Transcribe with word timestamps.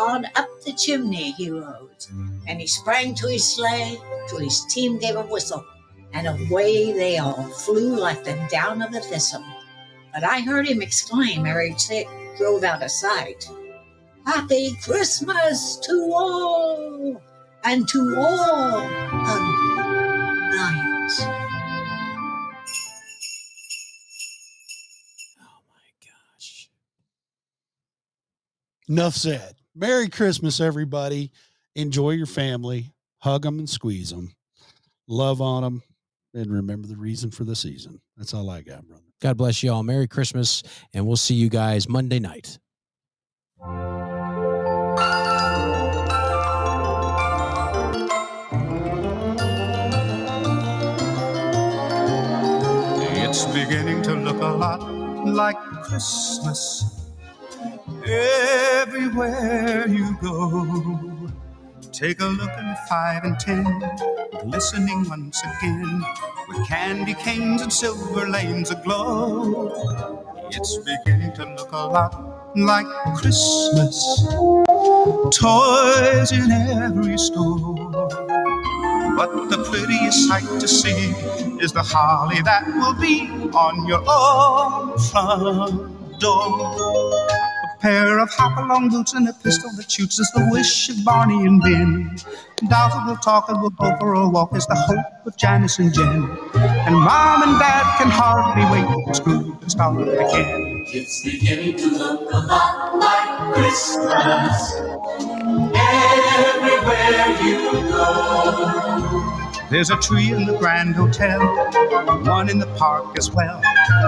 On 0.00 0.24
up 0.34 0.48
the 0.64 0.72
chimney 0.72 1.30
he 1.30 1.50
rode, 1.50 2.04
and 2.48 2.60
he 2.60 2.66
sprang 2.66 3.14
to 3.14 3.28
his 3.28 3.54
sleigh, 3.54 3.96
till 4.28 4.40
his 4.40 4.64
team 4.66 4.98
gave 4.98 5.14
a 5.14 5.22
whistle, 5.22 5.64
and 6.12 6.26
away 6.26 6.92
they 6.92 7.18
all 7.18 7.44
flew 7.44 7.94
like 7.94 8.24
the 8.24 8.34
down 8.50 8.82
of 8.82 8.90
the 8.90 9.00
thistle. 9.00 9.44
But 10.12 10.24
I 10.24 10.40
heard 10.40 10.66
him 10.66 10.82
exclaim 10.82 11.46
ere 11.46 11.68
he 11.68 12.06
drove 12.36 12.64
out 12.64 12.82
of 12.82 12.90
sight, 12.90 13.48
Happy 14.26 14.76
Christmas 14.82 15.76
to 15.84 16.12
all, 16.12 17.22
and 17.62 17.86
to 17.86 18.16
all 18.18 18.80
a 18.80 19.38
night. 20.50 21.12
Oh 25.40 25.60
my 25.70 25.86
gosh. 26.02 26.68
Enough 28.88 29.14
said. 29.14 29.54
Merry 29.74 30.08
Christmas, 30.08 30.60
everybody. 30.60 31.32
Enjoy 31.74 32.10
your 32.10 32.26
family. 32.26 32.92
Hug 33.18 33.42
them 33.42 33.58
and 33.58 33.68
squeeze 33.68 34.10
them. 34.10 34.32
Love 35.08 35.40
on 35.40 35.62
them. 35.62 35.82
And 36.32 36.52
remember 36.52 36.86
the 36.86 36.96
reason 36.96 37.30
for 37.30 37.44
the 37.44 37.56
season. 37.56 38.00
That's 38.16 38.34
all 38.34 38.50
I 38.50 38.62
got, 38.62 38.86
brother. 38.86 39.02
God 39.20 39.36
bless 39.36 39.62
you 39.62 39.72
all. 39.72 39.82
Merry 39.82 40.06
Christmas. 40.06 40.62
And 40.92 41.06
we'll 41.06 41.16
see 41.16 41.34
you 41.34 41.48
guys 41.48 41.88
Monday 41.88 42.20
night. 42.20 42.58
It's 53.16 53.44
beginning 53.46 54.02
to 54.02 54.14
look 54.14 54.40
a 54.40 54.46
lot 54.46 54.80
like 55.26 55.58
Christmas 55.82 57.03
everywhere 58.06 59.86
you 59.88 60.16
go. 60.20 61.30
Take 61.92 62.20
a 62.20 62.26
look 62.26 62.50
at 62.50 62.88
five 62.88 63.24
and 63.24 63.38
ten, 63.38 63.64
glistening 64.42 65.08
once 65.08 65.42
again, 65.42 66.04
with 66.48 66.66
candy 66.66 67.14
canes 67.14 67.62
and 67.62 67.72
silver 67.72 68.28
lanes 68.28 68.70
aglow. 68.70 69.70
It's 70.50 70.76
beginning 70.78 71.32
to 71.34 71.44
look 71.54 71.72
a 71.72 71.86
lot 71.86 72.56
like 72.56 72.86
Christmas. 73.16 74.26
Toys 75.32 76.32
in 76.32 76.50
every 76.50 77.16
store. 77.18 77.74
But 79.16 79.48
the 79.48 79.64
prettiest 79.70 80.28
sight 80.28 80.60
to 80.60 80.66
see 80.66 81.14
is 81.62 81.72
the 81.72 81.82
holly 81.82 82.42
that 82.42 82.66
will 82.66 82.94
be 83.00 83.28
on 83.52 83.86
your 83.86 84.02
own 84.08 84.98
front 84.98 86.18
door. 86.18 87.33
Pair 87.84 88.18
of 88.18 88.30
hop-along 88.30 88.88
boots 88.88 89.12
and 89.12 89.28
a 89.28 89.34
pistol 89.34 89.70
that 89.76 89.90
shoots 89.90 90.18
is 90.18 90.30
the 90.30 90.48
wish 90.50 90.88
of 90.88 91.04
Barney 91.04 91.44
and 91.44 91.60
Ben. 91.60 92.16
That 92.70 93.06
will 93.06 93.16
talk 93.16 93.50
and 93.50 93.60
will 93.60 93.68
go 93.68 93.94
for 94.00 94.14
a 94.14 94.26
walk 94.26 94.56
is 94.56 94.66
the 94.66 94.74
hope 94.74 95.26
of 95.26 95.36
Janice 95.36 95.78
and 95.78 95.92
Jen. 95.92 96.22
And 96.54 96.94
Mom 96.94 97.42
and 97.42 97.58
Dad 97.58 97.98
can 97.98 98.08
hardly 98.08 98.64
wait 98.72 98.88
for 99.04 99.12
school 99.12 99.56
to 99.56 99.68
start 99.68 100.00
again. 100.00 100.86
It's 100.94 101.24
beginning 101.24 101.76
to 101.76 101.88
look 101.88 102.32
a 102.32 102.38
lot 102.38 102.96
like 102.98 103.52
Christmas 103.52 104.80
everywhere 105.76 107.36
you 107.44 107.86
go. 107.92 109.43
There's 109.74 109.90
a 109.90 109.96
tree 109.96 110.30
in 110.32 110.46
the 110.46 110.56
Grand 110.56 110.94
Hotel, 110.94 111.40
one 112.22 112.48
in 112.48 112.60
the 112.60 112.66
park 112.78 113.18
as 113.18 113.32
well. 113.32 113.60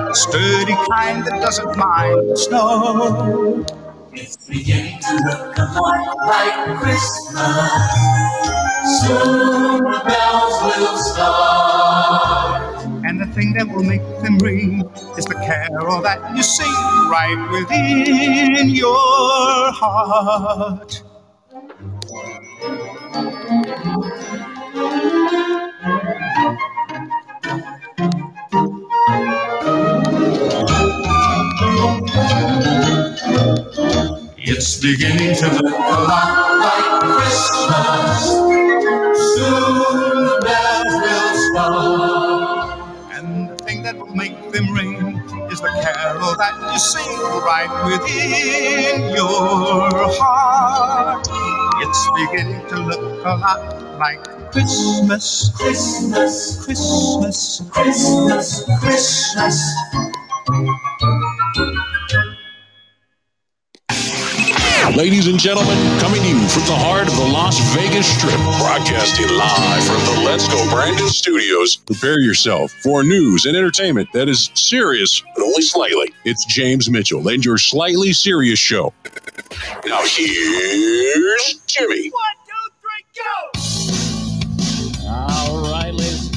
A 0.08 0.14
sturdy 0.14 0.76
kind 0.88 1.24
that 1.26 1.40
doesn't 1.42 1.76
mind 1.76 2.30
the 2.30 2.36
snow. 2.36 3.66
It's 4.12 4.36
beginning 4.48 5.00
to 5.00 5.14
look 5.26 5.58
a 5.58 5.64
lot 5.74 6.18
like 6.24 6.78
Christmas. 6.78 7.82
Soon 9.00 9.82
the 9.82 10.02
bells 10.06 10.62
will 10.62 10.98
start. 10.98 12.84
And 13.04 13.20
the 13.20 13.26
thing 13.34 13.52
that 13.54 13.66
will 13.66 13.82
make 13.82 14.06
them 14.22 14.38
ring 14.38 14.88
is 15.18 15.24
the 15.24 15.34
carol 15.34 16.00
that 16.02 16.36
you 16.36 16.44
sing 16.44 16.70
right 17.10 17.48
within 17.50 18.68
your 18.68 19.72
heart. 19.72 21.02
It's 34.38 34.80
beginning 34.80 35.36
to 35.36 35.46
look 35.46 35.74
a 35.78 36.00
lot 36.10 36.58
like 36.58 37.02
Christmas. 37.14 38.26
Soon 39.36 40.24
the 40.26 40.38
bells 40.42 40.94
will 41.02 41.34
start. 41.54 42.78
And 43.12 43.50
the 43.50 43.56
thing 43.64 43.82
that 43.84 43.96
will 43.96 44.14
make 44.16 44.50
them 44.50 44.72
ring 44.72 45.22
is 45.52 45.60
the 45.60 45.70
carol 45.86 46.34
that 46.36 46.54
you 46.72 46.78
sing 46.80 47.18
right 47.46 47.70
within 47.86 49.14
your 49.14 49.88
heart. 50.18 51.28
It's 51.78 52.02
beginning 52.16 52.66
to 52.70 52.76
look 52.80 53.24
a 53.24 53.36
lot 53.36 53.98
like 54.00 54.35
Christmas, 54.56 55.50
Christmas, 55.54 56.64
Christmas, 56.64 57.60
Christmas, 57.70 58.64
Christmas. 58.80 59.60
Ladies 64.96 65.26
and 65.26 65.38
gentlemen, 65.38 65.76
coming 66.00 66.22
to 66.22 66.28
you 66.28 66.48
from 66.48 66.62
the 66.62 66.74
heart 66.74 67.06
of 67.06 67.14
the 67.16 67.24
Las 67.24 67.58
Vegas 67.76 68.06
Strip, 68.16 68.40
broadcasting 68.58 69.28
live 69.36 69.84
from 69.84 70.02
the 70.14 70.22
Let's 70.24 70.48
Go 70.48 70.70
Brandon 70.70 71.08
Studios. 71.10 71.76
Prepare 71.76 72.20
yourself 72.20 72.72
for 72.82 73.04
news 73.04 73.44
and 73.44 73.54
entertainment 73.54 74.08
that 74.14 74.26
is 74.26 74.50
serious, 74.54 75.22
but 75.34 75.44
only 75.44 75.60
slightly. 75.60 76.14
It's 76.24 76.46
James 76.46 76.88
Mitchell 76.88 77.28
and 77.28 77.44
your 77.44 77.58
slightly 77.58 78.14
serious 78.14 78.58
show. 78.58 78.94
Now 79.84 80.00
here's 80.06 81.60
Jimmy. 81.66 82.10
All 82.10 82.22
right, 82.22 82.36
ladies 83.26 83.52
and 83.52 83.55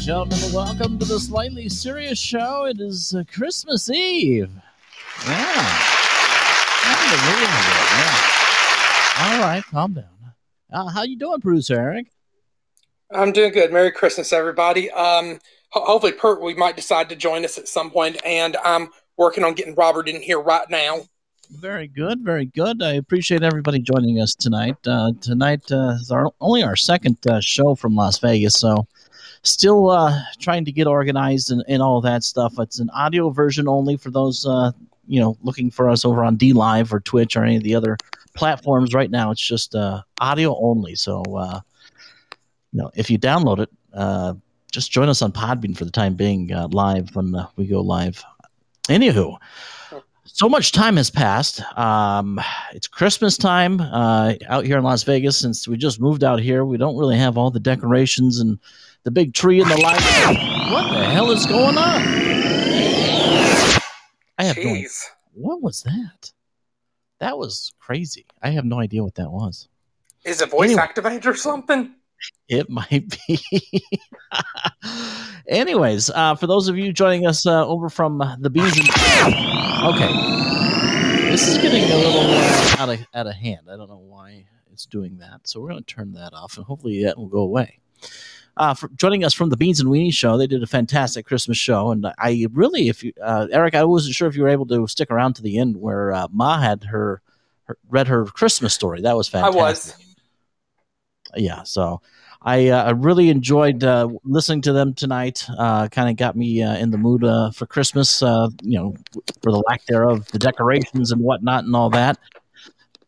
gentlemen, 0.10 0.40
welcome 0.52 0.98
to 0.98 1.06
the 1.06 1.20
slightly 1.20 1.70
serious 1.70 2.18
show. 2.18 2.66
It 2.66 2.82
is 2.82 3.14
uh, 3.14 3.24
Christmas 3.32 3.92
Eve. 3.92 4.50
Yeah. 5.28 5.82
Unbelievable. 6.84 7.46
Yeah. 7.94 8.16
All 9.20 9.40
right, 9.42 9.64
calm 9.70 9.94
down. 9.94 10.06
Uh, 10.74 10.90
how 10.90 11.04
you 11.04 11.16
doing, 11.16 11.40
producer 11.42 11.76
Eric? 11.76 12.08
I'm 13.12 13.32
doing 13.32 13.52
good. 13.52 13.72
Merry 13.72 13.92
Christmas, 13.92 14.34
everybody. 14.34 14.90
Um, 14.90 15.40
ho- 15.70 15.86
hopefully, 15.86 16.14
Pert, 16.14 16.42
we 16.42 16.56
might 16.56 16.76
decide 16.76 17.08
to 17.10 17.16
join 17.16 17.46
us 17.46 17.60
at 17.60 17.68
some 17.68 17.92
point, 17.92 18.18
and 18.26 18.58
I'm 18.66 18.90
working 19.16 19.44
on 19.44 19.54
getting 19.54 19.76
Robert 19.76 20.10
in 20.10 20.24
here 20.24 20.42
right 20.42 20.68
now. 20.72 21.02
Very 21.52 21.88
good, 21.88 22.22
very 22.22 22.48
good. 22.48 22.82
I 22.82 22.94
appreciate 22.94 23.44
everybody 23.44 23.78
joining 23.78 24.20
us 24.20 24.34
tonight. 24.34 24.78
Uh, 24.88 25.12
tonight 25.22 25.72
uh, 25.72 25.98
is 26.02 26.10
our 26.10 26.32
only 26.42 26.64
our 26.64 26.76
second 26.76 27.18
uh, 27.28 27.42
show 27.42 27.76
from 27.76 27.94
Las 27.94 28.18
Vegas, 28.18 28.56
so 28.56 28.88
still 29.44 29.90
uh, 29.90 30.20
trying 30.40 30.66
to 30.66 30.72
get 30.72 30.88
organized 30.88 31.52
and, 31.52 31.64
and 31.68 31.82
all 31.82 32.02
that 32.02 32.24
stuff. 32.24 32.54
It's 32.60 32.80
an 32.80 32.90
audio 32.92 33.30
version 33.30 33.68
only 33.68 33.98
for 33.98 34.12
those 34.12 34.46
uh, 34.46 34.72
you 35.08 35.20
know 35.20 35.38
looking 35.42 35.72
for 35.72 35.90
us 35.90 36.06
over 36.06 36.24
on 36.24 36.36
D 36.36 36.54
Live 36.54 36.94
or 36.94 37.00
Twitch 37.00 37.36
or 37.36 37.44
any 37.44 37.58
of 37.58 37.64
the 37.64 37.76
other 37.76 37.98
platforms. 38.36 38.94
Right 38.94 39.12
now, 39.12 39.32
it's 39.32 39.46
just 39.46 39.76
uh, 39.76 40.02
audio 40.20 40.58
only. 40.60 40.96
So 40.96 41.24
uh, 41.36 41.60
you 42.72 42.82
know, 42.82 42.92
if 42.96 43.10
you 43.10 43.18
download 43.18 43.60
it, 43.60 43.70
uh, 43.94 44.34
just 44.72 44.92
join 44.92 45.10
us 45.10 45.22
on 45.22 45.32
Podbean 45.32 45.76
for 45.76 45.86
the 45.86 45.92
time 45.92 46.16
being, 46.16 46.52
uh, 46.54 46.68
live 46.72 47.16
when 47.16 47.34
uh, 47.34 47.48
we 47.56 47.66
go 47.66 47.82
live. 47.82 48.24
Anywho, 48.88 49.38
so 50.26 50.48
much 50.48 50.72
time 50.72 50.98
has 50.98 51.10
passed. 51.10 51.62
Um, 51.78 52.40
it's 52.74 52.88
Christmas 52.88 53.38
time 53.38 53.82
uh, 53.82 54.36
out 54.48 54.66
here 54.66 54.78
in 54.78 54.84
Las 54.84 55.04
Vegas. 55.04 55.38
Since 55.38 55.68
we 55.68 55.78
just 55.78 56.00
moved 56.00 56.24
out 56.24 56.40
here, 56.40 56.66
we 56.66 56.78
don't 56.78 56.98
really 56.98 57.18
have 57.18 57.38
all 57.38 57.52
the 57.52 57.60
decorations 57.60 58.40
and 58.40 58.60
the 59.04 59.12
big 59.12 59.34
tree 59.34 59.62
and 59.62 59.70
the 59.70 59.78
lights. 59.78 60.04
What 60.72 60.92
the 60.92 61.06
hell 61.06 61.32
is 61.32 61.46
going 61.46 61.78
on? 61.78 62.02
I 64.38 64.44
have 64.44 64.58
no. 64.58 64.76
What 65.34 65.62
was 65.62 65.84
that? 65.84 66.32
That 67.20 67.38
was 67.38 67.74
crazy. 67.80 68.26
I 68.42 68.50
have 68.52 68.66
no 68.66 68.80
idea 68.80 69.04
what 69.04 69.16
that 69.16 69.30
was. 69.32 69.68
Is 70.24 70.42
it 70.42 70.50
voice 70.50 70.70
Anyway. 70.70 70.82
activated 70.82 71.26
or 71.26 71.36
something? 71.36 71.94
It 72.50 72.70
might 72.70 73.18
be. 73.28 73.40
Anyways, 75.48 76.10
uh, 76.10 76.36
for 76.36 76.48
those 76.48 76.68
of 76.68 76.78
you 76.78 76.92
joining 76.94 77.26
us 77.26 77.46
uh, 77.46 77.66
over 77.66 77.90
from 77.90 78.22
uh, 78.22 78.36
the 78.40 78.50
beans 78.50 78.78
and 78.78 78.88
okay, 79.86 81.30
this 81.30 81.48
is 81.48 81.58
getting 81.58 81.84
a 81.86 81.96
little 81.96 82.22
uh, 82.22 82.76
out 82.80 82.90
of 82.90 83.00
out 83.14 83.28
of 83.28 83.34
hand. 83.34 83.68
I 83.72 83.78
don't 83.78 83.90
know 83.90 83.98
why 84.06 84.46
it's 84.72 84.86
doing 84.86 85.18
that, 85.20 85.48
so 85.48 85.60
we're 85.62 85.70
going 85.70 85.84
to 85.84 85.94
turn 85.94 86.12
that 86.14 86.34
off, 86.34 86.58
and 86.58 86.66
hopefully 86.66 87.04
that 87.04 87.18
will 87.18 87.28
go 87.28 87.40
away. 87.40 87.80
Uh, 88.60 88.74
for 88.74 88.90
joining 88.90 89.24
us 89.24 89.34
from 89.34 89.50
the 89.50 89.56
Beans 89.56 89.80
and 89.80 89.90
Weenie 89.90 90.14
show, 90.14 90.38
they 90.38 90.46
did 90.46 90.62
a 90.62 90.68
fantastic 90.68 91.26
Christmas 91.26 91.58
show, 91.58 91.92
and 91.92 92.06
I 92.18 92.46
really, 92.52 92.90
if 92.90 93.04
you, 93.04 93.14
uh, 93.24 93.48
Eric, 93.52 93.74
I 93.74 93.86
wasn't 93.86 94.16
sure 94.16 94.28
if 94.28 94.36
you 94.36 94.44
were 94.44 94.50
able 94.50 94.66
to 94.68 94.86
stick 94.86 95.10
around 95.10 95.36
to 95.36 95.42
the 95.42 95.58
end 95.58 95.78
where 95.78 96.12
uh, 96.12 96.28
Ma 96.30 96.60
had 96.60 96.84
her 96.84 97.22
her, 97.70 97.78
read 97.90 98.08
her 98.08 98.26
Christmas 98.26 98.74
story. 98.74 99.02
That 99.02 99.16
was 99.16 99.30
fantastic. 99.30 99.62
I 99.62 99.64
was. 99.64 99.96
Yeah, 101.38 101.64
so 101.64 102.02
I 102.42 102.70
uh, 102.70 102.84
I 102.84 102.90
really 102.92 103.30
enjoyed 103.30 103.84
uh, 103.84 104.10
listening 104.24 104.62
to 104.64 104.74
them 104.74 104.94
tonight. 104.94 105.46
Uh, 105.58 105.88
kind 105.88 106.10
of 106.10 106.18
got 106.18 106.36
me 106.36 106.64
uh, 106.64 106.76
in 106.78 106.90
the 106.92 106.98
mood 106.98 107.24
uh, 107.24 107.52
for 107.52 107.66
Christmas. 107.66 108.22
Uh, 108.22 108.50
you 108.62 108.78
know, 108.78 108.96
for 109.42 109.52
the 109.52 109.64
lack 109.70 109.86
thereof, 109.86 110.28
the 110.32 110.40
decorations 110.40 111.12
and 111.12 111.22
whatnot 111.22 111.64
and 111.64 111.76
all 111.76 111.90
that. 111.92 112.18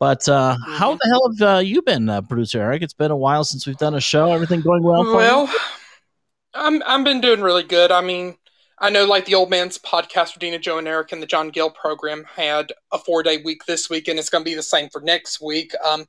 But 0.01 0.27
uh, 0.27 0.57
how 0.65 0.95
the 0.95 1.07
hell 1.07 1.31
have 1.31 1.57
uh, 1.57 1.59
you 1.59 1.83
been, 1.83 2.09
uh, 2.09 2.21
producer 2.23 2.59
Eric? 2.59 2.81
It's 2.81 2.91
been 2.91 3.11
a 3.11 3.15
while 3.15 3.43
since 3.43 3.67
we've 3.67 3.77
done 3.77 3.93
a 3.93 4.01
show. 4.01 4.31
Everything 4.31 4.61
going 4.61 4.81
well? 4.81 5.03
For 5.03 5.15
Well, 5.15 5.45
you? 5.45 5.59
I'm 6.55 6.81
I've 6.87 7.03
been 7.03 7.21
doing 7.21 7.39
really 7.39 7.61
good. 7.61 7.91
I 7.91 8.01
mean, 8.01 8.35
I 8.79 8.89
know 8.89 9.05
like 9.05 9.25
the 9.25 9.35
old 9.35 9.51
man's 9.51 9.77
podcast 9.77 10.33
with 10.33 10.39
Dina 10.39 10.57
Joe 10.57 10.79
and 10.79 10.87
Eric 10.87 11.11
and 11.11 11.21
the 11.21 11.27
John 11.27 11.49
Gill 11.51 11.69
program 11.69 12.23
had 12.23 12.73
a 12.91 12.97
four 12.97 13.21
day 13.21 13.43
week 13.45 13.65
this 13.67 13.91
week, 13.91 14.07
and 14.07 14.17
it's 14.17 14.31
going 14.31 14.43
to 14.43 14.49
be 14.49 14.55
the 14.55 14.63
same 14.63 14.89
for 14.89 15.01
next 15.01 15.39
week. 15.39 15.71
Um, 15.85 16.07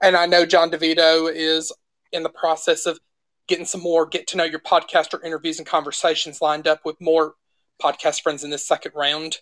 and 0.00 0.14
I 0.14 0.26
know 0.26 0.46
John 0.46 0.70
DeVito 0.70 1.28
is 1.34 1.72
in 2.12 2.22
the 2.22 2.28
process 2.28 2.86
of 2.86 3.00
getting 3.48 3.66
some 3.66 3.82
more 3.82 4.06
get 4.06 4.28
to 4.28 4.36
know 4.36 4.44
your 4.44 4.60
podcaster 4.60 5.18
interviews 5.24 5.58
and 5.58 5.66
conversations 5.66 6.40
lined 6.40 6.68
up 6.68 6.84
with 6.84 6.94
more 7.00 7.34
podcast 7.82 8.22
friends 8.22 8.44
in 8.44 8.50
this 8.50 8.68
second 8.68 8.92
round. 8.94 9.38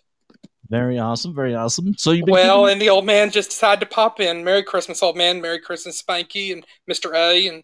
Very 0.69 0.97
awesome, 0.99 1.33
very 1.35 1.55
awesome. 1.55 1.95
So 1.97 2.11
you've 2.11 2.27
Well, 2.27 2.63
keeping- 2.63 2.73
and 2.73 2.81
the 2.81 2.89
old 2.89 3.05
man 3.05 3.31
just 3.31 3.49
decided 3.51 3.79
to 3.81 3.85
pop 3.93 4.19
in. 4.19 4.43
Merry 4.43 4.63
Christmas, 4.63 5.01
old 5.03 5.17
man. 5.17 5.41
Merry 5.41 5.59
Christmas, 5.59 6.01
Spanky 6.01 6.51
and 6.53 6.65
Mister 6.87 7.13
A, 7.13 7.47
and 7.47 7.63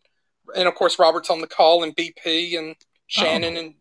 and 0.55 0.67
of 0.67 0.75
course 0.75 0.99
Robert's 0.99 1.29
on 1.29 1.41
the 1.41 1.47
call, 1.47 1.83
and 1.83 1.95
BP 1.95 2.57
and 2.57 2.75
Shannon, 3.07 3.57
and 3.57 3.73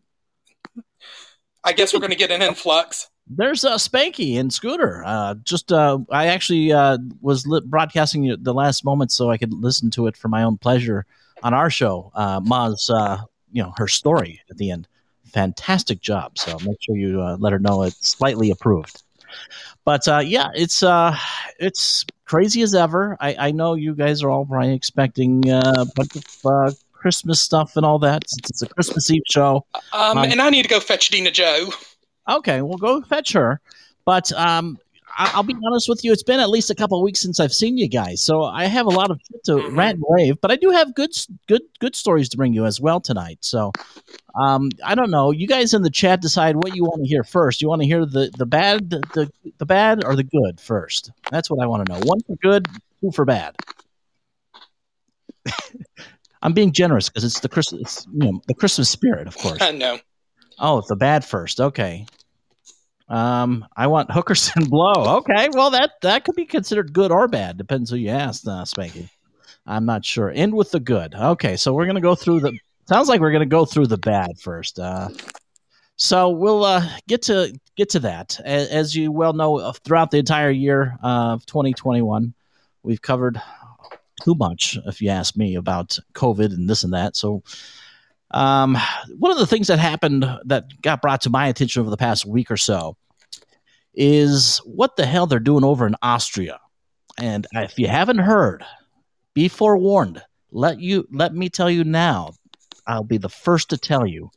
I 1.63 1.73
guess 1.73 1.93
we're 1.93 1.99
going 1.99 2.11
to 2.11 2.17
get 2.17 2.31
an 2.31 2.41
influx. 2.41 3.07
There's 3.27 3.63
uh, 3.63 3.77
Spanky 3.77 4.39
and 4.39 4.51
Scooter. 4.51 5.03
Uh, 5.05 5.35
just 5.43 5.71
uh, 5.71 5.99
I 6.11 6.27
actually 6.27 6.71
uh, 6.73 6.97
was 7.21 7.47
li- 7.47 7.61
broadcasting 7.63 8.35
the 8.41 8.53
last 8.53 8.83
moment 8.83 9.11
so 9.11 9.29
I 9.29 9.37
could 9.37 9.53
listen 9.53 9.89
to 9.91 10.07
it 10.07 10.17
for 10.17 10.27
my 10.27 10.43
own 10.43 10.57
pleasure 10.57 11.05
on 11.43 11.53
our 11.53 11.69
show. 11.69 12.11
Uh, 12.13 12.41
Ma's, 12.43 12.89
uh, 12.89 13.19
you 13.51 13.63
know, 13.63 13.73
her 13.77 13.87
story 13.87 14.41
at 14.49 14.57
the 14.57 14.71
end. 14.71 14.87
Fantastic 15.27 16.01
job. 16.01 16.37
So 16.37 16.57
make 16.65 16.77
sure 16.81 16.97
you 16.97 17.21
uh, 17.21 17.37
let 17.39 17.53
her 17.53 17.59
know 17.59 17.83
it's 17.83 18.09
slightly 18.09 18.51
approved. 18.51 19.01
But 19.83 20.07
uh, 20.07 20.19
yeah, 20.19 20.49
it's 20.53 20.83
uh, 20.83 21.15
it's 21.59 22.05
crazy 22.25 22.61
as 22.61 22.75
ever. 22.75 23.17
I, 23.19 23.35
I 23.37 23.51
know 23.51 23.73
you 23.73 23.95
guys 23.95 24.23
are 24.23 24.29
all 24.29 24.45
probably 24.45 24.73
expecting 24.73 25.49
uh, 25.49 25.73
a 25.79 25.85
bunch 25.95 26.15
of 26.15 26.45
uh, 26.45 26.71
Christmas 26.93 27.41
stuff 27.41 27.75
and 27.75 27.85
all 27.85 27.99
that. 27.99 28.29
Since 28.29 28.49
it's 28.49 28.61
a 28.61 28.67
Christmas 28.67 29.09
Eve 29.09 29.23
show. 29.29 29.65
Um, 29.93 30.17
Um, 30.17 30.23
and 30.25 30.41
I 30.41 30.49
need 30.49 30.63
to 30.63 30.69
go 30.69 30.79
fetch 30.79 31.09
Dina 31.09 31.31
Joe. 31.31 31.69
Okay, 32.29 32.61
we'll 32.61 32.77
go 32.77 33.01
fetch 33.01 33.33
her. 33.33 33.59
But 34.05 34.31
um, 34.33 34.77
I'll 35.17 35.43
be 35.43 35.55
honest 35.65 35.87
with 35.89 36.03
you, 36.03 36.11
it's 36.11 36.23
been 36.23 36.39
at 36.39 36.49
least 36.49 36.69
a 36.69 36.75
couple 36.75 36.97
of 36.99 37.03
weeks 37.03 37.21
since 37.21 37.39
I've 37.39 37.53
seen 37.53 37.77
you 37.77 37.87
guys, 37.87 38.21
so 38.21 38.43
I 38.43 38.65
have 38.65 38.85
a 38.85 38.89
lot 38.91 39.11
of 39.11 39.19
shit 39.27 39.43
to 39.45 39.53
Mhm. 39.53 39.77
rant 39.77 39.95
and 39.95 40.03
rave. 40.09 40.41
But 40.41 40.51
I 40.51 40.55
do 40.55 40.69
have 40.69 40.93
good, 40.95 41.11
good, 41.47 41.61
good 41.79 41.95
stories 41.95 42.29
to 42.29 42.37
bring 42.37 42.53
you 42.53 42.65
as 42.65 42.79
well 42.81 42.99
tonight. 42.99 43.39
So 43.41 43.71
um, 44.35 44.69
I 44.83 44.95
don't 44.95 45.11
know. 45.11 45.31
You 45.31 45.45
guys 45.47 45.73
in 45.73 45.81
the 45.81 45.89
chat 45.89 46.21
decide 46.21 46.55
what 46.55 46.71
you 46.73 46.83
want 46.83 47.03
to 47.03 47.07
hear 47.09 47.23
first. 47.23 47.61
You 47.61 47.67
want 47.67 47.81
to 47.81 47.87
hear 47.87 48.05
the 48.05 48.31
the 48.37 48.45
bad, 48.45 48.89
the, 48.89 49.01
the 49.13 49.29
the 49.57 49.65
bad, 49.65 50.03
or 50.05 50.15
the 50.15 50.23
good 50.23 50.59
first? 50.61 51.11
That's 51.29 51.49
what 51.49 51.61
I 51.61 51.67
want 51.67 51.85
to 51.85 51.93
know. 51.93 51.99
One 52.05 52.21
for 52.21 52.35
good, 52.41 52.65
two 53.01 53.11
for 53.11 53.25
bad. 53.25 53.55
I'm 56.41 56.53
being 56.53 56.71
generous 56.71 57.09
because 57.09 57.23
it's 57.23 57.39
the 57.41 57.49
Christmas, 57.49 58.07
you 58.13 58.31
know, 58.31 58.41
the 58.47 58.53
Christmas 58.53 58.89
spirit, 58.89 59.27
of 59.27 59.37
course. 59.37 59.57
I 59.61 59.71
know. 59.71 59.99
Oh, 60.59 60.81
the 60.87 60.95
bad 60.95 61.25
first. 61.25 61.59
Okay. 61.59 62.05
Um, 63.11 63.67
I 63.75 63.87
want 63.87 64.09
hookers 64.09 64.51
and 64.55 64.69
blow. 64.69 65.17
Okay, 65.17 65.49
well 65.51 65.69
that 65.71 65.91
that 66.01 66.23
could 66.23 66.35
be 66.35 66.45
considered 66.45 66.93
good 66.93 67.11
or 67.11 67.27
bad, 67.27 67.57
depends 67.57 67.89
who 67.89 67.97
you 67.97 68.09
ask, 68.09 68.47
uh, 68.47 68.63
Spanky. 68.63 69.09
I'm 69.67 69.85
not 69.85 70.05
sure. 70.05 70.31
End 70.31 70.53
with 70.53 70.71
the 70.71 70.79
good. 70.79 71.13
Okay, 71.13 71.57
so 71.57 71.73
we're 71.73 71.85
gonna 71.85 72.01
go 72.01 72.15
through 72.15 72.39
the. 72.39 72.57
Sounds 72.87 73.09
like 73.09 73.19
we're 73.19 73.33
gonna 73.33 73.45
go 73.45 73.65
through 73.65 73.87
the 73.87 73.97
bad 73.97 74.39
first. 74.39 74.79
Uh, 74.79 75.09
so 75.97 76.29
we'll 76.29 76.63
uh, 76.63 76.87
get 77.07 77.23
to 77.23 77.53
get 77.75 77.89
to 77.89 77.99
that. 77.99 78.39
As, 78.45 78.69
as 78.69 78.95
you 78.95 79.11
well 79.11 79.33
know, 79.33 79.59
uh, 79.59 79.73
throughout 79.73 80.11
the 80.11 80.17
entire 80.17 80.49
year 80.49 80.97
of 81.03 81.45
2021, 81.45 82.33
we've 82.81 83.01
covered 83.01 83.41
too 84.23 84.35
much, 84.35 84.77
if 84.85 85.01
you 85.01 85.09
ask 85.09 85.35
me, 85.35 85.55
about 85.55 85.99
COVID 86.13 86.53
and 86.53 86.69
this 86.69 86.83
and 86.83 86.93
that. 86.93 87.17
So 87.17 87.43
um, 88.31 88.77
one 89.17 89.31
of 89.31 89.37
the 89.37 89.47
things 89.47 89.67
that 89.67 89.79
happened 89.79 90.25
that 90.45 90.81
got 90.81 91.01
brought 91.01 91.21
to 91.21 91.29
my 91.29 91.47
attention 91.47 91.81
over 91.81 91.89
the 91.89 91.97
past 91.97 92.25
week 92.25 92.49
or 92.49 92.57
so 92.57 92.95
is 93.93 94.57
what 94.59 94.95
the 94.95 95.05
hell 95.05 95.27
they're 95.27 95.39
doing 95.39 95.63
over 95.63 95.85
in 95.85 95.95
Austria. 96.01 96.59
And 97.17 97.45
if 97.53 97.77
you 97.77 97.87
haven't 97.87 98.19
heard, 98.19 98.63
be 99.33 99.47
forewarned. 99.47 100.21
Let 100.51 100.79
you 100.79 101.07
let 101.11 101.33
me 101.33 101.49
tell 101.49 101.69
you 101.69 101.83
now. 101.83 102.33
I'll 102.87 103.03
be 103.03 103.17
the 103.17 103.29
first 103.29 103.69
to 103.69 103.77
tell 103.77 104.05
you. 104.05 104.31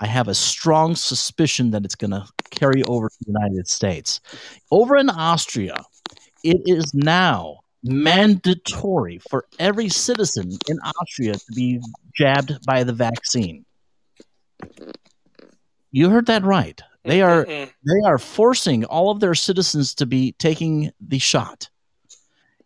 I 0.00 0.06
have 0.06 0.28
a 0.28 0.34
strong 0.34 0.94
suspicion 0.94 1.70
that 1.72 1.84
it's 1.84 1.94
going 1.94 2.10
to 2.12 2.24
carry 2.50 2.82
over 2.84 3.08
to 3.08 3.16
the 3.20 3.32
United 3.32 3.68
States. 3.68 4.20
Over 4.70 4.96
in 4.96 5.10
Austria, 5.10 5.76
it 6.44 6.62
is 6.66 6.94
now 6.94 7.60
mandatory 7.82 9.20
for 9.30 9.46
every 9.58 9.88
citizen 9.88 10.50
in 10.68 10.78
Austria 10.80 11.34
to 11.34 11.52
be 11.54 11.80
jabbed 12.16 12.64
by 12.66 12.84
the 12.84 12.92
vaccine. 12.92 13.64
You 15.90 16.10
heard 16.10 16.26
that 16.26 16.44
right. 16.44 16.80
They 17.04 17.22
are 17.22 17.44
Mm-mm. 17.44 17.70
they 17.86 18.08
are 18.08 18.18
forcing 18.18 18.84
all 18.84 19.10
of 19.10 19.20
their 19.20 19.34
citizens 19.34 19.94
to 19.94 20.06
be 20.06 20.32
taking 20.32 20.90
the 21.00 21.18
shot. 21.18 21.70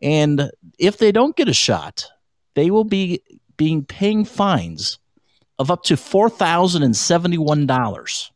And 0.01 0.51
if 0.79 0.99
they 0.99 1.13
don't 1.13 1.37
get 1.37 1.49
a 1.49 1.55
shot, 1.55 2.07
they 2.55 2.71
will 2.71 2.85
be 2.85 3.23
being 3.57 3.85
paying 3.85 4.25
fines 4.25 4.99
of 5.59 5.71
up 5.71 5.85
to 5.85 5.97
four 5.97 6.29
thousand 6.29 6.83
and 6.83 6.97
seventy-one 6.97 7.67
dollars. 7.67 8.33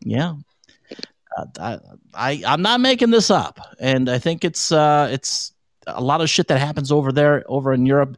Yeah, 0.00 0.34
uh, 1.36 1.46
I, 1.60 1.78
I 2.14 2.42
I'm 2.46 2.62
not 2.62 2.80
making 2.80 3.10
this 3.10 3.30
up, 3.30 3.60
and 3.78 4.08
I 4.08 4.18
think 4.18 4.44
it's 4.44 4.72
uh, 4.72 5.08
it's 5.12 5.52
a 5.86 6.00
lot 6.00 6.22
of 6.22 6.30
shit 6.30 6.48
that 6.48 6.58
happens 6.58 6.90
over 6.90 7.12
there, 7.12 7.44
over 7.48 7.74
in 7.74 7.84
Europe, 7.84 8.16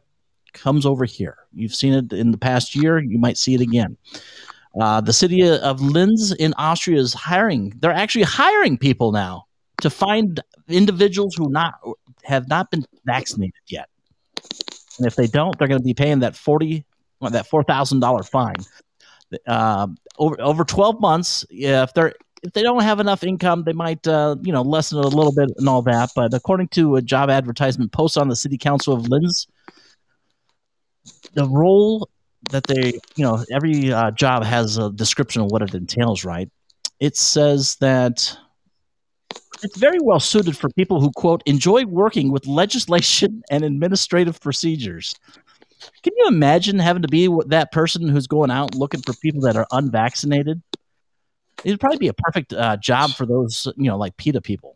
comes 0.53 0.85
over 0.85 1.03
here. 1.03 1.37
You've 1.51 1.75
seen 1.75 1.93
it 1.93 2.13
in 2.13 2.31
the 2.31 2.37
past 2.37 2.75
year. 2.75 2.99
You 2.99 3.19
might 3.19 3.37
see 3.37 3.53
it 3.53 3.61
again. 3.61 3.97
Uh, 4.79 5.01
the 5.01 5.13
city 5.13 5.47
of 5.47 5.81
Linz 5.81 6.31
in 6.33 6.53
Austria 6.57 6.99
is 6.99 7.13
hiring. 7.13 7.73
They're 7.79 7.91
actually 7.91 8.23
hiring 8.23 8.77
people 8.77 9.11
now 9.11 9.45
to 9.81 9.89
find 9.89 10.41
individuals 10.67 11.35
who 11.35 11.49
not 11.49 11.75
have 12.23 12.47
not 12.47 12.71
been 12.71 12.85
vaccinated 13.05 13.53
yet. 13.67 13.89
And 14.97 15.05
if 15.05 15.15
they 15.15 15.27
don't, 15.27 15.57
they're 15.57 15.67
going 15.67 15.79
to 15.79 15.85
be 15.85 15.93
paying 15.93 16.19
that 16.19 16.35
forty, 16.35 16.85
well, 17.19 17.31
that 17.31 17.47
four 17.47 17.63
thousand 17.63 17.99
dollar 17.99 18.23
fine. 18.23 18.55
Uh, 19.47 19.87
over 20.17 20.39
over 20.41 20.63
twelve 20.63 20.99
months, 20.99 21.45
if 21.49 21.93
they're 21.93 22.13
if 22.43 22.53
they 22.53 22.61
don't 22.61 22.83
have 22.83 22.99
enough 22.99 23.23
income, 23.23 23.63
they 23.63 23.73
might 23.73 24.07
uh, 24.07 24.35
you 24.41 24.51
know 24.51 24.61
lessen 24.61 24.99
it 24.99 25.05
a 25.05 25.07
little 25.07 25.33
bit 25.33 25.49
and 25.57 25.69
all 25.69 25.81
that. 25.83 26.11
But 26.15 26.33
according 26.33 26.69
to 26.69 26.95
a 26.95 27.01
job 27.01 27.29
advertisement 27.29 27.91
post 27.91 28.17
on 28.17 28.27
the 28.27 28.35
city 28.35 28.57
council 28.57 28.93
of 28.93 29.07
Linz, 29.07 29.47
the 31.33 31.47
role 31.47 32.09
that 32.51 32.65
they 32.65 32.93
you 33.15 33.23
know 33.23 33.43
every 33.51 33.91
uh, 33.91 34.11
job 34.11 34.43
has 34.43 34.77
a 34.77 34.91
description 34.91 35.41
of 35.41 35.51
what 35.51 35.61
it 35.61 35.73
entails, 35.73 36.23
right? 36.23 36.49
It 36.99 37.17
says 37.17 37.75
that 37.77 38.37
it's 39.63 39.77
very 39.77 39.99
well 40.01 40.19
suited 40.19 40.57
for 40.57 40.69
people 40.69 40.99
who 40.99 41.11
quote 41.11 41.41
enjoy 41.45 41.85
working 41.85 42.31
with 42.31 42.45
legislation 42.47 43.43
and 43.51 43.63
administrative 43.63 44.39
procedures. 44.41 45.15
Can 46.01 46.13
you 46.17 46.27
imagine 46.27 46.79
having 46.79 47.01
to 47.01 47.09
be 47.09 47.29
that 47.47 47.71
person 47.71 48.07
who's 48.07 48.27
going 48.27 48.51
out 48.51 48.73
looking 48.75 49.01
for 49.01 49.13
people 49.15 49.41
that 49.41 49.57
are 49.57 49.67
unvaccinated? 49.71 50.61
It'd 51.63 51.79
probably 51.79 51.97
be 51.97 52.07
a 52.07 52.13
perfect 52.13 52.53
uh, 52.53 52.77
job 52.77 53.11
for 53.11 53.25
those, 53.25 53.67
you 53.77 53.89
know, 53.89 53.97
like 53.97 54.15
PETA 54.17 54.41
people. 54.41 54.72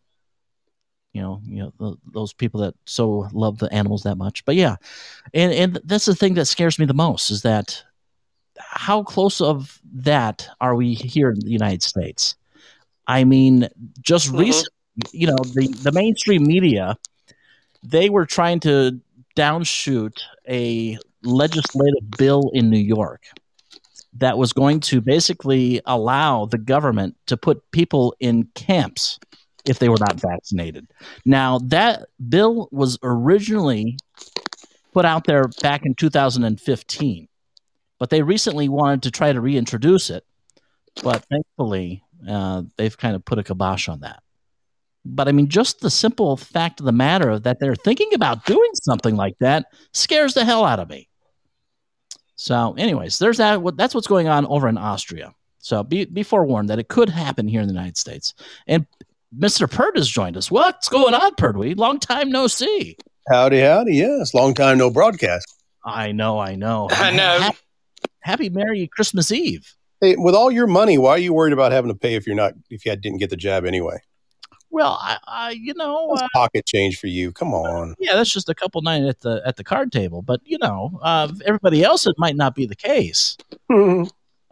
You 1.18 1.24
know, 1.24 1.42
you 1.48 1.60
know 1.64 1.74
th- 1.80 2.00
those 2.14 2.32
people 2.32 2.60
that 2.62 2.76
so 2.86 3.28
love 3.34 3.58
the 3.58 3.74
animals 3.74 4.04
that 4.04 4.18
much. 4.18 4.46
But 4.46 4.56
yeah, 4.56 4.76
and 5.34 5.52
and 5.52 5.80
that's 5.84 6.06
the 6.06 6.14
thing 6.14 6.36
that 6.36 6.46
scares 6.46 6.78
me 6.78 6.86
the 6.86 6.94
most 6.94 7.32
is 7.32 7.42
that 7.42 7.84
how 8.60 9.02
close 9.02 9.42
of 9.42 9.82
that 9.96 10.48
are 10.62 10.76
we 10.76 10.94
here 10.94 11.32
in 11.32 11.40
the 11.40 11.50
United 11.50 11.82
States? 11.82 12.36
I 13.08 13.24
mean, 13.24 13.68
just 14.00 14.32
Mhm. 14.32 14.40
recent, 14.42 14.70
you 15.12 15.26
know, 15.26 15.38
the 15.56 15.68
the 15.82 15.92
mainstream 15.92 16.44
media, 16.44 16.96
they 17.82 18.12
were 18.12 18.28
trying 18.28 18.60
to 18.60 19.00
downshoot 19.36 20.20
a 20.48 21.00
legislative 21.24 22.12
bill 22.16 22.52
in 22.54 22.70
New 22.70 22.86
York 22.98 23.24
that 24.14 24.38
was 24.38 24.54
going 24.54 24.82
to 24.82 25.02
basically 25.02 25.82
allow 25.86 26.46
the 26.46 26.60
government 26.60 27.16
to 27.26 27.38
put 27.38 27.72
people 27.72 28.14
in 28.20 28.48
camps 28.54 29.20
if 29.66 29.80
they 29.80 29.90
were 29.90 29.98
not 30.00 30.20
vaccinated. 30.20 30.88
Now, 31.26 31.60
that 31.66 32.08
bill 32.30 32.70
was 32.72 32.98
originally 33.04 33.98
put 34.94 35.06
out 35.06 35.26
there 35.26 35.46
back 35.62 35.86
in 35.86 35.94
2015, 35.94 37.28
but 38.00 38.10
they 38.10 38.22
recently 38.22 38.70
wanted 38.70 39.04
to 39.04 39.12
try 39.12 39.32
to 39.32 39.42
reintroduce 39.42 40.10
it. 40.10 40.26
But 41.04 41.26
thankfully, 41.26 42.04
uh, 42.28 42.64
they've 42.78 42.98
kind 42.98 43.16
of 43.16 43.24
put 43.24 43.40
a 43.40 43.44
kibosh 43.44 43.88
on 43.90 44.00
that. 44.00 44.24
But 45.06 45.28
I 45.28 45.32
mean, 45.32 45.48
just 45.48 45.80
the 45.80 45.90
simple 45.90 46.36
fact 46.36 46.80
of 46.80 46.86
the 46.86 46.92
matter 46.92 47.40
that 47.40 47.60
they're 47.60 47.76
thinking 47.76 48.14
about 48.14 48.46
doing 48.46 48.72
something 48.84 49.16
like 49.16 49.38
that 49.40 49.68
scares 49.94 50.34
the 50.34 50.44
hell 50.44 50.66
out 50.66 50.80
of 50.80 50.90
me. 50.90 51.08
So, 52.36 52.76
anyways, 52.78 53.18
there's 53.18 53.38
that. 53.38 53.62
That's 53.78 53.96
what's 53.96 54.08
going 54.08 54.28
on 54.28 54.46
over 54.48 54.68
in 54.68 54.78
Austria. 54.78 55.34
So 55.60 55.84
be, 55.84 56.06
be 56.06 56.24
forewarned 56.24 56.70
that 56.70 56.80
it 56.80 56.88
could 56.88 57.10
happen 57.10 57.46
here 57.46 57.60
in 57.60 57.68
the 57.68 57.74
United 57.74 57.98
States. 57.98 58.34
And 58.68 58.86
Mr. 59.36 59.70
Perd 59.70 59.98
has 59.98 60.08
joined 60.08 60.38
us. 60.38 60.50
What's 60.50 60.90
going 60.90 61.14
on, 61.14 61.36
Perdwee? 61.36 61.78
Long 61.78 62.00
time 62.00 62.30
no 62.30 62.48
see. 62.48 62.98
Howdy, 63.30 63.60
howdy. 63.60 63.96
Yes, 63.96 64.34
long 64.34 64.54
time 64.54 64.78
no 64.78 64.90
broadcast. 64.90 65.54
I 65.86 66.12
know, 66.12 66.40
I 66.40 66.56
know. 66.56 66.88
I 66.92 67.12
know. 67.12 67.40
Happy, 67.40 67.58
happy 68.22 68.50
Merry 68.50 68.88
Christmas 68.88 69.32
Eve. 69.32 69.74
Hey, 70.00 70.16
with 70.16 70.36
all 70.36 70.52
your 70.52 70.68
money, 70.68 70.98
why 70.98 71.12
are 71.12 71.18
you 71.18 71.34
worried 71.34 71.54
about 71.54 71.72
having 71.72 71.92
to 71.92 71.98
pay 71.98 72.16
if 72.16 72.26
you're 72.26 72.36
not 72.36 72.54
if 72.70 72.86
you 72.86 72.96
didn't 72.96 73.18
get 73.18 73.30
the 73.30 73.36
jab 73.36 73.66
anyway? 73.66 74.00
Well, 74.70 75.00
I, 75.02 75.18
I 75.28 75.52
you 75.52 75.74
know, 75.74 76.12
That's 76.14 76.24
uh, 76.24 76.28
pocket 76.34 76.66
change 76.66 77.00
for 77.00 77.08
you. 77.08 77.32
Come 77.32 77.54
on. 77.54 77.96
yeah, 78.00 78.16
that's 78.16 78.32
just 78.32 78.50
a 78.50 78.56
couple 78.56 78.82
night 78.82 79.04
at 79.04 79.22
the 79.22 79.42
at 79.46 79.56
the 79.56 79.64
card 79.64 79.92
table. 79.92 80.22
But 80.22 80.42
you 80.46 80.58
know, 80.60 81.00
uh, 81.02 81.32
everybody 81.46 81.84
else, 81.84 82.06
it 82.06 82.16
might 82.18 82.36
not 82.36 82.56
be 82.56 82.66
the 82.66 82.76
case. 82.76 83.38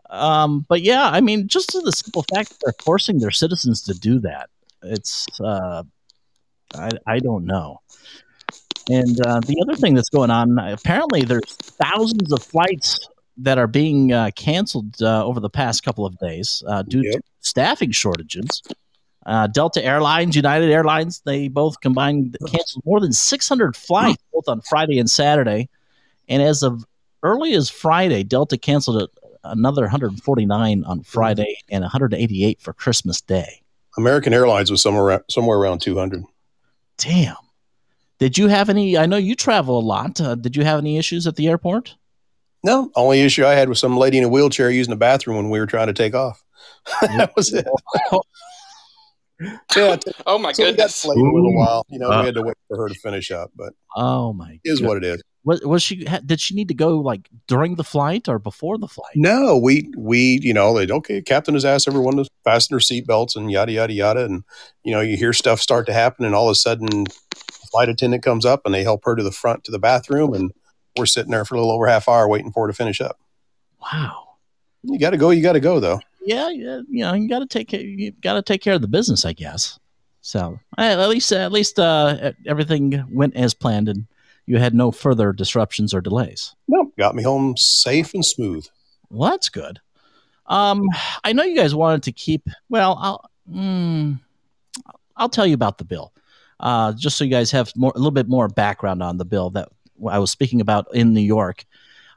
Um, 0.09 0.65
but 0.69 0.81
yeah, 0.81 1.09
I 1.09 1.19
mean, 1.19 1.47
just 1.47 1.71
the 1.71 1.91
simple 1.91 2.23
fact 2.33 2.49
that 2.49 2.59
they're 2.63 2.83
forcing 2.83 3.19
their 3.19 3.31
citizens 3.31 3.81
to 3.83 3.93
do 3.93 4.19
that, 4.19 4.49
it's 4.85 5.27
uh, 5.39 5.83
I 6.73 6.89
I 7.05 7.19
don't 7.19 7.45
know. 7.45 7.81
And 8.89 9.19
uh, 9.25 9.39
the 9.39 9.63
other 9.63 9.75
thing 9.75 9.95
that's 9.95 10.09
going 10.09 10.29
on, 10.29 10.59
apparently, 10.59 11.23
there's 11.23 11.55
thousands 11.55 12.31
of 12.31 12.43
flights 12.43 12.99
that 13.37 13.57
are 13.57 13.67
being 13.67 14.13
uh, 14.13 14.29
canceled 14.35 15.01
uh, 15.01 15.25
over 15.25 15.39
the 15.39 15.49
past 15.49 15.83
couple 15.83 16.05
of 16.05 16.17
days 16.19 16.63
uh, 16.67 16.83
due 16.83 17.01
to 17.01 17.21
staffing 17.39 17.91
shortages. 17.91 18.61
Uh, 19.25 19.47
Delta 19.47 19.83
Airlines, 19.83 20.35
United 20.35 20.69
Airlines, 20.69 21.21
they 21.25 21.47
both 21.47 21.81
combined 21.81 22.37
canceled 22.47 22.85
more 22.85 22.99
than 22.99 23.11
600 23.11 23.75
flights 23.75 24.23
both 24.31 24.47
on 24.47 24.61
Friday 24.61 24.99
and 24.99 25.09
Saturday. 25.09 25.67
And 26.29 26.43
as 26.43 26.61
of 26.61 26.85
early 27.23 27.55
as 27.55 27.69
Friday, 27.69 28.23
Delta 28.23 28.55
canceled 28.55 29.09
another 29.43 29.81
149 29.83 30.83
on 30.83 31.01
Friday 31.01 31.57
and 31.69 31.81
188 31.81 32.61
for 32.61 32.73
Christmas 32.73 33.19
Day. 33.21 33.61
American 33.97 34.33
Airlines 34.33 34.69
was 34.71 34.81
somewhere 34.81 35.03
around, 35.03 35.23
somewhere 35.29 35.57
around 35.57 35.79
200. 35.81 36.23
Damn. 36.97 37.35
Did 38.19 38.37
you 38.37 38.47
have 38.47 38.69
any? 38.69 38.97
I 38.97 39.05
know 39.05 39.17
you 39.17 39.35
travel 39.35 39.77
a 39.77 39.81
lot. 39.81 40.19
Uh, 40.21 40.35
did 40.35 40.55
you 40.55 40.63
have 40.63 40.79
any 40.79 40.97
issues 40.97 41.27
at 41.27 41.35
the 41.35 41.47
airport? 41.49 41.95
No, 42.63 42.89
only 42.95 43.21
issue 43.21 43.45
I 43.45 43.53
had 43.53 43.69
was 43.69 43.79
some 43.79 43.97
lady 43.97 44.17
in 44.17 44.23
a 44.23 44.29
wheelchair 44.29 44.71
using 44.71 44.89
the 44.91 44.95
bathroom 44.97 45.35
when 45.37 45.49
we 45.49 45.59
were 45.59 45.65
trying 45.67 45.87
to 45.87 45.93
take 45.93 46.15
off. 46.15 46.43
that 47.01 47.31
was 47.35 47.53
it. 47.53 47.67
Yeah, 49.75 49.97
t- 49.97 50.11
Oh 50.25 50.37
my 50.39 50.53
so 50.53 50.63
we 50.63 50.69
got 50.71 50.77
goodness. 50.77 51.01
delayed 51.01 51.17
a 51.17 51.21
little 51.21 51.55
while. 51.55 51.85
You 51.89 51.99
know, 51.99 52.09
Uh. 52.09 52.21
we 52.21 52.25
had 52.27 52.35
to 52.35 52.41
wait 52.41 52.55
for 52.69 52.77
her 52.77 52.87
to 52.87 52.95
finish 52.95 53.31
up, 53.31 53.51
but 53.55 53.73
Oh 53.95 54.31
my! 54.33 54.53
it 54.53 54.61
is 54.63 54.79
God. 54.79 54.87
what 54.87 54.97
it 54.97 55.03
is. 55.03 55.21
Was, 55.45 55.61
was 55.61 55.83
she? 55.83 56.05
Did 56.25 56.41
she 56.41 56.55
need 56.55 56.67
to 56.69 56.73
go 56.73 56.97
like 56.97 57.29
during 57.47 57.75
the 57.75 57.83
flight 57.83 58.27
or 58.27 58.39
before 58.39 58.79
the 58.79 58.87
flight? 58.87 59.13
No, 59.15 59.57
we 59.57 59.91
we 59.95 60.39
you 60.41 60.53
know 60.53 60.73
they 60.73 60.91
okay. 60.91 61.21
Captain 61.21 61.53
has 61.53 61.63
asked 61.63 61.87
everyone 61.87 62.17
to 62.17 62.25
fasten 62.43 62.73
their 62.73 62.79
seatbelts 62.79 63.35
and 63.35 63.51
yada 63.51 63.71
yada 63.71 63.93
yada, 63.93 64.25
and 64.25 64.43
you 64.83 64.91
know 64.91 65.01
you 65.01 65.15
hear 65.17 65.33
stuff 65.33 65.61
start 65.61 65.85
to 65.85 65.93
happen, 65.93 66.25
and 66.25 66.33
all 66.33 66.47
of 66.47 66.51
a 66.51 66.55
sudden, 66.55 67.05
flight 67.71 67.89
attendant 67.89 68.23
comes 68.23 68.43
up 68.43 68.61
and 68.65 68.73
they 68.73 68.83
help 68.83 69.05
her 69.05 69.15
to 69.15 69.21
the 69.21 69.31
front 69.31 69.63
to 69.65 69.71
the 69.71 69.77
bathroom, 69.77 70.33
and 70.33 70.51
we're 70.97 71.05
sitting 71.05 71.31
there 71.31 71.45
for 71.45 71.55
a 71.55 71.59
little 71.59 71.73
over 71.73 71.85
half 71.87 72.09
hour 72.09 72.27
waiting 72.27 72.51
for 72.51 72.65
her 72.65 72.71
to 72.71 72.75
finish 72.75 72.99
up. 72.99 73.19
Wow. 73.81 74.37
You 74.81 74.97
got 74.97 75.11
to 75.11 75.17
go. 75.17 75.29
You 75.29 75.43
got 75.43 75.53
to 75.53 75.59
go 75.59 75.79
though. 75.79 75.99
Yeah, 76.25 76.49
yeah. 76.49 76.81
You 76.89 77.03
know, 77.03 77.13
you 77.13 77.29
got 77.29 77.39
to 77.39 77.47
take 77.47 77.67
care. 77.67 77.81
You 77.81 78.11
got 78.11 78.33
to 78.33 78.41
take 78.41 78.61
care 78.61 78.73
of 78.73 78.81
the 78.81 78.87
business, 78.87 79.25
I 79.25 79.33
guess. 79.33 79.79
So 80.21 80.59
at 80.77 81.07
least, 81.07 81.31
at 81.31 81.51
least, 81.51 81.77
uh, 81.77 82.31
everything 82.47 83.05
went 83.11 83.35
as 83.35 83.53
planned, 83.53 83.89
and 83.89 84.07
you 84.45 84.57
had 84.57 84.73
no 84.73 84.91
further 84.91 85.33
disruptions 85.33 85.93
or 85.93 86.01
delays. 86.01 86.55
Nope, 86.67 86.93
got 86.97 87.15
me 87.15 87.23
home 87.23 87.55
safe 87.57 88.13
and 88.13 88.25
smooth. 88.25 88.67
Well, 89.09 89.31
that's 89.31 89.49
good. 89.49 89.79
Um, 90.47 90.83
I 91.23 91.33
know 91.33 91.43
you 91.43 91.55
guys 91.55 91.73
wanted 91.73 92.03
to 92.03 92.11
keep. 92.11 92.47
Well, 92.69 92.97
I'll 93.01 93.29
mm, 93.51 94.19
I'll 95.17 95.29
tell 95.29 95.47
you 95.47 95.55
about 95.55 95.77
the 95.77 95.85
bill, 95.85 96.13
uh, 96.59 96.93
just 96.93 97.17
so 97.17 97.23
you 97.23 97.31
guys 97.31 97.51
have 97.51 97.71
more 97.75 97.91
a 97.95 97.97
little 97.97 98.11
bit 98.11 98.27
more 98.27 98.47
background 98.47 99.01
on 99.01 99.17
the 99.17 99.25
bill 99.25 99.49
that 99.51 99.69
I 100.09 100.19
was 100.19 100.31
speaking 100.31 100.61
about 100.61 100.93
in 100.93 101.13
New 101.13 101.21
York. 101.21 101.65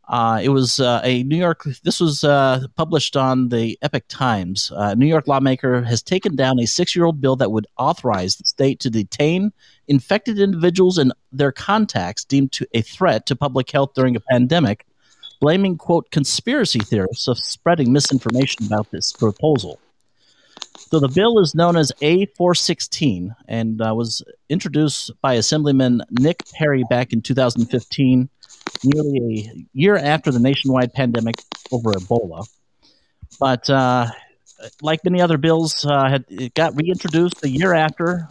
Uh, 0.08 0.40
it 0.42 0.48
was 0.48 0.80
uh, 0.80 1.02
a 1.04 1.22
New 1.24 1.36
York. 1.36 1.64
This 1.84 2.00
was 2.00 2.24
uh, 2.24 2.66
published 2.76 3.14
on 3.14 3.50
the 3.50 3.78
Epoch 3.82 4.04
Times. 4.08 4.72
Uh, 4.74 4.94
New 4.94 5.06
York 5.06 5.28
lawmaker 5.28 5.82
has 5.82 6.02
taken 6.02 6.34
down 6.34 6.58
a 6.58 6.66
six-year-old 6.66 7.20
bill 7.20 7.36
that 7.36 7.52
would 7.52 7.66
authorize 7.76 8.36
the 8.36 8.44
state 8.46 8.80
to 8.80 8.90
detain 8.90 9.52
infected 9.88 10.38
individuals 10.38 10.98
and 10.98 11.12
their 11.32 11.52
contacts 11.52 12.24
deemed 12.24 12.52
to 12.52 12.66
a 12.74 12.82
threat 12.82 13.26
to 13.26 13.36
public 13.36 13.70
health 13.70 13.92
during 13.94 14.16
a 14.16 14.20
pandemic 14.20 14.84
blaming, 15.40 15.76
quote, 15.76 16.10
conspiracy 16.10 16.80
theorists 16.80 17.28
of 17.28 17.38
spreading 17.38 17.92
misinformation 17.92 18.66
about 18.66 18.90
this 18.90 19.12
proposal. 19.12 19.78
So 20.76 21.00
the 21.00 21.08
bill 21.08 21.40
is 21.40 21.54
known 21.54 21.76
as 21.76 21.92
A416 22.00 23.34
and 23.46 23.80
uh, 23.80 23.94
was 23.94 24.22
introduced 24.48 25.10
by 25.20 25.34
Assemblyman 25.34 26.02
Nick 26.10 26.42
Perry 26.54 26.84
back 26.88 27.12
in 27.12 27.20
2015, 27.20 28.28
nearly 28.84 29.18
a 29.18 29.66
year 29.72 29.96
after 29.96 30.32
the 30.32 30.38
nationwide 30.38 30.92
pandemic 30.94 31.36
over 31.72 31.92
Ebola. 31.92 32.46
But 33.38 33.68
uh, 33.68 34.06
like 34.80 35.04
many 35.04 35.20
other 35.20 35.36
bills, 35.36 35.84
uh, 35.84 36.08
had, 36.08 36.24
it 36.28 36.54
got 36.54 36.74
reintroduced 36.74 37.44
a 37.44 37.50
year 37.50 37.74
after, 37.74 38.28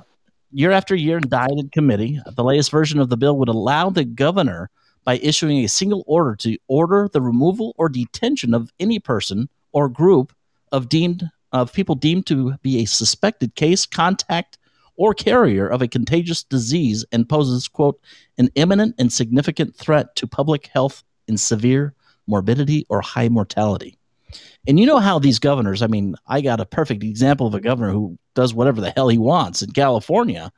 year 0.58 0.72
after 0.72 0.96
year, 0.96 1.20
died 1.20 1.52
in 1.52 1.70
committee. 1.70 2.20
The 2.36 2.44
latest 2.44 2.72
version 2.72 3.00
of 3.00 3.10
the 3.10 3.18
bill 3.18 3.38
would 3.38 3.48
allow 3.48 3.92
the 3.92 4.04
governor 4.04 4.72
by 5.04 5.18
issuing 5.18 5.60
a 5.60 5.68
single 5.68 6.04
order 6.08 6.36
to 6.38 6.58
order 6.68 7.08
the 7.14 7.22
removal 7.22 7.76
or 7.78 7.90
detention 7.90 8.56
of 8.56 8.74
any 8.80 8.98
person 8.98 9.50
or 9.72 9.88
group 9.88 10.34
of 10.72 10.90
deemed 10.90 11.30
of 11.52 11.72
people 11.72 11.94
deemed 11.94 12.26
to 12.26 12.56
be 12.64 12.80
a 12.80 12.86
suspected 12.86 13.54
case, 13.54 13.86
contact, 13.86 14.58
or 14.96 15.14
carrier 15.14 15.68
of 15.68 15.84
a 15.84 15.88
contagious 15.88 16.44
disease 16.44 17.06
and 17.12 17.30
poses 17.30 17.68
quote 17.68 18.02
an 18.40 18.50
imminent 18.56 18.96
and 18.98 19.14
significant 19.14 19.76
threat 19.76 20.16
to 20.16 20.26
public 20.26 20.68
health 20.74 21.04
in 21.28 21.38
severe 21.38 21.94
morbidity 22.26 22.84
or 22.90 23.02
high 23.02 23.30
mortality. 23.30 23.97
And 24.68 24.80
you 24.80 24.86
know 24.86 25.00
how 25.00 25.20
these 25.20 25.40
governors, 25.40 25.82
I 25.82 25.88
mean, 25.88 26.16
I 26.28 26.42
got 26.42 26.60
a 26.60 26.66
perfect 26.66 27.04
example 27.04 27.48
of 27.48 27.54
a 27.54 27.62
governor 27.62 27.92
who 27.92 28.18
does 28.36 28.54
whatever 28.54 28.82
the 28.82 28.92
hell 28.92 29.08
he 29.08 29.18
wants 29.18 29.62
in 29.62 29.72
California 29.72 30.52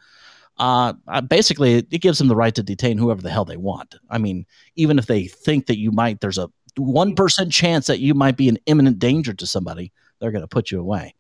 uh, 0.59 0.93
basically 1.27 1.75
it 1.75 2.01
gives 2.01 2.17
them 2.17 2.27
the 2.27 2.35
right 2.35 2.53
to 2.53 2.61
detain 2.61 2.97
whoever 2.97 3.21
the 3.21 3.29
hell 3.29 3.45
they 3.45 3.57
want. 3.57 3.95
I 4.09 4.17
mean, 4.17 4.45
even 4.75 4.99
if 4.99 5.07
they 5.07 5.25
think 5.27 5.67
that 5.67 5.79
you 5.79 5.91
might, 5.91 6.19
there's 6.19 6.37
a 6.37 6.49
one 6.77 7.15
percent 7.15 7.51
chance 7.51 7.87
that 7.87 7.99
you 7.99 8.13
might 8.13 8.37
be 8.37 8.49
an 8.49 8.57
imminent 8.65 8.99
danger 8.99 9.33
to 9.33 9.47
somebody, 9.47 9.91
they're 10.19 10.31
going 10.31 10.41
to 10.43 10.47
put 10.47 10.69
you 10.69 10.79
away. 10.79 11.15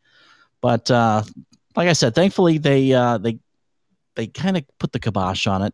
But 0.61 0.91
uh, 0.91 1.23
like 1.75 1.87
I 1.87 1.93
said, 1.93 2.15
thankfully 2.15 2.57
they 2.57 2.91
uh, 2.91 3.17
they 3.17 3.39
they 4.15 4.27
kind 4.27 4.57
of 4.57 4.65
put 4.77 4.91
the 4.91 4.99
kibosh 4.99 5.47
on 5.47 5.61
it. 5.63 5.73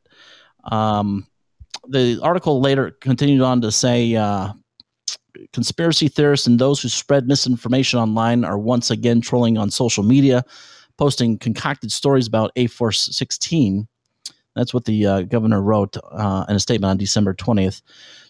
Um, 0.63 1.25
the 1.87 2.19
article 2.21 2.61
later 2.61 2.91
continued 2.91 3.41
on 3.41 3.61
to 3.61 3.71
say 3.71 4.15
uh, 4.15 4.53
conspiracy 5.53 6.07
theorists 6.07 6.47
and 6.47 6.59
those 6.59 6.81
who 6.81 6.89
spread 6.89 7.27
misinformation 7.27 7.99
online 7.99 8.43
are 8.43 8.57
once 8.57 8.91
again 8.91 9.21
trolling 9.21 9.57
on 9.57 9.69
social 9.71 10.03
media 10.03 10.43
posting 10.97 11.37
concocted 11.37 11.91
stories 11.91 12.27
about 12.27 12.51
A416. 12.55 13.87
That's 14.55 14.73
what 14.73 14.85
the 14.85 15.05
uh, 15.05 15.21
governor 15.23 15.61
wrote 15.61 15.97
uh, 16.11 16.45
in 16.47 16.55
a 16.55 16.59
statement 16.59 16.91
on 16.91 16.97
December 16.97 17.33
20th. 17.33 17.81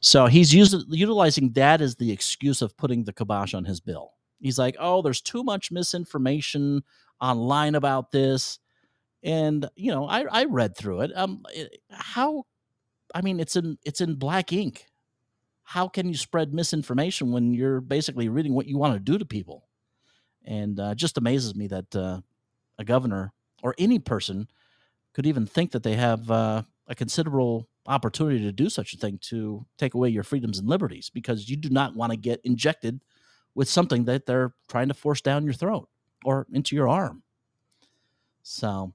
So 0.01 0.25
he's 0.25 0.53
using, 0.53 0.83
utilizing 0.89 1.51
that 1.53 1.81
as 1.81 1.95
the 1.95 2.11
excuse 2.11 2.61
of 2.61 2.75
putting 2.77 3.03
the 3.03 3.13
kibosh 3.13 3.53
on 3.53 3.65
his 3.65 3.79
bill. 3.79 4.13
He's 4.39 4.57
like, 4.57 4.75
oh, 4.79 5.01
there's 5.01 5.21
too 5.21 5.43
much 5.43 5.71
misinformation 5.71 6.83
online 7.21 7.75
about 7.75 8.11
this. 8.11 8.59
And, 9.23 9.69
you 9.75 9.91
know, 9.91 10.07
I, 10.07 10.25
I 10.29 10.45
read 10.45 10.75
through 10.75 11.01
it. 11.01 11.11
Um, 11.15 11.43
how, 11.91 12.43
I 13.13 13.21
mean, 13.21 13.39
it's 13.39 13.55
in, 13.55 13.77
it's 13.83 14.01
in 14.01 14.15
black 14.15 14.51
ink. 14.51 14.87
How 15.65 15.87
can 15.87 16.07
you 16.07 16.15
spread 16.15 16.53
misinformation 16.53 17.31
when 17.31 17.53
you're 17.53 17.81
basically 17.81 18.29
reading 18.29 18.53
what 18.53 18.67
you 18.67 18.77
want 18.77 18.93
to 18.93 18.99
do 18.99 19.17
to 19.17 19.25
people? 19.25 19.67
And 20.45 20.79
uh, 20.79 20.89
it 20.89 20.97
just 20.97 21.17
amazes 21.17 21.55
me 21.55 21.67
that 21.67 21.95
uh, 21.95 22.21
a 22.77 22.85
governor 22.85 23.33
or 23.63 23.73
any 23.79 23.97
person 23.97 24.47
could 25.13 25.25
even 25.25 25.47
think 25.47 25.71
that 25.71 25.81
they 25.81 25.95
have 25.95 26.29
uh, 26.29 26.61
a 26.87 26.93
considerable 26.93 27.67
opportunity 27.87 28.39
to 28.43 28.51
do 28.51 28.69
such 28.69 28.93
a 28.93 28.97
thing 28.97 29.17
to 29.21 29.65
take 29.77 29.95
away 29.95 30.09
your 30.09 30.23
freedoms 30.23 30.59
and 30.59 30.69
liberties 30.69 31.09
because 31.09 31.49
you 31.49 31.57
do 31.57 31.69
not 31.69 31.95
want 31.95 32.11
to 32.11 32.17
get 32.17 32.41
injected 32.43 33.01
with 33.55 33.67
something 33.67 34.05
that 34.05 34.27
they're 34.27 34.53
trying 34.69 34.87
to 34.87 34.93
force 34.93 35.21
down 35.21 35.45
your 35.45 35.53
throat 35.53 35.89
or 36.23 36.45
into 36.53 36.75
your 36.75 36.87
arm. 36.87 37.23
So, 38.43 38.93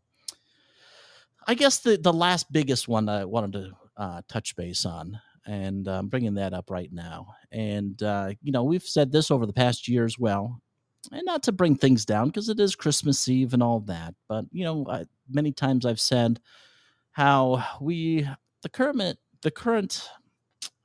I 1.48 1.54
guess 1.54 1.78
the, 1.78 1.96
the 1.96 2.12
last 2.12 2.52
biggest 2.52 2.86
one 2.86 3.08
I 3.08 3.24
wanted 3.24 3.52
to 3.54 3.72
uh, 3.96 4.22
touch 4.28 4.54
base 4.54 4.84
on, 4.86 5.20
and 5.46 5.88
I'm 5.88 6.08
bringing 6.08 6.34
that 6.34 6.52
up 6.52 6.70
right 6.70 6.92
now. 6.92 7.34
And, 7.50 8.02
uh, 8.02 8.32
you 8.42 8.52
know, 8.52 8.64
we've 8.64 8.82
said 8.82 9.10
this 9.10 9.30
over 9.30 9.46
the 9.46 9.52
past 9.52 9.88
year 9.88 10.04
as 10.04 10.18
well 10.18 10.60
and 11.12 11.24
not 11.24 11.42
to 11.44 11.52
bring 11.52 11.76
things 11.76 12.04
down 12.04 12.28
because 12.28 12.48
it 12.48 12.60
is 12.60 12.74
Christmas 12.76 13.28
Eve 13.28 13.54
and 13.54 13.62
all 13.62 13.80
that. 13.80 14.14
But 14.28 14.46
you 14.52 14.64
know, 14.64 14.84
uh, 14.84 15.04
many 15.28 15.52
times 15.52 15.86
I've 15.86 16.00
said 16.00 16.40
how 17.12 17.64
we 17.80 18.28
the 18.62 18.68
current 18.68 19.18
the 19.42 19.50
current 19.50 20.08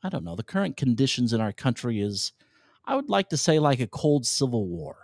I 0.04 0.10
don't 0.10 0.24
know 0.24 0.36
the 0.36 0.44
current 0.44 0.78
conditions 0.78 1.34
in 1.34 1.42
our 1.42 1.52
country 1.52 2.02
is 2.02 2.32
I 2.86 2.96
would 2.96 3.10
like 3.10 3.30
to 3.30 3.38
say 3.38 3.60
like 3.60 3.80
a 3.80 3.88
cold 3.88 4.26
civil 4.26 4.68
war. 4.68 4.98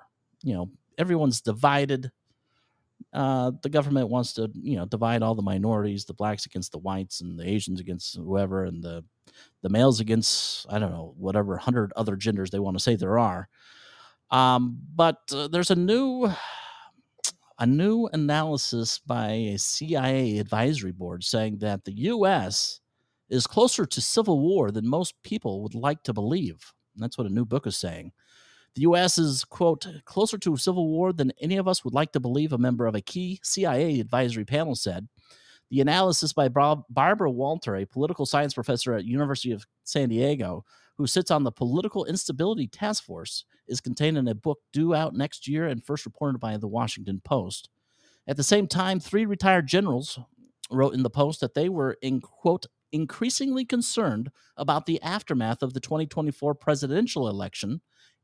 You 0.43 0.53
know, 0.53 0.71
everyone's 0.97 1.41
divided. 1.41 2.11
Uh, 3.13 3.51
the 3.61 3.69
government 3.69 4.09
wants 4.09 4.33
to, 4.33 4.49
you 4.53 4.75
know, 4.75 4.85
divide 4.85 5.21
all 5.21 5.35
the 5.35 5.41
minorities, 5.41 6.05
the 6.05 6.13
blacks 6.13 6.45
against 6.45 6.71
the 6.71 6.77
whites, 6.79 7.21
and 7.21 7.37
the 7.39 7.47
Asians 7.47 7.79
against 7.79 8.15
whoever, 8.15 8.65
and 8.65 8.83
the 8.83 9.03
the 9.61 9.69
males 9.69 9.99
against 9.99 10.65
I 10.69 10.79
don't 10.79 10.91
know 10.91 11.13
whatever 11.17 11.57
hundred 11.57 11.93
other 11.95 12.15
genders 12.15 12.49
they 12.49 12.59
want 12.59 12.77
to 12.77 12.83
say 12.83 12.95
there 12.95 13.19
are. 13.19 13.47
Um, 14.29 14.79
but 14.95 15.19
uh, 15.33 15.47
there's 15.47 15.71
a 15.71 15.75
new 15.75 16.31
a 17.59 17.65
new 17.65 18.07
analysis 18.11 18.97
by 18.97 19.31
a 19.31 19.57
CIA 19.57 20.39
advisory 20.39 20.91
board 20.91 21.23
saying 21.23 21.59
that 21.59 21.85
the 21.85 21.93
U.S. 21.93 22.79
is 23.29 23.45
closer 23.45 23.85
to 23.85 24.01
civil 24.01 24.39
war 24.39 24.71
than 24.71 24.87
most 24.87 25.13
people 25.21 25.61
would 25.61 25.75
like 25.75 26.01
to 26.03 26.13
believe. 26.13 26.73
And 26.95 27.03
that's 27.03 27.19
what 27.19 27.27
a 27.27 27.33
new 27.33 27.45
book 27.45 27.67
is 27.67 27.77
saying. 27.77 28.13
The 28.75 28.81
U.S. 28.83 29.17
is, 29.17 29.43
quote, 29.43 29.85
closer 30.05 30.37
to 30.37 30.55
civil 30.55 30.87
war 30.87 31.11
than 31.11 31.33
any 31.41 31.57
of 31.57 31.67
us 31.67 31.83
would 31.83 31.93
like 31.93 32.13
to 32.13 32.19
believe, 32.19 32.53
a 32.53 32.57
member 32.57 32.87
of 32.87 32.95
a 32.95 33.01
key 33.01 33.39
CIA 33.43 33.99
advisory 33.99 34.45
panel 34.45 34.75
said. 34.75 35.07
The 35.69 35.81
analysis 35.81 36.33
by 36.33 36.47
Barbara 36.49 37.31
Walter, 37.31 37.75
a 37.75 37.85
political 37.85 38.25
science 38.25 38.53
professor 38.53 38.93
at 38.93 39.05
University 39.05 39.51
of 39.51 39.65
San 39.83 40.09
Diego, 40.09 40.65
who 40.97 41.07
sits 41.07 41.31
on 41.31 41.43
the 41.43 41.51
Political 41.51 42.05
Instability 42.05 42.67
Task 42.67 43.03
Force, 43.03 43.45
is 43.67 43.81
contained 43.81 44.17
in 44.17 44.27
a 44.27 44.35
book 44.35 44.59
due 44.71 44.93
out 44.93 45.15
next 45.15 45.47
year 45.47 45.67
and 45.67 45.83
first 45.83 46.05
reported 46.05 46.39
by 46.39 46.57
the 46.57 46.67
Washington 46.67 47.21
Post. 47.23 47.69
At 48.27 48.37
the 48.37 48.43
same 48.43 48.67
time, 48.67 48.99
three 48.99 49.25
retired 49.25 49.67
generals 49.67 50.19
wrote 50.69 50.93
in 50.93 51.03
the 51.03 51.09
Post 51.09 51.41
that 51.41 51.53
they 51.53 51.69
were, 51.69 51.97
in 52.01 52.21
quote, 52.21 52.65
increasingly 52.91 53.65
concerned 53.65 54.29
about 54.57 54.85
the 54.85 55.01
aftermath 55.01 55.63
of 55.63 55.73
the 55.73 55.79
2024 55.79 56.53
presidential 56.55 57.27
election 57.27 57.81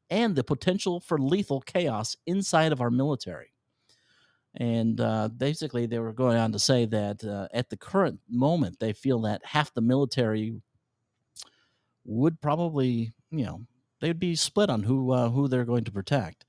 and 0.09 0.35
the 0.35 0.43
potential 0.43 0.99
for 0.99 1.17
lethal 1.17 1.61
chaos 1.61 2.15
inside 2.25 2.71
of 2.71 2.81
our 2.81 2.91
military. 2.91 3.53
And 4.55 4.99
uh, 4.99 5.29
basically, 5.29 5.85
they 5.85 5.99
were 5.99 6.13
going 6.13 6.37
on 6.37 6.51
to 6.53 6.59
say 6.59 6.85
that 6.85 7.23
uh, 7.23 7.47
at 7.53 7.69
the 7.69 7.77
current 7.77 8.19
moment, 8.29 8.79
they 8.79 8.93
feel 8.93 9.21
that 9.21 9.45
half 9.45 9.73
the 9.73 9.81
military 9.81 10.59
would 12.05 12.41
probably, 12.41 13.13
you 13.29 13.45
know, 13.45 13.61
they'd 14.01 14.19
be 14.19 14.35
split 14.35 14.69
on 14.69 14.83
who 14.83 15.11
uh, 15.11 15.29
who 15.29 15.47
they're 15.47 15.65
going 15.65 15.83
to 15.83 15.91
protect. 15.91 16.45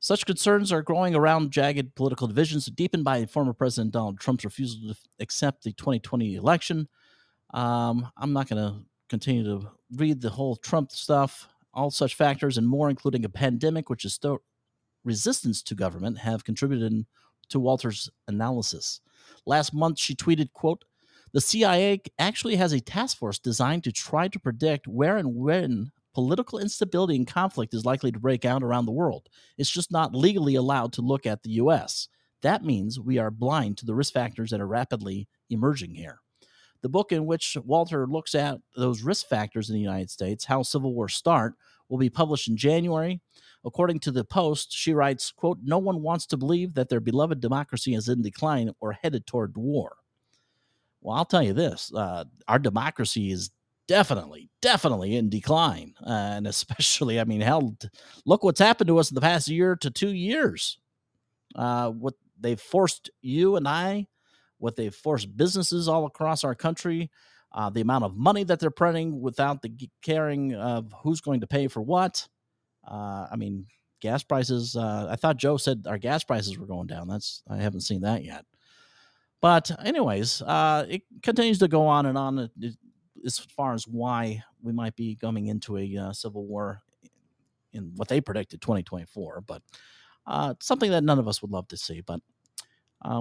Such 0.00 0.26
concerns 0.26 0.70
are 0.70 0.80
growing 0.80 1.14
around 1.14 1.50
jagged 1.50 1.94
political 1.96 2.28
divisions 2.28 2.66
deepened 2.66 3.04
by 3.04 3.26
former 3.26 3.52
President 3.52 3.92
Donald 3.92 4.20
Trump's 4.20 4.44
refusal 4.44 4.94
to 4.94 4.98
accept 5.18 5.64
the 5.64 5.72
2020 5.72 6.36
election. 6.36 6.88
Um, 7.52 8.08
I'm 8.16 8.32
not 8.32 8.48
going 8.48 8.62
to 8.62 8.80
continue 9.08 9.42
to 9.44 9.68
read 9.96 10.20
the 10.20 10.30
whole 10.30 10.54
Trump 10.56 10.92
stuff. 10.92 11.48
All 11.78 11.92
such 11.92 12.16
factors 12.16 12.58
and 12.58 12.66
more, 12.66 12.90
including 12.90 13.24
a 13.24 13.28
pandemic, 13.28 13.88
which 13.88 14.04
is 14.04 14.12
still 14.12 14.40
resistance 15.04 15.62
to 15.62 15.76
government, 15.76 16.18
have 16.18 16.42
contributed 16.42 17.06
to 17.50 17.60
Walter's 17.60 18.10
analysis. 18.26 19.00
Last 19.46 19.72
month, 19.72 20.00
she 20.00 20.16
tweeted, 20.16 20.52
quote, 20.52 20.84
the 21.32 21.40
CIA 21.40 22.00
actually 22.18 22.56
has 22.56 22.72
a 22.72 22.80
task 22.80 23.16
force 23.16 23.38
designed 23.38 23.84
to 23.84 23.92
try 23.92 24.26
to 24.26 24.40
predict 24.40 24.88
where 24.88 25.18
and 25.18 25.36
when 25.36 25.92
political 26.14 26.58
instability 26.58 27.14
and 27.14 27.28
conflict 27.28 27.72
is 27.72 27.84
likely 27.84 28.10
to 28.10 28.18
break 28.18 28.44
out 28.44 28.64
around 28.64 28.86
the 28.86 28.92
world. 28.92 29.28
It's 29.56 29.70
just 29.70 29.92
not 29.92 30.16
legally 30.16 30.56
allowed 30.56 30.92
to 30.94 31.02
look 31.02 31.26
at 31.26 31.44
the 31.44 31.50
US. 31.50 32.08
That 32.42 32.64
means 32.64 32.98
we 32.98 33.18
are 33.18 33.30
blind 33.30 33.78
to 33.78 33.86
the 33.86 33.94
risk 33.94 34.12
factors 34.12 34.50
that 34.50 34.60
are 34.60 34.66
rapidly 34.66 35.28
emerging 35.48 35.94
here. 35.94 36.18
The 36.82 36.88
book 36.88 37.12
in 37.12 37.26
which 37.26 37.56
Walter 37.64 38.06
looks 38.06 38.34
at 38.34 38.58
those 38.76 39.02
risk 39.02 39.28
factors 39.28 39.68
in 39.68 39.74
the 39.74 39.80
United 39.80 40.10
States, 40.10 40.44
How 40.44 40.62
Civil 40.62 40.94
War 40.94 41.08
Start, 41.08 41.54
will 41.88 41.98
be 41.98 42.10
published 42.10 42.48
in 42.48 42.56
January. 42.56 43.20
According 43.64 44.00
to 44.00 44.12
the 44.12 44.24
Post, 44.24 44.72
she 44.72 44.94
writes, 44.94 45.32
quote, 45.32 45.58
No 45.62 45.78
one 45.78 46.02
wants 46.02 46.26
to 46.26 46.36
believe 46.36 46.74
that 46.74 46.88
their 46.88 47.00
beloved 47.00 47.40
democracy 47.40 47.94
is 47.94 48.08
in 48.08 48.22
decline 48.22 48.70
or 48.80 48.92
headed 48.92 49.26
toward 49.26 49.56
war. 49.56 49.96
Well, 51.00 51.16
I'll 51.16 51.24
tell 51.24 51.42
you 51.42 51.52
this 51.52 51.92
uh, 51.94 52.24
our 52.46 52.58
democracy 52.58 53.30
is 53.30 53.50
definitely, 53.88 54.50
definitely 54.62 55.16
in 55.16 55.28
decline. 55.28 55.94
Uh, 56.06 56.10
and 56.10 56.46
especially, 56.46 57.18
I 57.18 57.24
mean, 57.24 57.40
hell, 57.40 57.76
look 58.24 58.44
what's 58.44 58.60
happened 58.60 58.88
to 58.88 58.98
us 58.98 59.10
in 59.10 59.16
the 59.16 59.20
past 59.20 59.48
year 59.48 59.74
to 59.76 59.90
two 59.90 60.12
years. 60.12 60.78
Uh, 61.54 61.90
what 61.90 62.14
they've 62.38 62.60
forced 62.60 63.10
you 63.22 63.56
and 63.56 63.66
I, 63.66 64.06
what 64.58 64.76
they've 64.76 64.94
forced 64.94 65.36
businesses 65.36 65.88
all 65.88 66.06
across 66.06 66.44
our 66.44 66.54
country, 66.54 67.10
uh, 67.52 67.70
the 67.70 67.80
amount 67.80 68.04
of 68.04 68.16
money 68.16 68.44
that 68.44 68.60
they're 68.60 68.70
printing 68.70 69.20
without 69.20 69.62
the 69.62 69.72
caring 70.02 70.54
of 70.54 70.92
who's 71.02 71.20
going 71.20 71.40
to 71.40 71.46
pay 71.46 71.68
for 71.68 71.80
what. 71.80 72.28
Uh, 72.86 73.26
I 73.30 73.36
mean, 73.36 73.66
gas 74.00 74.22
prices. 74.22 74.76
Uh, 74.76 75.08
I 75.10 75.16
thought 75.16 75.36
Joe 75.36 75.56
said 75.56 75.86
our 75.88 75.98
gas 75.98 76.24
prices 76.24 76.58
were 76.58 76.66
going 76.66 76.86
down. 76.86 77.08
That's 77.08 77.42
I 77.48 77.56
haven't 77.56 77.80
seen 77.82 78.02
that 78.02 78.24
yet. 78.24 78.44
But 79.40 79.70
anyways, 79.84 80.42
uh, 80.42 80.86
it 80.88 81.02
continues 81.22 81.58
to 81.60 81.68
go 81.68 81.86
on 81.86 82.06
and 82.06 82.18
on 82.18 82.50
as 83.24 83.38
far 83.38 83.72
as 83.72 83.86
why 83.86 84.42
we 84.62 84.72
might 84.72 84.96
be 84.96 85.16
coming 85.16 85.46
into 85.46 85.76
a 85.76 85.96
uh, 85.96 86.12
civil 86.12 86.44
war 86.44 86.80
in 87.72 87.92
what 87.96 88.08
they 88.08 88.20
predicted 88.20 88.60
2024. 88.60 89.44
But 89.46 89.62
uh, 90.26 90.54
something 90.60 90.90
that 90.90 91.04
none 91.04 91.18
of 91.18 91.28
us 91.28 91.40
would 91.40 91.52
love 91.52 91.68
to 91.68 91.76
see. 91.76 92.00
But 92.00 92.20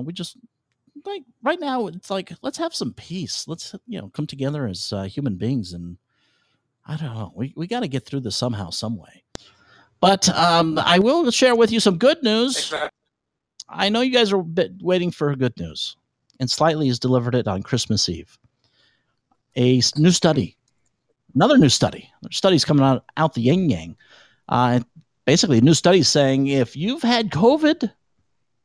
we 0.03 0.11
just 0.11 0.37
like 1.05 1.23
right 1.43 1.59
now, 1.59 1.87
it's 1.87 2.09
like 2.09 2.31
let's 2.41 2.57
have 2.57 2.75
some 2.75 2.93
peace. 2.93 3.47
Let's 3.47 3.75
you 3.87 3.99
know 3.99 4.09
come 4.09 4.27
together 4.27 4.67
as 4.67 4.91
uh, 4.93 5.03
human 5.03 5.35
beings, 5.35 5.73
and 5.73 5.97
I 6.85 6.97
don't 6.97 7.13
know. 7.13 7.31
We 7.35 7.53
we 7.55 7.67
got 7.67 7.81
to 7.81 7.87
get 7.87 8.05
through 8.05 8.21
this 8.21 8.35
somehow, 8.35 8.69
some 8.69 8.97
way. 8.97 9.23
But 9.99 10.29
um, 10.29 10.79
I 10.79 10.99
will 10.99 11.29
share 11.31 11.55
with 11.55 11.71
you 11.71 11.79
some 11.79 11.97
good 11.97 12.21
news. 12.21 12.73
I 13.67 13.89
know 13.89 14.01
you 14.01 14.13
guys 14.13 14.31
are 14.31 14.39
a 14.39 14.43
bit 14.43 14.71
waiting 14.81 15.11
for 15.11 15.35
good 15.35 15.57
news, 15.59 15.97
and 16.39 16.49
Slightly 16.49 16.87
has 16.87 16.99
delivered 16.99 17.35
it 17.35 17.47
on 17.47 17.63
Christmas 17.63 18.07
Eve. 18.07 18.37
A 19.55 19.81
new 19.97 20.11
study, 20.11 20.55
another 21.33 21.57
new 21.57 21.69
study. 21.69 22.09
Studies 22.31 22.63
coming 22.63 22.85
out 22.85 23.05
out 23.17 23.33
the 23.33 23.41
yin 23.41 23.69
yang. 23.69 23.97
Uh, 24.49 24.79
basically, 25.25 25.57
a 25.57 25.61
new 25.61 25.73
study 25.73 26.03
saying 26.03 26.47
if 26.47 26.75
you've 26.75 27.01
had 27.01 27.31
COVID, 27.31 27.91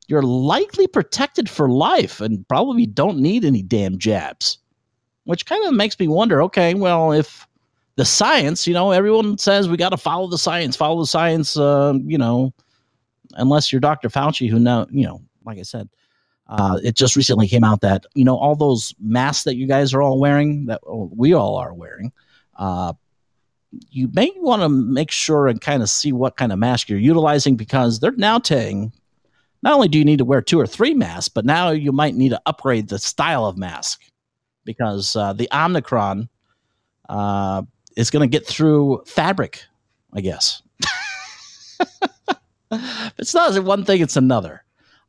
you're 0.08 0.22
likely 0.22 0.86
protected 0.86 1.48
for 1.48 1.68
life 1.68 2.20
and 2.20 2.46
probably 2.48 2.86
don't 2.86 3.18
need 3.18 3.44
any 3.44 3.62
damn 3.62 3.98
jabs. 3.98 4.58
Which 5.24 5.46
kind 5.46 5.64
of 5.66 5.74
makes 5.74 5.98
me 5.98 6.08
wonder 6.08 6.42
okay, 6.42 6.74
well, 6.74 7.12
if 7.12 7.46
the 7.96 8.04
science, 8.04 8.66
you 8.66 8.74
know, 8.74 8.90
everyone 8.90 9.38
says 9.38 9.68
we 9.68 9.76
got 9.76 9.90
to 9.90 9.96
follow 9.96 10.26
the 10.26 10.38
science, 10.38 10.76
follow 10.76 11.00
the 11.00 11.06
science, 11.06 11.56
uh, 11.56 11.94
you 12.04 12.18
know, 12.18 12.52
unless 13.34 13.72
you're 13.72 13.80
Dr. 13.80 14.08
Fauci, 14.08 14.48
who 14.50 14.58
now, 14.58 14.86
you 14.90 15.06
know, 15.06 15.22
like 15.44 15.58
I 15.58 15.62
said, 15.62 15.88
uh, 16.48 16.78
it 16.82 16.96
just 16.96 17.16
recently 17.16 17.46
came 17.48 17.64
out 17.64 17.80
that, 17.82 18.04
you 18.14 18.24
know, 18.24 18.36
all 18.36 18.56
those 18.56 18.94
masks 19.00 19.44
that 19.44 19.56
you 19.56 19.66
guys 19.66 19.94
are 19.94 20.02
all 20.02 20.18
wearing, 20.18 20.66
that 20.66 20.80
we 20.84 21.32
all 21.32 21.56
are 21.56 21.72
wearing, 21.72 22.12
uh, 22.58 22.92
you 23.90 24.10
may 24.12 24.30
want 24.36 24.62
to 24.62 24.68
make 24.68 25.10
sure 25.10 25.48
and 25.48 25.60
kind 25.60 25.82
of 25.82 25.88
see 25.88 26.12
what 26.12 26.36
kind 26.36 26.52
of 26.52 26.58
mask 26.58 26.88
you're 26.88 26.98
utilizing 26.98 27.56
because 27.56 28.00
they're 28.00 28.12
now 28.12 28.38
saying 28.42 28.92
not 29.62 29.74
only 29.74 29.88
do 29.88 29.98
you 29.98 30.04
need 30.04 30.18
to 30.18 30.24
wear 30.24 30.42
two 30.42 30.58
or 30.58 30.66
three 30.66 30.94
masks, 30.94 31.28
but 31.28 31.44
now 31.44 31.70
you 31.70 31.92
might 31.92 32.14
need 32.14 32.30
to 32.30 32.42
upgrade 32.46 32.88
the 32.88 32.98
style 32.98 33.46
of 33.46 33.56
mask 33.56 34.02
because 34.64 35.14
uh, 35.16 35.32
the 35.32 35.48
Omicron 35.52 36.28
uh, 37.08 37.62
is 37.96 38.10
going 38.10 38.28
to 38.28 38.38
get 38.38 38.46
through 38.46 39.02
fabric, 39.06 39.62
I 40.12 40.20
guess. 40.20 40.62
it's 43.18 43.34
not 43.34 43.62
one 43.64 43.84
thing; 43.84 44.00
it's 44.00 44.16
another. 44.16 44.64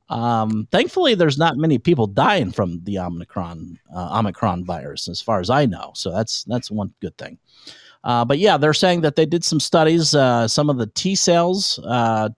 Um, 0.10 0.68
thankfully, 0.72 1.16
there's 1.16 1.38
not 1.38 1.58
many 1.58 1.80
people 1.80 2.08
dying 2.08 2.52
from 2.52 2.84
the 2.84 3.00
Omicron 3.00 3.80
uh, 3.96 4.20
Omicron 4.20 4.66
virus, 4.66 5.08
as 5.08 5.22
far 5.22 5.40
as 5.40 5.50
I 5.50 5.66
know. 5.66 5.92
So 5.96 6.12
that's 6.12 6.44
that's 6.44 6.70
one 6.70 6.94
good 7.02 7.18
thing. 7.18 7.40
Uh, 8.04 8.26
but 8.26 8.38
yeah, 8.38 8.58
they're 8.58 8.74
saying 8.74 9.02
that 9.02 9.16
they 9.16 9.26
did 9.26 9.44
some 9.44 9.60
studies. 9.60 10.14
Uh, 10.14 10.48
some 10.48 10.70
of 10.70 10.78
the 10.78 10.88
T 10.88 11.16
cells 11.16 11.80
uh, 11.86 12.30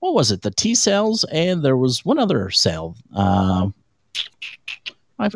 what 0.00 0.14
was 0.14 0.30
it? 0.30 0.42
The 0.42 0.50
T 0.50 0.74
cells, 0.74 1.24
and 1.32 1.62
there 1.64 1.76
was 1.76 2.04
one 2.04 2.18
other 2.18 2.50
cell. 2.50 2.96
Uh, 3.14 3.68
I'm 5.18 5.30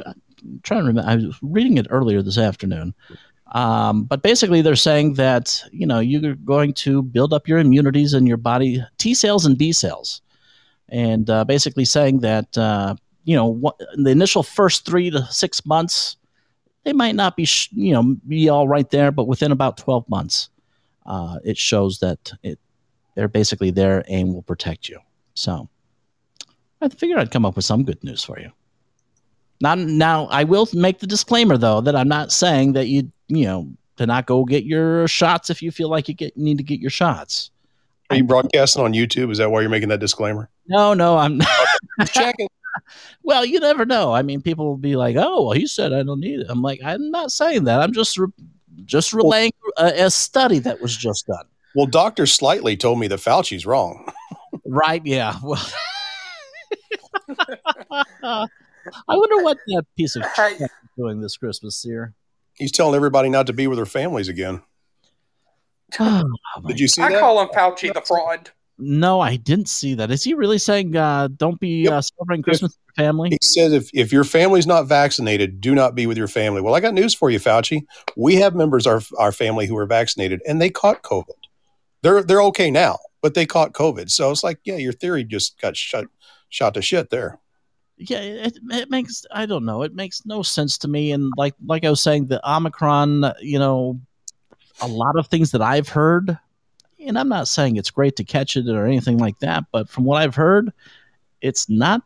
trying 0.63 0.81
to 0.81 0.87
remember. 0.87 1.09
I 1.09 1.17
was 1.17 1.39
reading 1.43 1.79
it 1.79 1.87
earlier 1.91 2.23
this 2.23 2.39
afternoon. 2.39 2.95
Um, 3.53 4.05
but 4.05 4.23
basically, 4.23 4.63
they're 4.63 4.77
saying 4.77 5.15
that 5.15 5.63
you 5.73 5.87
know 5.87 6.01
you're 6.01 6.35
going 6.37 6.73
to 6.75 7.03
build 7.03 7.33
up 7.33 7.49
your 7.49 7.59
immunities 7.59 8.15
in 8.15 8.27
your 8.27 8.39
body, 8.39 8.83
T 8.99 9.15
cells 9.15 9.45
and 9.45 9.59
B 9.59 9.73
cells, 9.73 10.23
and 10.89 11.29
uh, 11.29 11.45
basically 11.45 11.85
saying 11.85 12.21
that 12.21 12.57
uh, 12.57 12.95
you 13.25 13.37
know 13.37 13.47
what, 13.47 13.79
the 13.95 14.11
initial 14.11 14.43
first 14.43 14.87
three 14.87 15.11
to 15.11 15.27
six 15.27 15.67
months, 15.67 16.17
they 16.85 16.93
might 16.93 17.15
not 17.15 17.37
be 17.37 17.45
sh- 17.45 17.69
you 17.73 17.93
know 17.93 18.17
be 18.27 18.49
all 18.49 18.69
right 18.69 18.91
there, 18.91 19.11
but 19.11 19.27
within 19.27 19.53
about 19.53 19.77
twelve 19.77 20.09
months, 20.09 20.49
uh, 21.05 21.39
it 21.45 21.59
shows 21.59 21.99
that 21.99 22.33
it 22.43 22.59
they're 23.15 23.29
basically 23.29 23.71
there 23.71 24.05
and 24.09 24.35
will 24.35 24.43
protect 24.43 24.89
you. 24.89 24.99
So 25.35 25.69
I 26.81 26.89
figured 26.89 27.19
I'd 27.19 27.31
come 27.31 27.45
up 27.45 27.57
with 27.57 27.65
some 27.65 27.85
good 27.85 28.03
news 28.03 28.25
for 28.25 28.39
you. 28.39 28.51
Now, 29.61 29.75
now 29.75 30.27
I 30.27 30.45
will 30.45 30.69
make 30.73 30.99
the 30.99 31.07
disclaimer 31.07 31.57
though 31.57 31.81
that 31.81 31.95
I'm 31.95 32.09
not 32.09 32.33
saying 32.33 32.73
that 32.73 32.89
you, 32.89 33.11
you 33.29 33.45
know, 33.45 33.71
to 33.97 34.07
not 34.07 34.27
go 34.27 34.45
get 34.45 34.65
your 34.65 35.07
shots 35.07 35.51
if 35.51 35.63
you 35.63 35.71
feel 35.71 35.89
like 35.89 36.09
you 36.09 36.15
get 36.15 36.37
need 36.37 36.59
to 36.59 36.65
get 36.65 36.81
your 36.81 36.91
shots. 36.91 37.51
Are 38.11 38.17
you 38.17 38.25
broadcasting 38.25 38.83
on 38.83 38.93
YouTube? 38.93 39.31
Is 39.31 39.39
that 39.39 39.51
why 39.51 39.61
you're 39.61 39.71
making 39.71 39.89
that 39.91 40.01
disclaimer? 40.01 40.51
No, 40.67 40.93
no, 40.93 41.17
I'm 41.17 41.39
not. 41.39 41.49
Checking. 42.07 42.49
well, 43.23 43.45
you 43.45 43.61
never 43.61 43.87
know. 43.87 44.13
I 44.13 44.23
mean, 44.23 44.43
people 44.43 44.67
will 44.67 44.77
be 44.77 44.97
like, 44.97 45.17
"Oh, 45.17 45.45
well, 45.45 45.53
he 45.53 45.67
said 45.67 45.93
I 45.93 46.03
don't 46.03 46.21
need 46.21 46.41
it." 46.41 46.47
I'm 46.49 46.63
like, 46.63 46.81
I'm 46.85 47.11
not 47.11 47.33
saying 47.33 47.65
that. 47.65 47.81
I'm 47.81 47.93
just 47.93 48.19
re- 48.19 48.29
just 48.85 49.13
relaying 49.13 49.53
a, 49.79 50.07
a 50.07 50.11
study 50.11 50.59
that 50.61 50.81
was 50.81 50.97
just 50.97 51.27
done. 51.27 51.47
Well, 51.75 51.87
Doctor 51.87 52.27
Slightly 52.27 52.77
told 52.77 52.99
me 52.99 53.07
that 53.09 53.21
Fauci's 53.21 53.65
wrong. 53.67 54.07
Right? 54.67 55.03
Yeah. 55.05 55.37
Well, 55.43 55.65
I 58.23 58.47
wonder 59.09 59.43
what 59.43 59.59
that 59.69 59.85
piece 59.97 60.17
of 60.17 60.25
shit 60.35 60.61
is 60.61 60.69
doing 60.97 61.21
this 61.21 61.37
Christmas 61.37 61.85
year. 61.85 62.15
He's 62.55 62.73
telling 62.73 62.95
everybody 62.95 63.29
not 63.29 63.47
to 63.47 63.53
be 63.53 63.67
with 63.67 63.79
their 63.79 63.87
families 63.87 64.29
again. 64.29 64.63
Oh, 66.01 66.23
Did 66.67 66.81
you 66.81 66.89
see 66.89 67.03
I 67.03 67.11
that? 67.11 67.21
call 67.21 67.41
him 67.41 67.49
Fauci 67.49 67.93
the 67.93 68.01
fraud. 68.01 68.51
No, 68.79 69.21
I 69.21 69.37
didn't 69.37 69.69
see 69.69 69.95
that. 69.95 70.11
Is 70.11 70.25
he 70.25 70.33
really 70.35 70.57
saying 70.59 70.97
uh, 70.97 71.29
don't 71.37 71.61
be 71.61 71.83
Yep. 71.85 71.93
uh, 71.93 72.01
celebrating 72.01 72.43
Christmas 72.43 72.73
with 72.73 72.79
your 72.97 73.07
family? 73.07 73.29
He 73.31 73.39
says 73.43 73.73
if, 73.75 73.91
if 73.93 74.11
your 74.11 74.25
family's 74.25 74.67
not 74.67 74.85
vaccinated, 74.87 75.61
do 75.61 75.75
not 75.75 75.95
be 75.95 76.07
with 76.07 76.17
your 76.17 76.29
family. 76.29 76.61
Well, 76.63 76.75
I 76.75 76.81
got 76.81 76.95
news 76.95 77.15
for 77.15 77.29
you, 77.31 77.39
Fauci. 77.39 77.83
We 78.17 78.37
have 78.37 78.55
members 78.55 78.87
of 78.87 79.13
our, 79.19 79.27
our 79.27 79.33
family 79.33 79.67
who 79.67 79.77
are 79.77 79.85
vaccinated 79.87 80.41
and 80.47 80.61
they 80.63 80.71
caught 80.71 81.03
COVID. 81.03 81.29
They're 82.03 82.23
they're 82.23 82.43
okay 82.43 82.71
now, 82.71 82.99
but 83.21 83.35
they 83.35 83.47
caught 83.47 83.73
COVID. 83.73 84.11
So 84.11 84.31
it's 84.31 84.45
like, 84.45 84.61
yeah, 84.65 84.77
your 84.77 84.93
theory 84.93 85.25
just 85.25 85.61
got 85.61 85.77
shut 85.77 86.07
shot 86.49 86.75
to 86.75 86.83
shit 86.83 87.11
there. 87.11 87.39
Yeah, 87.97 88.21
it, 88.21 88.59
it 88.71 88.91
makes 88.91 89.25
I 89.31 89.47
don't 89.47 89.65
know. 89.65 89.83
It 89.83 89.95
makes 89.95 90.27
no 90.27 90.43
sense 90.43 90.79
to 90.79 90.89
me. 90.89 91.13
And 91.13 91.33
like 91.37 91.55
like 91.65 91.85
I 91.85 91.91
was 91.91 92.01
saying, 92.01 92.27
the 92.27 92.41
Omicron, 92.49 93.33
you 93.41 93.59
know, 93.59 94.01
a 94.81 94.89
lot 94.89 95.17
of 95.17 95.29
things 95.29 95.53
that 95.53 95.63
I've 95.63 95.89
heard, 95.89 96.37
and 96.99 97.19
I'm 97.19 97.29
not 97.29 97.49
saying 97.49 97.77
it's 97.77 97.91
great 97.91 98.17
to 98.17 98.25
catch 98.25 98.57
it 98.57 98.69
or 98.69 98.87
anything 98.87 99.19
like 99.19 99.39
that, 99.41 99.65
but 99.73 99.89
from 99.89 100.05
what 100.05 100.23
I've 100.23 100.35
heard, 100.35 100.73
it's 101.41 101.69
not 101.69 102.03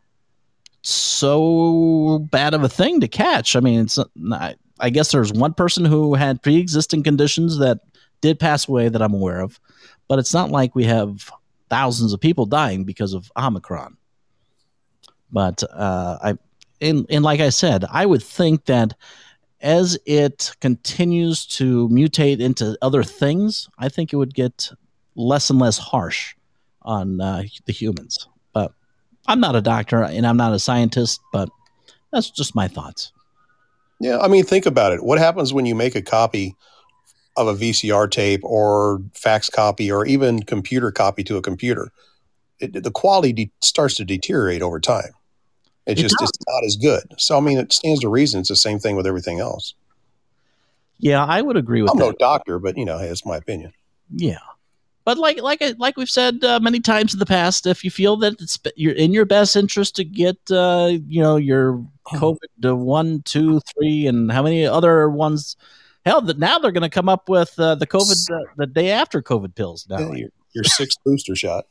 so 0.83 2.19
bad 2.31 2.53
of 2.53 2.63
a 2.63 2.69
thing 2.69 3.01
to 3.01 3.07
catch. 3.07 3.55
I 3.55 3.59
mean, 3.59 3.81
it's 3.81 3.99
not, 4.15 4.55
I 4.79 4.89
guess 4.89 5.11
there's 5.11 5.33
one 5.33 5.53
person 5.53 5.83
who 5.83 6.13
had 6.13 6.41
pre-existing 6.41 7.03
conditions 7.03 7.57
that 7.57 7.79
did 8.21 8.39
pass 8.39 8.67
away 8.67 8.89
that 8.89 9.01
I'm 9.01 9.13
aware 9.13 9.41
of, 9.41 9.59
but 10.07 10.19
it's 10.19 10.33
not 10.33 10.51
like 10.51 10.75
we 10.75 10.85
have 10.85 11.29
thousands 11.69 12.13
of 12.13 12.21
people 12.21 12.45
dying 12.45 12.83
because 12.83 13.13
of 13.13 13.31
Omicron. 13.37 13.97
But 15.31 15.63
uh, 15.73 16.17
I, 16.23 16.37
and, 16.81 17.05
and 17.09 17.23
like 17.23 17.39
I 17.39 17.49
said, 17.49 17.85
I 17.91 18.05
would 18.05 18.23
think 18.23 18.65
that 18.65 18.93
as 19.61 19.97
it 20.05 20.55
continues 20.61 21.45
to 21.45 21.89
mutate 21.89 22.39
into 22.39 22.77
other 22.81 23.03
things, 23.03 23.69
I 23.77 23.89
think 23.89 24.13
it 24.13 24.17
would 24.17 24.33
get 24.33 24.69
less 25.15 25.49
and 25.49 25.59
less 25.59 25.77
harsh 25.77 26.35
on 26.83 27.19
uh, 27.19 27.43
the 27.65 27.73
humans. 27.73 28.27
But 28.53 28.71
I'm 29.27 29.39
not 29.39 29.55
a 29.55 29.61
doctor 29.61 30.03
and 30.03 30.25
I'm 30.25 30.37
not 30.37 30.53
a 30.53 30.59
scientist, 30.59 31.19
but 31.33 31.49
that's 32.11 32.29
just 32.29 32.55
my 32.55 32.67
thoughts. 32.67 33.11
Yeah, 33.99 34.19
I 34.19 34.27
mean, 34.27 34.43
think 34.43 34.65
about 34.67 34.93
it. 34.93 35.03
What 35.03 35.17
happens 35.17 35.53
when 35.53 35.65
you 35.65 35.73
make 35.73 35.95
a 35.95 36.01
copy 36.01 36.55
of 37.37 37.47
a 37.47 37.53
VCR 37.53 38.09
tape 38.09 38.41
or 38.43 39.01
fax 39.13 39.49
copy 39.49 39.91
or 39.91 40.05
even 40.05 40.43
computer 40.43 40.91
copy 40.91 41.23
to 41.25 41.37
a 41.37 41.41
computer? 41.41 41.91
It, 42.59 42.83
the 42.83 42.91
quality 42.91 43.31
de- 43.33 43.51
starts 43.61 43.95
to 43.95 44.05
deteriorate 44.05 44.61
over 44.61 44.79
time. 44.79 45.11
It 45.85 45.99
It 45.99 46.01
just 46.01 46.15
does. 46.19 46.29
it's 46.29 46.39
not 46.47 46.65
as 46.65 46.75
good. 46.75 47.13
So 47.17 47.37
I 47.37 47.39
mean, 47.39 47.57
it 47.59 47.71
stands 47.71 48.01
to 48.01 48.09
reason. 48.09 48.39
It's 48.41 48.49
the 48.49 48.55
same 48.55 48.79
thing 48.79 48.95
with 48.95 49.07
everything 49.07 49.39
else. 49.39 49.73
Yeah, 50.99 51.23
I 51.23 51.41
would 51.41 51.55
agree 51.57 51.81
with 51.81 51.89
that. 51.89 51.93
I'm 51.93 51.99
that. 51.99 52.05
no 52.05 52.15
doctor, 52.17 52.59
but 52.59 52.77
you 52.77 52.83
know, 52.85 52.97
hey, 52.97 53.07
it's 53.07 53.25
my 53.25 53.37
opinion. 53.37 53.71
Yeah, 54.09 54.39
but 55.05 55.17
like 55.19 55.39
like 55.41 55.61
I- 55.61 55.75
like 55.77 55.95
we've 55.97 56.09
said 56.09 56.43
uh, 56.43 56.59
many 56.59 56.79
times 56.79 57.13
in 57.13 57.19
the 57.19 57.25
past, 57.25 57.67
if 57.67 57.83
you 57.83 57.91
feel 57.91 58.17
that 58.17 58.41
it's 58.41 58.57
you're 58.75 58.95
in 58.95 59.13
your 59.13 59.25
best 59.25 59.55
interest 59.55 59.95
to 59.97 60.03
get 60.03 60.37
uh, 60.49 60.89
you 61.07 61.21
know 61.21 61.35
your 61.35 61.85
COVID 62.07 62.37
to 62.63 62.75
one, 62.75 63.21
two, 63.23 63.59
three, 63.61 64.07
and 64.07 64.31
how 64.31 64.41
many 64.41 64.65
other 64.65 65.09
ones. 65.09 65.55
Hell, 66.07 66.21
that 66.21 66.39
now 66.39 66.57
they're 66.59 66.71
going 66.71 66.81
to 66.83 66.89
come 66.89 67.09
up 67.09 67.27
with 67.29 67.59
uh, 67.59 67.75
the 67.75 67.85
COVID 67.87 68.31
uh, 68.31 68.51
the 68.55 68.65
day 68.65 68.91
after 68.91 69.21
COVID 69.21 69.55
pills 69.55 69.85
now. 69.89 69.99
Yeah, 69.99 70.13
your, 70.13 70.29
your 70.53 70.63
sixth 70.63 70.99
booster 71.05 71.35
shot. 71.35 71.65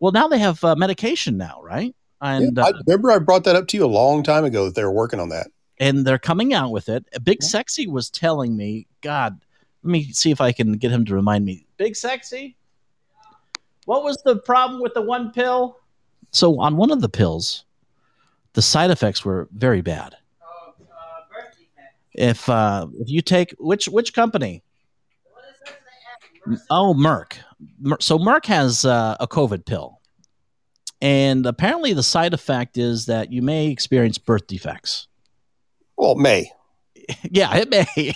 Well, 0.00 0.12
now 0.12 0.28
they 0.28 0.38
have 0.38 0.62
uh, 0.62 0.76
medication 0.76 1.36
now, 1.36 1.60
right? 1.62 1.94
And 2.20 2.56
Yeah, 2.56 2.62
uh, 2.62 2.66
I 2.66 2.72
remember 2.86 3.10
I 3.10 3.18
brought 3.18 3.44
that 3.44 3.56
up 3.56 3.66
to 3.68 3.76
you 3.76 3.84
a 3.84 3.86
long 3.86 4.22
time 4.22 4.44
ago 4.44 4.66
that 4.66 4.74
they 4.74 4.84
were 4.84 4.92
working 4.92 5.18
on 5.20 5.30
that. 5.30 5.48
and 5.78 6.06
they're 6.06 6.18
coming 6.18 6.54
out 6.54 6.70
with 6.70 6.88
it. 6.88 7.06
Big 7.24 7.42
Sexy 7.42 7.86
was 7.86 8.10
telling 8.10 8.56
me, 8.56 8.86
God, 9.00 9.40
let 9.82 9.90
me 9.90 10.12
see 10.12 10.30
if 10.30 10.40
I 10.40 10.52
can 10.52 10.74
get 10.74 10.92
him 10.92 11.04
to 11.06 11.14
remind 11.14 11.44
me. 11.44 11.66
Big 11.76 11.96
Sexy, 11.96 12.56
what 13.84 14.04
was 14.04 14.20
the 14.24 14.36
problem 14.36 14.80
with 14.80 14.94
the 14.94 15.02
one 15.02 15.32
pill? 15.32 15.80
So 16.30 16.60
on 16.60 16.76
one 16.76 16.90
of 16.90 17.00
the 17.00 17.08
pills, 17.08 17.64
the 18.52 18.62
side 18.62 18.90
effects 18.90 19.24
were 19.24 19.48
very 19.52 19.80
bad. 19.80 20.16
If 22.14 22.48
uh, 22.48 22.86
if 23.00 23.08
you 23.08 23.20
take 23.22 23.54
which 23.58 23.88
which 23.88 24.14
company? 24.14 24.62
Oh, 26.70 26.94
Merck. 26.94 27.34
So 28.00 28.18
Merck 28.18 28.46
has 28.46 28.84
uh, 28.84 29.16
a 29.18 29.26
COVID 29.26 29.64
pill, 29.64 30.00
and 31.00 31.46
apparently 31.46 31.92
the 31.94 32.02
side 32.02 32.34
effect 32.34 32.76
is 32.76 33.06
that 33.06 33.32
you 33.32 33.40
may 33.42 33.68
experience 33.68 34.18
birth 34.18 34.46
defects. 34.46 35.08
Well, 35.96 36.14
May. 36.14 36.50
Yeah, 37.30 37.54
it 37.56 37.68
may. 37.68 37.84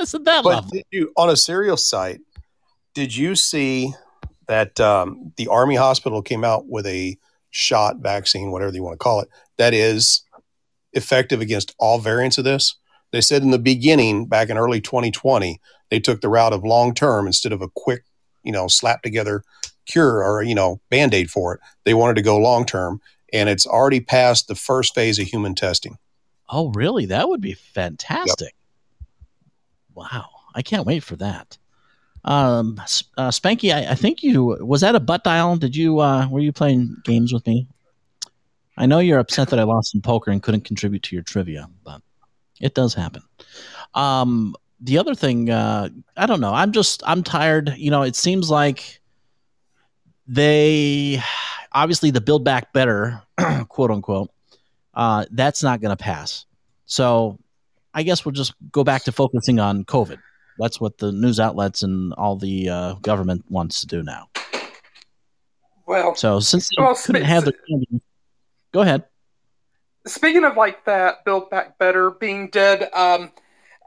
Isn't 0.00 0.24
that 0.24 0.44
But 0.44 0.50
lovely? 0.54 0.78
did 0.78 0.86
you 0.98 1.12
on 1.18 1.28
a 1.28 1.36
serial 1.36 1.76
site? 1.76 2.20
Did 2.94 3.14
you 3.14 3.34
see 3.36 3.92
that 4.48 4.80
um, 4.80 5.32
the 5.36 5.46
Army 5.48 5.74
hospital 5.74 6.22
came 6.22 6.42
out 6.42 6.66
with 6.68 6.86
a 6.86 7.18
shot 7.50 7.96
vaccine, 7.98 8.50
whatever 8.50 8.72
you 8.72 8.82
want 8.82 8.94
to 8.94 9.02
call 9.02 9.20
it, 9.20 9.28
that 9.58 9.74
is 9.74 10.22
effective 10.92 11.40
against 11.40 11.74
all 11.78 11.98
variants 11.98 12.38
of 12.38 12.44
this? 12.44 12.76
They 13.12 13.20
said 13.20 13.42
in 13.42 13.50
the 13.50 13.58
beginning, 13.58 14.26
back 14.26 14.50
in 14.50 14.58
early 14.58 14.80
2020, 14.80 15.60
they 15.90 16.00
took 16.00 16.20
the 16.20 16.28
route 16.28 16.52
of 16.52 16.64
long 16.64 16.94
term 16.94 17.26
instead 17.26 17.52
of 17.52 17.62
a 17.62 17.68
quick, 17.68 18.04
you 18.42 18.52
know, 18.52 18.68
slap 18.68 19.02
together 19.02 19.42
cure 19.86 20.22
or 20.22 20.42
you 20.42 20.54
know 20.54 20.80
band 20.90 21.14
aid 21.14 21.30
for 21.30 21.54
it. 21.54 21.60
They 21.84 21.94
wanted 21.94 22.16
to 22.16 22.22
go 22.22 22.36
long 22.36 22.64
term, 22.64 23.00
and 23.32 23.48
it's 23.48 23.66
already 23.66 24.00
passed 24.00 24.48
the 24.48 24.54
first 24.54 24.94
phase 24.94 25.18
of 25.18 25.26
human 25.26 25.54
testing. 25.54 25.98
Oh, 26.48 26.70
really? 26.70 27.06
That 27.06 27.28
would 27.28 27.40
be 27.40 27.54
fantastic. 27.54 28.54
Wow. 29.94 30.26
I 30.54 30.62
can't 30.62 30.86
wait 30.86 31.04
for 31.04 31.16
that. 31.16 31.58
Um, 32.24 32.80
uh, 33.16 33.30
Spanky, 33.30 33.72
I, 33.72 33.92
I 33.92 33.94
think 33.94 34.22
you 34.22 34.56
was 34.60 34.80
that 34.82 34.94
a 34.94 35.00
butt 35.00 35.24
dial? 35.24 35.56
Did 35.56 35.76
you 35.76 36.00
uh, 36.00 36.28
were 36.28 36.40
you 36.40 36.52
playing 36.52 36.96
games 37.04 37.32
with 37.32 37.46
me? 37.46 37.66
I 38.80 38.86
know 38.86 38.98
you're 38.98 39.18
upset 39.18 39.50
that 39.50 39.58
I 39.58 39.64
lost 39.64 39.94
in 39.94 40.00
poker 40.00 40.30
and 40.30 40.42
couldn't 40.42 40.62
contribute 40.62 41.02
to 41.02 41.14
your 41.14 41.22
trivia, 41.22 41.68
but 41.84 42.00
it 42.62 42.74
does 42.74 42.94
happen. 42.94 43.22
Um, 43.92 44.56
the 44.80 44.96
other 44.96 45.14
thing, 45.14 45.50
uh, 45.50 45.90
I 46.16 46.24
don't 46.24 46.40
know. 46.40 46.54
I'm 46.54 46.72
just 46.72 47.02
I'm 47.06 47.22
tired. 47.22 47.74
You 47.76 47.90
know, 47.90 48.02
it 48.02 48.16
seems 48.16 48.50
like 48.50 49.02
they 50.26 51.22
obviously 51.72 52.10
the 52.10 52.22
build 52.22 52.42
back 52.42 52.72
better, 52.72 53.22
quote 53.68 53.90
unquote. 53.90 54.30
Uh, 54.94 55.26
that's 55.30 55.62
not 55.62 55.82
going 55.82 55.94
to 55.94 56.02
pass. 56.02 56.46
So 56.86 57.38
I 57.92 58.02
guess 58.02 58.24
we'll 58.24 58.32
just 58.32 58.54
go 58.72 58.82
back 58.82 59.04
to 59.04 59.12
focusing 59.12 59.60
on 59.60 59.84
COVID. 59.84 60.16
That's 60.58 60.80
what 60.80 60.96
the 60.96 61.12
news 61.12 61.38
outlets 61.38 61.82
and 61.82 62.14
all 62.14 62.36
the 62.36 62.70
uh, 62.70 62.94
government 62.94 63.44
wants 63.50 63.82
to 63.82 63.86
do 63.86 64.02
now. 64.02 64.30
Well, 65.86 66.14
So 66.14 66.40
since 66.40 66.70
they 66.70 66.82
Well, 66.82 66.94
couldn't 66.94 67.24
have 67.24 67.44
their 67.44 67.52
candy, 67.68 68.00
go 68.72 68.80
ahead. 68.80 69.04
speaking 70.06 70.44
of 70.44 70.56
like 70.56 70.84
that, 70.84 71.24
Build 71.24 71.50
Back 71.50 71.78
Better 71.78 72.10
being 72.10 72.48
dead. 72.50 72.88
Um, 72.94 73.32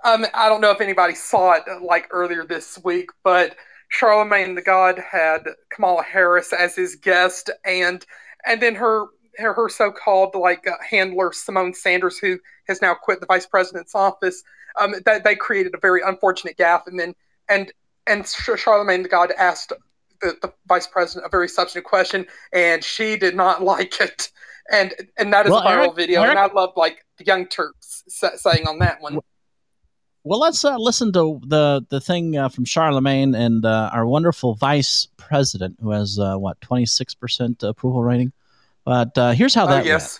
um, 0.05 0.25
I 0.33 0.49
don't 0.49 0.61
know 0.61 0.71
if 0.71 0.81
anybody 0.81 1.15
saw 1.15 1.53
it 1.53 1.63
like 1.81 2.07
earlier 2.11 2.45
this 2.45 2.79
week, 2.83 3.09
but 3.23 3.55
Charlemagne 3.89 4.55
the 4.55 4.61
God 4.61 4.99
had 4.99 5.43
Kamala 5.69 6.03
Harris 6.03 6.51
as 6.51 6.75
his 6.75 6.95
guest, 6.95 7.49
and 7.65 8.05
and 8.45 8.61
then 8.61 8.75
her 8.75 9.05
her, 9.37 9.53
her 9.53 9.69
so-called 9.69 10.35
like 10.35 10.67
uh, 10.67 10.75
handler 10.87 11.29
Symone 11.29 11.75
Sanders, 11.75 12.17
who 12.17 12.39
has 12.67 12.81
now 12.81 12.93
quit 12.93 13.19
the 13.19 13.25
vice 13.25 13.45
president's 13.45 13.95
office. 13.95 14.43
Um, 14.79 14.95
that 15.05 15.23
they 15.23 15.35
created 15.35 15.75
a 15.75 15.79
very 15.79 16.01
unfortunate 16.01 16.57
gaffe, 16.57 16.87
and 16.87 16.99
then 16.99 17.15
and 17.47 17.71
and 18.07 18.27
Charlemagne 18.27 19.03
the 19.03 19.09
God 19.09 19.31
asked 19.37 19.71
the, 20.21 20.37
the 20.41 20.51
vice 20.67 20.87
president 20.87 21.25
a 21.25 21.29
very 21.29 21.47
substantive 21.47 21.87
question, 21.87 22.25
and 22.51 22.83
she 22.83 23.15
did 23.15 23.35
not 23.35 23.63
like 23.63 24.01
it. 24.01 24.31
And 24.71 24.93
and 25.17 25.33
that 25.33 25.45
is 25.45 25.51
Well, 25.51 25.61
a 25.61 25.65
viral 25.65 25.85
Eric- 25.85 25.95
video, 25.95 26.23
and 26.23 26.39
I 26.39 26.47
love 26.47 26.73
like 26.75 27.05
the 27.17 27.25
Young 27.25 27.47
Turks 27.47 28.03
saying 28.07 28.67
on 28.67 28.79
that 28.79 29.01
one. 29.01 29.19
Well, 30.25 30.39
let's 30.39 30.63
uh, 30.63 30.77
listen 30.77 31.11
to 31.13 31.41
the 31.45 31.85
the 31.89 31.99
thing 31.99 32.37
uh, 32.37 32.47
from 32.47 32.63
Charlemagne 32.63 33.35
and 33.35 33.65
uh, 33.65 33.89
our 33.93 34.07
wonderful 34.07 34.55
vice 34.55 35.09
president, 35.17 35.77
who 35.81 35.91
has 35.91 36.17
uh, 36.17 36.37
what 36.37 36.61
twenty 36.61 36.85
six 36.85 37.13
percent 37.13 37.61
approval 37.61 38.03
rating. 38.03 38.31
But 38.85 39.17
uh, 39.17 39.31
here's 39.31 39.55
how 39.55 39.65
Oh 39.65 39.69
that 39.69 39.85
yes. 39.85 40.19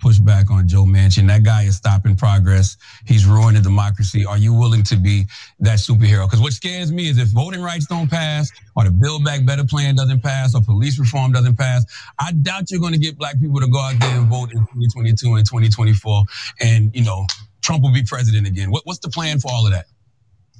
push 0.00 0.18
back 0.18 0.50
on 0.50 0.68
Joe 0.68 0.84
Manchin. 0.84 1.26
That 1.26 1.42
guy 1.42 1.62
is 1.62 1.76
stopping 1.76 2.16
progress. 2.16 2.76
He's 3.06 3.24
ruining 3.24 3.62
democracy. 3.62 4.26
Are 4.26 4.36
you 4.36 4.52
willing 4.52 4.82
to 4.84 4.96
be 4.96 5.24
that 5.60 5.78
superhero? 5.78 6.26
Because 6.26 6.40
what 6.40 6.52
scares 6.52 6.92
me 6.92 7.08
is 7.08 7.16
if 7.16 7.28
voting 7.28 7.62
rights 7.62 7.86
don't 7.86 8.10
pass, 8.10 8.50
or 8.76 8.84
the 8.84 8.90
Build 8.90 9.24
Back 9.24 9.46
Better 9.46 9.64
plan 9.64 9.96
doesn't 9.96 10.22
pass, 10.22 10.54
or 10.54 10.60
police 10.60 10.98
reform 10.98 11.32
doesn't 11.32 11.56
pass, 11.56 11.84
I 12.18 12.32
doubt 12.32 12.70
you're 12.70 12.80
going 12.80 12.92
to 12.92 12.98
get 12.98 13.16
black 13.16 13.40
people 13.40 13.60
to 13.60 13.68
go 13.68 13.80
out 13.80 13.98
there 14.00 14.18
and 14.18 14.28
vote 14.28 14.52
in 14.52 14.58
2022 14.58 15.34
and 15.34 15.46
2024. 15.46 16.24
And 16.60 16.94
you 16.94 17.04
know, 17.04 17.26
Trump 17.62 17.82
will 17.82 17.92
be 17.92 18.02
president 18.02 18.46
again. 18.46 18.70
What, 18.70 18.82
what's 18.84 19.00
the 19.00 19.08
plan 19.08 19.40
for 19.40 19.50
all 19.50 19.64
of 19.64 19.72
that? 19.72 19.86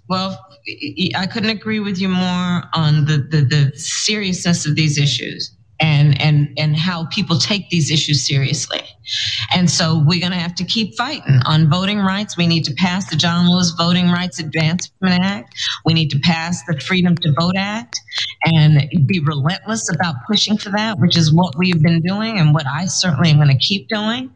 Well, 0.08 0.42
I 1.14 1.26
couldn't 1.26 1.50
agree 1.50 1.80
with 1.80 1.98
you 1.98 2.08
more 2.08 2.62
on 2.72 3.04
the, 3.04 3.18
the, 3.30 3.42
the 3.42 3.78
seriousness 3.78 4.64
of 4.64 4.74
these 4.74 4.96
issues 4.96 5.57
and, 5.80 6.20
and, 6.20 6.52
and 6.58 6.76
how 6.76 7.06
people 7.06 7.38
take 7.38 7.70
these 7.70 7.90
issues 7.90 8.26
seriously. 8.26 8.80
And 9.54 9.70
so 9.70 10.02
we're 10.04 10.20
going 10.20 10.32
to 10.32 10.38
have 10.38 10.54
to 10.56 10.64
keep 10.64 10.96
fighting 10.96 11.40
on 11.46 11.70
voting 11.70 11.98
rights. 11.98 12.36
We 12.36 12.46
need 12.46 12.64
to 12.64 12.74
pass 12.74 13.08
the 13.08 13.16
John 13.16 13.48
Lewis 13.48 13.72
Voting 13.76 14.10
Rights 14.10 14.38
Advancement 14.38 15.22
Act. 15.22 15.54
We 15.84 15.94
need 15.94 16.10
to 16.10 16.18
pass 16.18 16.62
the 16.64 16.78
Freedom 16.80 17.14
to 17.16 17.32
Vote 17.38 17.54
Act 17.56 18.00
and 18.44 18.88
be 19.06 19.20
relentless 19.20 19.90
about 19.92 20.16
pushing 20.26 20.58
for 20.58 20.70
that, 20.70 20.98
which 20.98 21.16
is 21.16 21.32
what 21.32 21.56
we've 21.56 21.82
been 21.82 22.02
doing 22.02 22.38
and 22.38 22.52
what 22.52 22.66
I 22.66 22.86
certainly 22.86 23.30
am 23.30 23.36
going 23.36 23.48
to 23.48 23.58
keep 23.58 23.88
doing. 23.88 24.30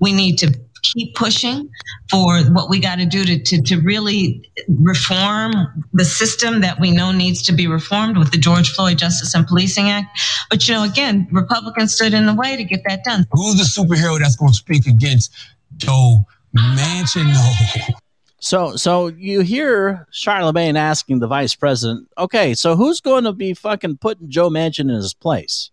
We 0.00 0.12
need 0.12 0.36
to 0.38 0.52
keep 0.82 1.14
pushing 1.14 1.68
for 2.10 2.40
what 2.50 2.70
we 2.70 2.80
got 2.80 2.96
to 2.96 3.06
do 3.06 3.24
to, 3.24 3.38
to, 3.38 3.62
to 3.62 3.80
really 3.80 4.50
reform 4.68 5.52
the 5.92 6.04
system 6.04 6.60
that 6.60 6.80
we 6.80 6.90
know 6.90 7.12
needs 7.12 7.42
to 7.42 7.52
be 7.52 7.66
reformed 7.66 8.16
with 8.16 8.30
the 8.30 8.38
George 8.38 8.70
Floyd 8.70 8.98
Justice 8.98 9.34
and 9.34 9.46
Policing 9.46 9.90
Act. 9.90 10.18
But, 10.50 10.66
you 10.66 10.74
know, 10.74 10.84
again, 10.84 11.28
Republicans 11.30 11.94
stood 11.94 12.14
in 12.14 12.26
the 12.26 12.34
way 12.34 12.56
to 12.56 12.64
get 12.64 12.80
that 12.88 13.04
done. 13.04 13.26
Who's 13.32 13.56
the 13.56 13.82
superhero 13.82 14.18
that's 14.18 14.36
going 14.36 14.52
to 14.52 14.56
speak 14.56 14.86
against 14.86 15.32
Joe 15.76 16.24
Manchin? 16.56 17.26
No. 17.26 17.94
So, 18.40 18.76
so 18.76 19.08
you 19.08 19.40
hear 19.40 20.06
Charlemagne 20.12 20.76
asking 20.76 21.18
the 21.18 21.26
vice 21.26 21.56
president, 21.56 22.08
"Okay, 22.16 22.54
so 22.54 22.76
who's 22.76 23.00
going 23.00 23.24
to 23.24 23.32
be 23.32 23.52
fucking 23.52 23.98
putting 23.98 24.30
Joe 24.30 24.48
Manchin 24.48 24.82
in 24.82 24.90
his 24.90 25.12
place? 25.12 25.70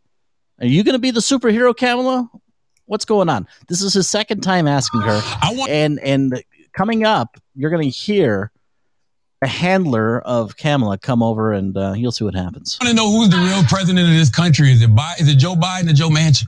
Are 0.59 0.65
you 0.65 0.83
going 0.83 0.93
to 0.93 0.99
be 0.99 1.11
the 1.11 1.19
superhero, 1.19 1.75
Kamala? 1.75 2.29
What's 2.85 3.05
going 3.05 3.29
on?" 3.29 3.47
This 3.67 3.81
is 3.81 3.93
his 3.93 4.07
second 4.09 4.41
time 4.41 4.67
asking 4.67 5.01
her, 5.01 5.21
and 5.69 5.99
and 5.99 6.43
coming 6.73 7.03
up, 7.03 7.37
you're 7.55 7.71
going 7.71 7.83
to 7.83 7.89
hear 7.89 8.51
a 9.41 9.47
handler 9.47 10.21
of 10.21 10.57
Kamala 10.57 10.97
come 10.97 11.21
over, 11.21 11.53
and 11.53 11.77
uh, 11.77 11.93
you'll 11.95 12.11
see 12.11 12.23
what 12.23 12.35
happens. 12.35 12.77
I 12.81 12.85
want 12.85 12.97
to 12.97 13.03
know 13.03 13.11
who's 13.11 13.29
the 13.29 13.37
real 13.37 13.63
president 13.63 14.07
of 14.07 14.15
this 14.15 14.29
country. 14.29 14.71
Is 14.71 14.81
it 14.81 14.95
Bi- 14.95 15.15
is 15.19 15.27
it 15.27 15.35
Joe 15.35 15.55
Biden 15.55 15.89
or 15.89 15.93
Joe 15.93 16.09
Manchin? 16.09 16.47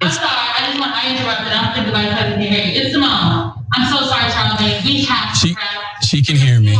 I'm 0.00 0.10
sorry, 0.10 0.26
I 0.28 0.66
just 0.66 0.80
want 0.80 0.92
I 0.92 1.16
interrupted. 1.16 1.46
I 1.46 1.64
don't 1.64 1.74
think 1.74 1.86
the 1.86 1.92
vice 1.92 2.12
president 2.12 2.42
can 2.42 2.52
hear 2.52 2.66
you. 2.66 2.82
It's 2.82 2.92
the 2.92 2.98
mom. 2.98 3.66
I'm 3.74 3.86
so 3.88 4.04
sorry, 4.06 4.30
Charlie. 4.32 4.80
We 4.84 5.04
have 5.04 5.32
to 5.40 5.48
She 5.48 5.56
she 6.02 6.22
can 6.24 6.36
hear 6.36 6.60
me. 6.60 6.76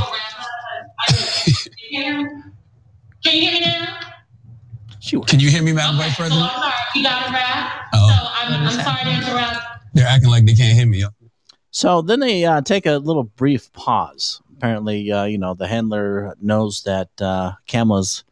Can 1.09 1.47
you 1.91 2.03
hear 2.03 2.23
me? 2.23 2.29
Can 3.25 4.02
you 5.13 5.19
hear? 5.19 5.27
Can 5.27 5.41
you 5.41 5.51
hear 5.51 5.63
me, 5.63 5.73
Madam 5.73 5.97
Vice 5.97 6.17
So 6.17 6.25
I'm 6.25 6.31
sorry. 6.31 6.73
You 6.95 7.03
got 7.05 7.27
to 7.27 7.33
wrap. 7.33 7.73
Oh. 7.95 8.09
So 8.09 8.55
I'm, 8.55 8.67
I'm 8.67 8.85
sorry 8.85 9.05
to 9.05 9.11
interrupt. 9.11 9.57
They're 9.95 10.07
acting 10.07 10.31
like 10.31 10.47
they 10.47 10.55
can't 10.55 10.77
hear 10.77 10.87
me. 10.87 11.05
So 11.71 12.03
then 12.03 12.21
they 12.21 12.45
uh, 12.45 12.61
take 12.63 12.87
a 12.87 12.99
little 12.99 13.25
brief 13.25 13.73
pause. 13.73 14.41
Apparently, 14.57 15.11
uh, 15.11 15.25
you 15.25 15.39
know, 15.39 15.55
the 15.55 15.67
handler 15.67 16.37
knows 16.41 16.83
that 16.85 17.09
uh, 17.21 17.53
Kamala's 17.67 18.25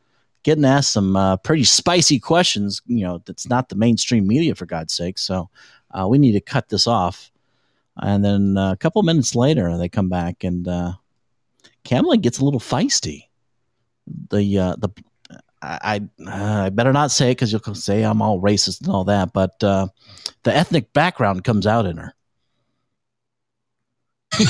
getting 0.43 0.65
asked 0.65 0.93
some 0.93 1.17
uh, 1.17 1.37
pretty 1.39 1.65
spicy 1.65 2.19
questions. 2.19 2.81
You 2.87 3.05
know, 3.05 3.23
that's 3.25 3.49
not 3.49 3.69
the 3.69 3.77
mainstream 3.77 4.27
media, 4.27 4.55
for 4.55 4.67
God's 4.67 4.95
sake. 4.95 5.19
So 5.19 5.51
uh, 5.91 6.07
we 6.09 6.19
need 6.19 6.33
to 6.33 6.41
cut 6.41 6.69
this 6.69 6.87
off. 6.87 7.31
And 7.97 8.25
then 8.25 8.57
uh, 8.57 8.73
a 8.73 8.77
couple 8.77 9.03
minutes 9.03 9.35
later, 9.35 9.77
they 9.77 9.89
come 9.89 10.09
back 10.09 10.45
and 10.45 10.67
uh, 10.67 10.93
Kamala 11.85 12.17
gets 12.17 12.39
a 12.39 12.45
little 12.45 12.61
feisty. 12.61 13.25
The 14.31 14.59
uh, 14.59 14.77
the 14.79 14.89
I 15.63 16.01
I, 16.27 16.31
uh, 16.31 16.65
I 16.67 16.69
better 16.71 16.93
not 16.93 17.11
say 17.11 17.31
it 17.31 17.37
because 17.37 17.53
you'll 17.53 17.75
say 17.75 18.03
I'm 18.03 18.23
all 18.23 18.41
racist 18.41 18.81
and 18.83 18.91
all 18.91 19.05
that, 19.05 19.33
but 19.33 19.63
uh, 19.63 19.89
the 20.43 20.55
ethnic 20.55 20.93
background 20.93 21.45
comes 21.45 21.67
out 21.67 21.87
in 21.87 21.97
her. 21.99 22.15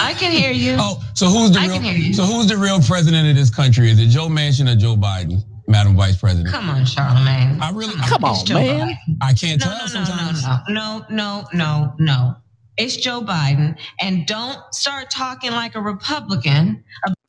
I 0.01 0.12
can 0.14 0.31
hear 0.31 0.53
you. 0.53 0.77
Oh, 0.79 1.03
so 1.14 1.27
who's 1.27 1.53
the 1.53 1.59
I 1.61 1.66
can 1.68 1.83
hear 1.83 1.94
real? 1.94 2.03
you. 2.05 2.14
So 2.14 2.25
who's 2.25 2.46
the 2.46 2.57
real 2.57 2.81
president 2.81 3.29
of 3.29 3.35
this 3.35 3.51
country? 3.51 3.90
Is 3.90 3.99
it 3.99 4.09
Joe 4.09 4.29
Manchin 4.29 4.70
or 4.70 4.77
Joe 4.77 4.94
Biden, 4.94 5.42
Madam 5.68 5.96
Vice 5.96 6.16
President? 6.16 6.55
Come 6.55 6.68
on, 6.68 6.85
Charlemagne. 6.85 7.59
I 7.61 7.70
really 7.70 7.94
Come 8.07 8.25
on, 8.25 8.37
It's 8.40 8.49
man. 8.51 8.88
Biden. 8.90 9.16
I 9.23 9.33
can't 9.33 9.59
No, 9.61 9.66
tell 9.66 9.79
no, 9.79 9.85
no, 10.01 10.05
sometimes. 10.05 10.44
no, 10.44 10.59
no, 10.68 11.07
no, 11.11 11.44
no, 11.55 11.94
no. 11.99 12.35
It's 12.77 12.96
Joe 12.96 13.20
Biden, 13.23 13.77
and 14.01 14.27
don't 14.27 14.59
start 14.73 15.11
talking 15.11 15.51
like 15.53 15.75
a 15.75 15.81
Republican 15.81 16.85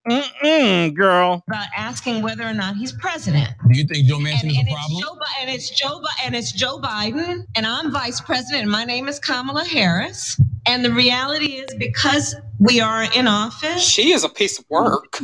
Mm-mm, 0.09 0.95
girl. 0.95 1.43
about 1.47 1.67
asking 1.77 2.23
whether 2.23 2.43
or 2.43 2.53
not 2.53 2.75
he's 2.75 2.91
president. 2.91 3.49
Do 3.71 3.77
you 3.77 3.85
think 3.85 4.07
Joe 4.07 4.17
Manchin 4.17 4.41
And, 4.43 4.51
is 4.51 4.57
and 4.57 4.67
a 4.67 4.71
problem? 4.73 5.01
Joe 5.01 5.15
Bi- 5.15 5.25
and 5.41 5.49
it's 5.49 5.69
Joe 5.69 5.99
Bi- 6.01 6.25
and 6.25 6.35
it's 6.35 6.51
Joe 6.51 6.79
Biden, 6.79 7.45
and 7.55 7.67
I'm 7.67 7.91
vice 7.91 8.19
president, 8.19 8.63
and 8.63 8.71
my 8.71 8.83
name 8.83 9.07
is 9.07 9.19
Kamala 9.19 9.63
Harris. 9.63 10.39
And 10.65 10.83
the 10.83 10.91
reality 10.91 11.53
is, 11.53 11.73
because 11.77 12.35
we 12.59 12.79
are 12.81 13.03
in 13.15 13.27
office, 13.27 13.81
She 13.83 14.11
is 14.11 14.23
a 14.23 14.29
piece 14.29 14.57
of 14.59 14.65
work. 14.69 15.19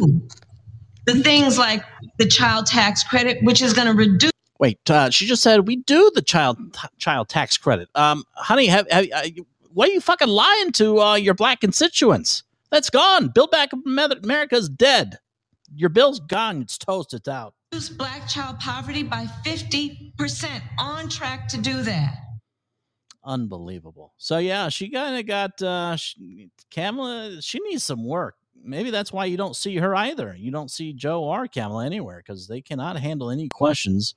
the 1.06 1.24
things 1.24 1.58
like 1.58 1.84
the 2.20 2.28
child 2.28 2.66
tax 2.68 3.04
credit, 3.04 3.38
which 3.44 3.62
is 3.62 3.74
going 3.74 3.88
to 3.88 3.94
reduce. 3.94 4.32
Wait, 4.60 4.80
uh, 4.90 5.10
she 5.10 5.26
just 5.28 5.42
said 5.44 5.68
we 5.68 5.78
do 5.78 6.12
the 6.16 6.22
child 6.22 6.58
child 6.98 7.30
tax 7.30 7.58
credit. 7.58 7.90
Um, 7.96 8.24
honey, 8.36 8.68
have, 8.68 8.90
have 8.92 9.06
uh, 9.13 9.24
what 9.74 9.90
are 9.90 9.92
you 9.94 10.02
fucking 10.02 10.28
lying 10.28 10.72
to 10.74 11.00
uh, 11.00 11.16
your 11.16 11.34
black 11.36 11.62
constituents? 11.62 12.44
That's 12.69 12.89
gone. 12.89 13.30
Build 13.30 13.51
Back 13.51 13.71
America's 13.73 14.69
dead. 14.69 15.19
Your 15.75 15.89
bill's 15.89 16.19
gone. 16.19 16.62
It's 16.62 16.77
toast. 16.77 17.13
It's 17.13 17.27
out. 17.27 17.53
reduce 17.71 17.89
black 17.89 18.27
child 18.27 18.60
poverty 18.60 19.03
by 19.03 19.25
50%, 19.45 20.62
on 20.80 21.10
track 21.10 21.47
to 21.49 21.58
do 21.58 21.82
that. 21.84 22.15
Unbelievable. 23.23 24.13
So 24.17 24.38
yeah, 24.38 24.69
she 24.69 24.89
kind 24.89 25.19
of 25.19 25.25
got 25.25 25.62
uh, 25.62 25.97
she, 25.97 26.49
Kamala. 26.71 27.41
She 27.41 27.60
needs 27.60 27.84
some 27.84 28.06
work. 28.06 28.36
Maybe 28.63 28.89
that's 28.89 29.13
why 29.13 29.25
you 29.25 29.38
don't 29.38 29.56
see 29.56 29.75
her 29.77 29.95
either. 29.95 30.36
You 30.38 30.49
don't 30.49 30.71
see 30.71 30.93
Joe 30.93 31.23
or 31.23 31.47
Kamala 31.47 31.86
anywhere 31.86 32.23
because 32.25 32.47
they 32.47 32.62
cannot 32.62 32.97
handle 32.97 33.30
any 33.30 33.49
questions 33.49 34.15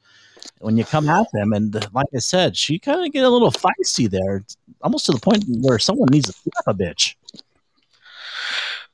when 0.60 0.76
you 0.76 0.84
come 0.84 1.08
at 1.08 1.26
them. 1.32 1.52
And 1.52 1.74
uh, 1.74 1.80
like 1.92 2.06
I 2.14 2.18
said, 2.18 2.56
she 2.56 2.78
kind 2.78 3.04
of 3.04 3.12
get 3.12 3.24
a 3.24 3.28
little 3.28 3.50
feisty 3.50 4.08
there, 4.08 4.44
almost 4.82 5.06
to 5.06 5.12
the 5.12 5.20
point 5.20 5.44
where 5.60 5.78
someone 5.78 6.08
needs 6.10 6.26
to 6.26 6.32
slap 6.32 6.66
a 6.66 6.74
bitch. 6.74 7.16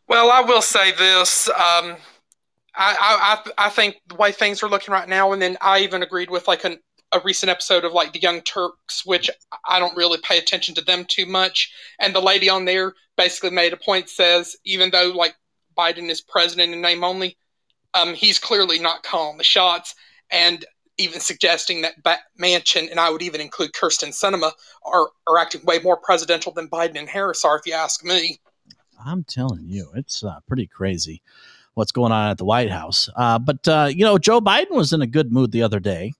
Well, 0.08 0.30
I 0.30 0.40
will 0.40 0.62
say 0.62 0.92
this. 0.92 1.48
Um, 1.48 1.96
I, 2.76 3.40
I, 3.58 3.66
I 3.66 3.68
think 3.70 3.96
the 4.06 4.14
way 4.14 4.32
things 4.32 4.62
are 4.62 4.68
looking 4.68 4.92
right 4.92 5.08
now, 5.08 5.32
and 5.32 5.40
then 5.42 5.56
I 5.60 5.80
even 5.80 6.02
agreed 6.02 6.30
with 6.30 6.46
like 6.46 6.64
an, 6.64 6.78
a 7.12 7.20
recent 7.24 7.50
episode 7.50 7.84
of 7.84 7.92
like 7.92 8.12
the 8.12 8.20
Young 8.20 8.40
Turks, 8.42 9.04
which 9.04 9.30
I 9.66 9.78
don't 9.78 9.96
really 9.96 10.18
pay 10.22 10.38
attention 10.38 10.74
to 10.76 10.82
them 10.82 11.04
too 11.06 11.26
much. 11.26 11.72
And 11.98 12.14
the 12.14 12.20
lady 12.20 12.48
on 12.48 12.64
there 12.64 12.94
basically 13.16 13.50
made 13.50 13.72
a 13.72 13.78
point 13.78 14.08
says 14.08 14.56
even 14.64 14.90
though 14.90 15.12
like 15.14 15.34
Biden 15.76 16.08
is 16.10 16.20
president 16.20 16.72
in 16.72 16.80
name 16.80 17.02
only, 17.02 17.36
um, 17.94 18.14
he's 18.14 18.38
clearly 18.38 18.78
not 18.78 19.02
calling 19.02 19.38
the 19.38 19.44
shots, 19.44 19.94
and 20.30 20.64
even 20.98 21.20
suggesting 21.20 21.82
that 21.82 22.02
ba- 22.02 22.18
Manchin 22.40 22.90
and 22.90 23.00
I 23.00 23.10
would 23.10 23.22
even 23.22 23.40
include 23.40 23.72
Kyrsten 23.72 24.10
Sinema 24.10 24.52
are 24.84 25.08
are 25.26 25.38
acting 25.38 25.64
way 25.64 25.78
more 25.80 25.96
presidential 25.96 26.52
than 26.52 26.68
Biden 26.68 26.98
and 26.98 27.08
Harris 27.08 27.44
are, 27.44 27.58
if 27.58 27.66
you 27.66 27.72
ask 27.72 28.04
me. 28.04 28.38
I'm 29.04 29.24
telling 29.24 29.66
you, 29.66 29.90
it's 29.94 30.24
uh, 30.24 30.40
pretty 30.46 30.66
crazy 30.66 31.22
what's 31.74 31.92
going 31.92 32.10
on 32.10 32.30
at 32.30 32.38
the 32.38 32.44
White 32.44 32.70
House. 32.70 33.08
Uh, 33.16 33.38
but 33.38 33.66
uh, 33.68 33.88
you 33.90 34.04
know, 34.04 34.18
Joe 34.18 34.40
Biden 34.40 34.70
was 34.70 34.92
in 34.92 35.02
a 35.02 35.06
good 35.06 35.32
mood 35.32 35.52
the 35.52 35.62
other 35.62 35.80
day. 35.80 36.12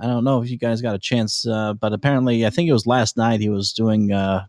I 0.00 0.06
don't 0.06 0.24
know 0.24 0.42
if 0.42 0.50
you 0.50 0.58
guys 0.58 0.82
got 0.82 0.94
a 0.94 0.98
chance, 0.98 1.46
uh, 1.46 1.74
but 1.74 1.92
apparently, 1.92 2.46
I 2.46 2.50
think 2.50 2.68
it 2.68 2.72
was 2.72 2.86
last 2.86 3.16
night. 3.16 3.40
He 3.40 3.48
was 3.48 3.72
doing, 3.72 4.12
uh, 4.12 4.44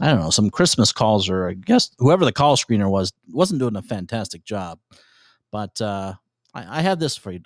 I 0.00 0.06
don't 0.06 0.20
know, 0.20 0.30
some 0.30 0.50
Christmas 0.50 0.90
calls, 0.92 1.28
or 1.28 1.48
I 1.50 1.54
guess 1.54 1.90
whoever 1.98 2.24
the 2.24 2.32
call 2.32 2.56
screener 2.56 2.90
was 2.90 3.12
wasn't 3.30 3.60
doing 3.60 3.76
a 3.76 3.82
fantastic 3.82 4.44
job. 4.44 4.78
But 5.52 5.80
uh, 5.80 6.14
I, 6.54 6.78
I 6.78 6.82
have 6.82 6.98
this 6.98 7.16
for 7.16 7.30
you. 7.30 7.40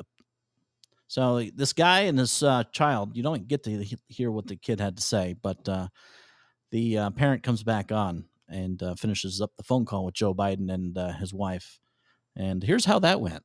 So 1.08 1.42
this 1.54 1.72
guy 1.72 2.00
and 2.00 2.18
this 2.18 2.42
uh, 2.42 2.64
child, 2.72 3.16
you 3.16 3.22
don't 3.22 3.48
get 3.48 3.64
to 3.64 3.84
hear 4.08 4.30
what 4.30 4.46
the 4.46 4.56
kid 4.56 4.78
had 4.78 4.96
to 4.96 5.02
say, 5.02 5.34
but 5.42 5.66
uh, 5.68 5.88
the 6.70 6.98
uh, 6.98 7.10
parent 7.10 7.42
comes 7.42 7.62
back 7.62 7.92
on 7.92 8.24
and 8.48 8.82
uh, 8.82 8.94
finishes 8.94 9.40
up 9.40 9.52
the 9.56 9.62
phone 9.62 9.84
call 9.84 10.04
with 10.04 10.14
Joe 10.14 10.34
Biden 10.34 10.72
and 10.72 10.96
uh, 10.96 11.12
his 11.12 11.32
wife. 11.34 11.78
And 12.36 12.62
here's 12.62 12.84
how 12.84 12.98
that 13.00 13.20
went. 13.20 13.42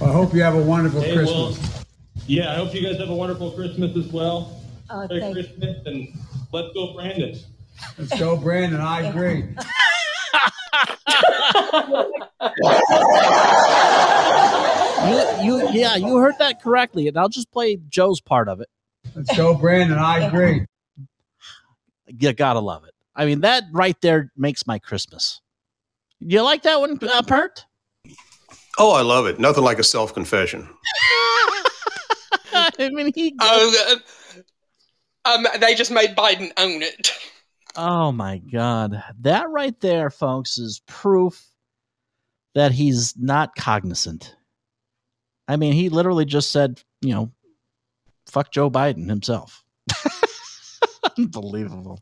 I 0.00 0.12
hope 0.12 0.34
you 0.34 0.42
have 0.42 0.54
a 0.54 0.62
wonderful 0.62 1.00
Hey, 1.00 1.14
Christmas. 1.14 1.58
well, 1.58 1.84
yeah, 2.26 2.52
I 2.52 2.56
hope 2.56 2.74
you 2.74 2.82
guys 2.82 2.98
have 2.98 3.10
a 3.10 3.14
wonderful 3.14 3.50
Christmas 3.52 3.96
as 3.96 4.12
well. 4.12 4.60
Oh, 4.90 5.06
Merry 5.08 5.20
thank- 5.20 5.34
Christmas 5.34 5.76
and 5.86 6.08
let's 6.52 6.72
go, 6.74 6.94
Brandon. 6.94 7.36
Let's 7.98 8.18
go, 8.18 8.36
Brandon. 8.36 8.80
I 8.80 9.02
agree. 9.02 9.44
You, 15.00 15.24
you, 15.42 15.68
yeah, 15.72 15.96
you 15.96 16.18
heard 16.18 16.34
that 16.40 16.60
correctly, 16.62 17.08
and 17.08 17.16
I'll 17.16 17.30
just 17.30 17.50
play 17.50 17.78
Joe's 17.88 18.20
part 18.20 18.48
of 18.48 18.60
it. 18.60 18.68
Let's 19.14 19.34
go, 19.34 19.54
Brandon. 19.54 19.98
I 19.98 20.26
agree. 20.26 20.66
You 22.06 22.32
gotta 22.34 22.60
love 22.60 22.84
it. 22.84 22.92
I 23.20 23.26
mean, 23.26 23.42
that 23.42 23.64
right 23.70 24.00
there 24.00 24.32
makes 24.34 24.66
my 24.66 24.78
Christmas. 24.78 25.42
You 26.20 26.40
like 26.40 26.62
that 26.62 26.80
one, 26.80 26.98
uh, 27.02 27.20
Pert? 27.20 27.66
Oh, 28.78 28.92
I 28.92 29.02
love 29.02 29.26
it. 29.26 29.38
Nothing 29.38 29.62
like 29.62 29.78
a 29.78 29.84
self 29.84 30.14
confession. 30.14 30.62
I 32.54 32.70
mean, 32.78 33.12
he. 33.14 33.34
Oh, 33.38 33.98
uh, 35.26 35.30
um, 35.30 35.46
they 35.60 35.74
just 35.74 35.90
made 35.90 36.16
Biden 36.16 36.50
own 36.56 36.80
it. 36.82 37.12
Oh 37.76 38.10
my 38.10 38.38
God. 38.38 39.02
That 39.20 39.50
right 39.50 39.78
there, 39.82 40.08
folks, 40.08 40.56
is 40.56 40.80
proof 40.86 41.46
that 42.54 42.72
he's 42.72 43.14
not 43.18 43.54
cognizant. 43.54 44.34
I 45.46 45.56
mean, 45.56 45.74
he 45.74 45.90
literally 45.90 46.24
just 46.24 46.52
said, 46.52 46.80
you 47.02 47.12
know, 47.12 47.30
fuck 48.26 48.50
Joe 48.50 48.70
Biden 48.70 49.10
himself. 49.10 49.62
Unbelievable. 51.18 52.00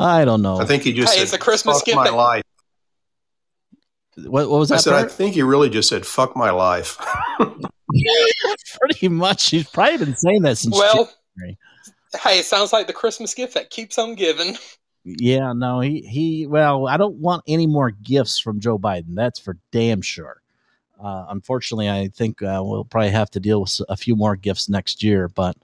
I 0.00 0.24
don't 0.24 0.42
know. 0.42 0.58
I 0.60 0.64
think 0.64 0.82
he 0.84 0.92
just 0.92 1.12
Hey, 1.12 1.18
said, 1.18 1.22
it's 1.24 1.32
a 1.32 1.38
Christmas 1.38 1.76
fuck 1.78 1.84
gift 1.86 1.96
my 1.96 2.04
that- 2.04 2.14
life. 2.14 2.42
What, 4.16 4.50
what 4.50 4.58
was 4.58 4.68
that? 4.68 4.74
I 4.74 4.76
that? 4.78 4.82
said, 4.82 4.94
I 4.94 5.08
think 5.08 5.34
he 5.34 5.42
really 5.42 5.70
just 5.70 5.88
said, 5.88 6.04
fuck 6.04 6.36
my 6.36 6.50
life. 6.50 6.98
Pretty 8.80 9.08
much. 9.08 9.50
He's 9.50 9.68
probably 9.68 9.98
been 9.98 10.16
saying 10.16 10.42
that 10.42 10.58
since 10.58 10.76
Well, 10.76 11.10
January. 11.38 11.58
hey, 12.22 12.38
it 12.40 12.44
sounds 12.44 12.72
like 12.72 12.86
the 12.86 12.92
Christmas 12.92 13.34
gift 13.34 13.54
that 13.54 13.70
keeps 13.70 13.98
on 13.98 14.14
giving. 14.14 14.56
Yeah, 15.04 15.54
no, 15.54 15.80
he 15.80 16.02
he. 16.02 16.46
Well, 16.46 16.86
I 16.86 16.98
don't 16.98 17.16
want 17.16 17.42
any 17.46 17.66
more 17.66 17.90
gifts 17.90 18.38
from 18.38 18.60
Joe 18.60 18.78
Biden. 18.78 19.14
That's 19.14 19.38
for 19.38 19.56
damn 19.72 20.02
sure. 20.02 20.42
Uh, 21.02 21.24
unfortunately, 21.30 21.88
I 21.88 22.08
think 22.08 22.42
uh, 22.42 22.60
we'll 22.62 22.84
probably 22.84 23.10
have 23.10 23.30
to 23.30 23.40
deal 23.40 23.62
with 23.62 23.80
a 23.88 23.96
few 23.96 24.14
more 24.14 24.36
gifts 24.36 24.68
next 24.68 25.02
year. 25.02 25.28
But 25.28 25.56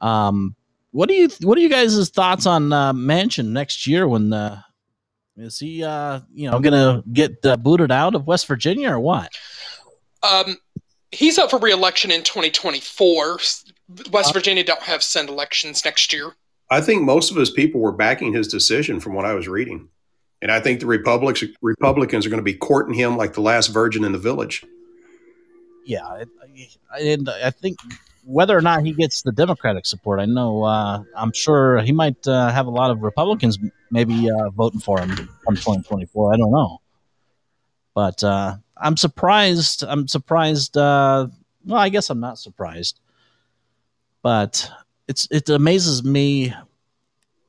um, 0.00 0.54
what 0.98 1.08
do 1.08 1.14
you 1.14 1.28
what 1.42 1.56
are 1.56 1.60
you 1.60 1.68
guys' 1.68 2.08
thoughts 2.08 2.44
on 2.44 2.72
uh, 2.72 2.92
Manchin 2.92 3.50
next 3.50 3.86
year? 3.86 4.08
When 4.08 4.32
uh, 4.32 4.62
is 5.36 5.60
he 5.60 5.84
uh, 5.84 6.22
you 6.34 6.50
know 6.50 6.58
going 6.58 6.72
to 6.72 7.08
get 7.08 7.38
uh, 7.46 7.56
booted 7.56 7.92
out 7.92 8.16
of 8.16 8.26
West 8.26 8.48
Virginia 8.48 8.90
or 8.90 8.98
what? 8.98 9.30
Um, 10.24 10.56
he's 11.12 11.38
up 11.38 11.50
for 11.50 11.60
re-election 11.60 12.10
in 12.10 12.24
2024. 12.24 13.38
West 14.10 14.34
Virginia 14.34 14.64
don't 14.64 14.82
have 14.82 15.04
Senate 15.04 15.30
elections 15.30 15.84
next 15.84 16.12
year. 16.12 16.32
I 16.68 16.80
think 16.80 17.02
most 17.02 17.30
of 17.30 17.36
his 17.36 17.52
people 17.52 17.80
were 17.80 17.92
backing 17.92 18.32
his 18.32 18.48
decision 18.48 18.98
from 18.98 19.14
what 19.14 19.24
I 19.24 19.34
was 19.34 19.46
reading. 19.46 19.88
And 20.42 20.50
I 20.50 20.58
think 20.58 20.80
the 20.80 20.86
Republics, 20.86 21.44
Republicans 21.62 22.26
are 22.26 22.28
going 22.28 22.38
to 22.38 22.42
be 22.42 22.54
courting 22.54 22.94
him 22.94 23.16
like 23.16 23.34
the 23.34 23.40
last 23.40 23.68
virgin 23.68 24.02
in 24.02 24.10
the 24.10 24.18
village. 24.18 24.64
Yeah, 25.86 26.16
it, 26.16 26.28
and 27.00 27.28
I 27.28 27.50
think 27.52 27.78
whether 28.28 28.56
or 28.56 28.60
not 28.60 28.84
he 28.84 28.92
gets 28.92 29.22
the 29.22 29.32
Democratic 29.32 29.86
support, 29.86 30.20
I 30.20 30.26
know 30.26 30.62
uh, 30.62 31.02
I'm 31.16 31.32
sure 31.32 31.78
he 31.78 31.92
might 31.92 32.28
uh, 32.28 32.52
have 32.52 32.66
a 32.66 32.70
lot 32.70 32.90
of 32.90 33.02
Republicans 33.02 33.58
maybe 33.90 34.30
uh, 34.30 34.50
voting 34.50 34.80
for 34.80 35.00
him 35.00 35.08
from 35.44 35.56
2024. 35.56 36.34
I 36.34 36.36
don't 36.36 36.50
know, 36.50 36.78
but 37.94 38.22
uh, 38.22 38.56
I'm 38.76 38.98
surprised. 38.98 39.82
I'm 39.82 40.06
surprised. 40.06 40.76
Uh, 40.76 41.28
well, 41.64 41.80
I 41.80 41.88
guess 41.88 42.10
I'm 42.10 42.20
not 42.20 42.38
surprised, 42.38 43.00
but 44.22 44.70
it's 45.08 45.26
it 45.30 45.48
amazes 45.48 46.04
me 46.04 46.52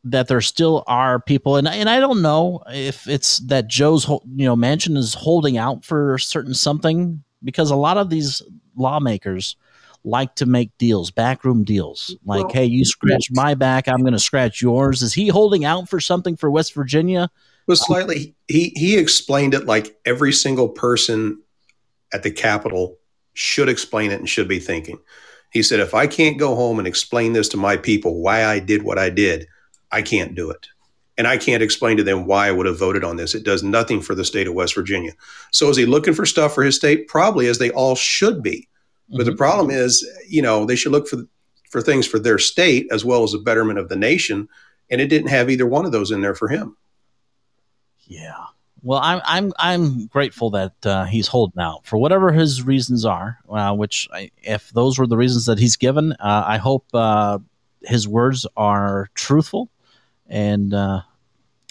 that 0.06 0.30
there 0.30 0.40
still 0.40 0.86
are 0.88 1.20
people, 1.20 1.58
and 1.58 1.68
and 1.68 1.90
I 1.90 2.00
don't 2.00 2.22
know 2.22 2.64
if 2.68 3.06
it's 3.06 3.40
that 3.40 3.68
Joe's 3.68 4.08
you 4.08 4.46
know 4.46 4.56
Manchin 4.56 4.96
is 4.96 5.14
holding 5.14 5.58
out 5.58 5.84
for 5.84 6.18
certain 6.18 6.54
something 6.54 7.22
because 7.44 7.70
a 7.70 7.76
lot 7.76 7.98
of 7.98 8.10
these 8.10 8.42
lawmakers 8.78 9.58
like 10.04 10.36
to 10.36 10.46
make 10.46 10.78
deals, 10.78 11.12
backroom 11.12 11.64
deals. 11.64 12.16
Like, 12.26 12.46
Well, 12.46 12.54
hey, 12.54 12.66
you 12.66 12.86
scratch 12.86 13.30
my 13.32 13.54
back, 13.54 13.88
I'm 13.88 14.02
going 14.02 14.14
to 14.14 14.20
scratch 14.20 14.62
yours. 14.62 15.02
Is 15.02 15.14
he 15.14 15.28
holding 15.28 15.66
out 15.66 15.90
for 15.90 16.00
something 16.00 16.36
for 16.36 16.50
West 16.50 16.74
Virginia? 16.74 17.30
But 17.68 17.78
slightly, 17.78 18.36
he, 18.48 18.74
he 18.76 18.98
explained 18.98 19.54
it 19.54 19.66
like 19.66 19.96
every 20.06 20.34
single 20.34 20.70
person 20.70 21.42
at 22.14 22.24
the 22.24 22.32
Capitol 22.32 22.98
should 23.34 23.70
explain 23.70 24.12
it 24.12 24.20
and 24.20 24.28
should 24.28 24.48
be 24.48 24.60
thinking. 24.60 25.00
He 25.52 25.64
said, 25.64 25.80
if 25.80 25.94
I 25.94 26.08
can't 26.08 26.38
go 26.38 26.56
home 26.56 26.80
and 26.80 26.88
explain 26.88 27.34
this 27.34 27.50
to 27.50 27.58
my 27.58 27.78
people, 27.78 28.22
why 28.22 28.46
I 28.46 28.60
did 28.60 28.84
what 28.84 28.98
I 28.98 29.10
did, 29.10 29.48
I 29.92 30.02
can't 30.02 30.36
do 30.36 30.50
it. 30.50 30.68
And 31.18 31.28
I 31.28 31.38
can't 31.38 31.64
explain 31.64 31.98
to 31.98 32.04
them 32.04 32.26
why 32.26 32.48
I 32.48 32.52
would 32.52 32.66
have 32.66 32.80
voted 32.80 33.04
on 33.04 33.18
this. 33.18 33.36
It 33.36 33.44
does 33.44 33.62
nothing 33.62 34.02
for 34.02 34.16
the 34.16 34.24
state 34.24 34.48
of 34.48 34.54
West 34.54 34.74
Virginia. 34.74 35.12
So 35.52 35.70
is 35.70 35.76
he 35.76 35.86
looking 35.86 36.14
for 36.14 36.26
stuff 36.26 36.56
for 36.56 36.64
his 36.64 36.78
state? 36.78 37.08
Probably, 37.08 37.48
as 37.48 37.58
they 37.58 37.72
all 37.72 37.96
should 37.96 38.42
be. 38.42 38.70
But 39.12 39.26
the 39.26 39.36
problem 39.36 39.72
is, 39.72 40.08
you 40.28 40.42
know, 40.42 40.66
they 40.66 40.76
should 40.76 40.92
look 40.92 41.08
for 41.08 41.24
for 41.70 41.82
things 41.82 42.08
for 42.08 42.20
their 42.20 42.38
state 42.38 42.88
as 42.92 43.06
well 43.06 43.24
as 43.24 43.32
the 43.32 43.38
betterment 43.38 43.80
of 43.80 43.90
the 43.90 43.96
nation. 43.96 44.48
And 44.90 45.00
it 45.00 45.08
didn't 45.08 45.30
have 45.30 45.50
either 45.50 45.68
one 45.68 45.86
of 45.86 45.92
those 45.92 46.10
in 46.10 46.22
there 46.22 46.34
for 46.34 46.48
him. 46.48 46.76
Yeah. 48.06 48.46
Well, 48.82 49.00
I'm 49.04 49.22
I'm 49.26 49.54
I'm 49.60 50.08
grateful 50.08 50.52
that 50.52 50.74
uh, 50.86 51.06
he's 51.06 51.28
holding 51.28 51.62
out 51.62 51.86
for 51.86 51.98
whatever 51.98 52.32
his 52.32 52.64
reasons 52.64 53.06
are. 53.06 53.38
Uh, 53.50 53.74
which, 53.74 54.08
I, 54.12 54.32
if 54.38 54.70
those 54.70 54.98
were 54.98 55.06
the 55.06 55.18
reasons 55.18 55.46
that 55.48 55.60
he's 55.60 55.76
given, 55.76 56.14
uh, 56.14 56.44
I 56.48 56.58
hope 56.58 56.86
uh, 56.94 57.40
his 57.82 58.08
words 58.08 58.48
are 58.56 59.10
truthful. 59.16 59.70
And 60.28 60.74
uh, 60.74 61.02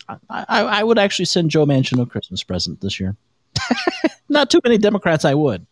I, 0.08 0.16
I, 0.28 0.60
I 0.62 0.82
would 0.82 0.98
actually 0.98 1.26
send 1.26 1.50
Joe 1.50 1.66
Manchin 1.66 2.00
a 2.00 2.06
Christmas 2.06 2.42
present 2.42 2.80
this 2.80 3.00
year. 3.00 3.16
Not 4.28 4.50
too 4.50 4.60
many 4.64 4.78
Democrats, 4.78 5.24
I 5.24 5.34
would, 5.34 5.66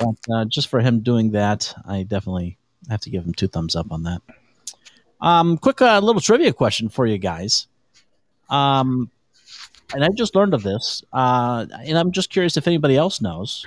but 0.00 0.16
uh, 0.32 0.44
just 0.44 0.68
for 0.68 0.80
him 0.80 1.00
doing 1.00 1.32
that, 1.32 1.74
I 1.86 2.02
definitely 2.02 2.58
have 2.88 3.00
to 3.02 3.10
give 3.10 3.24
him 3.24 3.34
two 3.34 3.48
thumbs 3.48 3.76
up 3.76 3.90
on 3.90 4.02
that. 4.04 4.22
Um, 5.20 5.58
quick 5.58 5.82
uh, 5.82 5.98
little 6.00 6.20
trivia 6.20 6.52
question 6.52 6.88
for 6.88 7.06
you 7.06 7.18
guys. 7.18 7.66
Um, 8.50 9.10
and 9.94 10.04
I 10.04 10.08
just 10.14 10.34
learned 10.34 10.54
of 10.54 10.62
this, 10.62 11.02
uh, 11.12 11.66
and 11.84 11.98
I'm 11.98 12.12
just 12.12 12.30
curious 12.30 12.56
if 12.56 12.66
anybody 12.66 12.96
else 12.96 13.20
knows. 13.20 13.66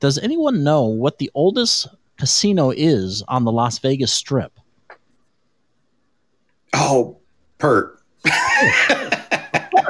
Does 0.00 0.18
anyone 0.18 0.64
know 0.64 0.84
what 0.84 1.18
the 1.18 1.30
oldest 1.34 1.86
casino 2.16 2.70
is 2.70 3.22
on 3.28 3.44
the 3.44 3.52
Las 3.52 3.78
Vegas 3.78 4.12
Strip? 4.12 4.58
Oh, 6.72 7.18
Pert. 7.58 8.00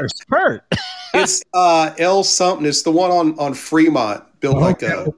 First, 0.05 0.29
Pert. 0.29 0.63
it's 1.15 1.43
uh 1.55 1.95
L 1.99 2.23
something. 2.25 2.67
It's 2.67 2.83
the 2.83 2.91
one 2.91 3.11
on 3.11 3.39
on 3.39 3.55
Fremont, 3.55 4.23
built 4.41 4.59
like 4.59 4.83
a. 4.83 5.13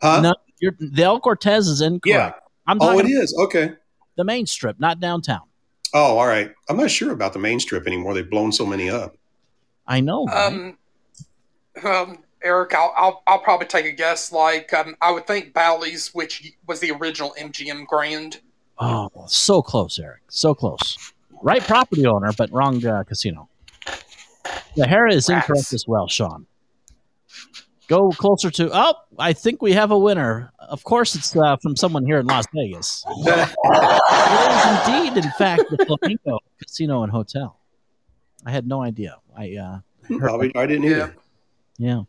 Huh? 0.00 0.20
No, 0.20 0.34
you're, 0.60 0.74
the 0.78 1.02
El 1.02 1.20
Cortez 1.20 1.66
is 1.68 1.80
incorrect. 1.80 2.06
Yeah. 2.06 2.32
I'm 2.66 2.78
oh, 2.80 2.98
it 2.98 3.06
is. 3.06 3.36
Okay. 3.38 3.72
the 4.16 4.24
main 4.24 4.46
strip, 4.46 4.78
not 4.78 5.00
downtown. 5.00 5.42
Oh, 5.92 6.18
all 6.18 6.26
right. 6.26 6.52
I'm 6.68 6.76
not 6.76 6.90
sure 6.90 7.12
about 7.12 7.32
the 7.32 7.38
main 7.38 7.60
strip 7.60 7.86
anymore. 7.86 8.14
They've 8.14 8.28
blown 8.28 8.52
so 8.52 8.64
many 8.64 8.90
up. 8.90 9.16
I 9.86 10.00
know. 10.00 10.26
right? 10.26 10.46
Um, 10.46 10.78
um, 11.84 12.18
Eric, 12.42 12.74
I'll, 12.74 12.94
I'll 12.96 13.22
I'll 13.26 13.40
probably 13.40 13.66
take 13.66 13.86
a 13.86 13.92
guess. 13.92 14.32
Like, 14.32 14.72
um, 14.72 14.96
I 15.02 15.10
would 15.10 15.26
think 15.26 15.52
Bally's, 15.52 16.14
which 16.14 16.52
was 16.66 16.80
the 16.80 16.92
original 16.92 17.34
MGM 17.38 17.86
Grand. 17.86 18.40
Oh, 18.78 19.10
so 19.26 19.60
close, 19.60 19.98
Eric. 19.98 20.22
So 20.28 20.54
close. 20.54 21.12
Right 21.42 21.62
property 21.62 22.06
owner, 22.06 22.32
but 22.36 22.50
wrong 22.52 22.84
uh, 22.86 23.04
casino. 23.04 23.48
The 24.76 24.86
hair 24.86 25.06
is 25.06 25.28
Rats. 25.28 25.48
incorrect 25.48 25.72
as 25.72 25.84
well, 25.86 26.08
Sean. 26.08 26.46
Go 27.88 28.10
closer 28.10 28.50
to. 28.50 28.70
Oh, 28.72 28.94
I 29.18 29.32
think 29.32 29.62
we 29.62 29.72
have 29.72 29.90
a 29.90 29.98
winner. 29.98 30.52
Of 30.58 30.84
course, 30.84 31.14
it's 31.14 31.34
uh, 31.34 31.56
from 31.62 31.74
someone 31.74 32.04
here 32.04 32.18
in 32.18 32.26
Las 32.26 32.44
Vegas. 32.54 33.02
it 33.08 33.54
is 34.86 34.86
indeed, 35.14 35.24
in 35.24 35.30
fact, 35.32 35.64
the 35.70 35.84
Flamingo 35.86 36.38
Casino 36.62 37.02
and 37.02 37.10
Hotel. 37.10 37.58
I 38.44 38.50
had 38.50 38.66
no 38.66 38.82
idea. 38.82 39.16
I 39.36 39.56
uh, 39.56 39.78
Probably, 40.18 40.54
I 40.54 40.66
didn't 40.66 40.84
either. 40.84 41.14
yeah. 41.78 42.02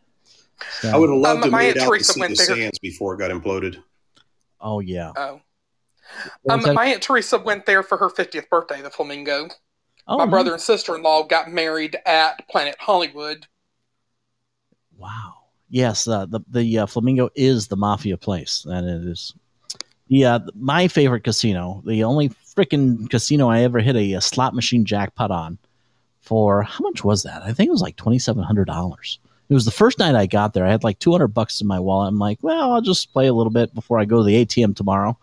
So- 0.81 0.89
I 0.89 0.97
would 0.97 1.09
have 1.09 1.17
loved 1.19 1.43
Um, 1.45 1.51
to 1.51 1.57
have 1.57 1.65
made 1.75 1.77
out 1.81 1.93
to 1.97 2.03
see 2.03 2.21
the 2.21 2.27
there. 2.27 2.35
sands 2.35 2.79
before 2.79 3.13
it 3.13 3.17
got 3.17 3.31
imploded. 3.31 3.81
Oh 4.59 4.81
yeah. 4.81 5.13
Oh, 5.15 5.39
um, 6.49 6.61
my 6.73 6.87
aunt 6.87 7.01
Teresa 7.01 7.37
went 7.37 7.65
there 7.65 7.83
for 7.83 7.97
her 7.97 8.09
50th 8.09 8.49
birthday. 8.49 8.81
The 8.81 8.89
Flamingo. 8.89 9.47
Oh, 10.09 10.17
my 10.17 10.25
brother 10.25 10.53
and 10.53 10.61
sister-in-law 10.61 11.27
got 11.27 11.51
married 11.51 11.95
at 12.05 12.47
Planet 12.49 12.75
Hollywood. 12.79 13.45
Wow. 14.97 15.35
Yes, 15.69 16.07
uh, 16.07 16.25
the 16.25 16.39
the 16.49 16.79
uh, 16.79 16.85
Flamingo 16.87 17.29
is 17.35 17.67
the 17.67 17.77
mafia 17.77 18.17
place, 18.17 18.65
and 18.67 18.87
it 18.89 19.07
is. 19.07 19.35
Yeah, 20.07 20.39
my 20.55 20.87
favorite 20.87 21.23
casino, 21.23 21.83
the 21.85 22.03
only 22.03 22.29
freaking 22.29 23.07
casino 23.07 23.49
I 23.49 23.61
ever 23.61 23.79
hit 23.79 23.95
a, 23.95 24.15
uh 24.15 24.19
slot 24.19 24.55
machine 24.55 24.83
jackpot 24.83 25.29
on, 25.29 25.59
for 26.21 26.63
how 26.63 26.81
much 26.81 27.03
was 27.03 27.21
that? 27.21 27.43
I 27.43 27.53
think 27.53 27.67
it 27.67 27.71
was 27.71 27.83
like 27.83 27.95
twenty 27.95 28.17
seven 28.17 28.41
hundred 28.41 28.65
dollars. 28.65 29.19
It 29.47 29.53
was 29.53 29.65
the 29.65 29.71
first 29.71 29.99
night 29.99 30.15
I 30.15 30.25
got 30.25 30.53
there. 30.53 30.65
I 30.65 30.71
had 30.71 30.83
like 30.83 30.97
two 30.97 31.11
hundred 31.11 31.29
bucks 31.29 31.61
in 31.61 31.67
my 31.67 31.79
wallet. 31.79 32.09
I'm 32.09 32.17
like, 32.19 32.39
well, 32.41 32.73
I'll 32.73 32.81
just 32.81 33.13
play 33.13 33.27
a 33.27 33.33
little 33.33 33.51
bit 33.51 33.75
before 33.75 33.99
I 33.99 34.05
go 34.05 34.17
to 34.17 34.23
the 34.23 34.43
ATM 34.43 34.75
tomorrow, 34.75 35.19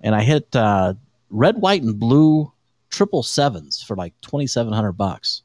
and 0.00 0.14
I 0.14 0.22
hit 0.22 0.56
uh, 0.56 0.94
red, 1.28 1.58
white, 1.58 1.82
and 1.82 1.98
blue 1.98 2.51
triple 2.92 3.22
sevens 3.22 3.82
for 3.82 3.96
like 3.96 4.14
twenty 4.20 4.46
seven 4.46 4.72
hundred 4.72 4.92
bucks. 4.92 5.42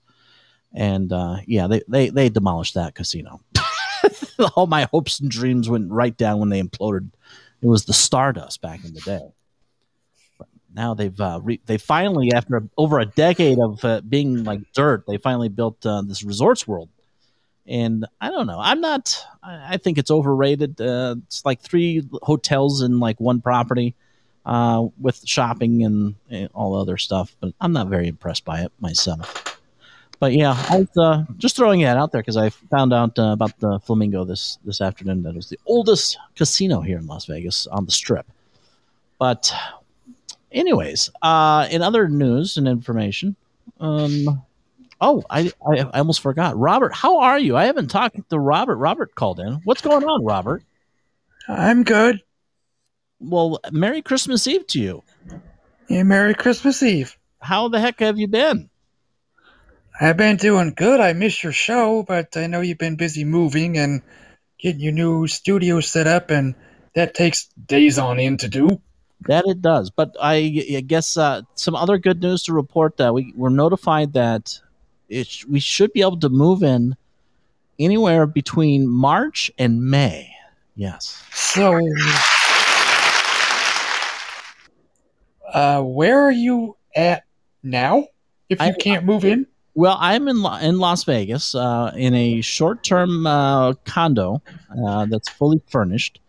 And 0.74 1.12
uh, 1.12 1.38
yeah, 1.48 1.68
they, 1.68 1.82
they 1.88 2.10
they 2.10 2.30
demolished 2.30 2.76
that 2.76 2.94
casino. 2.94 3.42
all 4.56 4.68
my 4.68 4.88
hopes 4.92 5.20
and 5.20 5.32
dreams 5.32 5.70
went 5.70 5.92
right 5.92 6.16
down 6.16 6.40
when 6.40 6.50
they 6.50 6.62
imploded. 6.62 7.10
It 7.62 7.68
was 7.68 7.86
the 7.86 7.94
Stardust 7.94 8.62
back 8.62 8.84
in 8.86 8.94
the 8.94 9.02
day. 9.02 9.28
but 10.38 10.48
now 10.74 10.94
they've 10.94 11.20
uh, 11.20 11.40
re- 11.42 11.62
they 11.66 11.78
finally 11.78 12.32
after 12.32 12.68
over 12.78 13.00
a 13.00 13.06
decade 13.06 13.60
of 13.60 13.84
uh, 13.84 14.02
being 14.02 14.44
like 14.44 14.60
dirt, 14.74 15.06
they 15.08 15.18
finally 15.18 15.50
built 15.50 15.84
uh, 15.86 16.04
this 16.04 16.24
Resorts 16.24 16.68
World. 16.68 16.90
And 17.66 18.06
I 18.22 18.30
don't 18.30 18.48
know. 18.48 18.60
I'm 18.62 18.80
not. 18.80 19.18
I 19.42 19.74
I 19.74 19.78
think 19.78 19.98
it's 19.98 20.12
overrated. 20.12 20.80
Uh, 20.80 21.16
it's 21.26 21.44
like 21.44 21.62
three 21.62 22.08
hotels 22.22 22.82
in 22.82 23.00
like 23.00 23.20
one 23.20 23.42
property, 23.42 23.96
uh, 24.48 24.88
with 25.00 25.28
shopping 25.28 25.84
and, 25.84 26.16
and 26.32 26.50
all 26.56 26.76
other 26.76 26.98
stuff. 26.98 27.36
But 27.40 27.54
I'm 27.62 27.74
not 27.74 27.88
very 27.88 28.08
impressed 28.08 28.46
by 28.46 28.62
it 28.62 28.72
myself. 28.80 29.60
But 30.20 30.34
yeah, 30.34 30.56
I 30.70 30.80
was 30.80 30.98
uh, 30.98 31.26
just 31.38 31.56
throwing 31.56 31.82
it 31.82 31.96
out 31.96 32.12
there 32.12 32.22
because 32.22 32.38
I 32.38 32.50
found 32.50 32.92
out 32.92 33.20
uh, 33.20 33.34
about 33.34 33.60
the 33.60 33.80
Flamingo 33.82 34.24
this 34.24 34.58
this 34.66 34.82
afternoon. 34.82 35.22
That 35.22 35.36
was 35.36 35.50
the 35.50 35.60
oldest 35.68 36.18
casino 36.36 36.82
here 36.82 36.98
in 36.98 37.06
Las 37.06 37.26
Vegas 37.26 37.68
on 37.68 37.86
the 37.86 37.92
Strip. 37.92 38.26
But, 39.20 39.52
anyways, 40.52 41.12
uh, 41.22 41.68
in 41.70 41.84
other 41.84 42.08
news 42.08 42.58
and 42.58 42.68
information, 42.68 43.36
um, 43.80 44.44
oh, 45.02 45.24
I, 45.30 45.52
I 45.68 45.80
I 45.94 46.00
almost 46.00 46.22
forgot. 46.22 46.58
Robert, 46.58 46.96
how 46.96 47.20
are 47.20 47.38
you? 47.38 47.56
I 47.56 47.66
haven't 47.66 47.90
talked 47.90 48.18
to 48.30 48.40
Robert. 48.40 48.78
Robert 48.78 49.14
called 49.14 49.40
in. 49.40 49.62
What's 49.66 49.82
going 49.82 50.04
on, 50.04 50.26
Robert? 50.26 50.64
I'm 51.48 51.84
good. 51.84 52.22
Well, 53.20 53.60
Merry 53.72 54.02
Christmas 54.02 54.48
Eve 54.48 54.68
to 54.68 54.80
you. 54.80 55.04
Yeah, 55.90 56.04
Merry 56.04 56.34
Christmas 56.34 56.84
Eve. 56.84 57.18
How 57.40 57.68
the 57.70 57.80
heck 57.80 58.00
have 58.00 58.18
you 58.18 58.28
been? 58.28 58.70
I've 60.00 60.18
been 60.18 60.38
doing 60.38 60.74
good. 60.76 61.00
I 61.00 61.14
missed 61.14 61.44
your 61.44 61.54
show, 61.54 62.04
but 62.04 62.38
I 62.38 62.48
know 62.48 62.62
you've 62.62 62.78
been 62.78 62.98
busy 62.98 63.24
moving 63.24 63.78
and 63.78 64.02
getting 64.60 64.82
your 64.82 64.94
new 64.94 65.28
studio 65.28 65.80
set 65.80 66.08
up, 66.08 66.30
and 66.30 66.56
that 66.94 67.16
takes 67.16 67.46
days 67.66 67.98
on 67.98 68.20
end 68.20 68.42
to 68.42 68.48
do. 68.48 68.82
That 69.22 69.46
it 69.48 69.62
does. 69.62 69.90
But 69.90 70.16
I, 70.22 70.64
I 70.76 70.82
guess 70.82 71.18
uh, 71.18 71.42
some 71.56 71.76
other 71.76 71.98
good 71.98 72.22
news 72.22 72.44
to 72.44 72.54
report 72.54 72.98
that 72.98 73.14
we 73.14 73.34
were 73.36 73.50
notified 73.50 74.14
that 74.14 74.60
it 75.10 75.28
sh- 75.28 75.46
we 75.46 75.60
should 75.60 75.94
be 75.94 76.02
able 76.02 76.20
to 76.20 76.30
move 76.30 76.62
in 76.62 76.96
anywhere 77.80 78.28
between 78.28 78.88
March 78.88 79.52
and 79.58 79.90
May. 79.90 80.32
Yes. 80.76 81.24
So, 81.34 81.80
uh, 85.58 85.82
where 85.82 86.20
are 86.22 86.32
you 86.32 86.78
at 86.96 87.24
now? 87.64 88.06
If 88.50 88.60
you 88.62 88.68
I- 88.68 88.72
can't 88.74 89.04
move 89.06 89.26
in, 89.26 89.48
Well, 89.74 89.98
I'm 90.00 90.28
in 90.28 90.42
Lo- 90.42 90.58
in 90.70 90.80
Las 90.80 91.04
Vegas 91.04 91.54
uh, 91.56 91.92
in 91.96 92.14
a 92.16 92.42
short 92.42 92.84
term 92.84 93.26
uh, 93.28 93.74
condo 93.86 94.42
uh, 94.86 95.06
that's 95.12 95.30
fully 95.30 95.62
furnished, 95.68 96.20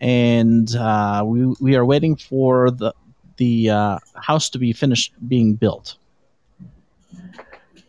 and 0.00 0.74
uh, 0.76 1.22
we 1.24 1.54
we 1.60 1.76
are 1.76 1.84
waiting 1.86 2.16
for 2.16 2.70
the 2.70 2.92
the 3.36 3.70
uh, 3.70 3.98
house 4.28 4.50
to 4.50 4.58
be 4.58 4.72
finished 4.72 5.12
being 5.28 5.54
built. 5.54 5.96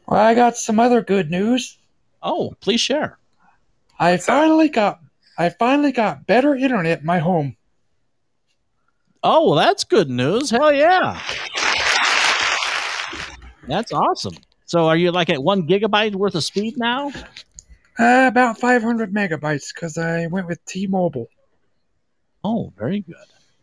well, 0.08 0.20
I 0.22 0.34
got 0.36 0.56
some 0.58 0.80
other 0.80 1.02
good 1.02 1.30
news. 1.30 1.78
Oh, 2.22 2.54
please 2.62 2.80
share. 2.82 3.18
I 4.00 4.18
finally 4.18 4.70
got 4.70 5.00
I 5.38 5.50
finally 5.50 5.92
got 5.92 6.26
better 6.28 6.56
internet 6.56 7.00
in 7.02 7.06
my 7.06 7.20
home. 7.20 7.56
Oh, 9.24 9.49
well, 9.49 9.55
that's 9.55 9.84
good 9.86 10.09
news. 10.09 10.49
Hell 10.49 10.74
yeah. 10.74 11.19
That's 13.67 13.93
awesome. 13.93 14.36
So 14.65 14.88
are 14.88 14.97
you 14.97 15.11
like 15.11 15.30
at 15.30 15.41
one 15.41 15.67
gigabyte 15.67 16.15
worth 16.15 16.36
of 16.36 16.43
speed 16.43 16.78
now? 16.78 17.11
Uh, 17.97 18.26
about 18.28 18.59
500 18.59 19.13
megabytes 19.13 19.74
because 19.74 19.97
I 19.97 20.28
went 20.28 20.47
with 20.47 20.63
T-Mobile. 20.65 21.28
Oh, 22.43 22.74
very 22.78 22.99
good. 23.01 23.15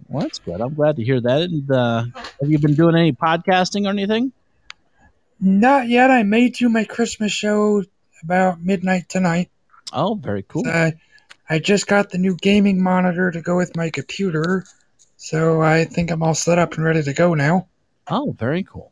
Well, 0.08 0.22
that's 0.22 0.38
good. 0.38 0.60
I'm 0.60 0.74
glad 0.74 0.96
to 0.96 1.04
hear 1.04 1.20
that. 1.20 1.42
And 1.42 1.70
uh, 1.70 2.04
have 2.40 2.50
you 2.50 2.58
been 2.58 2.74
doing 2.74 2.96
any 2.96 3.12
podcasting 3.12 3.86
or 3.86 3.90
anything? 3.90 4.32
Not 5.40 5.88
yet. 5.88 6.10
I 6.10 6.22
may 6.22 6.48
do 6.48 6.68
my 6.68 6.84
Christmas 6.84 7.32
show 7.32 7.84
about 8.22 8.62
midnight 8.62 9.08
tonight. 9.08 9.50
Oh, 9.92 10.14
very 10.14 10.42
cool. 10.42 10.66
I, 10.66 10.94
I 11.48 11.58
just 11.58 11.86
got 11.86 12.10
the 12.10 12.18
new 12.18 12.36
gaming 12.36 12.82
monitor 12.82 13.30
to 13.30 13.40
go 13.40 13.56
with 13.56 13.76
my 13.76 13.90
computer, 13.90 14.64
so 15.22 15.60
I 15.60 15.84
think 15.84 16.10
I'm 16.10 16.22
all 16.22 16.32
set 16.32 16.58
up 16.58 16.72
and 16.72 16.82
ready 16.82 17.02
to 17.02 17.12
go 17.12 17.34
now. 17.34 17.68
Oh, 18.08 18.34
very 18.38 18.62
cool. 18.62 18.90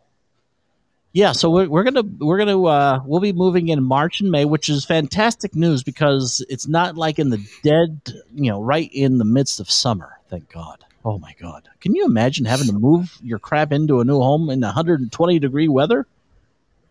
Yeah, 1.13 1.33
so 1.33 1.49
we're, 1.49 1.71
we're 1.71 1.85
gonna 1.85 2.03
we're 2.03 2.37
gonna 2.37 2.63
uh, 2.63 3.01
we'll 3.07 3.21
be 3.21 3.33
moving 3.33 3.69
in 3.69 3.83
March 3.83 4.21
and 4.21 4.31
May, 4.31 4.45
which 4.45 4.69
is 4.69 4.85
fantastic 4.85 5.57
news 5.57 5.83
because 5.83 6.45
it's 6.51 6.69
not 6.69 6.99
like 6.99 7.19
in 7.19 7.31
the 7.31 7.43
dead, 7.65 8.13
you 8.35 8.51
know, 8.51 8.61
right 8.61 8.91
in 8.93 9.17
the 9.17 9.25
midst 9.25 9.59
of 9.59 9.71
summer. 9.71 10.19
Thank 10.29 10.53
God. 10.53 10.85
Oh 11.03 11.19
my 11.19 11.35
God, 11.41 11.67
can 11.81 11.95
you 11.95 12.05
imagine 12.05 12.45
having 12.45 12.67
to 12.67 12.75
move 12.75 13.17
your 13.23 13.39
crap 13.39 13.73
into 13.73 14.01
a 14.01 14.05
new 14.05 14.21
home 14.21 14.51
in 14.51 14.61
120 14.61 15.39
degree 15.39 15.69
weather? 15.69 16.07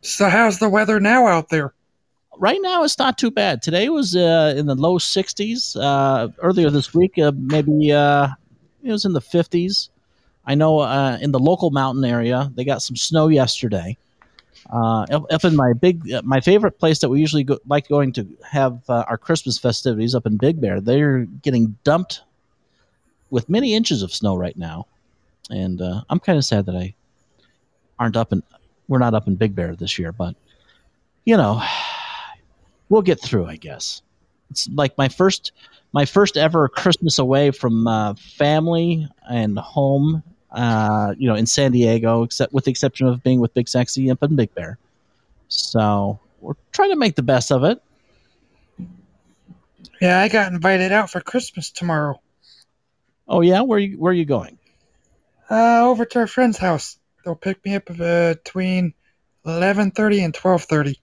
So 0.02 0.30
how's 0.30 0.58
the 0.58 0.68
weather 0.68 1.00
now 1.00 1.28
out 1.28 1.50
there? 1.50 1.76
Right 2.40 2.60
now, 2.60 2.84
it's 2.84 2.98
not 2.98 3.20
too 3.20 3.30
bad. 3.30 3.62
Today 3.62 3.90
was 3.90 4.16
uh, 4.16 4.56
in 4.58 4.66
the 4.66 4.76
low 4.76 4.98
60s. 4.98 5.80
Uh, 5.80 6.30
earlier 6.40 6.72
this 6.72 6.92
week, 6.94 7.20
uh, 7.20 7.32
maybe 7.36 7.92
uh, 7.92 8.30
it 8.88 8.92
was 8.92 9.06
in 9.06 9.14
the 9.14 9.22
50s. 9.22 9.90
I 10.46 10.56
know 10.56 10.80
uh, 10.80 11.18
in 11.22 11.32
the 11.32 11.40
local 11.40 11.72
mountain 11.72 12.06
area, 12.06 12.50
they 12.56 12.64
got 12.64 12.82
some 12.82 12.96
snow 12.96 13.28
yesterday. 13.28 13.98
Uh, 14.72 15.06
up, 15.12 15.46
in 15.46 15.56
my 15.56 15.74
big, 15.74 16.12
uh, 16.12 16.22
my 16.24 16.40
favorite 16.40 16.80
place 16.80 17.00
that 17.00 17.10
we 17.10 17.20
usually 17.20 17.44
go, 17.44 17.58
like 17.68 17.88
going 17.88 18.12
to 18.14 18.28
have 18.50 18.82
uh, 18.90 19.04
our 19.08 19.18
Christmas 19.18 19.58
festivities 19.58 20.16
up 20.16 20.26
in 20.26 20.38
Big 20.38 20.60
Bear, 20.60 20.82
they're 20.82 21.26
getting 21.26 21.78
dumped 21.84 22.22
with 23.30 23.50
many 23.50 23.76
inches 23.76 24.02
of 24.02 24.14
snow 24.14 24.36
right 24.36 24.58
now, 24.58 24.88
and 25.50 25.82
uh, 25.82 26.02
I'm 26.10 26.20
kind 26.20 26.38
of 26.38 26.44
sad 26.44 26.66
that 26.66 26.76
I 26.76 26.94
aren't 28.00 28.18
up 28.18 28.34
in, 28.34 28.44
we're 28.88 29.00
not 29.00 29.14
up 29.14 29.28
in 29.28 29.36
Big 29.36 29.56
Bear 29.56 29.76
this 29.76 29.98
year, 30.00 30.12
but 30.12 30.36
you 31.24 31.38
know, 31.38 31.62
we'll 32.90 33.02
get 33.02 33.22
through, 33.22 33.46
I 33.46 33.58
guess. 33.58 34.02
It's 34.50 34.70
like 34.70 34.98
my 34.98 35.10
first, 35.10 35.52
my 35.94 36.06
first 36.06 36.38
ever 36.38 36.68
Christmas 36.70 37.20
away 37.20 37.52
from 37.52 37.88
uh, 37.88 38.14
family 38.16 39.08
and 39.30 39.58
home 39.58 40.24
uh, 40.52 41.14
you 41.18 41.28
know, 41.28 41.36
in 41.36 41.46
San 41.46 41.72
Diego, 41.72 42.24
except 42.24 42.54
with 42.54 42.66
the 42.66 42.72
exception 42.72 43.08
of 43.08 43.24
being 43.24 43.40
with 43.40 43.54
Big 43.54 43.68
Sexy 43.68 44.10
in 44.10 44.18
Big 44.36 44.54
Bear. 44.56 44.78
So 45.50 46.20
we're 46.40 46.56
trying 46.72 46.92
to 46.92 46.96
make 46.96 47.16
the 47.16 47.24
best 47.24 47.52
of 47.52 47.64
it. 47.64 47.82
Yeah, 50.02 50.20
I 50.22 50.28
got 50.30 50.52
invited 50.52 50.92
out 50.92 51.10
for 51.10 51.22
Christmas 51.22 51.72
tomorrow. 51.72 52.22
Oh 53.28 53.42
yeah, 53.42 53.62
where 53.62 53.80
you 53.80 53.98
where 53.98 54.12
are 54.12 54.16
you 54.16 54.26
going? 54.26 54.58
Uh, 55.50 55.82
over 55.86 56.06
to 56.06 56.20
our 56.20 56.28
friend's 56.28 56.58
house. 56.58 56.98
They'll 57.24 57.36
pick 57.36 57.64
me 57.66 57.76
up 57.76 57.90
uh, 57.90 58.36
between 58.36 58.94
11:30 59.46 60.26
and 60.26 60.34
12:30. 60.34 60.96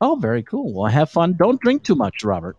Oh, 0.00 0.16
very 0.16 0.42
cool. 0.42 0.72
Well, 0.72 0.90
have 0.90 1.10
fun. 1.10 1.34
Don't 1.34 1.60
drink 1.60 1.82
too 1.82 1.94
much, 1.96 2.22
Robert. 2.24 2.56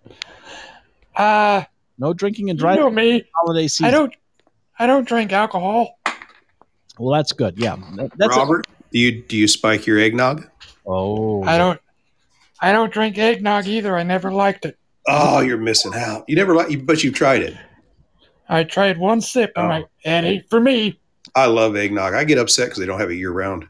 Uh, 1.15 1.63
no 1.97 2.13
drinking 2.13 2.49
and 2.49 2.59
you 2.59 2.61
driving. 2.61 2.81
know 2.81 2.89
me. 2.89 3.23
Holiday 3.35 3.67
season. 3.67 3.85
I 3.85 3.91
don't. 3.91 4.13
I 4.77 4.87
don't 4.87 5.07
drink 5.07 5.31
alcohol. 5.33 5.99
Well, 6.97 7.13
that's 7.17 7.31
good. 7.31 7.57
Yeah, 7.57 7.77
that's 8.15 8.35
Robert, 8.35 8.67
do 8.91 8.99
you 8.99 9.21
do 9.21 9.37
you 9.37 9.47
spike 9.47 9.85
your 9.85 9.99
eggnog? 9.99 10.47
oh, 10.85 11.43
I 11.43 11.57
don't. 11.57 11.79
I 12.61 12.71
don't 12.73 12.91
drink 12.91 13.17
eggnog 13.17 13.67
either. 13.67 13.97
I 13.97 14.03
never 14.03 14.31
liked 14.33 14.65
it. 14.65 14.77
Oh, 15.07 15.39
you're 15.39 15.57
missing 15.57 15.93
out. 15.95 16.25
You 16.27 16.35
never 16.35 16.53
like, 16.55 16.85
but 16.85 17.03
you've 17.03 17.13
tried 17.13 17.41
it. 17.41 17.55
I 18.49 18.63
tried 18.63 18.97
one 18.97 19.21
sip 19.21 19.53
and 19.55 19.67
Oh. 19.67 19.71
I, 19.71 19.79
it 20.03 20.25
ain't 20.25 20.49
for 20.49 20.59
me. 20.59 20.99
I 21.35 21.45
love 21.45 21.75
eggnog. 21.75 22.13
I 22.13 22.23
get 22.25 22.37
upset 22.37 22.67
because 22.67 22.79
they 22.79 22.85
don't 22.85 22.99
have 22.99 23.11
it 23.11 23.15
year 23.15 23.31
round. 23.31 23.67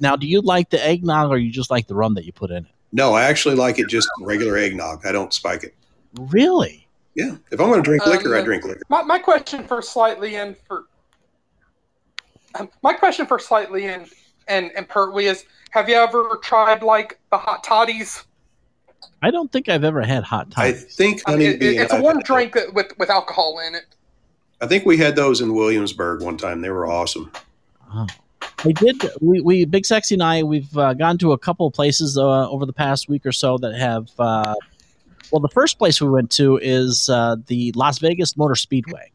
Now, 0.00 0.16
do 0.16 0.26
you 0.26 0.40
like 0.40 0.70
the 0.70 0.84
eggnog, 0.84 1.30
or 1.30 1.38
you 1.38 1.50
just 1.50 1.70
like 1.70 1.86
the 1.86 1.94
rum 1.94 2.14
that 2.14 2.24
you 2.24 2.32
put 2.32 2.50
in 2.50 2.64
it? 2.64 2.72
No, 2.92 3.14
I 3.14 3.24
actually 3.24 3.54
like 3.56 3.78
it 3.78 3.88
just 3.88 4.08
regular 4.20 4.56
eggnog. 4.56 5.04
I 5.06 5.12
don't 5.12 5.32
spike 5.32 5.64
it. 5.64 5.74
Really? 6.14 6.86
Yeah. 7.14 7.36
If 7.50 7.60
I'm 7.60 7.68
going 7.68 7.82
to 7.82 7.82
drink 7.82 8.04
Um, 8.06 8.10
liquor, 8.12 8.36
I 8.36 8.42
drink 8.42 8.64
liquor. 8.64 8.82
My, 8.88 9.02
my 9.02 9.18
question 9.18 9.66
for 9.66 9.82
slightly 9.82 10.36
in 10.36 10.54
for 10.66 10.84
um, 12.54 12.70
my 12.82 12.92
question 12.92 13.26
for 13.26 13.38
slightly 13.38 13.86
in 13.86 14.06
and 14.48 14.70
and 14.76 14.88
Pertwee 14.88 15.26
is: 15.26 15.44
Have 15.70 15.88
you 15.88 15.96
ever 15.96 16.38
tried 16.42 16.82
like 16.82 17.18
the 17.30 17.38
hot 17.38 17.64
toddies? 17.64 18.24
I 19.22 19.30
don't 19.30 19.50
think 19.50 19.68
I've 19.68 19.84
ever 19.84 20.02
had 20.02 20.24
hot 20.24 20.48
I 20.56 20.72
toddies. 20.72 20.94
think 20.94 21.22
I 21.26 21.36
mean, 21.36 21.46
honeybee. 21.52 21.76
it, 21.76 21.80
it's 21.82 21.92
a 21.92 21.96
and 21.96 22.04
one 22.04 22.20
drink 22.24 22.54
that, 22.54 22.72
with 22.74 22.92
with 22.98 23.10
alcohol 23.10 23.58
in 23.66 23.74
it. 23.74 23.84
I 24.60 24.66
think 24.66 24.86
we 24.86 24.96
had 24.96 25.16
those 25.16 25.40
in 25.42 25.52
Williamsburg 25.54 26.22
one 26.22 26.36
time. 26.38 26.60
They 26.62 26.70
were 26.70 26.86
awesome. 26.86 27.30
I 28.64 28.72
did. 28.72 29.02
We, 29.20 29.40
we 29.40 29.64
Big 29.64 29.86
Sexy 29.86 30.14
and 30.14 30.22
I, 30.22 30.42
we've 30.42 30.76
uh, 30.76 30.94
gone 30.94 31.18
to 31.18 31.32
a 31.32 31.38
couple 31.38 31.66
of 31.66 31.72
places 31.72 32.16
uh, 32.18 32.50
over 32.50 32.66
the 32.66 32.72
past 32.72 33.08
week 33.08 33.26
or 33.26 33.32
so 33.32 33.58
that 33.58 33.74
have. 33.74 34.08
Uh, 34.18 34.54
well, 35.30 35.40
the 35.40 35.48
first 35.48 35.78
place 35.78 36.00
we 36.00 36.08
went 36.08 36.30
to 36.32 36.56
is 36.58 37.08
uh, 37.08 37.36
the 37.46 37.72
Las 37.72 37.98
Vegas 37.98 38.36
Motor 38.36 38.54
Speedway, 38.54 39.10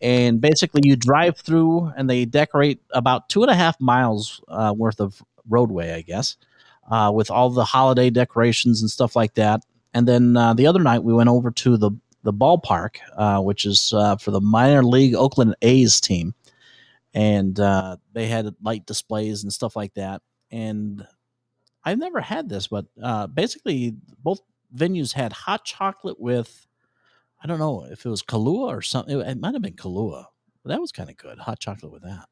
and 0.00 0.40
basically 0.40 0.82
you 0.84 0.96
drive 0.96 1.38
through, 1.38 1.92
and 1.96 2.08
they 2.08 2.24
decorate 2.24 2.80
about 2.90 3.28
two 3.28 3.42
and 3.42 3.50
a 3.50 3.54
half 3.54 3.80
miles 3.80 4.40
uh, 4.48 4.74
worth 4.76 5.00
of 5.00 5.22
roadway, 5.48 5.92
I 5.92 6.00
guess, 6.00 6.36
uh, 6.90 7.12
with 7.14 7.30
all 7.30 7.50
the 7.50 7.64
holiday 7.64 8.10
decorations 8.10 8.80
and 8.80 8.90
stuff 8.90 9.14
like 9.14 9.34
that. 9.34 9.60
And 9.92 10.08
then 10.08 10.32
the 10.32 10.66
other 10.66 10.80
night 10.80 11.04
we 11.04 11.14
went 11.14 11.28
over 11.28 11.50
to 11.50 11.76
the 11.76 11.92
the 12.22 12.32
ballpark, 12.32 12.96
which 13.44 13.64
is 13.66 13.90
for 13.90 14.30
the 14.30 14.40
minor 14.40 14.82
league 14.82 15.14
Oakland 15.14 15.54
A's 15.62 16.00
team 16.00 16.34
and 17.14 17.58
uh, 17.60 17.96
they 18.12 18.26
had 18.26 18.54
light 18.62 18.86
displays 18.86 19.44
and 19.44 19.52
stuff 19.52 19.76
like 19.76 19.94
that. 19.94 20.20
And 20.50 21.06
I've 21.84 21.98
never 21.98 22.20
had 22.20 22.48
this, 22.48 22.66
but 22.66 22.86
uh, 23.02 23.28
basically 23.28 23.96
both 24.22 24.40
venues 24.74 25.12
had 25.12 25.32
hot 25.32 25.64
chocolate 25.64 26.20
with 26.20 26.66
I 27.42 27.46
don't 27.46 27.58
know 27.58 27.86
if 27.90 28.06
it 28.06 28.08
was 28.08 28.22
Kahlua 28.22 28.68
or 28.68 28.80
something. 28.80 29.20
It, 29.20 29.26
it 29.28 29.40
might 29.40 29.52
have 29.52 29.62
been 29.62 29.74
Kahlua, 29.74 30.26
but 30.62 30.70
that 30.70 30.80
was 30.80 30.92
kind 30.92 31.10
of 31.10 31.16
good. 31.16 31.38
Hot 31.38 31.60
chocolate 31.60 31.92
with 31.92 32.02
that. 32.02 32.26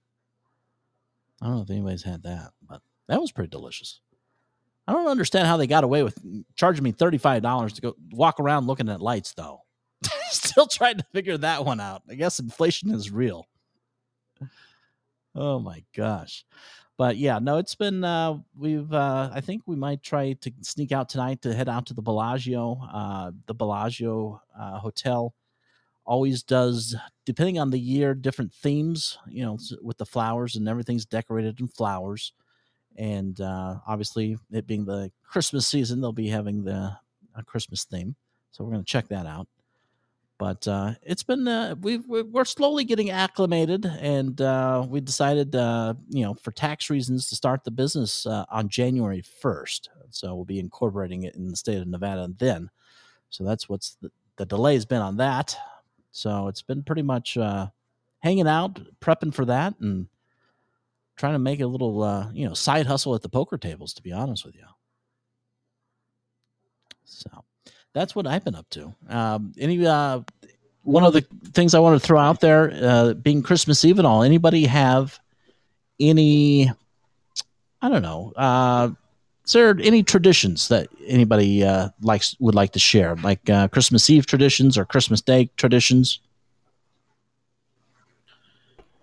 I 1.41 1.47
don't 1.47 1.57
know 1.57 1.63
if 1.63 1.71
anybody's 1.71 2.03
had 2.03 2.23
that, 2.23 2.53
but 2.67 2.81
that 3.09 3.21
was 3.21 3.31
pretty 3.31 3.51
delicious. 3.51 4.01
I 4.89 4.93
don't 4.93 5.09
understand 5.09 5.47
how 5.47 5.59
they 5.59 5.67
got 5.67 5.85
away 5.85 6.03
with 6.03 6.19
charging 6.57 6.83
me 6.83 6.93
$35 6.93 7.75
to 7.75 7.81
go 7.81 7.97
walk 8.11 8.41
around 8.41 8.67
looking 8.67 8.89
at 8.89 9.03
lights, 9.03 9.35
though. 9.35 9.61
Still 10.31 10.67
trying 10.67 10.97
to 10.99 11.05
figure 11.13 11.37
that 11.39 11.65
one 11.65 11.79
out. 11.79 12.03
I 12.09 12.15
guess 12.15 12.39
inflation 12.39 12.91
is 12.91 13.11
real. 13.11 13.47
Oh 15.35 15.59
my 15.59 15.83
gosh. 15.97 16.45
But 16.99 17.17
yeah, 17.17 17.39
no, 17.39 17.57
it's 17.57 17.75
been 17.75 18.05
uh 18.05 18.39
we've 18.57 18.93
uh 18.93 19.31
I 19.33 19.41
think 19.41 19.63
we 19.67 19.77
might 19.77 20.03
try 20.03 20.35
to 20.35 20.53
sneak 20.61 20.93
out 20.93 21.09
tonight 21.09 21.43
to 21.43 21.55
head 21.55 21.69
out 21.69 21.87
to 21.87 21.95
the 21.95 22.03
Bellagio. 22.03 22.79
Uh 22.93 23.33
the 23.47 23.55
Bellagio 23.55 24.41
uh 24.59 24.79
hotel 24.79 25.35
always 26.05 26.43
does 26.43 26.97
depending 27.25 27.59
on 27.59 27.71
the 27.71 27.79
year 27.79 28.15
different 28.15 28.53
themes, 28.53 29.19
you 29.29 29.45
know, 29.45 29.59
with 29.83 29.99
the 29.99 30.07
flowers 30.07 30.57
and 30.57 30.69
everything's 30.69 31.07
decorated 31.07 31.61
in 31.61 31.69
flowers. 31.69 32.33
And 32.97 33.41
uh 33.41 33.79
obviously 33.87 34.37
it 34.53 34.67
being 34.67 34.85
the 34.85 35.11
Christmas 35.25 35.67
season, 35.67 36.01
they'll 36.01 36.13
be 36.13 36.29
having 36.29 36.65
the 36.65 36.97
a 37.35 37.43
Christmas 37.45 37.85
theme. 37.85 38.17
So 38.51 38.65
we're 38.65 38.73
going 38.73 38.85
to 38.85 38.91
check 38.91 39.09
that 39.09 39.27
out 39.27 39.49
but 40.43 40.67
uh, 40.67 40.93
it's 41.03 41.23
been 41.23 41.47
uh, 41.47 41.77
we- 41.81 41.99
we're 41.99 42.45
slowly 42.45 42.83
getting 42.83 43.11
acclimated 43.11 43.87
and 43.87 44.41
uh, 44.41 44.85
we 44.89 45.01
decided 45.01 45.55
uh, 45.55 45.95
you 46.09 46.25
know 46.25 46.35
for 46.35 46.51
tax 46.51 46.91
reasons 46.91 47.29
to 47.29 47.37
start 47.37 47.63
the 47.63 47.71
business 47.71 48.27
uh, 48.27 48.45
on 48.51 48.69
january 48.69 49.23
1st 49.23 49.89
so 50.11 50.35
we'll 50.35 50.45
be 50.45 50.59
incorporating 50.59 51.23
it 51.23 51.37
in 51.37 51.47
the 51.49 51.55
state 51.57 51.79
of 51.81 51.87
nevada 51.87 52.29
then. 52.39 52.69
So 53.31 53.45
that's 53.45 53.69
what's 53.69 53.97
the, 54.03 54.11
the 54.37 54.45
delay 54.45 54.75
has 54.75 54.85
been 54.85 55.01
on 55.01 55.17
that. 55.19 55.57
So 56.11 56.49
it's 56.49 56.61
been 56.61 56.83
pretty 56.83 57.03
much 57.03 57.39
uh, 57.39 57.69
hanging 58.19 58.49
out 58.49 58.81
prepping 59.01 59.33
for 59.33 59.45
that 59.45 59.79
and 59.79 60.09
trying 61.17 61.35
to 61.35 61.39
make 61.39 61.61
a 61.61 61.67
little 61.67 62.03
uh, 62.03 62.33
you 62.33 62.49
know 62.49 62.55
side 62.55 62.87
hustle 62.87 63.15
at 63.15 63.23
the 63.23 63.29
poker 63.29 63.59
tables 63.59 63.95
to 63.95 64.03
be 64.03 64.11
honest 64.11 64.45
with 64.45 64.57
you. 64.57 64.67
So 67.05 67.45
that's 67.95 68.15
what 68.15 68.27
I've 68.27 68.45
been 68.45 68.55
up 68.55 68.69
to. 68.71 68.95
Um, 69.09 69.53
any 69.59 69.87
uh, 69.87 70.21
one 70.83 71.05
of 71.05 71.13
the 71.13 71.25
things 71.53 71.75
I 71.75 71.79
want 71.79 72.01
to 72.01 72.07
throw 72.07 72.19
out 72.19 72.41
there, 72.41 72.73
uh, 72.83 73.15
being 73.15 73.43
Christmas 73.43 73.85
Eve 73.85 73.99
and 73.99 74.07
all. 74.07 74.23
Anybody 74.23 74.67
have 74.67 75.19
any? 76.01 76.71
I 77.81 77.89
don't 77.89 78.03
know. 78.03 78.33
Uh, 78.37 78.91
is 79.45 79.53
there 79.53 79.77
any 79.83 80.03
traditions 80.03 80.69
that 80.69 80.89
anybody 81.07 81.65
uh, 81.65 81.89
likes 82.01 82.37
would 82.39 82.55
like 82.55 82.73
to 82.73 82.79
share, 82.79 83.17
like 83.17 83.49
uh, 83.51 83.69
Christmas 83.69 84.09
Eve 84.09 84.27
traditions 84.27 84.79
or 84.79 84.85
Christmas 84.85 85.21
Day 85.21 85.51
traditions? 85.57 86.21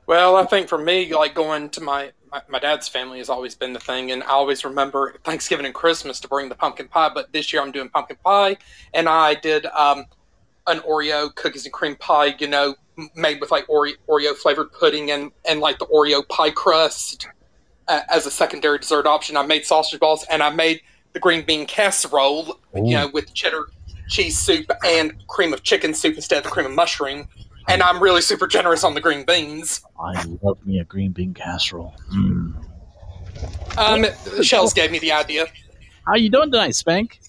Well, 0.08 0.38
I 0.38 0.46
think 0.46 0.70
for 0.70 0.78
me, 0.78 1.14
like 1.14 1.36
going 1.36 1.70
to 1.72 1.82
my, 1.82 2.12
my 2.32 2.41
my 2.47 2.59
dad's 2.59 2.88
family 2.88 3.17
has 3.19 3.30
always 3.30 3.55
been 3.55 3.73
the 3.73 3.80
thing, 3.80 4.11
and 4.11 4.23
I 4.23 4.27
always 4.27 4.63
remember 4.65 5.15
Thanksgiving 5.23 5.65
and 5.65 5.75
Christmas 5.75 6.19
to 6.21 6.27
bring 6.27 6.49
the 6.49 6.55
pumpkin 6.55 6.88
pie. 6.88 7.09
But 7.13 7.32
this 7.34 7.51
year 7.51 7.61
I'm 7.61 7.71
doing 7.71 7.89
pumpkin 7.89 8.17
pie, 8.23 8.57
and 8.93 9.09
I 9.09 9.36
did 9.36 9.65
um, 9.67 10.05
an 10.67 10.80
Oreo 10.80 11.34
cookies 11.36 11.65
and 11.65 11.73
cream 11.73 11.95
pie, 11.95 12.36
you 12.39 12.47
know, 12.47 12.75
made 13.15 13.39
with 13.41 13.51
like 13.51 13.67
Oreo, 13.67 13.93
Oreo 14.07 14.36
flavored 14.36 14.71
pudding 14.71 15.11
and 15.11 15.32
and 15.45 15.59
like 15.59 15.80
the 15.80 15.88
Oreo 15.88 16.27
pie 16.27 16.51
crust 16.51 17.27
uh, 17.88 18.01
as 18.09 18.25
a 18.25 18.32
secondary 18.32 18.80
dessert 18.80 19.05
option. 19.05 19.38
I 19.38 19.45
made 19.45 19.65
sausage 19.65 19.99
balls, 19.99 20.25
and 20.30 20.41
I 20.43 20.49
made 20.49 20.82
the 21.13 21.19
green 21.19 21.45
bean 21.45 21.65
casserole, 21.65 22.59
you 22.75 22.95
know, 22.95 23.07
with 23.07 23.34
cheddar 23.34 23.69
cheese 24.07 24.38
soup 24.38 24.71
and 24.86 25.13
cream 25.27 25.53
of 25.53 25.63
chicken 25.63 25.93
soup 25.93 26.15
instead 26.15 26.38
of 26.39 26.43
the 26.43 26.49
cream 26.49 26.65
of 26.65 26.71
mushroom. 26.73 27.27
And 27.70 27.84
I'm 27.84 28.01
really 28.01 28.22
super 28.22 28.47
generous 28.47 28.84
on 28.84 28.95
the 28.95 29.01
green 29.01 29.24
beans. 29.24 29.82
I 29.99 30.26
love 30.41 30.65
me 30.65 30.80
a 30.80 30.84
green 30.84 31.11
bean 31.11 31.36
casserole. 31.36 31.93
Mm. 32.11 32.55
Um, 33.78 34.05
Shells 34.41 34.74
gave 34.74 34.91
me 34.91 34.97
the 34.97 35.11
idea. 35.11 35.45
How 36.07 36.15
you 36.15 36.30
doing 36.30 36.51
tonight, 36.51 36.76
Spank? 36.76 37.20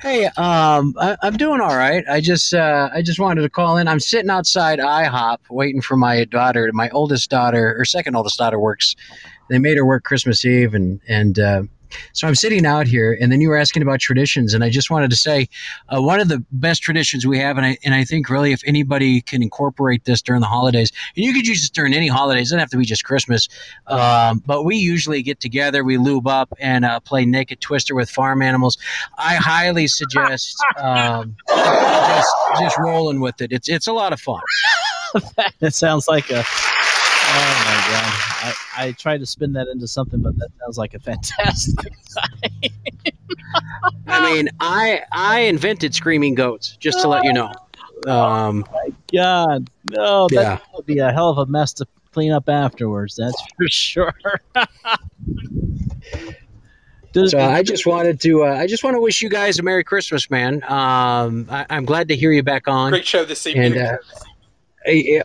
Hey, 0.00 0.26
um, 0.26 0.94
I, 0.98 1.16
I'm 1.22 1.36
doing 1.36 1.60
all 1.60 1.76
right. 1.76 2.04
I 2.10 2.20
just, 2.20 2.52
uh, 2.52 2.90
I 2.92 3.00
just 3.00 3.18
wanted 3.18 3.42
to 3.42 3.48
call 3.48 3.78
in. 3.78 3.88
I'm 3.88 4.00
sitting 4.00 4.30
outside 4.30 4.78
IHOP 4.78 5.38
waiting 5.50 5.80
for 5.80 5.96
my 5.96 6.24
daughter. 6.24 6.68
My 6.72 6.90
oldest 6.90 7.30
daughter, 7.30 7.74
or 7.78 7.84
second 7.84 8.16
oldest 8.16 8.38
daughter, 8.38 8.58
works. 8.58 8.96
They 9.48 9.58
made 9.58 9.76
her 9.76 9.86
work 9.86 10.04
Christmas 10.04 10.44
Eve, 10.44 10.74
and 10.74 11.00
and 11.08 11.38
uh, 11.38 11.62
so 12.12 12.26
I'm 12.28 12.34
sitting 12.34 12.66
out 12.66 12.86
here. 12.86 13.16
And 13.20 13.30
then 13.30 13.40
you 13.40 13.48
were 13.48 13.56
asking 13.56 13.82
about 13.82 14.00
traditions, 14.00 14.54
and 14.54 14.64
I 14.64 14.70
just 14.70 14.90
wanted 14.90 15.10
to 15.10 15.16
say 15.16 15.48
uh, 15.88 16.00
one 16.00 16.20
of 16.20 16.28
the 16.28 16.44
best 16.52 16.82
traditions 16.82 17.26
we 17.26 17.38
have, 17.38 17.56
and 17.56 17.66
I 17.66 17.78
and 17.84 17.94
I 17.94 18.04
think 18.04 18.28
really 18.28 18.52
if 18.52 18.62
anybody 18.66 19.20
can 19.20 19.42
incorporate 19.42 20.04
this 20.04 20.22
during 20.22 20.40
the 20.40 20.46
holidays, 20.46 20.92
and 21.16 21.24
you 21.24 21.32
could 21.32 21.46
use 21.46 21.60
this 21.60 21.70
during 21.70 21.94
any 21.94 22.08
holidays, 22.08 22.48
it 22.48 22.54
doesn't 22.54 22.58
have 22.60 22.70
to 22.70 22.76
be 22.76 22.84
just 22.84 23.04
Christmas. 23.04 23.48
Um, 23.86 24.42
but 24.46 24.64
we 24.64 24.76
usually 24.76 25.22
get 25.22 25.40
together, 25.40 25.84
we 25.84 25.98
lube 25.98 26.26
up, 26.26 26.52
and 26.58 26.84
uh, 26.84 27.00
play 27.00 27.24
naked 27.24 27.60
twister 27.60 27.94
with 27.94 28.10
farm 28.10 28.42
animals. 28.42 28.78
I 29.18 29.36
highly 29.36 29.86
suggest 29.86 30.56
um, 30.78 31.36
just 31.48 32.34
just 32.60 32.78
rolling 32.78 33.20
with 33.20 33.40
it. 33.40 33.52
It's 33.52 33.68
it's 33.68 33.86
a 33.86 33.92
lot 33.92 34.12
of 34.12 34.20
fun. 34.20 34.40
that 35.60 35.74
sounds 35.74 36.08
like 36.08 36.30
a. 36.30 36.44
Oh 36.44 37.64
my 37.64 37.86
god! 37.90 38.31
I, 38.42 38.54
I 38.76 38.92
tried 38.92 39.18
to 39.18 39.26
spin 39.26 39.52
that 39.54 39.68
into 39.68 39.86
something, 39.86 40.20
but 40.20 40.36
that 40.38 40.48
sounds 40.60 40.78
like 40.78 40.94
a 40.94 40.98
fantastic. 40.98 41.92
Sign. 42.08 42.70
I 44.06 44.32
mean, 44.32 44.48
I 44.60 45.02
I 45.12 45.40
invented 45.40 45.94
screaming 45.94 46.34
goats, 46.34 46.76
just 46.78 47.00
to 47.02 47.08
let 47.08 47.24
you 47.24 47.32
know. 47.32 47.52
Um, 48.06 48.64
my 48.72 48.88
God, 49.14 49.70
no, 49.90 50.26
that 50.30 50.34
Yeah. 50.42 50.58
would 50.74 50.86
be 50.86 50.98
a 50.98 51.12
hell 51.12 51.30
of 51.30 51.38
a 51.38 51.46
mess 51.46 51.72
to 51.74 51.86
clean 52.12 52.32
up 52.32 52.48
afterwards. 52.48 53.14
That's 53.16 53.40
for 53.56 53.68
sure. 53.68 54.14
so 57.26 57.38
I 57.38 57.62
just 57.62 57.86
wanted 57.86 58.20
to 58.22 58.44
uh, 58.44 58.54
I 58.54 58.66
just 58.66 58.82
want 58.84 58.94
to 58.96 59.00
wish 59.00 59.22
you 59.22 59.28
guys 59.28 59.58
a 59.58 59.62
Merry 59.62 59.84
Christmas, 59.84 60.30
man. 60.30 60.62
Um, 60.64 61.46
I, 61.50 61.66
I'm 61.70 61.84
glad 61.84 62.08
to 62.08 62.16
hear 62.16 62.32
you 62.32 62.42
back 62.42 62.66
on. 62.68 62.90
Great 62.90 63.06
show 63.06 63.24
this 63.24 63.46
evening. 63.46 63.76
And 63.78 63.80
uh, 63.82 63.98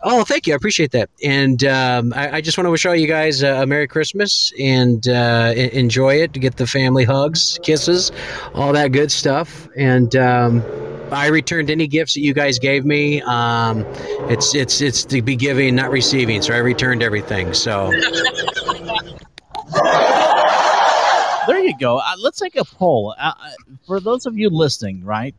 oh, 0.03 0.24
thank 0.24 0.47
you, 0.47 0.53
I 0.53 0.55
appreciate 0.55 0.91
that. 0.91 1.10
And 1.24 1.64
um, 1.64 2.14
I, 2.14 2.38
I 2.38 2.41
just 2.41 2.58
want 2.58 2.66
to 2.66 2.72
wish 2.72 2.86
all 2.86 2.95
you 2.95 3.08
guys 3.08 3.41
a 3.41 3.66
Merry 3.66 3.88
Christmas 3.88 4.51
and 4.60 5.08
uh, 5.08 5.53
enjoy 5.55 6.16
it. 6.16 6.34
Get 6.34 6.58
the 6.58 6.68
family 6.68 7.03
hugs, 7.03 7.60
kisses, 7.64 8.12
all 8.53 8.74
that 8.74 8.91
good 8.91 9.12
stuff. 9.12 9.68
And 9.76 10.16
um, 10.16 10.64
I 11.12 11.28
returned 11.28 11.70
any 11.70 11.88
gifts 11.88 12.14
that 12.16 12.22
you 12.22 12.34
guys 12.34 12.60
gave 12.60 12.86
me. 12.86 13.22
Um, 13.22 13.86
it's 14.30 14.53
it's 14.53 14.82
it's 14.82 15.05
to 15.05 15.22
be 15.22 15.36
giving, 15.36 15.76
not 15.76 15.89
receiving. 15.91 16.41
So 16.41 16.53
I 16.53 16.58
returned 16.58 17.01
everything. 17.03 17.53
So. 17.53 17.91
there 21.47 21.60
you 21.60 21.78
go. 21.80 21.97
Uh, 21.97 22.16
let's 22.20 22.39
take 22.39 22.55
a 22.55 22.66
poll 22.66 23.16
uh, 23.18 23.34
uh, 23.39 23.49
for 23.86 23.99
those 23.99 24.26
of 24.26 24.38
you 24.38 24.49
listening. 24.49 25.03
Right, 25.03 25.36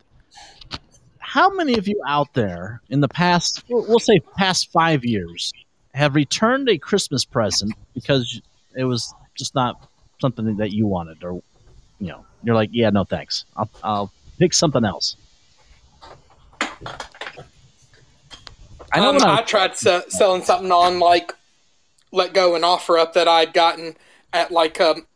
how 1.28 1.50
many 1.50 1.76
of 1.76 1.86
you 1.86 2.00
out 2.08 2.32
there 2.32 2.80
in 2.88 3.00
the 3.02 3.08
past, 3.08 3.62
we'll 3.68 3.98
say 3.98 4.18
past 4.38 4.72
five 4.72 5.04
years, 5.04 5.52
have 5.92 6.14
returned 6.14 6.70
a 6.70 6.78
Christmas 6.78 7.22
present 7.22 7.74
because 7.92 8.40
it 8.74 8.84
was 8.84 9.12
just 9.34 9.54
not 9.54 9.88
something 10.22 10.56
that 10.56 10.72
you 10.72 10.86
wanted, 10.86 11.22
or 11.22 11.34
you 12.00 12.08
know, 12.08 12.24
you're 12.42 12.54
like, 12.54 12.70
yeah, 12.72 12.88
no 12.88 13.04
thanks, 13.04 13.44
I'll, 13.58 13.68
I'll 13.84 14.12
pick 14.38 14.54
something 14.54 14.86
else. 14.86 15.16
I 18.90 19.00
know 19.00 19.10
um, 19.10 19.22
I- 19.22 19.40
I 19.40 19.42
tried 19.42 19.76
se- 19.76 20.04
selling 20.08 20.42
something 20.42 20.72
on 20.72 20.98
like 20.98 21.34
Letgo 22.10 22.54
and 22.54 22.64
OfferUp 22.64 23.12
that 23.12 23.28
I'd 23.28 23.52
gotten 23.52 23.96
at 24.32 24.50
like 24.50 24.80
um, 24.80 25.06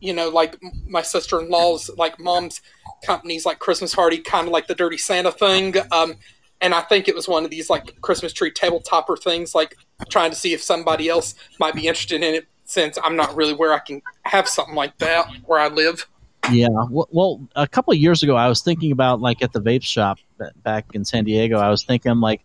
you 0.00 0.14
know, 0.14 0.30
like 0.30 0.56
my 0.86 1.02
sister 1.02 1.38
in 1.38 1.50
law's 1.50 1.90
like 1.98 2.18
mom's 2.18 2.62
company's 3.04 3.46
like 3.46 3.58
Christmas 3.58 3.92
Hardy, 3.92 4.18
kind 4.18 4.46
of 4.46 4.52
like 4.52 4.66
the 4.66 4.74
Dirty 4.74 4.98
Santa 4.98 5.32
thing. 5.32 5.74
Um, 5.92 6.16
and 6.60 6.74
I 6.74 6.82
think 6.82 7.08
it 7.08 7.14
was 7.14 7.28
one 7.28 7.44
of 7.44 7.50
these 7.50 7.70
like 7.70 8.00
Christmas 8.00 8.32
tree 8.32 8.50
tabletopper 8.50 9.20
things, 9.22 9.54
like 9.54 9.76
trying 10.08 10.30
to 10.30 10.36
see 10.36 10.52
if 10.52 10.62
somebody 10.62 11.08
else 11.08 11.34
might 11.58 11.74
be 11.74 11.86
interested 11.86 12.22
in 12.22 12.34
it. 12.34 12.46
Since 12.64 12.98
I'm 13.02 13.16
not 13.16 13.34
really 13.34 13.52
where 13.52 13.72
I 13.72 13.80
can 13.80 14.00
have 14.22 14.48
something 14.48 14.76
like 14.76 14.96
that 14.98 15.28
where 15.44 15.58
I 15.58 15.66
live. 15.66 16.06
Yeah. 16.52 16.68
Well, 16.88 17.48
a 17.56 17.66
couple 17.66 17.92
of 17.92 17.98
years 17.98 18.22
ago, 18.22 18.36
I 18.36 18.48
was 18.48 18.62
thinking 18.62 18.92
about 18.92 19.20
like 19.20 19.42
at 19.42 19.52
the 19.52 19.60
vape 19.60 19.82
shop 19.82 20.18
back 20.62 20.86
in 20.94 21.04
San 21.04 21.24
Diego. 21.24 21.58
I 21.58 21.68
was 21.68 21.82
thinking 21.82 22.20
like, 22.20 22.42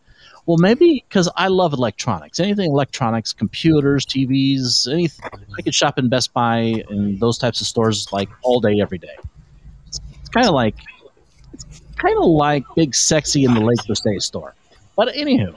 well, 0.47 0.58
maybe 0.58 1.03
because 1.08 1.30
I 1.36 1.47
love 1.47 1.74
electronics, 1.74 2.39
anything 2.39 2.72
electronics, 2.72 3.34
computers, 3.34 4.06
TVs, 4.06 4.91
anything. 4.91 5.30
I 5.58 5.62
could 5.62 5.76
shop 5.76 5.99
in 5.99 6.10
Best 6.10 6.34
Buy 6.34 6.84
and 6.89 7.20
those 7.20 7.38
types 7.38 7.62
of 7.62 7.68
stores 7.68 8.12
like 8.12 8.30
all 8.41 8.60
day, 8.60 8.80
every 8.80 8.97
day. 8.97 9.16
Kind 10.36 10.48
of 10.48 10.54
like, 10.54 10.76
it's 11.54 11.82
kind 11.96 12.18
of 12.18 12.26
like 12.26 12.66
Big 12.76 12.94
Sexy 12.94 13.46
in 13.46 13.54
the 13.54 13.62
Lake 13.62 13.80
Crusade 13.86 14.22
store. 14.22 14.54
But 14.98 15.16
anywho, 15.16 15.56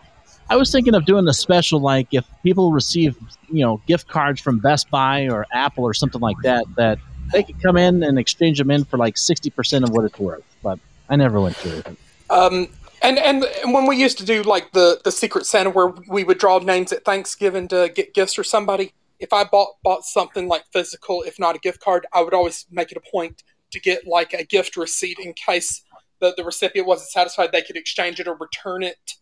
I 0.49 0.55
was 0.55 0.70
thinking 0.70 0.95
of 0.95 1.05
doing 1.05 1.26
a 1.26 1.33
special, 1.33 1.81
like 1.81 2.07
if 2.12 2.24
people 2.45 2.70
receive, 2.70 3.16
you 3.51 3.64
know, 3.64 3.83
gift 3.89 4.07
cards 4.07 4.41
from 4.41 4.61
Best 4.61 4.89
Buy 4.89 5.29
or 5.29 5.47
Apple 5.53 5.83
or 5.83 5.95
something 5.95 6.20
like 6.20 6.37
that, 6.45 6.64
that 6.76 7.01
they 7.33 7.43
could 7.43 7.61
come 7.61 7.76
in 7.76 8.05
and 8.05 8.20
exchange 8.20 8.59
them 8.59 8.70
in 8.70 8.85
for 8.85 8.99
like 8.99 9.18
sixty 9.18 9.51
percent 9.51 9.85
of 9.85 9.91
what 9.91 10.05
it's 10.05 10.18
worth. 10.20 10.45
But 10.62 10.79
I 11.09 11.16
never 11.16 11.41
went 11.41 11.57
through 11.57 11.79
it. 11.81 11.99
Um, 12.31 12.68
and 13.03 13.18
and 13.18 13.45
when 13.74 13.87
we 13.87 13.97
used 13.97 14.18
to 14.18 14.24
do 14.24 14.45
like 14.45 14.70
the 14.70 15.01
the 15.03 15.11
Secret 15.11 15.45
Santa, 15.45 15.70
where 15.70 15.93
we 16.09 16.22
would 16.22 16.39
draw 16.39 16.61
names 16.61 16.93
at 16.93 17.05
Thanksgiving 17.05 17.66
to 17.68 17.91
get 17.93 18.14
gifts 18.14 18.35
for 18.35 18.45
somebody, 18.45 18.95
if 19.18 19.33
I 19.33 19.43
bought 19.43 19.70
bought 19.83 20.05
something 20.05 20.47
like 20.47 20.64
physical, 20.72 21.22
if 21.22 21.41
not 21.41 21.57
a 21.57 21.59
gift 21.59 21.81
card, 21.81 22.07
I 22.12 22.22
would 22.22 22.33
always 22.33 22.64
make 22.70 22.93
it 22.93 22.97
a 22.97 23.11
point 23.11 23.43
to 23.71 23.81
get 23.81 24.07
like 24.07 24.33
a 24.33 24.45
gift 24.45 24.77
receipt 24.77 25.19
in 25.19 25.33
case 25.35 25.83
the, 26.21 26.35
the 26.37 26.45
recipient 26.45 26.87
wasn't 26.87 27.11
satisfied, 27.11 27.53
they 27.53 27.62
could 27.62 27.77
exchange 27.77 28.21
it 28.21 28.29
or 28.29 28.37
return 28.37 28.83
it. 28.83 29.14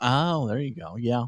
Oh, 0.00 0.48
there 0.48 0.58
you 0.58 0.74
go. 0.74 0.96
Yeah. 0.96 1.26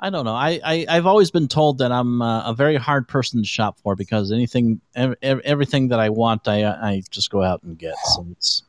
I 0.00 0.10
don't 0.10 0.24
know. 0.24 0.34
I, 0.34 0.60
I 0.64 0.86
I've 0.88 1.06
always 1.06 1.32
been 1.32 1.48
told 1.48 1.78
that 1.78 1.90
I'm 1.90 2.22
uh, 2.22 2.48
a 2.48 2.54
very 2.54 2.76
hard 2.76 3.08
person 3.08 3.42
to 3.42 3.48
shop 3.48 3.80
for 3.80 3.96
because 3.96 4.30
anything, 4.30 4.80
ev- 4.94 5.16
ev- 5.22 5.40
everything 5.40 5.88
that 5.88 5.98
I 5.98 6.08
want, 6.08 6.46
I 6.46 6.64
I 6.64 7.02
just 7.10 7.30
go 7.30 7.42
out 7.42 7.64
and 7.64 7.76
get. 7.76 7.96
So 8.14 8.24
it's 8.30 8.62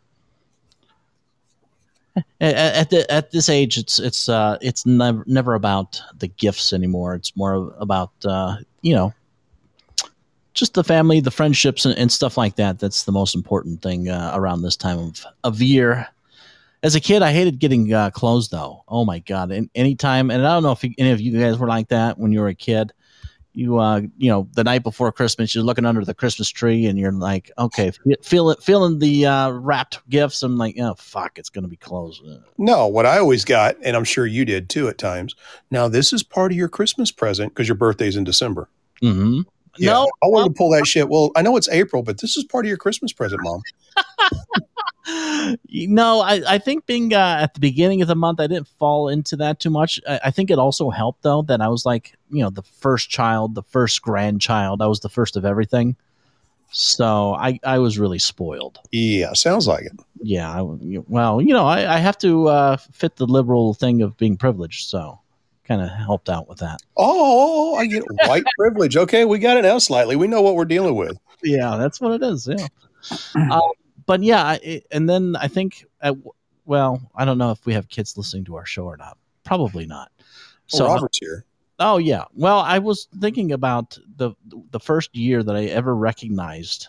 at, 2.41 2.55
at 2.55 2.89
the 2.89 3.11
at 3.11 3.29
this 3.29 3.47
age, 3.47 3.77
it's 3.77 3.99
it's 3.99 4.27
uh 4.27 4.57
it's 4.59 4.87
never 4.87 5.23
never 5.27 5.53
about 5.53 6.01
the 6.17 6.27
gifts 6.27 6.73
anymore. 6.73 7.13
It's 7.13 7.37
more 7.37 7.75
about 7.77 8.11
uh 8.25 8.57
you 8.81 8.95
know 8.95 9.13
just 10.59 10.73
the 10.73 10.83
family, 10.83 11.21
the 11.21 11.31
friendships, 11.31 11.85
and, 11.85 11.97
and 11.97 12.11
stuff 12.11 12.37
like 12.37 12.55
that. 12.57 12.79
That's 12.79 13.03
the 13.03 13.11
most 13.11 13.33
important 13.33 13.81
thing 13.81 14.09
uh, 14.09 14.31
around 14.35 14.61
this 14.61 14.75
time 14.75 14.99
of 14.99 15.25
of 15.43 15.61
year. 15.61 16.07
As 16.83 16.95
a 16.95 16.99
kid, 16.99 17.21
I 17.21 17.33
hated 17.33 17.59
getting 17.59 17.93
uh, 17.93 18.09
clothes 18.11 18.49
though. 18.49 18.83
Oh 18.87 19.05
my 19.05 19.19
god! 19.19 19.51
And 19.51 19.69
anytime, 19.75 20.29
and 20.29 20.45
I 20.45 20.53
don't 20.53 20.63
know 20.63 20.71
if 20.71 20.83
you, 20.83 20.93
any 20.97 21.11
of 21.11 21.19
you 21.19 21.39
guys 21.39 21.57
were 21.57 21.67
like 21.67 21.89
that 21.89 22.17
when 22.19 22.31
you 22.31 22.41
were 22.41 22.47
a 22.47 22.55
kid. 22.55 22.93
You, 23.53 23.79
uh, 23.79 24.01
you 24.17 24.29
know, 24.29 24.47
the 24.53 24.63
night 24.63 24.83
before 24.83 25.11
Christmas, 25.11 25.53
you're 25.53 25.63
looking 25.63 25.83
under 25.83 26.05
the 26.05 26.13
Christmas 26.13 26.49
tree, 26.49 26.85
and 26.85 26.99
you're 26.99 27.11
like, 27.11 27.51
okay, 27.57 27.91
fe- 27.91 28.15
feel 28.21 28.51
it, 28.51 28.61
feeling 28.61 28.99
the 28.99 29.25
uh, 29.25 29.49
wrapped 29.49 30.07
gifts. 30.07 30.43
I'm 30.43 30.55
like, 30.55 30.75
oh 30.79 30.93
fuck, 30.93 31.37
it's 31.37 31.49
gonna 31.49 31.67
be 31.67 31.75
clothes. 31.75 32.21
No, 32.57 32.87
what 32.87 33.05
I 33.05 33.17
always 33.17 33.43
got, 33.43 33.75
and 33.83 33.97
I'm 33.97 34.03
sure 34.05 34.25
you 34.25 34.45
did 34.45 34.69
too 34.69 34.87
at 34.87 34.97
times. 34.97 35.35
Now 35.71 35.87
this 35.87 36.13
is 36.13 36.23
part 36.23 36.51
of 36.51 36.57
your 36.57 36.69
Christmas 36.69 37.11
present 37.11 37.53
because 37.53 37.67
your 37.67 37.75
birthday's 37.75 38.15
in 38.15 38.23
December. 38.23 38.69
Mm-hmm. 39.01 39.41
Yeah, 39.77 39.91
No, 39.91 40.09
I 40.23 40.27
wanted 40.27 40.49
to 40.49 40.57
pull 40.57 40.69
that 40.71 40.85
shit. 40.87 41.09
Well, 41.09 41.31
I 41.35 41.41
know 41.41 41.55
it's 41.57 41.69
April, 41.69 42.03
but 42.03 42.19
this 42.19 42.37
is 42.37 42.43
part 42.43 42.65
of 42.65 42.69
your 42.69 42.77
Christmas 42.77 43.13
present, 43.13 43.41
Mom. 43.43 43.61
No, 45.71 46.21
I, 46.21 46.41
I 46.47 46.57
think 46.59 46.85
being 46.85 47.13
uh, 47.13 47.39
at 47.41 47.53
the 47.53 47.59
beginning 47.59 48.01
of 48.01 48.07
the 48.07 48.15
month, 48.15 48.39
I 48.39 48.47
didn't 48.47 48.67
fall 48.67 49.09
into 49.09 49.35
that 49.37 49.59
too 49.59 49.69
much. 49.69 49.99
I, 50.07 50.19
I 50.25 50.31
think 50.31 50.51
it 50.51 50.59
also 50.59 50.89
helped 50.89 51.23
though 51.23 51.41
that 51.43 51.61
I 51.61 51.67
was 51.67 51.85
like, 51.85 52.15
you 52.29 52.43
know, 52.43 52.49
the 52.49 52.61
first 52.61 53.09
child, 53.09 53.55
the 53.55 53.63
first 53.63 54.01
grandchild. 54.01 54.81
I 54.81 54.87
was 54.87 54.99
the 54.99 55.09
first 55.09 55.35
of 55.35 55.45
everything, 55.45 55.95
so 56.71 57.33
I 57.33 57.59
I 57.63 57.79
was 57.79 57.97
really 57.97 58.19
spoiled. 58.19 58.79
Yeah, 58.91 59.33
sounds 59.33 59.67
like 59.67 59.85
it. 59.85 59.93
Yeah, 60.21 60.51
I, 60.51 60.61
well, 61.07 61.41
you 61.41 61.53
know, 61.53 61.65
I, 61.65 61.95
I 61.95 61.97
have 61.97 62.17
to 62.19 62.47
uh, 62.49 62.77
fit 62.77 63.15
the 63.15 63.25
liberal 63.25 63.73
thing 63.73 64.01
of 64.01 64.17
being 64.17 64.37
privileged, 64.37 64.89
so 64.89 65.19
kind 65.69 65.81
of 65.81 65.89
helped 65.89 66.29
out 66.29 66.49
with 66.49 66.57
that. 66.57 66.81
Oh, 66.97 67.75
I 67.75 67.85
get 67.85 68.03
white 68.27 68.43
privilege. 68.57 68.97
Okay, 68.97 69.23
we 69.23 69.39
got 69.39 69.55
it 69.55 69.61
now 69.61 69.77
slightly. 69.77 70.17
We 70.17 70.27
know 70.27 70.41
what 70.41 70.55
we're 70.55 70.65
dealing 70.65 70.95
with. 70.95 71.17
Yeah, 71.43 71.77
that's 71.77 72.01
what 72.01 72.11
it 72.21 72.23
is. 72.23 72.47
Yeah. 72.47 72.67
um, 73.51 73.61
but 74.05 74.21
yeah, 74.23 74.57
it- 74.61 74.85
and 74.91 75.07
then 75.07 75.35
I 75.37 75.47
think, 75.47 75.85
at, 76.01 76.15
well, 76.65 77.01
I 77.15 77.23
don't 77.23 77.37
know 77.37 77.51
if 77.51 77.65
we 77.65 77.73
have 77.73 77.87
kids 77.87 78.17
listening 78.17 78.43
to 78.45 78.55
our 78.57 78.65
show 78.65 78.83
or 78.85 78.97
not. 78.97 79.17
Probably 79.45 79.85
not. 79.85 80.11
So 80.67 80.85
Robert's 80.87 81.17
here. 81.19 81.45
Oh 81.79 81.97
yeah. 81.97 82.25
Well, 82.33 82.59
I 82.59 82.77
was 82.79 83.07
thinking 83.21 83.51
about 83.53 83.97
the 84.17 84.33
the 84.71 84.79
first 84.79 85.15
year 85.15 85.41
that 85.41 85.55
I 85.55 85.65
ever 85.65 85.95
recognized 85.95 86.87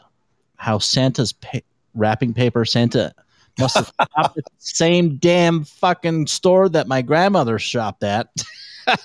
how 0.57 0.79
Santa's 0.79 1.33
pa- 1.33 1.61
wrapping 1.95 2.35
paper 2.35 2.65
Santa 2.65 3.15
must 3.59 3.77
have 3.77 3.93
shopped 4.17 4.37
at 4.39 4.45
the 4.45 4.51
same 4.59 5.17
damn 5.17 5.65
fucking 5.65 6.27
store 6.27 6.69
that 6.71 6.89
my 6.89 7.01
grandmother 7.03 7.59
shopped 7.59 8.03
at. 8.03 8.29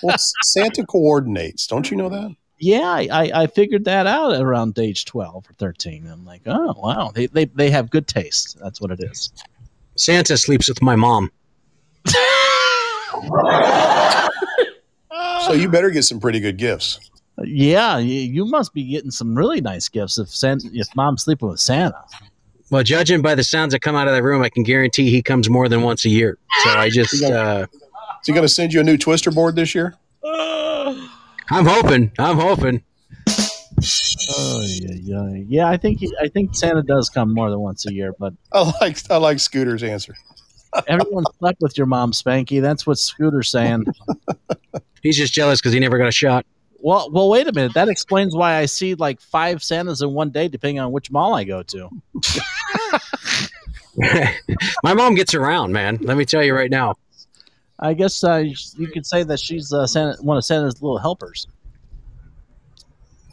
Well, 0.02 0.16
Santa 0.18 0.84
coordinates. 0.86 1.66
Don't 1.66 1.90
you 1.90 1.96
know 1.96 2.08
that? 2.08 2.34
yeah, 2.58 2.88
I, 2.88 3.08
I, 3.10 3.42
I 3.42 3.46
figured 3.46 3.84
that 3.84 4.06
out 4.06 4.32
at 4.34 4.40
around 4.40 4.78
age 4.78 5.04
twelve 5.04 5.46
or 5.48 5.52
thirteen. 5.54 6.06
I'm 6.06 6.24
like, 6.24 6.42
oh 6.46 6.74
wow, 6.78 7.12
they 7.14 7.26
they, 7.26 7.44
they 7.46 7.70
have 7.70 7.90
good 7.90 8.06
taste. 8.08 8.56
That's 8.62 8.80
what 8.80 8.90
it 8.90 9.00
is. 9.02 9.30
Santa 9.96 10.36
sleeps 10.36 10.68
with 10.68 10.82
my 10.82 10.96
mom. 10.96 11.30
So 15.46 15.52
you 15.52 15.68
better 15.68 15.90
get 15.90 16.02
some 16.04 16.18
pretty 16.18 16.40
good 16.40 16.56
gifts. 16.56 16.98
Yeah, 17.44 17.96
y- 17.96 18.00
you 18.02 18.46
must 18.46 18.74
be 18.74 18.82
getting 18.84 19.10
some 19.12 19.36
really 19.36 19.60
nice 19.60 19.88
gifts 19.88 20.18
if 20.18 20.28
Santa, 20.28 20.68
if 20.72 20.88
mom's 20.96 21.22
sleeping 21.24 21.48
with 21.48 21.60
Santa. 21.60 22.02
Well, 22.70 22.82
judging 22.82 23.22
by 23.22 23.36
the 23.36 23.44
sounds 23.44 23.72
that 23.72 23.80
come 23.80 23.94
out 23.94 24.08
of 24.08 24.14
that 24.14 24.24
room, 24.24 24.42
I 24.42 24.48
can 24.48 24.64
guarantee 24.64 25.08
he 25.10 25.22
comes 25.22 25.48
more 25.48 25.68
than 25.68 25.82
once 25.82 26.04
a 26.04 26.08
year. 26.08 26.38
So 26.64 26.70
I 26.70 26.88
just, 26.90 27.22
uh, 27.22 27.66
Is 27.72 27.80
he 28.26 28.32
going 28.32 28.46
to 28.46 28.52
send 28.52 28.72
you 28.72 28.80
a 28.80 28.84
new 28.84 28.96
twister 28.96 29.30
board 29.30 29.56
this 29.56 29.74
year? 29.74 29.94
I'm 30.24 31.64
hoping, 31.64 32.12
I'm 32.18 32.38
hoping. 32.38 32.82
Oh 34.28 34.64
yeah, 34.66 34.94
yeah, 35.00 35.42
yeah. 35.46 35.68
I 35.68 35.76
think 35.76 36.00
he, 36.00 36.12
I 36.20 36.28
think 36.28 36.54
Santa 36.54 36.82
does 36.82 37.08
come 37.08 37.32
more 37.32 37.50
than 37.50 37.60
once 37.60 37.86
a 37.86 37.92
year, 37.92 38.14
but 38.18 38.32
I 38.52 38.72
like 38.80 38.98
I 39.10 39.18
like 39.18 39.38
Scooter's 39.38 39.82
answer. 39.82 40.14
everyone 40.88 41.24
slept 41.38 41.60
with 41.60 41.76
your 41.76 41.86
mom, 41.86 42.12
Spanky. 42.12 42.60
That's 42.60 42.86
what 42.86 42.98
Scooter's 42.98 43.50
saying. 43.50 43.84
He's 45.02 45.16
just 45.16 45.32
jealous 45.32 45.60
because 45.60 45.72
he 45.72 45.80
never 45.80 45.98
got 45.98 46.08
a 46.08 46.12
shot. 46.12 46.46
Well, 46.78 47.10
well, 47.10 47.28
wait 47.28 47.48
a 47.48 47.52
minute. 47.52 47.74
That 47.74 47.88
explains 47.88 48.34
why 48.34 48.56
I 48.56 48.66
see 48.66 48.94
like 48.94 49.20
five 49.20 49.62
Santas 49.62 50.02
in 50.02 50.12
one 50.12 50.30
day, 50.30 50.48
depending 50.48 50.80
on 50.80 50.92
which 50.92 51.10
mall 51.10 51.34
I 51.34 51.44
go 51.44 51.62
to. 51.62 51.88
My 54.82 54.94
mom 54.94 55.14
gets 55.14 55.34
around, 55.34 55.72
man. 55.72 55.98
Let 56.02 56.16
me 56.16 56.24
tell 56.24 56.44
you 56.44 56.54
right 56.54 56.70
now. 56.70 56.96
I 57.78 57.92
guess 57.94 58.24
uh, 58.24 58.44
you 58.76 58.86
could 58.88 59.04
say 59.06 59.22
that 59.22 59.38
she's 59.38 59.72
uh, 59.72 59.86
Santa, 59.86 60.16
one 60.22 60.36
of 60.36 60.44
Santa's 60.44 60.80
little 60.82 60.98
helpers. 60.98 61.46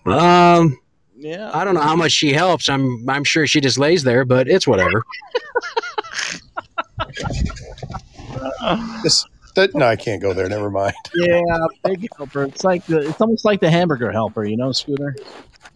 Um, 0.05 0.77
Yeah. 1.17 1.49
I 1.53 1.63
don't 1.63 1.75
know 1.75 1.81
how 1.81 1.95
much 1.95 2.11
she 2.11 2.33
helps. 2.33 2.67
I'm, 2.67 3.09
I'm 3.09 3.23
sure 3.23 3.47
she 3.47 3.61
just 3.61 3.77
lays 3.77 4.03
there, 4.03 4.25
but 4.25 4.49
it's 4.49 4.67
whatever. 4.67 5.03
This, 9.03 9.25
that, 9.55 9.73
no, 9.75 9.85
I 9.85 9.95
can't 9.95 10.21
go 10.21 10.33
there. 10.33 10.47
Never 10.49 10.69
mind. 10.69 10.93
Yeah, 11.15 11.41
big 11.83 12.07
helper. 12.17 12.43
It's 12.43 12.63
like 12.63 12.85
the, 12.85 13.09
it's 13.09 13.21
almost 13.21 13.45
like 13.45 13.59
the 13.59 13.69
hamburger 13.69 14.11
helper, 14.11 14.45
you 14.45 14.57
know, 14.57 14.71
Scooter. 14.71 15.15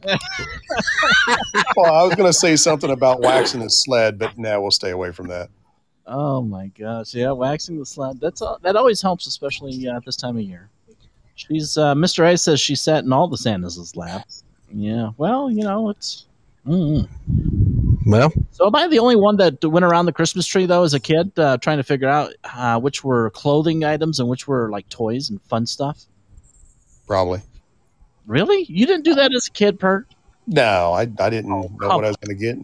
Well, 0.06 1.94
I 1.94 2.04
was 2.04 2.16
going 2.16 2.30
to 2.30 2.34
say 2.34 2.56
something 2.56 2.90
about 2.90 3.22
waxing 3.22 3.62
the 3.62 3.70
sled, 3.70 4.18
but 4.18 4.38
now 4.38 4.62
we'll 4.62 4.72
stay 4.72 4.90
away 4.92 5.12
from 5.12 5.28
that. 5.28 5.50
Oh 6.08 6.42
my 6.42 6.68
gosh, 6.68 7.14
yeah, 7.14 7.32
waxing 7.32 7.78
the 7.78 7.86
sled. 7.86 8.20
That's 8.22 8.42
all, 8.42 8.58
that 8.62 8.78
always 8.78 9.02
helps, 9.02 9.28
especially 9.28 9.88
uh, 9.88 10.00
this 10.06 10.16
time 10.16 10.38
of 10.38 10.44
year. 10.44 10.70
She's 11.36 11.78
uh, 11.78 11.94
Mr. 11.94 12.24
Ice 12.24 12.42
says 12.42 12.60
she 12.60 12.76
sat 12.76 13.04
in 13.04 13.12
all 13.12 13.28
the 13.28 13.38
Santa's 13.38 13.96
laps. 13.96 14.44
Yeah, 14.74 15.12
well, 15.18 15.52
you 15.52 15.64
know, 15.64 15.90
it's. 15.90 16.26
mm 16.66 17.08
Well, 18.06 18.32
So 18.52 18.68
am 18.68 18.76
I 18.76 18.88
the 18.88 19.00
only 19.00 19.18
one 19.18 19.38
that 19.38 19.64
went 19.64 19.86
around 19.86 20.06
the 20.06 20.14
Christmas 20.14 20.48
tree 20.48 20.66
though 20.66 20.84
as 20.84 20.94
a 20.94 21.00
kid, 21.00 21.38
uh, 21.38 21.58
trying 21.58 21.78
to 21.78 21.84
figure 21.84 22.08
out 22.08 22.34
uh, 22.56 22.80
which 22.80 23.04
were 23.04 23.30
clothing 23.32 23.84
items 23.84 24.20
and 24.20 24.30
which 24.30 24.48
were 24.48 24.70
like 24.72 24.88
toys 24.90 25.30
and 25.30 25.42
fun 25.44 25.66
stuff? 25.66 26.06
Probably. 27.06 27.42
Really? 28.26 28.66
You 28.68 28.86
didn't 28.86 29.04
do 29.04 29.14
that 29.16 29.34
as 29.34 29.48
a 29.48 29.52
kid, 29.52 29.80
Pert? 29.80 30.08
No, 30.48 30.94
I, 30.94 31.02
I 31.02 31.30
didn't 31.30 31.50
know 31.50 31.64
what 31.64 32.04
I 32.04 32.08
was 32.08 32.18
going 32.18 32.38
to 32.38 32.42
get. 32.42 32.58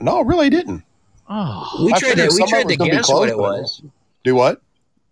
No, 0.00 0.22
really 0.22 0.50
didn't. 0.50 0.82
Oh, 1.28 1.84
we 1.84 1.92
I 1.92 1.98
tried 1.98 2.14
to, 2.16 2.30
we 2.34 2.46
tried 2.46 2.62
to 2.62 2.68
was 2.68 2.76
gonna 2.76 2.90
guess 2.90 3.08
what 3.08 3.28
it 3.28 3.36
was. 3.36 3.82
Do 4.24 4.34
what? 4.34 4.62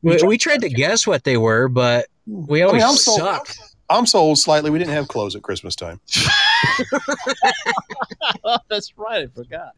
We, 0.03 0.17
we 0.23 0.39
tried 0.39 0.63
to 0.63 0.69
guess 0.69 1.07
what 1.07 1.25
they 1.25 1.37
were, 1.37 1.69
but 1.69 2.07
we 2.27 2.63
always 2.63 2.83
I'm 2.83 2.97
so- 2.97 3.17
sucked. 3.17 3.59
I'm 3.89 4.07
so 4.07 4.19
old 4.19 4.39
slightly. 4.39 4.71
We 4.71 4.79
didn't 4.79 4.95
have 4.95 5.07
clothes 5.07 5.37
at 5.37 5.43
Christmas 5.43 5.77
time. 5.77 6.01
oh, 8.45 8.59
that's 8.69 8.93
right. 8.97 9.23
I 9.23 9.27
forgot. 9.29 9.73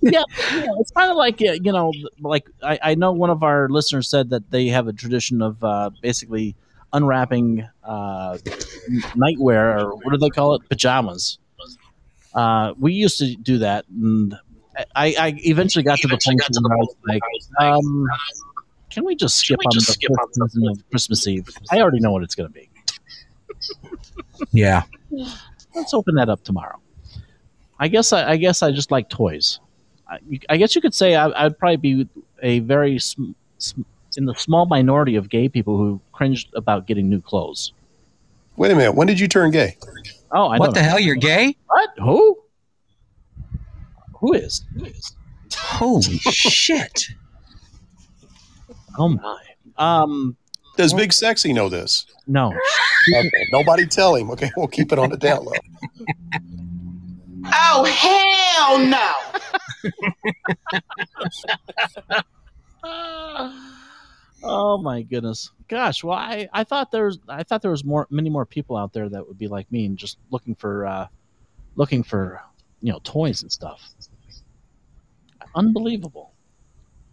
Yeah, 0.00 0.22
yeah 0.54 0.66
it's 0.78 0.92
kind 0.92 1.10
of 1.10 1.16
like 1.16 1.40
uh, 1.42 1.52
you 1.52 1.72
know, 1.72 1.92
like 2.20 2.48
I, 2.62 2.78
I 2.82 2.94
know 2.94 3.10
one 3.12 3.30
of 3.30 3.42
our 3.42 3.68
listeners 3.68 4.08
said 4.08 4.30
that 4.30 4.50
they 4.50 4.68
have 4.68 4.86
a 4.86 4.92
tradition 4.92 5.42
of 5.42 5.62
uh, 5.64 5.90
basically 6.02 6.54
unwrapping 6.92 7.66
uh, 7.82 8.38
nightwear 9.16 9.82
or 9.82 9.96
what 9.96 10.12
do 10.12 10.18
they 10.18 10.30
call 10.30 10.54
it, 10.54 10.68
pajamas. 10.68 11.38
Uh, 12.34 12.74
we 12.78 12.92
used 12.92 13.18
to 13.18 13.34
do 13.34 13.58
that, 13.58 13.86
and 13.88 14.36
I, 14.94 15.14
I 15.18 15.34
eventually 15.38 15.82
got 15.82 15.98
to 15.98 16.08
the 16.08 16.18
point 16.24 16.40
where 16.62 16.72
I 16.72 16.76
was 16.76 16.96
like, 17.06 17.22
um, 17.60 18.06
"Can 18.90 19.04
we 19.04 19.16
just 19.16 19.36
skip 19.36 19.58
on 19.58 19.70
the 19.74 19.80
first 19.80 20.52
season 20.52 20.68
of 20.68 20.90
Christmas 20.90 21.26
Eve? 21.26 21.48
I 21.70 21.80
already 21.80 22.00
know 22.00 22.12
what 22.12 22.22
it's 22.22 22.34
going 22.34 22.48
to 22.48 22.54
be. 22.54 22.70
Yeah. 24.52 24.82
Let's 25.74 25.94
open 25.94 26.14
that 26.16 26.28
up 26.28 26.44
tomorrow." 26.44 26.80
I 27.80 27.88
guess 27.88 28.12
I, 28.12 28.30
I 28.30 28.36
guess 28.36 28.62
I 28.62 28.72
just 28.72 28.90
like 28.90 29.08
toys. 29.08 29.60
I, 30.08 30.18
I 30.48 30.56
guess 30.56 30.74
you 30.74 30.80
could 30.80 30.94
say 30.94 31.14
I, 31.14 31.44
I'd 31.44 31.58
probably 31.58 31.76
be 31.76 32.08
a 32.42 32.58
very 32.60 32.98
sm- 32.98 33.32
sm- 33.58 33.82
in 34.16 34.24
the 34.24 34.34
small 34.34 34.66
minority 34.66 35.16
of 35.16 35.28
gay 35.28 35.48
people 35.48 35.76
who 35.76 36.00
cringed 36.12 36.48
about 36.54 36.86
getting 36.86 37.08
new 37.08 37.20
clothes. 37.20 37.72
Wait 38.56 38.72
a 38.72 38.74
minute. 38.74 38.92
When 38.96 39.06
did 39.06 39.20
you 39.20 39.28
turn 39.28 39.50
gay? 39.52 39.76
Oh, 40.32 40.48
I 40.48 40.58
what 40.58 40.66
don't 40.66 40.74
the 40.74 40.82
know. 40.82 40.88
hell? 40.88 40.98
You're 40.98 41.14
gay? 41.14 41.56
What? 41.66 41.90
Who? 41.98 42.37
Who 44.20 44.32
is? 44.34 44.64
Who 44.76 44.84
is? 44.86 45.16
Holy 45.54 46.02
shit! 46.18 47.04
Oh 48.98 49.08
my. 49.08 49.42
Um. 49.76 50.36
Does 50.76 50.94
Big 50.94 51.12
Sexy 51.12 51.52
know 51.52 51.68
this? 51.68 52.06
No. 52.28 52.52
Okay. 53.16 53.46
Nobody 53.52 53.86
tell 53.86 54.14
him. 54.14 54.30
Okay, 54.30 54.50
we'll 54.56 54.68
keep 54.68 54.92
it 54.92 54.98
on 54.98 55.10
the 55.10 55.16
down 55.16 55.44
low. 55.44 55.52
Oh 57.52 57.84
hell 57.84 58.78
no! 58.78 59.12
Oh 64.40 64.78
my 64.78 65.02
goodness. 65.02 65.50
Gosh, 65.66 66.04
well 66.04 66.16
I, 66.16 66.48
I 66.52 66.62
thought 66.64 66.92
there 66.92 67.06
was 67.06 67.18
I 67.28 67.42
thought 67.42 67.60
there 67.60 67.72
was 67.72 67.84
more 67.84 68.06
many 68.08 68.30
more 68.30 68.46
people 68.46 68.76
out 68.76 68.92
there 68.92 69.08
that 69.08 69.26
would 69.26 69.36
be 69.36 69.48
like 69.48 69.70
me 69.72 69.84
and 69.86 69.98
just 69.98 70.16
looking 70.30 70.54
for 70.54 70.86
uh 70.86 71.08
looking 71.74 72.02
for 72.04 72.40
you 72.80 72.92
know 72.92 73.00
toys 73.02 73.42
and 73.42 73.50
stuff. 73.50 73.82
Unbelievable. 75.58 76.32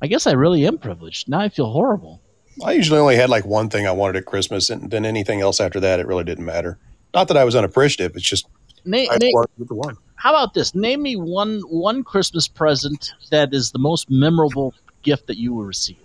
I 0.01 0.07
guess 0.07 0.27
I 0.27 0.33
really 0.33 0.67
am 0.67 0.77
privileged. 0.77 1.27
Now 1.27 1.39
I 1.39 1.49
feel 1.49 1.71
horrible. 1.71 2.21
I 2.63 2.73
usually 2.73 2.99
only 2.99 3.15
had 3.15 3.29
like 3.29 3.45
one 3.45 3.69
thing 3.69 3.87
I 3.87 3.91
wanted 3.91 4.17
at 4.17 4.25
Christmas, 4.25 4.69
and 4.69 4.91
then 4.91 5.03
anything 5.03 5.41
else 5.41 5.59
after 5.59 5.79
that, 5.79 5.99
it 5.99 6.05
really 6.05 6.23
didn't 6.23 6.45
matter. 6.45 6.77
Not 7.13 7.27
that 7.29 7.37
I 7.37 7.43
was 7.43 7.55
unappreciative. 7.55 8.15
It's 8.15 8.23
just 8.29 8.47
Na- 8.85 8.99
I 8.99 9.17
na- 9.19 9.29
wanted 9.33 9.67
the 9.67 9.73
one. 9.73 9.97
how 10.15 10.29
about 10.29 10.53
this? 10.53 10.75
Name 10.75 11.01
me 11.01 11.15
one 11.15 11.61
one 11.69 12.03
Christmas 12.03 12.47
present 12.47 13.13
that 13.31 13.51
is 13.53 13.71
the 13.71 13.79
most 13.79 14.09
memorable 14.11 14.73
gift 15.01 15.25
that 15.27 15.37
you 15.37 15.53
were 15.55 15.65
received. 15.65 15.99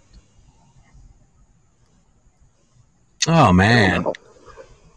Oh 3.29 3.53
man. 3.53 4.05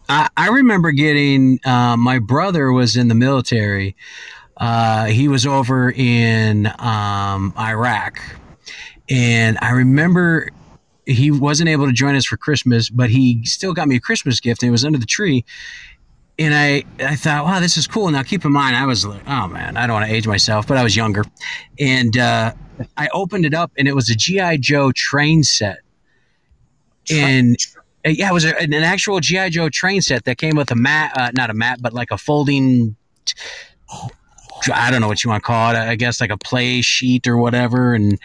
I, 0.08 0.28
I 0.36 0.48
remember 0.48 0.92
getting 0.92 1.60
uh, 1.64 1.96
my 1.96 2.18
brother 2.18 2.72
was 2.72 2.96
in 2.96 3.08
the 3.08 3.14
military. 3.14 3.96
Uh, 4.56 5.06
he 5.06 5.28
was 5.28 5.46
over 5.46 5.90
in 5.90 6.66
um, 6.78 7.52
Iraq, 7.58 8.20
and 9.08 9.58
I 9.60 9.70
remember 9.70 10.50
he 11.06 11.30
wasn't 11.30 11.68
able 11.68 11.86
to 11.86 11.92
join 11.92 12.14
us 12.14 12.24
for 12.24 12.36
Christmas, 12.36 12.88
but 12.88 13.10
he 13.10 13.44
still 13.44 13.74
got 13.74 13.88
me 13.88 13.96
a 13.96 14.00
Christmas 14.00 14.40
gift, 14.40 14.62
and 14.62 14.68
it 14.68 14.72
was 14.72 14.84
under 14.84 14.98
the 14.98 15.06
tree. 15.06 15.44
And 16.38 16.54
I, 16.54 16.82
I 16.98 17.14
thought, 17.14 17.44
wow, 17.44 17.60
this 17.60 17.76
is 17.76 17.86
cool. 17.86 18.10
Now, 18.10 18.22
keep 18.22 18.44
in 18.44 18.52
mind, 18.52 18.74
I 18.74 18.86
was 18.86 19.06
like, 19.06 19.22
oh 19.28 19.46
man, 19.48 19.76
I 19.76 19.86
don't 19.86 19.94
want 19.94 20.06
to 20.06 20.12
age 20.12 20.26
myself, 20.26 20.66
but 20.66 20.76
I 20.76 20.82
was 20.82 20.96
younger, 20.96 21.24
and 21.78 22.16
uh, 22.16 22.52
I 22.96 23.08
opened 23.12 23.44
it 23.44 23.54
up, 23.54 23.72
and 23.76 23.86
it 23.86 23.94
was 23.94 24.08
a 24.08 24.14
GI 24.14 24.58
Joe 24.58 24.92
train 24.92 25.42
set, 25.42 25.78
and 27.10 27.56
uh, 28.04 28.10
yeah, 28.10 28.30
it 28.30 28.32
was 28.32 28.44
a, 28.44 28.58
an 28.60 28.74
actual 28.74 29.20
GI 29.20 29.50
Joe 29.50 29.68
train 29.68 30.00
set 30.00 30.24
that 30.24 30.38
came 30.38 30.56
with 30.56 30.70
a 30.70 30.76
mat, 30.76 31.12
uh, 31.16 31.30
not 31.34 31.50
a 31.50 31.54
mat, 31.54 31.78
but 31.80 31.92
like 31.92 32.10
a 32.10 32.18
folding. 32.18 32.96
I 34.72 34.90
don't 34.90 35.00
know 35.00 35.08
what 35.08 35.22
you 35.24 35.30
want 35.30 35.42
to 35.42 35.46
call 35.46 35.70
it. 35.72 35.76
I 35.76 35.94
guess 35.96 36.20
like 36.20 36.30
a 36.30 36.38
play 36.38 36.80
sheet 36.82 37.26
or 37.26 37.36
whatever, 37.36 37.94
and 37.94 38.18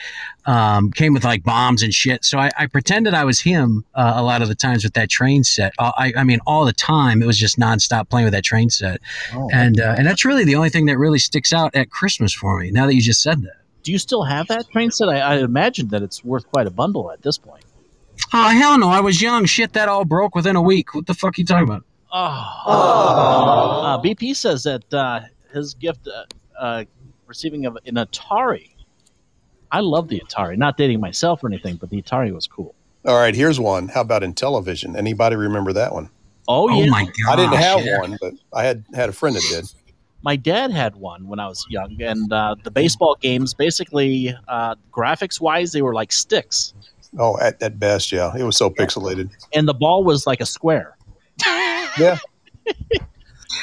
um, 0.45 0.91
came 0.91 1.13
with 1.13 1.23
like 1.23 1.43
bombs 1.43 1.83
and 1.83 1.93
shit. 1.93 2.23
So 2.23 2.37
I, 2.39 2.49
I 2.57 2.67
pretended 2.67 3.13
I 3.13 3.23
was 3.25 3.39
him 3.39 3.83
uh, 3.95 4.13
a 4.15 4.23
lot 4.23 4.41
of 4.41 4.47
the 4.47 4.55
times 4.55 4.83
with 4.83 4.93
that 4.93 5.09
train 5.09 5.43
set. 5.43 5.73
Uh, 5.79 5.91
I, 5.97 6.13
I 6.17 6.23
mean, 6.23 6.39
all 6.47 6.65
the 6.65 6.73
time 6.73 7.21
it 7.21 7.25
was 7.25 7.37
just 7.37 7.57
nonstop 7.59 8.09
playing 8.09 8.25
with 8.25 8.33
that 8.33 8.43
train 8.43 8.69
set, 8.69 9.01
Oh. 9.33 9.49
and 9.51 9.79
uh, 9.79 9.95
and 9.97 10.07
that's 10.07 10.23
really 10.25 10.43
the 10.45 10.55
only 10.55 10.69
thing 10.69 10.85
that 10.87 10.97
really 10.97 11.19
sticks 11.19 11.51
out 11.53 11.75
at 11.75 11.89
Christmas 11.91 12.33
for 12.33 12.59
me. 12.59 12.71
Now 12.71 12.85
that 12.85 12.95
you 12.95 13.01
just 13.01 13.21
said 13.21 13.41
that. 13.43 13.55
Do 13.83 13.91
you 13.91 13.97
still 13.97 14.23
have 14.23 14.47
that 14.47 14.69
train 14.71 14.91
set? 14.91 15.07
I, 15.09 15.19
I 15.19 15.35
imagine 15.37 15.87
that 15.89 16.01
it's 16.03 16.23
worth 16.23 16.45
quite 16.51 16.67
a 16.67 16.71
bundle 16.71 17.11
at 17.11 17.21
this 17.21 17.37
point. 17.37 17.63
Oh 18.33 18.49
hell 18.49 18.77
no! 18.77 18.89
I 18.89 18.99
was 18.99 19.21
young. 19.21 19.45
Shit, 19.45 19.73
that 19.73 19.87
all 19.87 20.03
broke 20.05 20.35
within 20.35 20.55
a 20.55 20.61
week. 20.61 20.93
What 20.93 21.07
the 21.07 21.13
fuck 21.13 21.29
are 21.37 21.41
you 21.41 21.45
talking 21.45 21.63
about? 21.67 21.83
Oh. 22.11 23.83
Uh, 23.85 24.01
BP 24.01 24.35
says 24.35 24.63
that 24.63 24.93
uh, 24.93 25.21
his 25.53 25.73
gift, 25.73 26.07
uh, 26.07 26.25
uh, 26.59 26.83
receiving 27.27 27.65
of 27.65 27.77
an 27.85 27.95
Atari. 27.95 28.71
I 29.71 29.81
love 29.81 30.07
the 30.07 30.19
Atari. 30.21 30.57
Not 30.57 30.77
dating 30.77 30.99
myself 30.99 31.43
or 31.43 31.47
anything, 31.47 31.75
but 31.75 31.89
the 31.89 32.01
Atari 32.01 32.33
was 32.33 32.47
cool. 32.47 32.73
All 33.05 33.15
right, 33.17 33.33
here's 33.35 33.59
one. 33.59 33.87
How 33.87 34.01
about 34.01 34.23
Intellivision? 34.23 34.97
Anybody 34.97 35.35
remember 35.35 35.73
that 35.73 35.93
one? 35.93 36.09
Oh, 36.47 36.67
yeah. 36.69 36.91
I 37.29 37.35
didn't 37.35 37.53
have 37.55 37.81
one, 37.99 38.17
but 38.19 38.33
I 38.53 38.63
had 38.63 38.83
had 38.93 39.09
a 39.09 39.13
friend 39.13 39.35
that 39.35 39.43
did. 39.49 39.65
My 40.23 40.35
dad 40.35 40.71
had 40.71 40.95
one 40.95 41.27
when 41.27 41.39
I 41.39 41.47
was 41.47 41.65
young, 41.69 42.01
and 42.01 42.33
uh, 42.33 42.55
the 42.63 42.71
baseball 42.71 43.15
games, 43.21 43.53
basically, 43.53 44.35
uh, 44.47 44.75
graphics 44.91 45.39
wise, 45.39 45.71
they 45.71 45.81
were 45.81 45.93
like 45.93 46.11
sticks, 46.11 46.73
Oh, 47.17 47.39
at, 47.39 47.61
at 47.61 47.79
best, 47.79 48.11
yeah. 48.11 48.35
It 48.35 48.43
was 48.43 48.57
so 48.57 48.69
pixelated. 48.69 49.29
and 49.53 49.67
the 49.67 49.73
ball 49.73 50.03
was 50.03 50.27
like 50.27 50.41
a 50.41 50.45
square. 50.45 50.97
Yeah. 51.97 52.17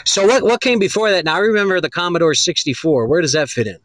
So 0.04 0.26
what 0.26 0.42
what 0.42 0.60
came 0.60 0.78
before 0.78 1.10
that? 1.10 1.24
Now 1.24 1.34
I 1.36 1.38
remember 1.38 1.80
the 1.80 1.90
Commodore 1.90 2.34
64. 2.34 3.06
Where 3.06 3.20
does 3.20 3.32
that 3.32 3.48
fit 3.48 3.66
in? 3.66 3.78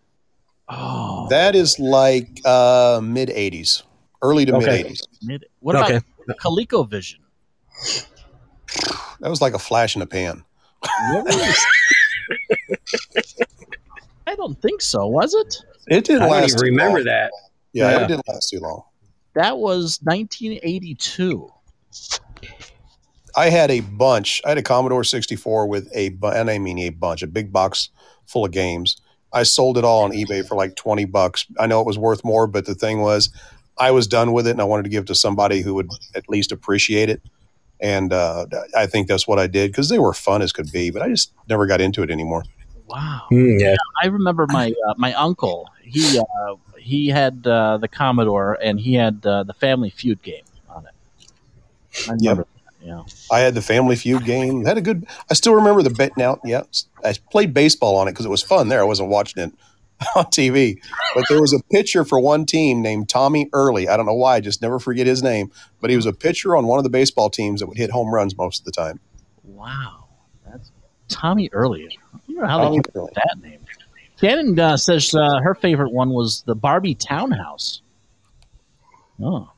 Oh, 0.70 1.28
That 1.30 1.56
is 1.56 1.78
like 1.80 2.39
uh, 2.45 3.02
mid 3.04 3.30
80s, 3.30 3.84
early 4.22 4.45
to 4.45 4.56
Okay. 4.56 4.84
mid 4.84 4.86
80s. 4.88 5.02
Mid- 5.22 5.45
what 5.60 5.76
Okay. 5.76 5.97
about 5.97 6.38
ColecoVision? 6.39 7.16
That 9.20 9.30
was 9.30 9.41
like 9.41 9.54
a 9.54 9.60
flash 9.60 9.95
in 9.95 9.99
the 9.99 10.08
pan. 10.08 10.43
I 14.28 14.36
don't 14.36 14.60
think 14.62 14.82
so. 14.82 15.08
Was 15.08 15.34
it? 15.34 15.58
It 15.88 16.06
didn't 16.06 16.24
I 16.24 16.26
don't 16.30 16.32
last 16.41 16.49
even 16.49 16.60
too 16.60 16.66
remember 16.66 16.99
long. 16.99 17.06
that. 17.06 17.32
Yeah, 17.74 17.91
Yeah. 17.91 18.04
it 18.04 18.08
didn't 18.08 18.28
last 18.28 18.49
too 18.49 18.60
long. 18.60 18.84
That 19.34 19.58
was 19.58 19.99
1982. 20.04 21.52
I 23.36 23.50
had 23.50 23.72
a 23.72 23.82
bunch. 23.82 24.42
I 24.46 24.50
had 24.50 24.58
a 24.58 24.64
Commodore 24.64 25.04
64 25.04 25.68
with 25.68 25.90
a, 25.96 26.16
and 26.24 26.50
I 26.50 26.58
mean 26.60 26.80
a 26.80 26.90
bunch, 26.90 27.22
a 27.24 27.28
big 27.28 27.52
box 27.52 27.90
full 28.26 28.46
of 28.46 28.52
games. 28.52 29.02
I 29.34 29.44
sold 29.44 29.78
it 29.78 29.84
all 29.84 30.04
on 30.04 30.12
eBay 30.12 30.46
for 30.46 30.56
like 30.56 30.76
20 30.76 31.06
bucks. 31.06 31.46
I 31.60 31.68
know 31.68 31.80
it 31.80 31.88
was 31.88 31.98
worth 31.98 32.24
more, 32.26 32.48
but 32.48 32.66
the 32.66 32.76
thing 32.76 33.02
was, 33.02 33.30
I 33.78 33.92
was 33.92 34.08
done 34.08 34.34
with 34.34 34.48
it 34.48 34.52
and 34.52 34.62
I 34.62 34.66
wanted 34.66 34.84
to 34.84 34.90
give 34.90 35.04
it 35.04 35.08
to 35.08 35.16
somebody 35.16 35.62
who 35.62 35.74
would 35.76 35.90
at 36.16 36.30
least 36.30 36.52
appreciate 36.52 37.10
it. 37.10 37.22
And 37.80 38.14
uh, 38.14 38.46
I 38.78 38.86
think 38.86 39.08
that's 39.08 39.28
what 39.28 39.40
I 39.40 39.48
did 39.48 39.72
because 39.72 39.90
they 39.90 39.98
were 39.98 40.14
fun 40.14 40.42
as 40.42 40.52
could 40.52 40.72
be, 40.72 40.92
but 40.92 41.02
I 41.02 41.10
just 41.10 41.34
never 41.50 41.66
got 41.66 41.82
into 41.82 42.04
it 42.04 42.12
anymore. 42.12 42.44
Wow. 42.88 43.28
yeah. 43.32 43.76
I 44.04 44.08
remember 44.08 44.46
my 44.50 44.74
uh, 44.88 44.94
my 44.98 45.14
uncle. 45.14 45.70
He 45.82 46.20
uh, 46.20 46.56
he 46.78 47.08
had 47.08 47.48
uh, 47.48 47.78
the 47.78 47.88
Commodore 47.88 48.58
and 48.62 48.80
he 48.80 48.96
had 48.96 49.26
uh, 49.26 49.44
the 49.44 49.54
Family 49.54 49.90
Feud 49.90 50.22
game 50.22 50.44
on 50.70 50.86
it. 50.86 51.32
I 52.08 52.14
remember. 52.14 52.44
that, 52.44 52.51
Yeah. 52.84 53.04
I 53.32 53.40
had 53.40 53.54
the 53.54 53.62
Family 53.62 53.96
Feud 53.96 54.26
game. 54.26 54.66
Had 54.66 54.78
a 54.78 54.82
good. 54.82 55.06
I 55.30 55.34
still 55.34 55.54
remember 55.54 55.84
the 55.84 55.90
bet. 55.92 56.18
Now, 56.18 56.40
yeah, 56.44 56.64
I 57.04 57.14
played 57.30 57.54
baseball 57.54 57.98
on 57.98 58.08
it 58.08 58.12
because 58.12 58.26
it 58.26 58.30
was 58.30 58.42
fun. 58.42 58.70
There, 58.70 58.80
I 58.80 58.84
wasn't 58.84 59.10
watching 59.10 59.44
it 59.44 59.54
on 60.16 60.26
TV, 60.26 60.80
but 61.14 61.26
there 61.30 61.40
was 61.40 61.54
a 61.54 61.60
pitcher 61.72 62.04
for 62.04 62.20
one 62.20 62.46
team 62.46 62.82
named 62.82 63.08
Tommy 63.08 63.50
Early. 63.54 63.88
I 63.88 63.98
don't 63.98 64.08
know 64.08 64.16
why. 64.16 64.38
I 64.38 64.40
just 64.40 64.62
never 64.62 64.80
forget 64.80 65.06
his 65.06 65.22
name. 65.22 65.52
But 65.80 65.90
he 65.92 65.96
was 65.96 66.08
a 66.08 66.14
pitcher 66.14 66.56
on 66.56 66.66
one 66.66 66.80
of 66.80 66.84
the 66.84 66.90
baseball 66.90 67.30
teams 67.30 67.60
that 67.60 67.68
would 67.68 67.78
hit 67.78 67.92
home 67.92 68.14
runs 68.14 68.36
most 68.36 68.62
of 68.62 68.66
the 68.66 68.72
time. 68.72 69.00
Wow. 69.44 70.06
That's 70.50 70.72
Tommy 71.08 71.50
Early. 71.52 72.00
You 72.28 72.36
know 72.36 72.48
how 72.48 72.58
Tommy 72.58 72.78
they 72.78 72.92
came 72.92 73.02
up 73.02 73.10
with 73.10 73.14
that 73.16 73.36
name. 73.42 73.60
Shannon 74.20 74.60
uh, 74.60 74.78
says 74.78 75.14
uh, 75.16 75.40
her 75.44 75.56
favorite 75.56 75.92
one 75.92 76.10
was 76.10 76.44
the 76.44 76.56
Barbie 76.56 76.96
Townhouse. 76.96 77.82
Oh. 79.22 79.51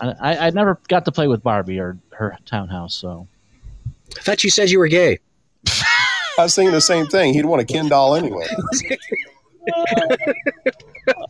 I, 0.00 0.14
I, 0.20 0.46
I 0.46 0.50
never 0.50 0.78
got 0.88 1.04
to 1.04 1.12
play 1.12 1.28
with 1.28 1.42
Barbie 1.42 1.78
or 1.78 1.98
her 2.12 2.36
townhouse, 2.46 2.94
so. 2.94 3.26
I 4.16 4.22
thought 4.22 4.42
you 4.42 4.50
said 4.50 4.70
you 4.70 4.78
were 4.78 4.88
gay. 4.88 5.18
I 6.38 6.44
was 6.44 6.54
thinking 6.54 6.72
the 6.72 6.80
same 6.80 7.06
thing. 7.06 7.34
He'd 7.34 7.44
want 7.44 7.62
a 7.62 7.64
Ken 7.64 7.88
doll 7.88 8.14
anyway. 8.16 8.46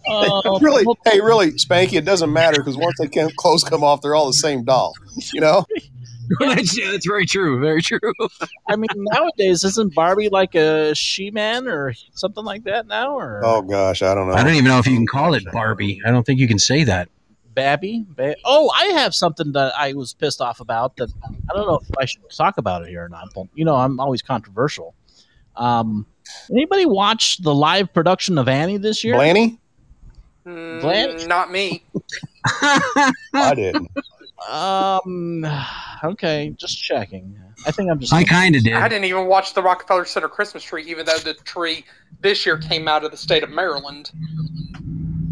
Oh, 0.08 0.58
really, 0.62 0.84
hey, 1.06 1.20
really, 1.20 1.52
Spanky, 1.52 1.94
it 1.94 2.04
doesn't 2.04 2.32
matter 2.32 2.60
because 2.60 2.76
once 2.76 2.96
they 2.98 3.08
can, 3.08 3.30
clothes 3.36 3.64
come 3.64 3.82
off, 3.82 4.02
they're 4.02 4.14
all 4.14 4.26
the 4.26 4.32
same 4.32 4.64
doll. 4.64 4.94
You 5.32 5.40
know? 5.40 5.64
that's, 6.38 6.78
yeah, 6.78 6.92
that's 6.92 7.06
very 7.06 7.26
true. 7.26 7.60
Very 7.60 7.82
true. 7.82 7.98
I 8.68 8.76
mean, 8.76 8.88
nowadays, 8.94 9.64
isn't 9.64 9.94
Barbie 9.94 10.28
like 10.28 10.54
a 10.54 10.94
she 10.94 11.30
man 11.30 11.66
or 11.66 11.92
something 12.14 12.44
like 12.44 12.64
that 12.64 12.86
now? 12.86 13.16
Or 13.16 13.40
Oh 13.44 13.62
gosh, 13.62 14.02
I 14.02 14.14
don't 14.14 14.28
know. 14.28 14.34
I 14.34 14.44
don't 14.44 14.54
even 14.54 14.66
know 14.66 14.78
if 14.78 14.86
you 14.86 14.94
can 14.94 15.06
call 15.06 15.34
it 15.34 15.44
Barbie. 15.52 16.00
I 16.04 16.10
don't 16.10 16.24
think 16.24 16.38
you 16.38 16.48
can 16.48 16.58
say 16.58 16.84
that. 16.84 17.08
Babby? 17.54 18.06
Ba- 18.08 18.36
oh, 18.44 18.70
I 18.74 18.86
have 18.86 19.14
something 19.14 19.52
that 19.52 19.72
I 19.76 19.92
was 19.92 20.14
pissed 20.14 20.40
off 20.40 20.60
about 20.60 20.96
that 20.96 21.12
I 21.24 21.54
don't 21.54 21.66
know 21.66 21.80
if 21.82 21.88
I 21.98 22.04
should 22.04 22.22
talk 22.30 22.58
about 22.58 22.82
it 22.82 22.88
here 22.88 23.04
or 23.04 23.08
not. 23.08 23.28
But, 23.34 23.46
you 23.54 23.64
know, 23.64 23.76
I'm 23.76 24.00
always 24.00 24.22
controversial. 24.22 24.94
Um, 25.56 26.06
anybody 26.50 26.86
watch 26.86 27.38
the 27.38 27.54
live 27.54 27.92
production 27.92 28.38
of 28.38 28.48
Annie 28.48 28.78
this 28.78 29.04
year? 29.04 29.14
Blanny? 29.14 29.58
Blanche? 30.44 31.22
Mm, 31.22 31.28
Not 31.28 31.50
me. 31.52 31.84
I 32.62 33.52
didn't. 33.54 33.88
Um, 34.48 35.44
okay, 36.02 36.54
just 36.56 36.82
checking. 36.82 37.38
I 37.66 37.70
think 37.70 37.90
I'm 37.90 37.98
just. 38.00 38.12
I 38.12 38.24
kind 38.24 38.56
of 38.56 38.64
did. 38.64 38.72
I 38.72 38.88
didn't 38.88 39.04
even 39.04 39.26
watch 39.26 39.52
the 39.52 39.62
Rockefeller 39.62 40.06
Center 40.06 40.28
Christmas 40.28 40.62
tree, 40.62 40.84
even 40.84 41.04
though 41.04 41.18
the 41.18 41.34
tree 41.34 41.84
this 42.20 42.46
year 42.46 42.56
came 42.56 42.88
out 42.88 43.04
of 43.04 43.10
the 43.10 43.16
state 43.16 43.42
of 43.42 43.50
Maryland. 43.50 44.10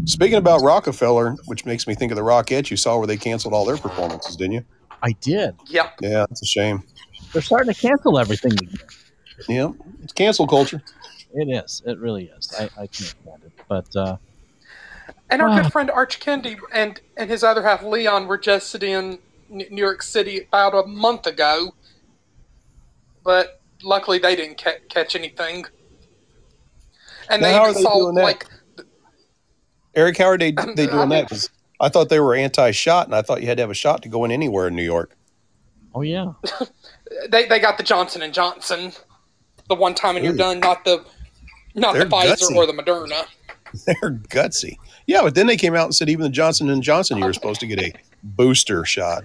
Speaking 0.09 0.37
about 0.39 0.63
Rockefeller, 0.63 1.35
which 1.45 1.65
makes 1.65 1.85
me 1.85 1.93
think 1.93 2.11
of 2.11 2.15
the 2.15 2.23
Rockettes, 2.23 2.71
you 2.71 2.77
saw 2.77 2.97
where 2.97 3.05
they 3.05 3.15
canceled 3.15 3.53
all 3.53 3.63
their 3.63 3.77
performances, 3.77 4.35
didn't 4.35 4.53
you? 4.53 4.65
I 5.03 5.11
did. 5.21 5.55
Yep. 5.67 5.99
Yeah, 6.01 6.25
it's 6.31 6.41
a 6.41 6.47
shame. 6.47 6.81
They're 7.31 7.43
starting 7.43 7.71
to 7.71 7.79
cancel 7.79 8.17
everything. 8.17 8.57
Yeah, 9.47 9.69
it's 10.03 10.11
cancel 10.11 10.47
culture. 10.47 10.81
It 11.35 11.47
is. 11.63 11.83
It 11.85 11.99
really 11.99 12.25
is. 12.35 12.51
I, 12.59 12.63
I 12.63 12.87
can't 12.87 12.95
stand 13.21 13.43
it. 13.45 13.51
But 13.67 13.95
uh, 13.95 14.17
And 15.29 15.43
our 15.43 15.49
Ah. 15.49 15.61
good 15.61 15.71
friend 15.71 15.91
Arch 15.91 16.19
Kendi 16.19 16.57
and, 16.73 16.99
and 17.15 17.29
his 17.29 17.43
other 17.43 17.61
half 17.61 17.83
Leon 17.83 18.25
were 18.27 18.39
just 18.39 18.73
in 18.81 19.19
New 19.47 19.67
York 19.71 20.01
City 20.01 20.47
about 20.47 20.73
a 20.73 20.87
month 20.87 21.27
ago, 21.27 21.75
but 23.23 23.61
luckily 23.83 24.17
they 24.17 24.35
didn't 24.35 24.59
ca- 24.59 24.79
catch 24.89 25.15
anything. 25.15 25.65
And 27.29 27.43
they 27.43 27.53
how 27.53 27.61
even 27.69 27.75
they 27.75 27.81
saw 27.83 27.93
doing 27.93 28.15
like 28.15 28.47
Eric, 29.99 30.17
how 30.17 30.25
are 30.25 30.37
they 30.37 30.51
they 30.75 30.87
doing 30.87 31.09
that? 31.09 31.29
'Cause 31.29 31.49
I 31.81 31.89
thought 31.89 32.09
they 32.09 32.19
were 32.19 32.33
anti-shot, 32.35 33.05
and 33.07 33.15
I 33.15 33.21
thought 33.21 33.41
you 33.41 33.47
had 33.47 33.57
to 33.57 33.63
have 33.63 33.69
a 33.69 33.73
shot 33.75 34.01
to 34.03 34.09
go 34.09 34.23
in 34.25 34.31
anywhere 34.31 34.67
in 34.67 34.75
New 34.75 34.83
York. 34.83 35.15
oh 35.93 36.01
yeah, 36.01 36.31
they, 37.29 37.45
they 37.47 37.59
got 37.59 37.77
the 37.77 37.83
Johnson 37.83 38.21
and 38.21 38.33
Johnson, 38.33 38.93
the 39.67 39.75
one 39.75 39.93
time 39.95 40.15
and 40.15 40.23
you're 40.25 40.35
done, 40.35 40.59
not 40.59 40.85
the 40.85 41.03
not 41.75 41.93
They're 41.93 42.05
the 42.05 42.09
Pfizer 42.09 42.49
gutsy. 42.49 42.55
or 42.55 42.65
the 42.65 42.73
Moderna. 42.73 43.25
They're 43.85 44.11
gutsy. 44.29 44.77
Yeah, 45.05 45.21
but 45.21 45.35
then 45.35 45.47
they 45.47 45.57
came 45.57 45.75
out 45.75 45.85
and 45.85 45.95
said 45.95 46.09
even 46.09 46.23
the 46.23 46.29
Johnson 46.29 46.69
and 46.69 46.81
Johnson, 46.81 47.17
you 47.17 47.25
were 47.25 47.33
supposed 47.39 47.59
to 47.59 47.67
get 47.67 47.79
a 47.79 47.93
booster 48.23 48.83
shot 48.85 49.23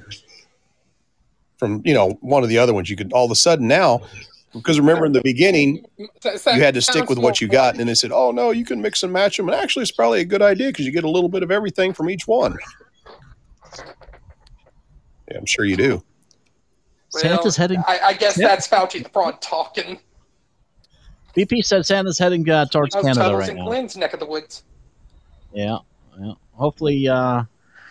from 1.59 1.83
you 1.85 1.95
know 1.95 2.18
one 2.20 2.43
of 2.43 2.49
the 2.49 2.59
other 2.59 2.75
ones. 2.75 2.91
You 2.91 2.97
could 2.97 3.12
all 3.12 3.25
of 3.25 3.31
a 3.31 3.35
sudden 3.37 3.68
now, 3.68 4.01
because 4.55 4.78
remember 4.78 5.05
in 5.05 5.12
the 5.12 5.20
beginning 5.22 5.84
you 5.98 6.09
had 6.44 6.74
to 6.74 6.80
stick 6.80 7.09
with 7.09 7.18
what 7.18 7.40
you 7.40 7.48
got, 7.48 7.70
and 7.70 7.80
then 7.80 7.86
they 7.86 7.94
said, 7.94 8.12
"Oh 8.12 8.30
no, 8.30 8.50
you 8.50 8.64
can 8.64 8.80
mix 8.80 9.02
and 9.02 9.12
match 9.12 9.36
them." 9.36 9.48
And 9.48 9.55
actually, 9.57 9.82
it's 9.82 9.92
probably 9.92 10.20
a 10.20 10.24
good 10.24 10.42
idea 10.42 10.68
because 10.68 10.86
you 10.86 10.92
get 10.92 11.05
a 11.05 11.11
little 11.11 11.28
bit 11.28 11.42
of 11.42 11.50
everything 11.50 11.92
from 11.92 12.09
each 12.09 12.26
one. 12.26 12.57
Yeah, 15.30 15.38
I'm 15.38 15.46
sure 15.46 15.64
you 15.64 15.76
do. 15.76 16.02
Santa's 17.09 17.57
heading. 17.57 17.82
I, 17.86 17.98
I 18.05 18.12
guess 18.14 18.36
Yeah. 18.38 18.48
that's 18.48 18.66
Fauci 18.66 19.02
the 19.02 19.09
fraud 19.09 19.40
talking. 19.40 20.00
BP 21.36 21.64
said 21.64 21.84
Santa's 21.86 22.18
heading 22.18 22.48
uh, 22.48 22.66
towards 22.66 22.94
I 22.94 22.98
was 22.98 23.07
Canada 23.07 23.20
Tuttle's 23.24 23.40
right 23.40 23.50
in 23.50 23.57
now. 23.57 23.64
Glenn's 23.66 23.96
neck 23.96 24.14
of 24.14 24.20
the 24.20 24.26
woods. 24.26 24.64
Yeah, 25.52 25.78
yeah. 26.20 26.32
Hopefully, 26.52 27.09
uh, 27.09 27.44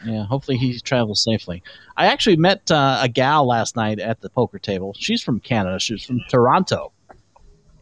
yeah. 0.06 0.26
Hopefully 0.26 0.58
he 0.58 0.80
travels 0.80 1.24
safely. 1.24 1.64
I 1.98 2.08
actually 2.08 2.38
met 2.38 2.70
uh, 2.72 3.00
a 3.02 3.10
gal 3.10 3.48
last 3.48 3.76
night 3.76 4.00
at 4.00 4.22
the 4.22 4.30
poker 4.30 4.60
table. 4.60 4.94
She's 4.98 5.22
from 5.22 5.40
Canada. 5.40 5.80
She's 5.80 6.06
from 6.06 6.20
Toronto, 6.30 6.92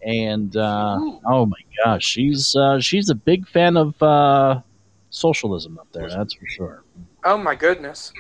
and 0.02 0.56
uh, 0.56 0.98
oh 1.26 1.46
my 1.46 1.58
gosh, 1.84 2.04
she's 2.04 2.56
uh, 2.56 2.80
she's 2.80 3.10
a 3.10 3.16
big 3.16 3.48
fan 3.48 3.78
of 3.78 4.02
uh, 4.02 4.62
socialism 5.10 5.80
up 5.80 5.88
there. 5.92 6.10
That's 6.10 6.34
for 6.34 6.48
sure. 6.48 6.84
Oh 7.24 7.38
my 7.38 7.56
goodness. 7.56 8.12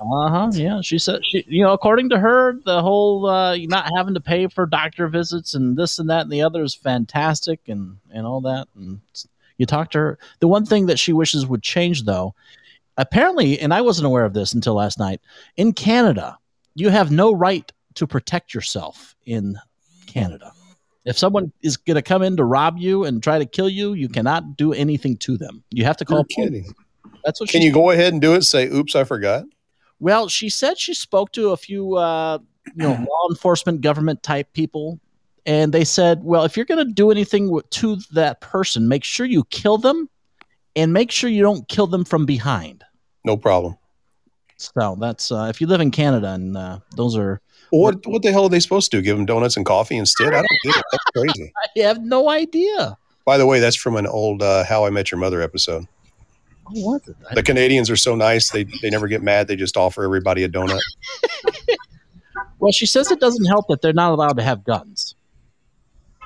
Uh 0.00 0.28
huh. 0.28 0.50
Yeah, 0.52 0.80
she 0.82 0.98
said 0.98 1.20
she. 1.24 1.44
You 1.48 1.64
know, 1.64 1.72
according 1.72 2.10
to 2.10 2.18
her, 2.18 2.54
the 2.64 2.82
whole 2.82 3.26
uh, 3.26 3.56
not 3.56 3.90
having 3.96 4.14
to 4.14 4.20
pay 4.20 4.46
for 4.48 4.66
doctor 4.66 5.08
visits 5.08 5.54
and 5.54 5.76
this 5.76 5.98
and 5.98 6.10
that 6.10 6.22
and 6.22 6.32
the 6.32 6.42
other 6.42 6.62
is 6.62 6.74
fantastic 6.74 7.60
and 7.66 7.98
and 8.10 8.26
all 8.26 8.40
that. 8.42 8.68
And 8.74 9.00
you 9.56 9.66
talk 9.66 9.90
to 9.92 9.98
her. 9.98 10.18
The 10.40 10.48
one 10.48 10.66
thing 10.66 10.86
that 10.86 10.98
she 10.98 11.12
wishes 11.12 11.46
would 11.46 11.62
change, 11.62 12.04
though, 12.04 12.34
apparently, 12.96 13.58
and 13.58 13.72
I 13.72 13.80
wasn't 13.80 14.06
aware 14.06 14.24
of 14.24 14.34
this 14.34 14.52
until 14.52 14.74
last 14.74 14.98
night. 14.98 15.20
In 15.56 15.72
Canada, 15.72 16.38
you 16.74 16.88
have 16.88 17.10
no 17.10 17.32
right 17.32 17.70
to 17.94 18.06
protect 18.06 18.54
yourself 18.54 19.14
in 19.24 19.56
Canada. 20.06 20.52
If 21.04 21.16
someone 21.16 21.52
is 21.62 21.76
going 21.76 21.94
to 21.94 22.02
come 22.02 22.22
in 22.22 22.36
to 22.36 22.44
rob 22.44 22.78
you 22.78 23.04
and 23.04 23.22
try 23.22 23.38
to 23.38 23.46
kill 23.46 23.68
you, 23.68 23.92
you 23.92 24.08
cannot 24.08 24.56
do 24.56 24.72
anything 24.72 25.16
to 25.18 25.38
them. 25.38 25.62
You 25.70 25.84
have 25.84 25.96
to 25.98 26.04
call. 26.04 26.24
You're 26.28 26.46
kidding. 26.46 26.74
That's 27.24 27.40
what 27.40 27.48
Can 27.48 27.60
she 27.60 27.68
you 27.68 27.72
go 27.72 27.90
ahead 27.90 28.12
and 28.12 28.20
do 28.20 28.34
it? 28.34 28.42
Say, 28.42 28.68
"Oops, 28.68 28.94
I 28.94 29.04
forgot." 29.04 29.44
well, 29.98 30.28
she 30.28 30.48
said 30.48 30.78
she 30.78 30.94
spoke 30.94 31.32
to 31.32 31.50
a 31.50 31.56
few, 31.56 31.96
uh, 31.96 32.38
you 32.74 32.82
know, 32.82 32.92
law 32.92 33.28
enforcement, 33.30 33.80
government 33.80 34.22
type 34.22 34.52
people, 34.52 35.00
and 35.44 35.72
they 35.72 35.84
said, 35.84 36.22
"Well, 36.24 36.44
if 36.44 36.56
you're 36.56 36.66
going 36.66 36.86
to 36.86 36.92
do 36.92 37.10
anything 37.10 37.60
to 37.70 37.96
that 38.12 38.40
person, 38.40 38.88
make 38.88 39.04
sure 39.04 39.26
you 39.26 39.44
kill 39.44 39.78
them, 39.78 40.08
and 40.74 40.92
make 40.92 41.10
sure 41.10 41.30
you 41.30 41.42
don't 41.42 41.68
kill 41.68 41.86
them 41.86 42.04
from 42.04 42.26
behind." 42.26 42.84
No 43.26 43.36
problem. 43.36 43.76
So 44.56 44.96
that's 44.98 45.30
uh, 45.30 45.48
if 45.50 45.60
you 45.60 45.66
live 45.66 45.82
in 45.82 45.90
Canada, 45.90 46.32
and 46.32 46.56
uh, 46.56 46.78
those 46.96 47.16
are. 47.16 47.40
What 47.70 48.06
what 48.06 48.22
the 48.22 48.30
hell 48.32 48.44
are 48.44 48.48
they 48.48 48.60
supposed 48.60 48.90
to 48.92 48.96
do? 48.98 49.02
Give 49.02 49.16
them 49.16 49.26
donuts 49.26 49.56
and 49.56 49.66
coffee 49.66 49.96
instead? 49.96 50.28
I 50.28 50.36
don't 50.36 50.46
get 50.64 50.76
it. 50.76 50.84
That's 50.92 51.04
crazy. 51.14 51.52
I 51.76 51.80
have 51.80 52.00
no 52.00 52.30
idea. 52.30 52.96
By 53.26 53.36
the 53.36 53.44
way, 53.44 53.58
that's 53.58 53.76
from 53.76 53.96
an 53.96 54.06
old 54.06 54.42
uh, 54.42 54.64
How 54.64 54.86
I 54.86 54.90
Met 54.90 55.10
Your 55.10 55.18
Mother 55.18 55.42
episode. 55.42 55.84
What 56.68 57.02
was 57.04 57.08
it? 57.08 57.16
The 57.34 57.42
Canadians 57.42 57.90
are 57.90 57.96
so 57.96 58.14
nice; 58.14 58.50
they 58.50 58.64
they 58.80 58.88
never 58.88 59.08
get 59.08 59.22
mad. 59.22 59.48
They 59.48 59.56
just 59.56 59.76
offer 59.76 60.04
everybody 60.04 60.44
a 60.44 60.48
donut. 60.48 60.80
Well, 62.58 62.72
she 62.72 62.86
says 62.86 63.10
it 63.10 63.20
doesn't 63.20 63.44
help 63.44 63.66
that 63.68 63.82
they're 63.82 63.92
not 63.92 64.12
allowed 64.12 64.38
to 64.38 64.42
have 64.42 64.64
guns, 64.64 65.14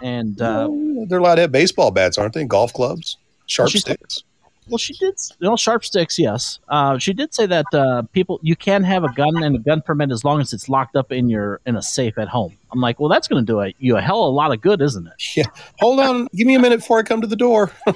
and 0.00 0.40
uh, 0.40 0.68
They're 1.08 1.18
allowed 1.18 1.34
to 1.34 1.40
have 1.42 1.52
baseball 1.52 1.90
bats, 1.90 2.18
aren't 2.18 2.34
they? 2.34 2.44
Golf 2.44 2.72
clubs, 2.72 3.16
sharp 3.46 3.70
she's- 3.70 3.82
sticks. 3.82 4.22
Well, 4.68 4.78
she 4.78 4.92
did. 4.94 5.14
You 5.40 5.48
know, 5.48 5.56
sharp 5.56 5.84
sticks. 5.84 6.18
Yes, 6.18 6.60
uh, 6.68 6.96
she 6.98 7.12
did 7.12 7.34
say 7.34 7.46
that 7.46 7.66
uh, 7.72 8.02
people 8.12 8.38
you 8.42 8.54
can 8.54 8.84
have 8.84 9.02
a 9.02 9.12
gun 9.14 9.42
and 9.42 9.56
a 9.56 9.58
gun 9.58 9.82
permit 9.82 10.12
as 10.12 10.24
long 10.24 10.40
as 10.40 10.52
it's 10.52 10.68
locked 10.68 10.94
up 10.94 11.10
in 11.10 11.28
your 11.28 11.60
in 11.66 11.76
a 11.76 11.82
safe 11.82 12.18
at 12.18 12.28
home. 12.28 12.56
I'm 12.70 12.80
like, 12.80 13.00
well, 13.00 13.08
that's 13.08 13.26
going 13.26 13.44
to 13.44 13.52
do 13.52 13.60
a, 13.60 13.72
you 13.78 13.96
a 13.96 14.00
hell 14.00 14.22
of 14.24 14.28
a 14.28 14.36
lot 14.36 14.52
of 14.52 14.60
good, 14.60 14.80
isn't 14.80 15.06
it? 15.06 15.36
Yeah. 15.36 15.46
Hold 15.80 15.98
on, 16.00 16.28
give 16.34 16.46
me 16.46 16.54
a 16.54 16.60
minute 16.60 16.80
before 16.80 17.00
I 17.00 17.02
come 17.02 17.20
to 17.20 17.26
the 17.26 17.36
door. 17.36 17.72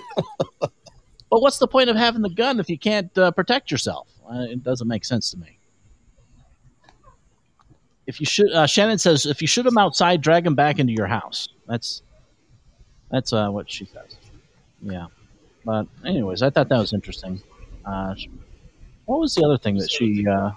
But 1.34 1.40
what's 1.40 1.58
the 1.58 1.66
point 1.66 1.90
of 1.90 1.96
having 1.96 2.22
the 2.22 2.30
gun 2.30 2.60
if 2.60 2.70
you 2.70 2.78
can't 2.78 3.18
uh, 3.18 3.32
protect 3.32 3.68
yourself? 3.68 4.06
Uh, 4.24 4.42
it 4.42 4.62
doesn't 4.62 4.86
make 4.86 5.04
sense 5.04 5.32
to 5.32 5.36
me. 5.36 5.58
If 8.06 8.20
you 8.20 8.26
shoot, 8.26 8.48
uh, 8.52 8.68
Shannon 8.68 8.98
says, 8.98 9.26
if 9.26 9.42
you 9.42 9.48
shoot 9.48 9.64
them 9.64 9.76
outside, 9.76 10.20
drag 10.20 10.44
them 10.44 10.54
back 10.54 10.78
into 10.78 10.92
your 10.92 11.08
house. 11.08 11.48
That's 11.66 12.02
that's 13.10 13.32
uh, 13.32 13.48
what 13.48 13.68
she 13.68 13.84
says. 13.84 14.14
Yeah. 14.80 15.06
But 15.64 15.86
anyways, 16.04 16.42
I 16.42 16.50
thought 16.50 16.68
that 16.68 16.78
was 16.78 16.92
interesting. 16.92 17.42
Uh, 17.84 18.14
what 19.06 19.20
was 19.20 19.34
the 19.34 19.44
other 19.44 19.58
thing 19.58 19.76
that 19.78 19.90
she? 19.90 20.26
Uh, 20.26 20.50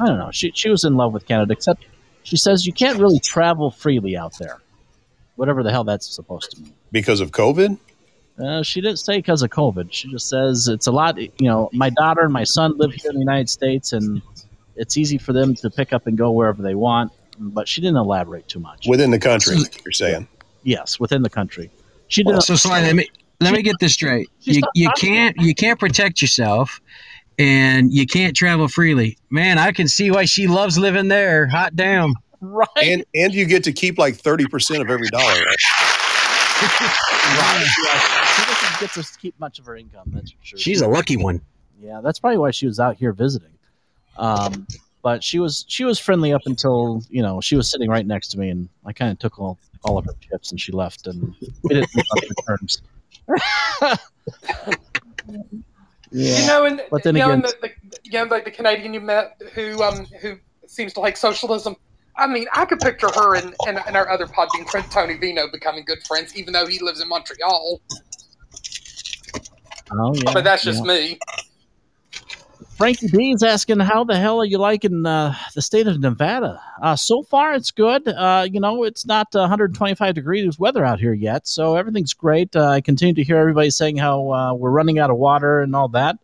I 0.00 0.06
don't 0.06 0.18
know. 0.18 0.30
She 0.32 0.52
she 0.54 0.70
was 0.70 0.84
in 0.84 0.96
love 0.96 1.12
with 1.12 1.26
Canada, 1.26 1.52
except 1.52 1.84
she 2.22 2.36
says 2.36 2.66
you 2.66 2.72
can't 2.72 2.98
really 2.98 3.20
travel 3.20 3.70
freely 3.70 4.16
out 4.16 4.38
there. 4.38 4.60
Whatever 5.36 5.62
the 5.62 5.70
hell 5.70 5.84
that's 5.84 6.14
supposed 6.14 6.50
to 6.52 6.60
mean. 6.60 6.72
because 6.90 7.20
of 7.20 7.30
COVID. 7.30 7.78
Uh, 8.42 8.62
she 8.62 8.80
didn't 8.80 8.98
say 8.98 9.18
because 9.18 9.42
of 9.42 9.50
COVID. 9.50 9.92
She 9.92 10.10
just 10.10 10.28
says 10.28 10.68
it's 10.68 10.86
a 10.86 10.92
lot. 10.92 11.18
You 11.18 11.30
know, 11.40 11.70
my 11.72 11.90
daughter 11.90 12.22
and 12.22 12.32
my 12.32 12.44
son 12.44 12.76
live 12.78 12.92
here 12.92 13.10
in 13.10 13.16
the 13.16 13.20
United 13.20 13.48
States, 13.48 13.92
and 13.92 14.22
it's 14.76 14.96
easy 14.96 15.18
for 15.18 15.32
them 15.32 15.54
to 15.56 15.70
pick 15.70 15.92
up 15.92 16.06
and 16.06 16.16
go 16.16 16.30
wherever 16.32 16.62
they 16.62 16.74
want. 16.74 17.12
But 17.38 17.66
she 17.68 17.80
didn't 17.80 17.96
elaborate 17.96 18.48
too 18.48 18.60
much. 18.60 18.86
Within 18.86 19.10
the 19.10 19.18
country, 19.18 19.56
you're 19.84 19.92
saying. 19.92 20.28
Yes, 20.64 21.00
within 21.00 21.22
the 21.22 21.30
country. 21.30 21.70
She 22.08 22.22
didn't. 22.22 22.42
So, 22.42 22.56
Sly, 22.56 22.82
let 22.82 22.94
me 22.94 23.08
let 23.42 23.52
me 23.52 23.62
get 23.62 23.76
this 23.80 23.92
straight. 23.92 24.28
You, 24.40 24.62
you 24.74 24.90
can't 24.96 25.36
you 25.40 25.54
can't 25.54 25.78
protect 25.78 26.22
yourself, 26.22 26.80
and 27.38 27.92
you 27.92 28.06
can't 28.06 28.36
travel 28.36 28.68
freely. 28.68 29.18
Man, 29.30 29.58
I 29.58 29.72
can 29.72 29.88
see 29.88 30.10
why 30.10 30.24
she 30.24 30.46
loves 30.46 30.78
living 30.78 31.08
there. 31.08 31.46
Hot 31.48 31.74
damn! 31.76 32.14
Right. 32.40 32.66
And 32.82 33.04
and 33.14 33.34
you 33.34 33.44
get 33.44 33.64
to 33.64 33.72
keep 33.72 33.98
like 33.98 34.16
thirty 34.16 34.46
percent 34.46 34.82
of 34.82 34.90
every 34.90 35.08
dollar. 35.08 35.24
Right? 35.24 35.56
Right. 36.62 37.66
She 38.36 38.44
doesn't 38.44 38.80
get 38.80 38.90
to 38.92 39.18
keep 39.18 39.38
much 39.40 39.58
of 39.58 39.66
her 39.66 39.76
income. 39.76 40.10
That's 40.12 40.30
for 40.30 40.38
sure. 40.42 40.58
She's 40.58 40.80
a 40.80 40.88
lucky 40.88 41.16
one. 41.16 41.40
Yeah, 41.80 42.00
that's 42.00 42.20
probably 42.20 42.38
why 42.38 42.52
she 42.52 42.66
was 42.66 42.78
out 42.78 42.96
here 42.96 43.12
visiting. 43.12 43.50
Um, 44.16 44.66
but 45.02 45.24
she 45.24 45.38
was 45.38 45.64
she 45.68 45.84
was 45.84 45.98
friendly 45.98 46.32
up 46.32 46.42
until 46.46 47.02
you 47.10 47.22
know 47.22 47.40
she 47.40 47.56
was 47.56 47.68
sitting 47.68 47.90
right 47.90 48.06
next 48.06 48.28
to 48.28 48.38
me, 48.38 48.50
and 48.50 48.68
I 48.86 48.92
kind 48.92 49.10
of 49.10 49.18
took 49.18 49.38
all 49.38 49.58
all 49.84 49.98
of 49.98 50.04
her 50.04 50.14
chips, 50.20 50.52
and 50.52 50.60
she 50.60 50.70
left, 50.72 51.06
and 51.06 51.34
we 51.62 51.74
didn't 51.74 51.94
make 51.94 52.06
up 52.12 52.20
the 52.20 52.34
terms. 52.46 52.82
Yeah. 56.10 56.40
You 56.40 56.46
know, 56.46 56.64
and 56.64 56.82
But 56.90 57.02
then 57.02 57.16
you 57.16 57.20
know, 57.20 57.28
again- 57.28 57.44
and 57.44 57.44
the, 57.44 57.54
the, 57.62 57.98
you 58.04 58.12
know, 58.12 58.24
like 58.24 58.44
the 58.44 58.50
Canadian 58.50 58.94
you 58.94 59.00
met 59.00 59.40
who 59.54 59.82
um 59.82 60.06
who 60.20 60.38
seems 60.66 60.92
to 60.94 61.00
like 61.00 61.16
socialism. 61.16 61.76
I 62.16 62.26
mean, 62.26 62.46
I 62.54 62.66
could 62.66 62.78
picture 62.80 63.08
her 63.14 63.36
and, 63.36 63.54
and, 63.66 63.80
and 63.86 63.96
our 63.96 64.10
other 64.10 64.26
Podbean 64.26 64.68
friend 64.68 64.84
Tony 64.90 65.16
Vino 65.16 65.50
becoming 65.50 65.82
good 65.84 66.02
friends, 66.06 66.36
even 66.36 66.52
though 66.52 66.66
he 66.66 66.78
lives 66.78 67.00
in 67.00 67.08
Montreal. 67.08 67.80
Oh 69.90 70.14
yeah, 70.14 70.32
but 70.32 70.44
that's 70.44 70.62
just 70.62 70.84
yeah. 70.84 70.92
me. 70.92 71.18
Frankie 72.82 73.06
D 73.06 73.30
is 73.30 73.44
asking, 73.44 73.78
"How 73.78 74.02
the 74.02 74.16
hell 74.16 74.40
are 74.40 74.44
you 74.44 74.58
liking 74.58 75.06
uh, 75.06 75.36
the 75.54 75.62
state 75.62 75.86
of 75.86 76.00
Nevada?" 76.00 76.60
Uh, 76.82 76.96
so 76.96 77.22
far, 77.22 77.54
it's 77.54 77.70
good. 77.70 78.08
Uh, 78.08 78.44
you 78.50 78.58
know, 78.58 78.82
it's 78.82 79.06
not 79.06 79.28
125 79.30 80.16
degrees 80.16 80.58
weather 80.58 80.84
out 80.84 80.98
here 80.98 81.12
yet, 81.12 81.46
so 81.46 81.76
everything's 81.76 82.12
great. 82.12 82.56
Uh, 82.56 82.70
I 82.70 82.80
continue 82.80 83.14
to 83.14 83.22
hear 83.22 83.36
everybody 83.36 83.70
saying 83.70 83.98
how 83.98 84.32
uh, 84.32 84.54
we're 84.54 84.72
running 84.72 84.98
out 84.98 85.10
of 85.10 85.16
water 85.16 85.60
and 85.60 85.76
all 85.76 85.86
that. 85.90 86.18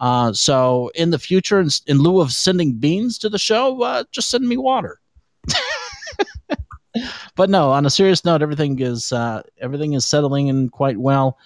Uh, 0.00 0.34
so, 0.34 0.90
in 0.94 1.12
the 1.12 1.18
future, 1.18 1.58
in, 1.60 1.70
in 1.86 1.96
lieu 1.96 2.20
of 2.20 2.30
sending 2.30 2.74
beans 2.74 3.16
to 3.16 3.30
the 3.30 3.38
show, 3.38 3.80
uh, 3.80 4.04
just 4.10 4.28
send 4.28 4.46
me 4.46 4.58
water. 4.58 5.00
but 7.36 7.48
no, 7.48 7.70
on 7.70 7.86
a 7.86 7.90
serious 7.90 8.22
note, 8.22 8.42
everything 8.42 8.78
is 8.80 9.12
uh, 9.12 9.40
everything 9.62 9.94
is 9.94 10.04
settling 10.04 10.48
in 10.48 10.68
quite 10.68 10.98
well. 10.98 11.38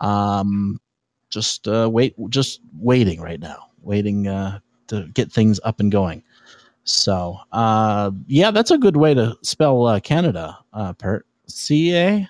Um, 0.00 0.80
just 1.28 1.66
uh, 1.66 1.90
wait, 1.92 2.14
just 2.28 2.60
waiting 2.78 3.20
right 3.20 3.40
now, 3.40 3.71
waiting 3.82 4.28
uh, 4.28 4.60
to 4.88 5.06
get 5.08 5.30
things 5.32 5.60
up 5.64 5.80
and 5.80 5.90
going. 5.92 6.22
So, 6.84 7.38
uh, 7.52 8.10
yeah, 8.26 8.50
that's 8.50 8.70
a 8.70 8.78
good 8.78 8.96
way 8.96 9.14
to 9.14 9.36
spell 9.42 9.86
uh, 9.86 10.00
Canada. 10.00 10.58
Uh, 10.72 10.92
per 10.94 11.24
C 11.46 11.94
A 11.96 12.28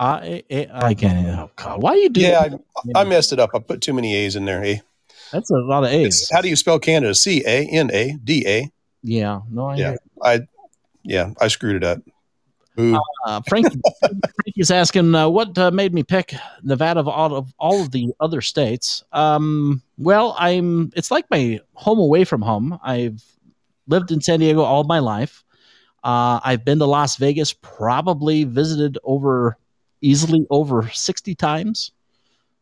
I 0.00 0.42
A. 0.50 0.68
I 0.72 0.94
can't. 0.94 1.26
Oh 1.38 1.50
God, 1.56 1.82
why 1.82 1.94
you 1.94 2.08
do? 2.08 2.20
Yeah. 2.20 2.48
I, 2.94 3.00
I 3.00 3.04
messed 3.04 3.32
it 3.32 3.38
up. 3.38 3.50
I 3.54 3.58
put 3.58 3.80
too 3.80 3.92
many 3.92 4.14
A's 4.16 4.34
in 4.34 4.44
there. 4.44 4.62
Hey, 4.62 4.82
That's 5.30 5.50
a 5.50 5.58
lot 5.58 5.84
of 5.84 5.90
A's. 5.90 6.22
It's- 6.22 6.30
how 6.32 6.40
do 6.40 6.48
you 6.48 6.56
spell 6.56 6.78
Canada? 6.78 7.14
C 7.14 7.42
A 7.46 7.66
N 7.66 7.90
A 7.92 8.18
D 8.24 8.44
A. 8.46 8.70
Yeah, 9.02 9.40
no, 9.50 9.66
I 9.66 9.76
Yeah, 9.76 9.96
I 10.22 10.40
yeah, 11.02 11.30
I 11.40 11.48
screwed 11.48 11.76
it 11.76 11.84
up. 11.84 11.98
Uh, 12.78 13.40
Frank, 13.48 13.66
Frankie's 14.00 14.70
asking 14.70 15.14
uh, 15.14 15.28
what 15.28 15.56
uh, 15.58 15.70
made 15.70 15.92
me 15.92 16.02
pick 16.02 16.34
Nevada 16.62 17.00
of 17.00 17.08
all 17.08 17.34
of 17.34 17.52
all 17.58 17.82
of 17.82 17.90
the 17.90 18.12
other 18.18 18.40
states. 18.40 19.04
Um, 19.12 19.82
well, 19.98 20.34
I'm. 20.38 20.90
It's 20.96 21.10
like 21.10 21.26
my 21.30 21.60
home 21.74 21.98
away 21.98 22.24
from 22.24 22.40
home. 22.40 22.78
I've 22.82 23.22
lived 23.88 24.10
in 24.10 24.20
San 24.20 24.40
Diego 24.40 24.62
all 24.62 24.84
my 24.84 25.00
life. 25.00 25.44
Uh, 26.02 26.40
I've 26.42 26.64
been 26.64 26.78
to 26.78 26.86
Las 26.86 27.16
Vegas, 27.16 27.52
probably 27.52 28.44
visited 28.44 28.98
over 29.04 29.58
easily 30.00 30.46
over 30.48 30.88
sixty 30.94 31.34
times. 31.34 31.92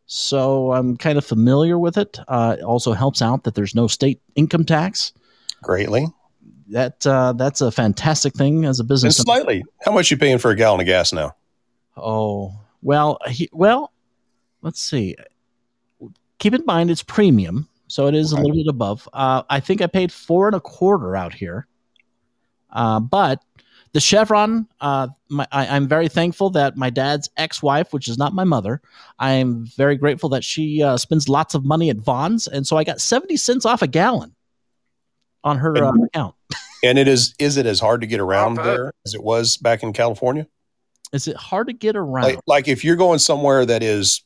So 0.07 0.73
I'm 0.73 0.97
kind 0.97 1.19
of 1.19 1.25
familiar 1.25 1.79
with 1.79 1.97
it. 1.97 2.19
Uh, 2.27 2.57
it 2.59 2.65
also 2.65 2.93
helps 2.93 3.23
out 3.23 3.45
that 3.45 3.55
there's 3.55 3.77
no 3.77 3.87
state 3.87 4.21
income 4.35 4.65
tax. 4.65 5.13
Greatly. 5.63 6.09
That 6.71 7.05
uh, 7.07 7.33
that's 7.33 7.61
a 7.61 7.71
fantastic 7.71 8.35
thing 8.35 8.65
as 8.65 8.79
a 8.79 8.83
And 8.83 8.89
business. 8.89 9.17
slightly. 9.17 9.65
How 9.85 9.93
much 9.93 10.11
you 10.11 10.17
paying 10.17 10.39
for 10.39 10.51
a 10.51 10.57
gallon 10.57 10.81
of 10.81 10.87
gas 10.87 11.13
now? 11.13 11.35
Oh 11.97 12.55
well, 12.83 13.19
he, 13.29 13.49
well, 13.53 13.93
let's 14.63 14.81
see. 14.81 15.17
Keep 16.39 16.55
in 16.55 16.63
mind 16.67 16.91
it's 16.91 17.03
premium, 17.03 17.69
so 17.89 18.07
it 18.07 18.15
is 18.15 18.33
a 18.33 18.37
little 18.37 18.57
bit 18.57 18.69
above. 18.69 19.09
Uh, 19.13 19.43
I 19.51 19.61
think 19.61 19.83
I 19.83 19.87
paid 19.89 20.13
four 20.13 20.47
and 20.47 20.55
a 20.57 20.61
quarter 20.61 21.17
out 21.17 21.35
here, 21.35 21.67
uh, 22.71 23.01
but 23.01 23.43
the 23.93 24.01
Chevron. 24.01 24.69
Uh, 24.81 25.09
my, 25.29 25.47
I, 25.51 25.67
I'm 25.67 25.89
very 25.89 26.09
thankful 26.09 26.51
that 26.51 26.77
my 26.77 26.89
dad's 26.89 27.29
ex-wife, 27.37 27.93
which 27.93 28.09
is 28.09 28.17
not 28.17 28.33
my 28.33 28.45
mother, 28.45 28.81
I'm 29.19 29.67
very 29.77 29.97
grateful 29.97 30.29
that 30.31 30.45
she 30.45 30.83
uh, 30.83 30.97
spends 30.97 31.29
lots 31.29 31.55
of 31.55 31.65
money 31.65 31.91
at 31.91 31.97
Vaughn's, 31.97 32.47
and 32.47 32.65
so 32.67 32.77
I 32.77 32.85
got 32.85 33.01
seventy 33.01 33.37
cents 33.37 33.67
off 33.67 33.83
a 33.83 33.89
gallon 33.89 34.35
on 35.45 35.59
her 35.59 35.77
uh, 35.77 35.93
account. 36.05 36.35
And 36.83 36.99
it 36.99 37.09
is 37.09 37.35
is 37.39 37.57
it 37.57 37.67
as 37.67 37.81
hard 37.81 38.01
to 38.01 38.07
get 38.07 38.21
around 38.21 38.55
there 38.55 38.93
as 39.05 39.15
it 39.15 39.23
was 39.23 39.57
back 39.57 39.83
in 39.83 39.93
California? 39.93 40.47
Is 41.13 41.29
it 41.29 41.37
hard 41.37 41.67
to 41.67 41.73
get 41.73 41.97
around? 41.97 42.25
Like 42.25 42.39
like 42.47 42.69
if 42.69 42.85
you're 42.85 42.97
going 42.97 43.19
somewhere 43.19 43.67
that 43.67 43.83
is 43.83 44.23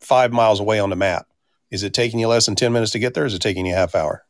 five 0.00 0.32
miles 0.32 0.60
away 0.60 0.78
on 0.78 0.90
the 0.90 0.96
map, 0.96 1.26
is 1.70 1.82
it 1.82 1.92
taking 1.92 2.20
you 2.20 2.28
less 2.28 2.46
than 2.46 2.54
ten 2.54 2.72
minutes 2.72 2.92
to 2.92 2.98
get 2.98 3.14
there? 3.14 3.24
Or 3.24 3.26
is 3.26 3.34
it 3.34 3.42
taking 3.42 3.66
you 3.66 3.74
a 3.74 3.76
half 3.76 3.94
hour? 3.94 4.24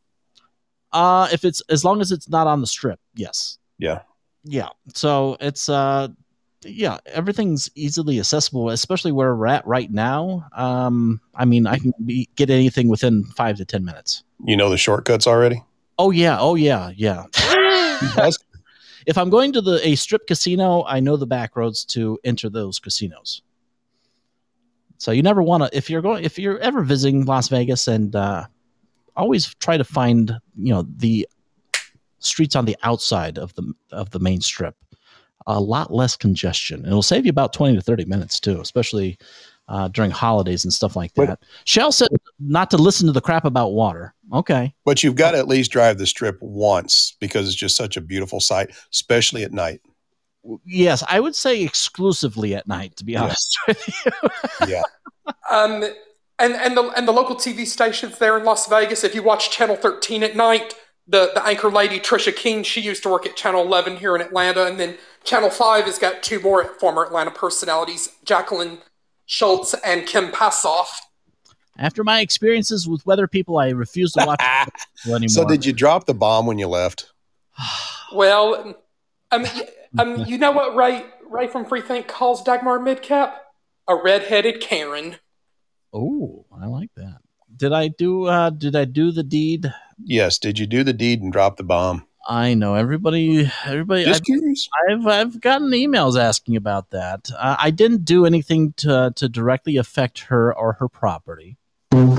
Uh, 0.91 1.29
if 1.31 1.45
it's 1.45 1.61
as 1.69 1.85
long 1.85 2.01
as 2.01 2.11
it's 2.11 2.27
not 2.27 2.47
on 2.47 2.59
the 2.59 2.67
strip, 2.67 2.99
yes. 3.15 3.57
Yeah. 3.77 4.01
Yeah. 4.43 4.69
So 4.93 5.37
it's 5.39 5.69
uh 5.69 6.09
yeah, 6.63 6.99
everything's 7.07 7.69
easily 7.75 8.19
accessible, 8.19 8.69
especially 8.69 9.11
where 9.11 9.35
we're 9.35 9.47
at 9.47 9.65
right 9.65 9.91
now. 9.91 10.45
Um, 10.55 11.19
I 11.33 11.45
mean, 11.45 11.65
I 11.65 11.79
can 11.79 11.93
be, 12.05 12.29
get 12.35 12.51
anything 12.51 12.87
within 12.87 13.23
five 13.23 13.57
to 13.57 13.65
ten 13.65 13.83
minutes. 13.83 14.23
You 14.45 14.55
know 14.55 14.69
the 14.69 14.77
shortcuts 14.77 15.25
already? 15.25 15.63
Oh 16.01 16.09
yeah, 16.09 16.39
oh 16.39 16.55
yeah, 16.55 16.91
yeah. 16.95 17.25
if 19.05 19.19
I'm 19.19 19.29
going 19.29 19.53
to 19.53 19.61
the 19.61 19.87
a 19.87 19.93
strip 19.93 20.25
casino, 20.25 20.83
I 20.87 20.99
know 20.99 21.15
the 21.15 21.27
back 21.27 21.55
roads 21.55 21.85
to 21.93 22.17
enter 22.23 22.49
those 22.49 22.79
casinos. 22.79 23.43
So 24.97 25.11
you 25.11 25.21
never 25.21 25.43
want 25.43 25.61
to 25.61 25.77
if 25.77 25.91
you're 25.91 26.01
going 26.01 26.23
if 26.23 26.39
you're 26.39 26.57
ever 26.57 26.81
visiting 26.81 27.25
Las 27.25 27.49
Vegas 27.49 27.87
and 27.87 28.15
uh, 28.15 28.47
always 29.15 29.53
try 29.59 29.77
to 29.77 29.83
find 29.83 30.39
you 30.57 30.73
know 30.73 30.87
the 30.97 31.29
streets 32.17 32.55
on 32.55 32.65
the 32.65 32.77
outside 32.81 33.37
of 33.37 33.53
the 33.53 33.71
of 33.91 34.09
the 34.09 34.19
main 34.19 34.41
strip. 34.41 34.75
A 35.45 35.59
lot 35.59 35.93
less 35.93 36.17
congestion. 36.17 36.83
It'll 36.83 37.03
save 37.03 37.27
you 37.27 37.29
about 37.29 37.53
twenty 37.53 37.75
to 37.75 37.81
thirty 37.81 38.05
minutes 38.05 38.39
too, 38.39 38.59
especially 38.59 39.19
uh, 39.71 39.87
during 39.87 40.11
holidays 40.11 40.65
and 40.65 40.73
stuff 40.73 40.95
like 40.97 41.13
that. 41.13 41.39
Shell 41.63 41.93
said 41.93 42.09
not 42.39 42.69
to 42.71 42.77
listen 42.77 43.07
to 43.07 43.13
the 43.13 43.21
crap 43.21 43.45
about 43.45 43.69
water. 43.71 44.13
Okay. 44.33 44.73
But 44.85 45.01
you've 45.01 45.15
got 45.15 45.31
to 45.31 45.37
at 45.37 45.47
least 45.47 45.71
drive 45.71 45.97
the 45.97 46.05
strip 46.05 46.37
once 46.41 47.15
because 47.21 47.47
it's 47.47 47.55
just 47.55 47.77
such 47.77 47.95
a 47.95 48.01
beautiful 48.01 48.39
sight, 48.41 48.71
especially 48.91 49.43
at 49.43 49.53
night. 49.53 49.81
Yes, 50.65 51.03
I 51.07 51.19
would 51.19 51.35
say 51.35 51.63
exclusively 51.63 52.53
at 52.55 52.67
night, 52.67 52.95
to 52.97 53.05
be 53.05 53.13
Yeah. 53.13 53.23
honest 53.23 53.57
with 53.67 53.87
you. 54.05 54.11
Yeah. 54.67 54.81
Um, 55.49 55.83
and 56.39 56.53
and 56.55 56.75
the 56.75 56.83
and 56.97 57.07
the 57.07 57.11
local 57.11 57.35
TV 57.35 57.65
stations 57.65 58.17
there 58.17 58.37
in 58.37 58.43
Las 58.43 58.67
Vegas. 58.67 59.03
If 59.03 59.13
you 59.15 59.23
watch 59.23 59.51
Channel 59.51 59.75
13 59.75 60.23
at 60.23 60.35
night, 60.35 60.73
the 61.07 61.31
the 61.33 61.45
anchor 61.45 61.69
lady 61.69 61.99
Trisha 61.99 62.35
King, 62.35 62.63
she 62.63 62.81
used 62.81 63.03
to 63.03 63.09
work 63.09 63.25
at 63.25 63.35
Channel 63.35 63.61
11 63.61 63.97
here 63.97 64.15
in 64.15 64.21
Atlanta, 64.21 64.65
and 64.65 64.79
then 64.79 64.97
Channel 65.23 65.49
5 65.51 65.85
has 65.85 65.99
got 65.99 66.23
two 66.23 66.39
more 66.39 66.65
former 66.79 67.03
Atlanta 67.05 67.31
personalities, 67.31 68.09
Jacqueline 68.25 68.79
Schultz 69.31 69.73
and 69.85 70.05
Kim 70.05 70.29
Passoff. 70.29 70.89
After 71.77 72.03
my 72.03 72.19
experiences 72.19 72.85
with 72.85 73.05
weather 73.05 73.29
people, 73.29 73.57
I 73.57 73.69
refuse 73.69 74.11
to 74.11 74.25
watch 74.25 74.41
it 75.05 75.09
anymore. 75.09 75.29
So 75.29 75.45
did 75.45 75.65
you 75.65 75.71
drop 75.71 76.05
the 76.05 76.13
bomb 76.13 76.45
when 76.45 76.59
you 76.59 76.67
left? 76.67 77.13
Well, 78.13 78.75
um, 79.31 79.45
um, 79.97 80.25
you 80.25 80.37
know 80.37 80.51
what 80.51 80.75
Ray 80.75 81.05
Ray 81.29 81.47
from 81.47 81.65
Freethink 81.65 82.09
calls 82.09 82.43
Dagmar 82.43 82.79
Midcap? 82.79 83.35
A 83.87 83.95
redheaded 83.95 84.59
Karen. 84.59 85.15
Oh, 85.93 86.45
I 86.53 86.65
like 86.65 86.89
that. 86.97 87.19
Did 87.55 87.71
I 87.71 87.87
do 87.87 88.25
uh 88.25 88.49
did 88.49 88.75
I 88.75 88.83
do 88.83 89.11
the 89.11 89.23
deed? 89.23 89.73
Yes. 90.03 90.39
Did 90.39 90.59
you 90.59 90.67
do 90.67 90.83
the 90.83 90.93
deed 90.93 91.21
and 91.21 91.31
drop 91.31 91.55
the 91.55 91.63
bomb? 91.63 92.05
I 92.27 92.53
know 92.53 92.75
everybody 92.75 93.49
everybody 93.65 94.05
Just 94.05 94.21
I've, 94.21 94.25
curious. 94.25 94.69
I've 94.89 95.07
I've 95.07 95.41
gotten 95.41 95.71
emails 95.71 96.19
asking 96.19 96.55
about 96.55 96.91
that. 96.91 97.29
Uh, 97.37 97.55
I 97.57 97.71
didn't 97.71 98.05
do 98.05 98.25
anything 98.25 98.73
to 98.77 99.11
to 99.15 99.27
directly 99.27 99.77
affect 99.77 100.19
her 100.19 100.55
or 100.55 100.73
her 100.73 100.87
property. 100.87 101.57
Although 101.93 102.11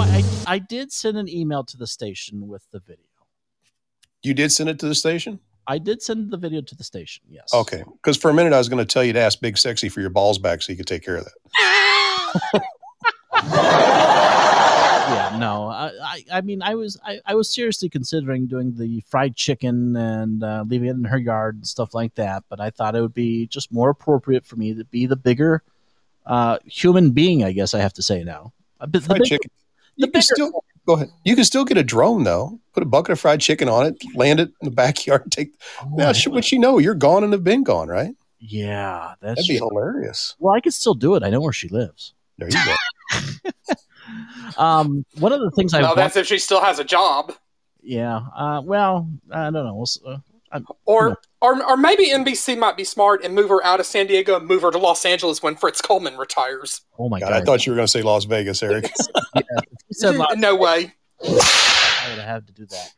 I 0.00 0.22
I 0.46 0.58
did 0.58 0.92
send 0.92 1.16
an 1.16 1.28
email 1.28 1.64
to 1.64 1.76
the 1.76 1.86
station 1.86 2.46
with 2.46 2.62
the 2.72 2.80
video. 2.80 3.04
You 4.22 4.34
did 4.34 4.52
send 4.52 4.68
it 4.68 4.78
to 4.80 4.86
the 4.86 4.94
station? 4.94 5.40
I 5.66 5.78
did 5.78 6.02
send 6.02 6.30
the 6.30 6.36
video 6.36 6.60
to 6.62 6.74
the 6.74 6.84
station. 6.84 7.24
Yes. 7.28 7.52
Okay. 7.52 7.84
Because 8.02 8.16
for 8.16 8.30
a 8.30 8.34
minute 8.34 8.52
I 8.52 8.58
was 8.58 8.68
going 8.68 8.84
to 8.84 8.90
tell 8.90 9.04
you 9.04 9.12
to 9.12 9.20
ask 9.20 9.40
Big 9.40 9.58
Sexy 9.58 9.88
for 9.88 10.00
your 10.00 10.10
balls 10.10 10.38
back 10.38 10.62
so 10.62 10.72
you 10.72 10.76
could 10.76 10.86
take 10.86 11.04
care 11.04 11.16
of 11.16 11.26
that. 11.26 12.62
yeah, 15.08 15.36
no. 15.38 15.68
I, 15.68 15.92
I, 16.02 16.24
I 16.34 16.40
mean, 16.42 16.62
I 16.62 16.74
was, 16.74 16.98
I, 17.04 17.20
I 17.26 17.34
was 17.34 17.52
seriously 17.52 17.88
considering 17.88 18.46
doing 18.46 18.74
the 18.76 19.00
fried 19.08 19.34
chicken 19.36 19.96
and 19.96 20.42
uh, 20.44 20.64
leaving 20.66 20.88
it 20.88 20.92
in 20.96 21.04
her 21.04 21.18
yard 21.18 21.56
and 21.56 21.66
stuff 21.66 21.94
like 21.94 22.14
that. 22.16 22.44
But 22.48 22.60
I 22.60 22.70
thought 22.70 22.94
it 22.96 23.00
would 23.00 23.14
be 23.14 23.46
just 23.46 23.72
more 23.72 23.90
appropriate 23.90 24.44
for 24.46 24.56
me 24.56 24.74
to 24.74 24.84
be 24.84 25.06
the 25.06 25.16
bigger 25.16 25.62
uh, 26.26 26.58
human 26.64 27.10
being. 27.10 27.44
I 27.44 27.52
guess 27.52 27.74
I 27.74 27.80
have 27.80 27.92
to 27.94 28.02
say 28.02 28.22
now. 28.24 28.52
A 28.80 28.86
the 28.86 29.00
Fried 29.00 29.18
bigger- 29.20 29.24
chicken. 29.36 29.50
You 29.96 30.06
can 30.06 30.22
still 30.22 30.52
go 30.86 30.94
ahead. 30.94 31.10
You 31.24 31.34
can 31.34 31.44
still 31.44 31.64
get 31.64 31.76
a 31.76 31.82
drone 31.82 32.22
though. 32.22 32.60
Put 32.72 32.84
a 32.84 32.86
bucket 32.86 33.10
of 33.12 33.18
fried 33.18 33.40
chicken 33.40 33.68
on 33.68 33.86
it, 33.86 33.96
land 34.14 34.38
it 34.38 34.50
in 34.60 34.66
the 34.66 34.70
backyard. 34.74 35.32
Take 35.32 35.54
now, 35.92 36.12
sh- 36.12 36.28
what 36.28 36.52
you 36.52 36.60
know, 36.60 36.78
you're 36.78 36.94
gone 36.94 37.24
and 37.24 37.32
have 37.32 37.42
been 37.42 37.64
gone, 37.64 37.88
right? 37.88 38.14
Yeah, 38.38 39.14
that's 39.20 39.40
That'd 39.40 39.48
be 39.48 39.58
true. 39.58 39.68
hilarious. 39.70 40.36
Well, 40.38 40.54
I 40.54 40.60
could 40.60 40.72
still 40.72 40.94
do 40.94 41.16
it. 41.16 41.24
I 41.24 41.30
know 41.30 41.40
where 41.40 41.52
she 41.52 41.66
lives. 41.66 42.14
There 42.38 42.48
you 42.48 42.54
go. 42.64 43.50
Um, 44.56 45.04
one 45.18 45.32
of 45.32 45.40
the 45.40 45.50
things 45.52 45.74
I 45.74 45.78
Well, 45.80 45.88
want, 45.90 45.96
that's 45.98 46.16
if 46.16 46.26
she 46.26 46.38
still 46.38 46.60
has 46.60 46.78
a 46.78 46.84
job. 46.84 47.32
yeah. 47.82 48.20
Uh, 48.36 48.60
well, 48.64 49.08
I 49.30 49.44
don't 49.44 49.52
know. 49.54 49.74
We'll, 49.74 49.82
s- 49.82 49.98
uh, 50.06 50.18
I'm, 50.50 50.66
Or, 50.86 51.18
or, 51.42 51.62
or 51.64 51.76
maybe 51.76 52.08
NBC 52.10 52.58
might 52.58 52.76
be 52.76 52.84
smart 52.84 53.22
and 53.24 53.34
move 53.34 53.50
her 53.50 53.62
out 53.64 53.80
of 53.80 53.86
San 53.86 54.06
Diego 54.06 54.36
and 54.36 54.46
move 54.46 54.62
her 54.62 54.70
to 54.70 54.78
Los 54.78 55.04
Angeles 55.04 55.42
when 55.42 55.56
Fritz 55.56 55.82
Coleman 55.82 56.16
retires. 56.16 56.80
oh 56.98 57.08
my 57.08 57.20
God, 57.20 57.30
god! 57.30 57.42
I 57.42 57.44
thought 57.44 57.66
you 57.66 57.72
were 57.72 57.76
going 57.76 57.86
to 57.86 57.90
say 57.90 58.02
Las 58.02 58.24
Vegas, 58.24 58.62
Eric. 58.62 58.90
He 59.34 59.94
said 59.94 60.16
Las 60.16 60.36
no 60.36 60.54
way. 60.56 60.94
I 61.22 62.06
would 62.10 62.18
have 62.24 62.46
to 62.46 62.52
do 62.52 62.66
that. 62.66 62.92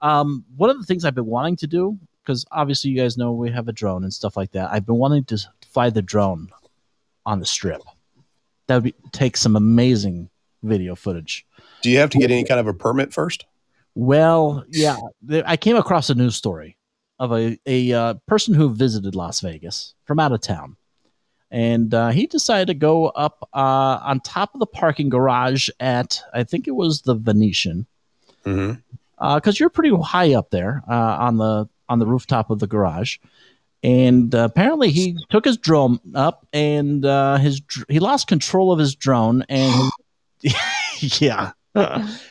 Um, 0.00 0.44
one 0.56 0.70
of 0.70 0.78
the 0.78 0.84
things 0.84 1.04
I've 1.04 1.14
been 1.14 1.26
wanting 1.26 1.56
to 1.56 1.66
do, 1.66 1.98
because 2.24 2.44
obviously 2.52 2.90
you 2.90 2.96
guys 2.96 3.16
know 3.16 3.32
we 3.32 3.50
have 3.50 3.68
a 3.68 3.72
drone 3.72 4.02
and 4.04 4.12
stuff 4.12 4.36
like 4.36 4.52
that. 4.52 4.70
I've 4.72 4.86
been 4.86 4.96
wanting 4.96 5.24
to 5.26 5.38
fly 5.72 5.90
the 5.90 6.02
drone 6.02 6.48
on 7.26 7.40
the 7.40 7.46
strip. 7.46 7.80
That 8.68 8.76
would 8.76 8.84
be, 8.84 8.94
take 9.12 9.36
some 9.36 9.56
amazing 9.56 10.30
video 10.62 10.94
footage. 10.94 11.46
Do 11.82 11.90
you 11.90 11.98
have 11.98 12.10
to 12.10 12.18
get 12.18 12.30
any 12.30 12.44
kind 12.44 12.60
of 12.60 12.66
a 12.66 12.74
permit 12.74 13.12
first? 13.12 13.46
Well, 13.94 14.64
yeah, 14.70 14.96
I 15.46 15.56
came 15.56 15.76
across 15.76 16.08
a 16.10 16.14
news 16.14 16.36
story 16.36 16.76
of 17.18 17.32
a 17.32 17.58
a 17.66 17.92
uh, 17.92 18.14
person 18.26 18.54
who 18.54 18.68
visited 18.70 19.14
Las 19.14 19.40
Vegas 19.40 19.94
from 20.04 20.20
out 20.20 20.30
of 20.32 20.40
town, 20.40 20.76
and 21.50 21.92
uh, 21.92 22.10
he 22.10 22.26
decided 22.26 22.68
to 22.68 22.74
go 22.74 23.06
up 23.08 23.48
uh, 23.54 23.98
on 24.02 24.20
top 24.20 24.54
of 24.54 24.60
the 24.60 24.66
parking 24.66 25.08
garage 25.08 25.68
at 25.80 26.22
I 26.32 26.44
think 26.44 26.68
it 26.68 26.76
was 26.76 27.02
the 27.02 27.14
Venetian, 27.14 27.86
Mm-hmm. 28.44 29.34
because 29.36 29.58
you're 29.58 29.68
pretty 29.68 29.94
high 29.96 30.34
up 30.34 30.50
there 30.50 30.82
uh, 30.88 31.16
on 31.20 31.36
the 31.38 31.68
on 31.88 31.98
the 31.98 32.06
rooftop 32.06 32.50
of 32.50 32.60
the 32.60 32.66
garage, 32.68 33.16
and 33.82 34.32
uh, 34.34 34.44
apparently 34.44 34.90
he 34.90 35.16
took 35.28 35.44
his 35.44 35.56
drone 35.56 35.98
up, 36.14 36.46
and 36.52 37.04
uh, 37.04 37.36
his 37.38 37.60
dr- 37.60 37.86
he 37.88 37.98
lost 37.98 38.28
control 38.28 38.70
of 38.70 38.78
his 38.78 38.94
drone, 38.94 39.42
and 39.48 39.90
yeah, 41.00 41.52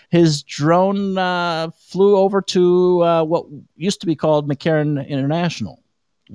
his 0.09 0.43
drone 0.43 1.17
uh, 1.17 1.69
flew 1.77 2.17
over 2.17 2.41
to 2.41 3.03
uh, 3.03 3.23
what 3.23 3.45
used 3.75 4.01
to 4.01 4.07
be 4.07 4.15
called 4.15 4.49
McCarran 4.49 5.07
International, 5.07 5.81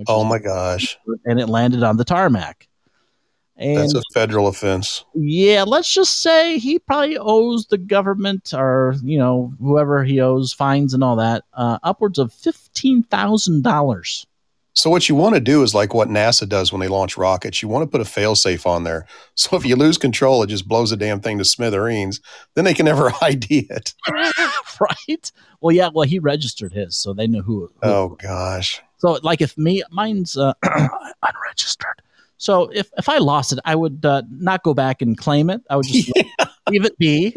Oh 0.07 0.25
my 0.25 0.39
gosh, 0.39 0.97
and 1.25 1.41
it 1.41 1.49
landed 1.49 1.83
on 1.83 1.97
the 1.97 2.05
tarmac. 2.05 2.69
And 3.57 3.77
that's 3.77 3.95
a 3.95 4.03
federal 4.15 4.49
offense. 4.49 5.05
yeah, 5.15 5.63
let's 5.63 5.93
just 5.93 6.23
say 6.23 6.59
he 6.59 6.79
probably 6.79 7.19
owes 7.19 7.67
the 7.67 7.79
government 7.79 8.53
or 8.55 8.95
you 9.03 9.19
know 9.19 9.53
whoever 9.61 10.03
he 10.03 10.21
owes 10.21 10.53
fines 10.53 10.95
and 10.95 11.05
all 11.05 11.17
that 11.17 11.45
uh, 11.53 11.79
upwards 11.83 12.19
of 12.19 12.33
fifteen 12.33 13.03
thousand 13.05 13.63
dollars. 13.63 14.27
So 14.75 14.89
what 14.89 15.09
you 15.09 15.15
want 15.15 15.35
to 15.35 15.41
do 15.41 15.63
is 15.63 15.75
like 15.75 15.93
what 15.93 16.09
NASA 16.09 16.49
does 16.49 16.73
when 16.73 16.81
they 16.81 16.89
launch 16.89 17.19
rockets. 17.19 17.63
You 17.63 17.69
want 17.69 17.83
to 17.83 17.87
put 17.87 18.01
a 18.01 18.11
failsafe 18.11 18.67
on 18.67 18.85
there. 18.85 19.07
So 19.35 19.57
if 19.57 19.65
you 19.65 19.77
lose 19.77 19.97
control, 19.97 20.43
it 20.43 20.49
just 20.49 20.69
blows 20.69 20.91
the 20.91 20.97
damn 20.97 21.19
thing 21.19 21.39
to 21.39 21.45
smithereens. 21.45 22.21
Then 22.55 22.65
they 22.65 22.75
can 22.75 22.85
never 22.85 23.11
ID 23.23 23.67
it. 23.71 23.95
right? 24.11 25.33
Well, 25.61 25.75
yeah. 25.75 25.89
Well, 25.93 26.07
he 26.07 26.19
registered 26.19 26.73
his, 26.73 26.97
so 26.97 27.15
they 27.15 27.27
knew 27.27 27.43
who. 27.43 27.73
who 27.83 27.89
Oh 27.89 28.09
gosh. 28.21 28.81
So, 28.99 29.19
like, 29.23 29.41
if 29.41 29.57
me, 29.57 29.83
mine's 29.91 30.37
uh, 30.37 30.53
unregistered. 30.63 32.03
So, 32.37 32.69
if 32.75 32.91
if 32.99 33.09
I 33.09 33.19
lost 33.19 33.53
it, 33.53 33.59
I 33.65 33.75
would 33.75 34.05
uh, 34.05 34.23
not 34.31 34.63
go 34.63 34.75
back 34.75 35.01
and 35.01 35.17
claim 35.17 35.49
it. 35.49 35.63
I 35.71 35.77
would 35.77 35.87
just 35.87 36.13
leave 36.69 36.85
it 36.85 36.97
be. 36.99 37.35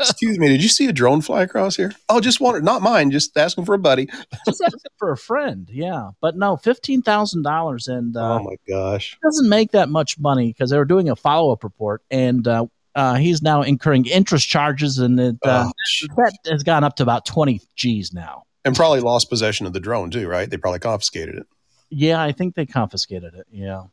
Excuse 0.00 0.38
me, 0.38 0.48
did 0.48 0.62
you 0.62 0.68
see 0.68 0.86
a 0.86 0.92
drone 0.92 1.20
fly 1.20 1.42
across 1.42 1.76
here? 1.76 1.92
Oh, 2.08 2.20
just 2.20 2.40
wanted 2.40 2.64
not 2.64 2.82
mine, 2.82 3.10
just 3.10 3.36
asking 3.36 3.64
for 3.64 3.74
a 3.74 3.78
buddy. 3.78 4.06
just 4.46 4.62
ask 4.62 4.74
it 4.84 4.92
for 4.98 5.12
a 5.12 5.16
friend. 5.16 5.68
Yeah, 5.72 6.10
but 6.20 6.36
no, 6.36 6.56
fifteen 6.56 7.02
thousand 7.02 7.42
dollars, 7.42 7.88
and 7.88 8.16
uh, 8.16 8.38
Oh 8.38 8.42
my 8.44 8.56
gosh. 8.68 9.18
doesn't 9.22 9.48
make 9.48 9.72
that 9.72 9.88
much 9.88 10.18
money 10.18 10.48
because 10.48 10.70
they 10.70 10.78
were 10.78 10.84
doing 10.84 11.08
a 11.08 11.16
follow 11.16 11.52
up 11.52 11.64
report, 11.64 12.02
and 12.10 12.46
uh, 12.46 12.66
uh, 12.94 13.14
he's 13.14 13.42
now 13.42 13.62
incurring 13.62 14.06
interest 14.06 14.48
charges, 14.48 14.98
and 14.98 15.18
it, 15.20 15.36
uh, 15.42 15.70
that 16.16 16.32
has 16.46 16.62
gone 16.62 16.84
up 16.84 16.96
to 16.96 17.02
about 17.02 17.26
twenty 17.26 17.60
G's 17.74 18.12
now. 18.12 18.44
And 18.64 18.74
probably 18.74 19.00
lost 19.00 19.30
possession 19.30 19.66
of 19.66 19.72
the 19.72 19.80
drone 19.80 20.10
too, 20.10 20.26
right? 20.26 20.50
They 20.50 20.56
probably 20.56 20.80
confiscated 20.80 21.36
it. 21.36 21.46
Yeah, 21.88 22.20
I 22.20 22.32
think 22.32 22.56
they 22.56 22.66
confiscated 22.66 23.34
it. 23.34 23.46
Yeah, 23.50 23.84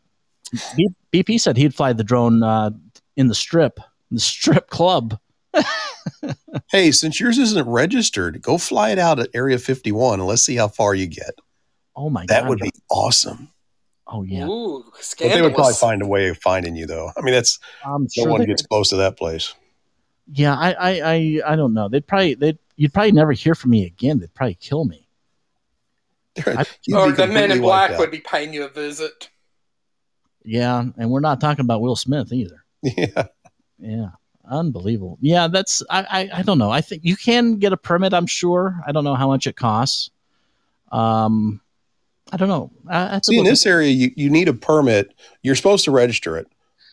BP 1.13 1.39
said 1.39 1.57
he'd 1.57 1.75
fly 1.75 1.93
the 1.93 2.03
drone 2.03 2.41
uh, 2.41 2.71
in 3.15 3.27
the 3.27 3.35
strip, 3.35 3.79
the 4.11 4.19
strip 4.19 4.69
club. 4.69 5.19
Hey, 6.71 6.91
since 6.91 7.19
yours 7.19 7.37
isn't 7.39 7.67
registered, 7.67 8.41
go 8.41 8.57
fly 8.57 8.91
it 8.91 8.99
out 8.99 9.19
at 9.19 9.29
Area 9.33 9.57
51 9.57 10.19
and 10.19 10.27
let's 10.27 10.43
see 10.43 10.55
how 10.55 10.67
far 10.67 10.93
you 10.95 11.07
get. 11.07 11.31
Oh 11.95 12.09
my 12.09 12.21
That 12.21 12.27
god, 12.27 12.43
That 12.43 12.49
would 12.49 12.59
be 12.59 12.71
awesome. 12.89 13.49
Oh 14.07 14.23
yeah, 14.23 14.45
Ooh, 14.47 14.83
But 14.91 15.15
they 15.19 15.41
would 15.41 15.53
probably 15.55 15.73
find 15.73 16.01
a 16.01 16.07
way 16.07 16.27
of 16.29 16.37
finding 16.37 16.75
you 16.75 16.85
though. 16.85 17.11
I 17.17 17.21
mean, 17.21 17.33
that's 17.33 17.59
I'm 17.85 18.03
no 18.03 18.07
sure 18.11 18.29
one 18.31 18.41
they- 18.41 18.47
gets 18.47 18.65
close 18.65 18.89
to 18.89 18.97
that 18.97 19.17
place. 19.17 19.53
Yeah, 20.31 20.55
I, 20.55 20.71
I, 20.71 20.89
I, 21.13 21.41
I 21.47 21.55
don't 21.55 21.73
know. 21.73 21.89
They'd 21.89 22.05
probably, 22.07 22.35
they'd, 22.35 22.57
you'd 22.77 22.93
probably 22.93 23.11
never 23.11 23.33
hear 23.33 23.55
from 23.55 23.71
me 23.71 23.85
again. 23.85 24.19
They'd 24.19 24.33
probably 24.33 24.55
kill 24.55 24.85
me. 24.85 25.07
I- 26.45 26.65
Or 26.93 27.11
the 27.11 27.27
men 27.27 27.51
in 27.51 27.61
black 27.61 27.97
would 27.99 28.11
be 28.11 28.21
paying 28.21 28.53
you 28.53 28.63
a 28.63 28.69
visit. 28.69 29.29
yeah, 30.43 30.83
and 30.97 31.09
we're 31.09 31.19
not 31.19 31.41
talking 31.41 31.65
about 31.65 31.81
Will 31.81 31.95
Smith 31.95 32.31
either. 32.31 32.63
Yeah. 32.83 33.27
Yeah, 33.79 34.09
unbelievable. 34.49 35.17
Yeah, 35.21 35.47
that's 35.47 35.81
I, 35.89 36.01
I, 36.33 36.39
I 36.39 36.41
don't 36.41 36.57
know. 36.57 36.71
I 36.71 36.81
think 36.81 37.03
you 37.05 37.15
can 37.15 37.57
get 37.57 37.73
a 37.73 37.77
permit. 37.77 38.13
I'm 38.13 38.27
sure. 38.27 38.79
I 38.85 38.91
don't 38.91 39.03
know 39.03 39.15
how 39.15 39.27
much 39.27 39.47
it 39.47 39.55
costs. 39.55 40.11
Um, 40.91 41.61
I 42.31 42.37
don't 42.37 42.49
know. 42.49 42.71
I, 42.87 43.15
I 43.15 43.19
See, 43.23 43.37
in 43.37 43.43
this 43.45 43.65
area, 43.65 43.89
you, 43.89 44.11
you 44.15 44.29
need 44.29 44.47
a 44.47 44.53
permit. 44.53 45.13
You're 45.41 45.55
supposed 45.55 45.85
to 45.85 45.91
register 45.91 46.37
it, 46.37 46.47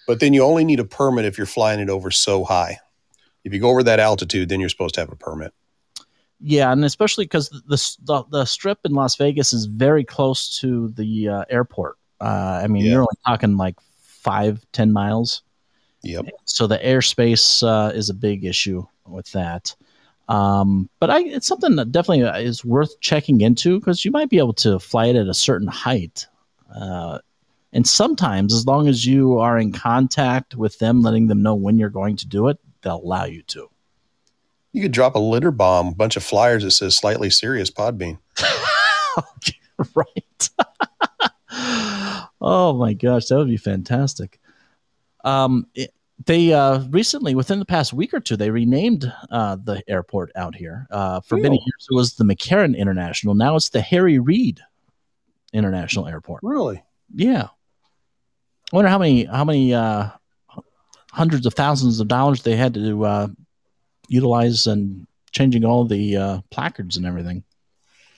but 0.06 0.20
then 0.20 0.32
you 0.34 0.42
only 0.42 0.64
need 0.64 0.80
a 0.80 0.84
permit 0.84 1.24
if 1.24 1.36
you're 1.38 1.46
flying 1.46 1.80
it 1.80 1.88
over 1.90 2.10
so 2.10 2.44
high. 2.44 2.78
If 3.44 3.54
you 3.54 3.60
go 3.60 3.70
over 3.70 3.82
that 3.82 4.00
altitude, 4.00 4.48
then 4.48 4.60
you're 4.60 4.68
supposed 4.68 4.94
to 4.94 5.00
have 5.00 5.10
a 5.10 5.16
permit. 5.16 5.52
Yeah, 6.42 6.72
and 6.72 6.84
especially 6.84 7.24
because 7.24 7.50
the, 7.50 7.96
the 8.04 8.24
the 8.30 8.44
strip 8.46 8.78
in 8.84 8.92
Las 8.92 9.16
Vegas 9.16 9.52
is 9.52 9.66
very 9.66 10.04
close 10.04 10.58
to 10.60 10.88
the 10.88 11.28
uh, 11.28 11.44
airport. 11.50 11.96
Uh, 12.20 12.60
I 12.62 12.66
mean, 12.66 12.84
Yeah. 12.84 12.92
you're 12.92 13.00
only 13.00 13.16
talking 13.26 13.56
like 13.56 13.76
five, 14.02 14.64
ten 14.72 14.92
miles. 14.92 15.42
Yep. 16.02 16.26
So 16.44 16.66
the 16.66 16.78
airspace 16.78 17.62
uh, 17.66 17.92
is 17.92 18.08
a 18.08 18.14
big 18.14 18.44
issue 18.44 18.86
with 19.06 19.30
that. 19.32 19.74
Um, 20.28 20.88
but 21.00 21.10
I, 21.10 21.20
it's 21.22 21.46
something 21.46 21.76
that 21.76 21.90
definitely 21.90 22.22
is 22.44 22.64
worth 22.64 23.00
checking 23.00 23.40
into 23.40 23.80
because 23.80 24.04
you 24.04 24.10
might 24.10 24.30
be 24.30 24.38
able 24.38 24.52
to 24.54 24.78
fly 24.78 25.06
it 25.06 25.16
at 25.16 25.26
a 25.26 25.34
certain 25.34 25.68
height. 25.68 26.26
Uh, 26.74 27.18
and 27.72 27.86
sometimes, 27.86 28.54
as 28.54 28.66
long 28.66 28.88
as 28.88 29.06
you 29.06 29.38
are 29.38 29.58
in 29.58 29.72
contact 29.72 30.56
with 30.56 30.78
them, 30.78 31.02
letting 31.02 31.26
them 31.26 31.42
know 31.42 31.54
when 31.54 31.78
you're 31.78 31.88
going 31.88 32.16
to 32.16 32.26
do 32.26 32.48
it, 32.48 32.58
they'll 32.82 33.02
allow 33.02 33.24
you 33.24 33.42
to. 33.42 33.68
You 34.72 34.82
could 34.82 34.92
drop 34.92 35.16
a 35.16 35.20
litter 35.20 35.50
bomb, 35.50 35.88
a 35.88 35.94
bunch 35.94 36.16
of 36.16 36.22
flyers 36.22 36.62
that 36.62 36.70
says 36.72 36.96
slightly 36.96 37.30
serious 37.30 37.70
Podbean. 37.70 38.18
right. 39.94 40.48
oh 42.40 42.74
my 42.74 42.92
gosh, 42.92 43.26
that 43.26 43.36
would 43.36 43.48
be 43.48 43.56
fantastic. 43.56 44.40
Um, 45.24 45.66
it- 45.74 45.92
they 46.26 46.52
uh, 46.52 46.80
recently, 46.90 47.34
within 47.34 47.60
the 47.60 47.64
past 47.64 47.94
week 47.94 48.12
or 48.12 48.20
two, 48.20 48.36
they 48.36 48.50
renamed 48.50 49.10
uh, 49.30 49.56
the 49.56 49.82
airport 49.88 50.30
out 50.36 50.54
here. 50.54 50.86
Uh, 50.90 51.20
for 51.20 51.38
many 51.38 51.56
years, 51.56 51.86
it 51.90 51.94
was 51.94 52.12
the 52.12 52.24
McCarran 52.24 52.76
International. 52.76 53.34
Now 53.34 53.56
it's 53.56 53.70
the 53.70 53.80
Harry 53.80 54.18
Reid 54.18 54.60
International 55.54 56.06
Airport. 56.06 56.42
Really? 56.42 56.82
Yeah. 57.14 57.48
I 58.70 58.76
wonder 58.76 58.90
how 58.90 58.98
many 58.98 59.24
how 59.24 59.44
many 59.44 59.72
uh, 59.72 60.10
hundreds 61.10 61.46
of 61.46 61.54
thousands 61.54 62.00
of 62.00 62.08
dollars 62.08 62.42
they 62.42 62.54
had 62.54 62.74
to 62.74 63.02
uh, 63.06 63.28
utilize 64.08 64.66
and 64.66 65.06
changing 65.32 65.64
all 65.64 65.86
the 65.86 66.16
uh, 66.18 66.40
placards 66.50 66.98
and 66.98 67.06
everything. 67.06 67.42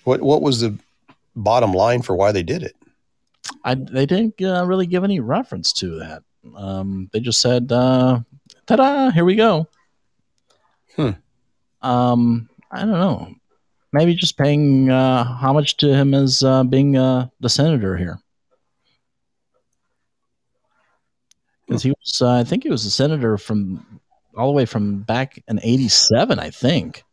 What 0.02 0.20
What 0.20 0.42
was 0.42 0.60
the 0.60 0.76
bottom 1.36 1.72
line 1.72 2.02
for 2.02 2.16
why 2.16 2.32
they 2.32 2.42
did 2.42 2.64
it? 2.64 2.74
I, 3.64 3.74
they 3.76 4.06
didn't 4.06 4.42
uh, 4.42 4.64
really 4.66 4.86
give 4.86 5.04
any 5.04 5.20
reference 5.20 5.72
to 5.74 6.00
that. 6.00 6.24
Um, 6.56 7.08
they 7.12 7.20
just 7.20 7.40
said, 7.40 7.70
uh, 7.70 8.20
"Ta-da! 8.66 9.10
Here 9.10 9.24
we 9.24 9.36
go." 9.36 9.68
Hmm. 10.96 11.10
Um, 11.80 12.48
I 12.70 12.80
don't 12.80 12.90
know. 12.90 13.34
Maybe 13.92 14.14
just 14.14 14.38
paying 14.38 14.90
uh, 14.90 15.24
homage 15.24 15.76
to 15.78 15.92
him 15.94 16.14
as 16.14 16.42
uh, 16.42 16.64
being 16.64 16.96
uh, 16.96 17.28
the 17.40 17.48
senator 17.48 17.96
here, 17.96 18.18
because 21.66 21.82
he 21.82 21.90
was. 21.90 22.20
Uh, 22.20 22.32
I 22.40 22.44
think 22.44 22.62
he 22.64 22.70
was 22.70 22.84
a 22.86 22.90
senator 22.90 23.36
from 23.38 24.00
all 24.36 24.46
the 24.48 24.52
way 24.56 24.64
from 24.64 25.02
back 25.02 25.42
in 25.48 25.60
'87. 25.62 26.38
I 26.38 26.50
think. 26.50 27.04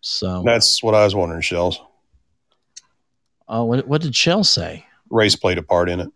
So, 0.00 0.44
That's 0.46 0.84
what 0.84 0.94
I 0.94 1.02
was 1.04 1.16
wondering, 1.16 1.40
Shells. 1.40 1.80
uh, 3.48 3.64
what, 3.64 3.88
what 3.88 4.00
did 4.02 4.14
Shell 4.14 4.44
say? 4.44 4.86
Race 5.10 5.34
played 5.34 5.58
a 5.58 5.62
part 5.64 5.88
in 5.88 5.98
it. 5.98 6.08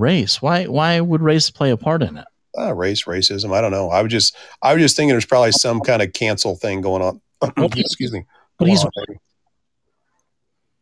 Race? 0.00 0.40
Why? 0.40 0.64
Why 0.64 1.00
would 1.00 1.22
race 1.22 1.50
play 1.50 1.70
a 1.70 1.76
part 1.76 2.02
in 2.02 2.16
it? 2.16 2.24
Uh, 2.58 2.74
race, 2.74 3.04
racism. 3.04 3.52
I 3.52 3.60
don't 3.60 3.70
know. 3.70 3.90
I 3.90 4.02
was 4.02 4.10
just, 4.10 4.36
I 4.62 4.72
was 4.72 4.82
just 4.82 4.96
thinking 4.96 5.10
there's 5.10 5.26
probably 5.26 5.52
some 5.52 5.80
kind 5.80 6.00
of 6.00 6.12
cancel 6.12 6.56
thing 6.56 6.80
going 6.80 7.02
on. 7.02 7.20
Excuse 7.76 8.12
me. 8.12 8.24
But 8.58 8.68
he's 8.68 8.84
on. 8.84 8.90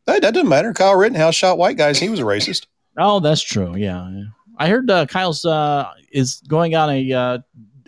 That, 0.06 0.22
that 0.22 0.34
doesn't 0.34 0.48
matter. 0.48 0.72
Kyle 0.72 0.94
Rittenhouse 0.94 1.34
shot 1.34 1.58
white 1.58 1.76
guys. 1.76 1.98
He 1.98 2.08
was 2.08 2.20
a 2.20 2.24
racist. 2.24 2.66
Oh, 2.96 3.20
that's 3.20 3.42
true. 3.42 3.74
Yeah, 3.74 4.08
yeah. 4.10 4.24
I 4.58 4.68
heard 4.68 4.88
uh, 4.90 5.06
Kyle's 5.06 5.44
uh, 5.44 5.90
is 6.12 6.40
going 6.46 6.76
on 6.76 6.90
a. 6.90 7.12
Uh, 7.12 7.38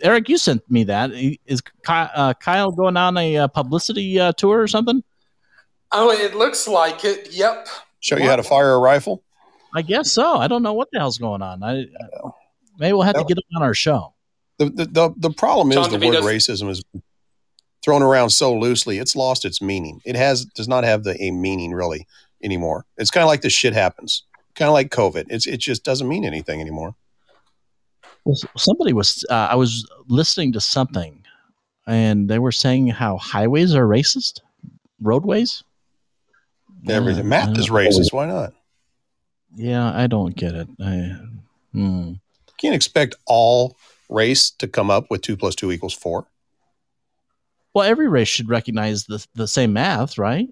Eric, 0.03 0.29
you 0.29 0.37
sent 0.37 0.69
me 0.69 0.83
that. 0.83 1.11
Is 1.45 1.61
Ky- 1.61 1.71
uh, 1.87 2.33
Kyle 2.33 2.71
going 2.71 2.97
on 2.97 3.17
a 3.17 3.37
uh, 3.37 3.47
publicity 3.47 4.19
uh, 4.19 4.31
tour 4.33 4.61
or 4.61 4.67
something? 4.67 5.03
Oh, 5.91 6.11
it 6.11 6.35
looks 6.35 6.67
like 6.67 7.05
it. 7.05 7.31
Yep. 7.31 7.67
Show 7.99 8.17
you 8.17 8.25
how 8.25 8.35
to 8.35 8.43
fire 8.43 8.73
a 8.73 8.79
rifle. 8.79 9.23
I 9.77 9.83
guess 9.83 10.11
so. 10.11 10.37
I 10.37 10.47
don't 10.47 10.63
know 10.63 10.73
what 10.73 10.89
the 10.91 10.97
hell's 10.97 11.19
going 11.19 11.43
on. 11.43 11.61
I, 11.61 11.81
I 11.81 11.85
maybe 12.79 12.93
we'll 12.93 13.03
have 13.03 13.13
to 13.13 13.23
get 13.23 13.37
him 13.37 13.43
on 13.57 13.61
our 13.61 13.75
show. 13.75 14.15
The 14.57 14.65
the 14.65 14.85
the, 14.85 15.13
the 15.17 15.29
problem 15.29 15.69
is 15.69 15.75
John 15.75 15.91
the 15.91 16.07
word 16.07 16.15
racism 16.23 16.67
is 16.71 16.83
thrown 17.85 18.01
around 18.01 18.31
so 18.31 18.57
loosely. 18.57 18.97
It's 18.97 19.15
lost 19.15 19.45
its 19.45 19.61
meaning. 19.61 20.01
It 20.03 20.15
has 20.15 20.45
does 20.45 20.67
not 20.67 20.83
have 20.83 21.03
the 21.03 21.15
a 21.23 21.29
meaning 21.29 21.73
really 21.73 22.07
anymore. 22.41 22.85
It's 22.97 23.11
kind 23.11 23.21
of 23.21 23.27
like 23.27 23.41
the 23.41 23.51
shit 23.51 23.73
happens. 23.73 24.23
Kind 24.55 24.67
of 24.67 24.73
like 24.73 24.89
COVID. 24.89 25.27
It's 25.29 25.45
it 25.45 25.57
just 25.57 25.83
doesn't 25.83 26.07
mean 26.07 26.25
anything 26.25 26.59
anymore. 26.59 26.95
Well, 28.25 28.35
somebody 28.57 28.93
was. 28.93 29.23
Uh, 29.29 29.49
I 29.51 29.55
was 29.55 29.87
listening 30.07 30.53
to 30.53 30.59
something, 30.59 31.23
and 31.85 32.27
they 32.27 32.39
were 32.39 32.51
saying 32.51 32.87
how 32.87 33.17
highways 33.17 33.75
are 33.75 33.85
racist, 33.85 34.39
roadways. 34.99 35.63
Everything. 36.89 37.25
Uh, 37.25 37.29
Math 37.29 37.57
is 37.59 37.69
racist. 37.69 38.11
Why 38.11 38.25
not? 38.25 38.53
Yeah, 39.57 39.91
I 39.91 40.05
don't 40.05 40.35
get 40.35 40.53
it. 40.53 40.67
I, 40.79 41.17
hmm. 41.73 42.13
Can't 42.59 42.75
expect 42.75 43.15
all 43.25 43.75
race 44.07 44.51
to 44.51 44.67
come 44.67 44.91
up 44.91 45.09
with 45.09 45.21
two 45.21 45.35
plus 45.35 45.55
two 45.55 45.71
equals 45.71 45.95
four. 45.95 46.27
Well, 47.73 47.85
every 47.87 48.07
race 48.07 48.27
should 48.27 48.49
recognize 48.49 49.05
the 49.05 49.25
the 49.33 49.47
same 49.47 49.73
math, 49.73 50.17
right? 50.17 50.47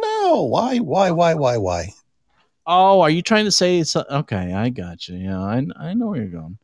No, 0.00 0.44
why, 0.44 0.78
why, 0.78 1.10
why, 1.10 1.34
why, 1.34 1.56
why. 1.56 1.92
Oh, 2.66 3.00
are 3.00 3.10
you 3.10 3.20
trying 3.20 3.46
to 3.46 3.50
say 3.50 3.82
so- 3.82 4.04
okay? 4.10 4.54
I 4.54 4.68
got 4.68 5.08
you. 5.08 5.16
Yeah, 5.16 5.40
I 5.40 5.66
I 5.76 5.94
know 5.94 6.08
where 6.08 6.20
you're 6.20 6.28
going. 6.28 6.58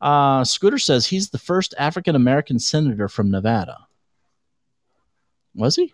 Uh, 0.00 0.44
Scooter 0.44 0.78
says 0.78 1.06
he's 1.06 1.28
the 1.28 1.38
first 1.38 1.74
African 1.78 2.16
American 2.16 2.58
senator 2.58 3.08
from 3.08 3.30
Nevada. 3.30 3.76
Was 5.54 5.76
he? 5.76 5.92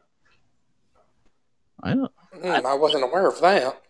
I 1.82 1.94
don't. 1.94 2.12
Mm, 2.36 2.64
I 2.64 2.74
wasn't 2.74 3.04
aware 3.04 3.28
of 3.28 3.40
that. 3.40 3.82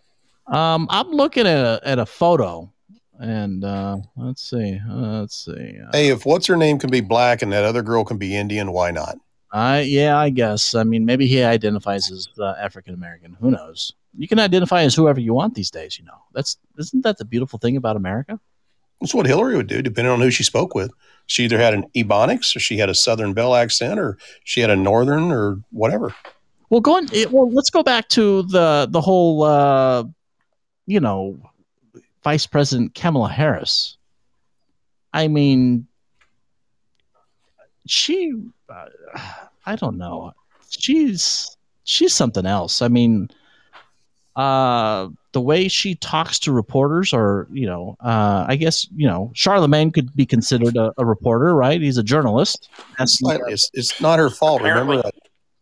Um, 0.49 0.87
I'm 0.91 1.11
looking 1.11 1.47
at 1.47 1.59
a 1.59 1.81
at 1.85 1.99
a 1.99 2.07
photo, 2.07 2.73
and 3.19 3.65
uh, 3.65 3.99
let's 4.17 4.49
see. 4.49 4.81
Uh, 4.89 5.21
let's 5.21 5.45
see. 5.45 5.79
Uh, 5.81 5.91
Hey, 5.93 6.09
if 6.09 6.25
what's 6.25 6.47
her 6.47 6.57
name 6.57 6.79
can 6.79 6.91
be 6.91 7.01
black 7.01 7.43
and 7.43 7.53
that 7.53 7.65
other 7.65 7.83
girl 7.83 8.05
can 8.05 8.19
be 8.19 8.37
Indian, 8.37 8.73
why 8.73 8.91
not? 8.91 9.19
I 9.53 9.81
yeah, 9.81 10.19
I 10.19 10.31
guess. 10.31 10.75
I 10.75 10.85
mean, 10.85 11.05
maybe 11.05 11.27
he 11.27 11.43
identifies 11.43 12.11
as 12.11 12.29
uh, 12.39 12.55
African 12.61 12.95
American. 12.95 13.37
Who 13.41 13.51
knows? 13.51 13.93
You 14.17 14.27
can 14.27 14.39
identify 14.39 14.83
as 14.83 14.95
whoever 14.95 15.21
you 15.21 15.35
want 15.35 15.55
these 15.55 15.71
days. 15.71 15.99
You 15.99 16.05
know, 16.05 16.19
that's 16.35 16.57
isn't 16.79 17.03
that 17.03 17.19
the 17.19 17.25
beautiful 17.25 17.59
thing 17.59 17.77
about 17.77 17.97
America? 17.97 18.41
That's 19.01 19.15
what 19.15 19.27
Hillary 19.27 19.57
would 19.57 19.69
do, 19.69 19.81
depending 19.81 20.13
on 20.13 20.21
who 20.21 20.31
she 20.31 20.43
spoke 20.43 20.75
with. 20.75 20.91
She 21.27 21.45
either 21.45 21.59
had 21.59 21.73
an 21.73 21.85
Ebonics, 21.95 22.57
or 22.57 22.59
she 22.59 22.79
had 22.79 22.89
a 22.89 22.95
Southern 22.95 23.33
Belle 23.33 23.55
accent, 23.55 24.01
or 24.01 24.19
she 24.45 24.61
had 24.61 24.71
a 24.71 24.77
Northern, 24.77 25.31
or 25.31 25.61
whatever. 25.71 26.15
Well, 26.71 26.81
going 26.81 27.09
it, 27.13 27.31
well, 27.31 27.51
let's 27.51 27.71
go 27.71 27.83
back 27.83 28.09
to 28.11 28.43
the 28.43 28.89
the 28.91 29.01
whole, 29.01 29.45
uh, 29.45 30.05
you 30.89 31.01
know, 31.01 31.39
Vice 32.25 32.47
President 32.47 32.95
Kamala 32.95 33.29
Harris. 33.29 33.99
I 35.13 35.29
mean, 35.29 35.87
she, 37.87 38.33
uh, 38.71 38.87
I 39.67 39.77
don't 39.77 39.99
know, 39.99 40.33
she's 40.71 41.57
she's 41.85 42.15
something 42.15 42.47
else. 42.47 42.81
I 42.81 42.89
mean, 42.89 43.29
uh, 44.35 45.09
the 45.33 45.43
way 45.43 45.69
she 45.69 45.95
talks 45.95 46.39
to 46.41 46.53
reporters, 46.53 47.13
or 47.13 47.49
you 47.53 47.67
know, 47.67 47.97
uh, 48.01 48.47
I 48.49 48.57
guess 48.57 48.89
you 48.97 49.07
know, 49.07 49.31
Charlemagne 49.35 49.91
could 49.91 50.17
be 50.17 50.25
considered 50.25 50.77
a, 50.79 50.93
a 50.97 51.05
reporter, 51.05 51.55
right? 51.55 51.81
He's 51.83 51.99
a 51.99 52.03
journalist. 52.03 52.71
That's 52.99 53.19
Slightly. 53.19 53.53
It's, 53.53 53.71
it's 53.75 54.01
not 54.01 54.19
her 54.19 54.31
fault. 54.31 54.63
Remember, 54.63 55.03
I, 55.05 55.11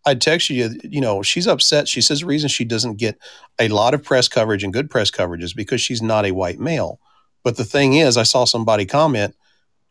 I 0.06 0.14
texted 0.14 0.50
you, 0.50 0.80
you 0.88 1.00
know, 1.00 1.22
she's 1.22 1.46
upset. 1.46 1.88
She 1.88 2.00
says 2.00 2.20
the 2.20 2.26
reason 2.26 2.48
she 2.48 2.64
doesn't 2.64 2.96
get 2.96 3.18
a 3.58 3.68
lot 3.68 3.92
of 3.92 4.02
press 4.02 4.28
coverage 4.28 4.62
and 4.64 4.72
good 4.72 4.88
press 4.88 5.10
coverage 5.10 5.42
is 5.42 5.52
because 5.52 5.80
she's 5.80 6.00
not 6.00 6.24
a 6.24 6.32
white 6.32 6.60
male. 6.60 7.00
But 7.42 7.56
the 7.56 7.64
thing 7.64 7.94
is, 7.94 8.16
I 8.16 8.22
saw 8.22 8.44
somebody 8.44 8.86
comment, 8.86 9.34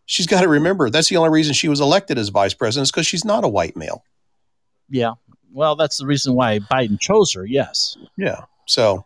she's 0.06 0.28
got 0.28 0.42
to 0.42 0.48
remember 0.48 0.90
that's 0.90 1.10
the 1.10 1.18
only 1.18 1.30
reason 1.30 1.54
she 1.54 1.68
was 1.68 1.82
elected 1.82 2.18
as 2.18 2.30
vice 2.30 2.54
president 2.54 2.88
is 2.88 2.92
because 2.92 3.08
she's 3.08 3.26
not 3.26 3.44
a 3.44 3.50
white 3.50 3.76
male. 3.76 4.04
yeah. 4.90 5.12
Well, 5.52 5.78
that's 5.78 5.98
the 6.00 6.06
reason 6.06 6.36
why 6.36 6.60
Biden 6.60 7.00
chose 7.00 7.32
her. 7.32 7.46
Yes. 7.46 7.96
Yeah. 8.18 8.42
So 8.66 9.06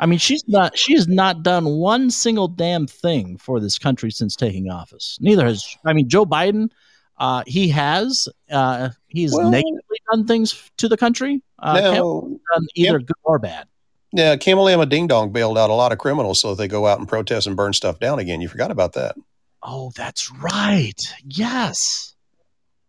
I 0.00 0.06
mean, 0.06 0.18
she's 0.18 0.46
not. 0.48 0.76
She 0.76 0.94
has 0.94 1.06
not 1.06 1.42
done 1.42 1.64
one 1.76 2.10
single 2.10 2.48
damn 2.48 2.86
thing 2.86 3.38
for 3.38 3.60
this 3.60 3.78
country 3.78 4.10
since 4.10 4.34
taking 4.34 4.68
office. 4.68 5.18
Neither 5.20 5.46
has. 5.46 5.76
I 5.86 5.92
mean, 5.92 6.08
Joe 6.08 6.26
Biden. 6.26 6.70
Uh, 7.18 7.42
he 7.46 7.68
has. 7.68 8.28
Uh, 8.50 8.90
he's 9.08 9.32
Well- 9.34 9.50
negatively 9.50 9.98
done 10.10 10.26
things 10.26 10.70
to 10.78 10.88
the 10.88 10.96
country. 10.96 11.42
Uh, 11.58 11.80
No. 11.80 12.40
Done 12.52 12.66
either 12.74 12.98
good 12.98 13.16
or 13.24 13.38
bad. 13.38 13.66
Yeah, 14.12 14.36
Kamalama 14.36 14.88
Ding 14.88 15.06
Dong 15.08 15.30
bailed 15.30 15.58
out 15.58 15.70
a 15.70 15.74
lot 15.74 15.90
of 15.92 15.98
criminals 15.98 16.40
so 16.40 16.50
that 16.50 16.56
they 16.58 16.68
go 16.68 16.86
out 16.86 16.98
and 17.00 17.08
protest 17.08 17.46
and 17.46 17.56
burn 17.56 17.72
stuff 17.72 17.98
down 17.98 18.18
again. 18.20 18.40
You 18.40 18.48
forgot 18.48 18.70
about 18.70 18.92
that. 18.92 19.16
Oh, 19.62 19.92
that's 19.96 20.30
right. 20.32 21.00
Yes. 21.26 22.14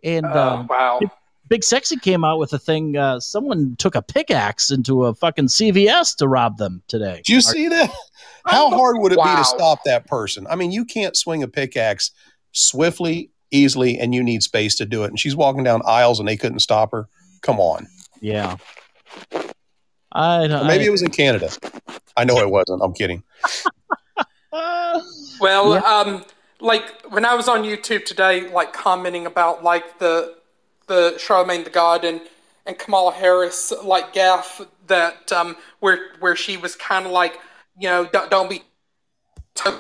And 0.04 0.26
Oh, 0.26 0.30
uh, 0.30 0.66
wow. 0.70 0.98
Big, 1.00 1.10
Big 1.48 1.64
Sexy 1.64 1.96
came 1.98 2.24
out 2.24 2.38
with 2.38 2.54
a 2.54 2.60
thing. 2.60 2.96
Uh, 2.98 3.20
someone 3.20 3.76
took 3.78 3.96
a 3.96 4.02
pickaxe 4.04 4.70
into 4.72 5.06
a 5.06 5.16
fucking 5.16 5.48
CVS 5.48 6.16
to 6.18 6.28
rob 6.28 6.58
them 6.58 6.84
today. 6.88 7.18
Did 7.26 7.30
you 7.30 7.42
see 7.42 7.68
that? 7.70 7.92
How 8.46 8.70
hard 8.70 8.98
would 9.00 9.12
it 9.12 9.18
be 9.18 9.24
to 9.36 9.44
stop 9.46 9.80
that 9.86 10.06
person? 10.06 10.46
I 10.48 10.56
mean, 10.56 10.72
you 10.72 10.86
can't 10.86 11.16
swing 11.16 11.42
a 11.42 11.48
pickaxe 11.48 12.12
swiftly, 12.52 13.32
easily, 13.52 13.98
and 14.00 14.14
you 14.16 14.24
need 14.24 14.44
space 14.44 14.76
to 14.78 14.86
do 14.86 15.04
it. 15.04 15.08
And 15.08 15.20
she's 15.20 15.36
walking 15.36 15.64
down 15.64 15.82
aisles 15.86 16.20
and 16.20 16.28
they 16.28 16.38
couldn't 16.38 16.60
stop 16.60 16.92
her. 16.92 17.08
Come 17.42 17.60
on. 17.60 17.88
Yeah. 18.22 18.58
I, 20.12 20.46
Or 20.46 20.64
maybe 20.64 20.86
I- 20.86 20.88
it 20.88 20.92
was 20.92 21.02
in 21.02 21.12
Canada. 21.12 21.50
I 22.18 22.24
know 22.24 22.38
it 22.38 22.50
wasn't. 22.50 22.82
I'm 22.82 22.94
kidding. 22.94 23.24
Well, 25.42 25.74
um, 25.86 26.24
like 26.62 26.84
when 27.10 27.26
I 27.26 27.36
was 27.36 27.50
on 27.50 27.64
YouTube 27.64 28.06
today, 28.06 28.50
like 28.50 28.72
commenting 28.72 29.26
about 29.26 29.64
like 29.64 30.00
the 30.00 30.36
the 30.88 31.18
Charlemagne 31.18 31.66
the 31.66 31.70
God 31.70 32.06
and 32.06 32.22
and 32.66 32.78
Kamala 32.80 33.12
Harris 33.12 33.74
like 33.84 34.14
gaff 34.14 34.62
that 34.88 35.30
um 35.34 35.58
where 35.82 36.00
where 36.22 36.36
she 36.38 36.56
was 36.56 36.76
kind 36.76 37.06
of 37.06 37.12
like 37.12 37.38
you 37.78 37.90
know 37.90 38.06
don't, 38.06 38.32
don't 38.32 38.50
be 38.50 38.64
to- 39.56 39.80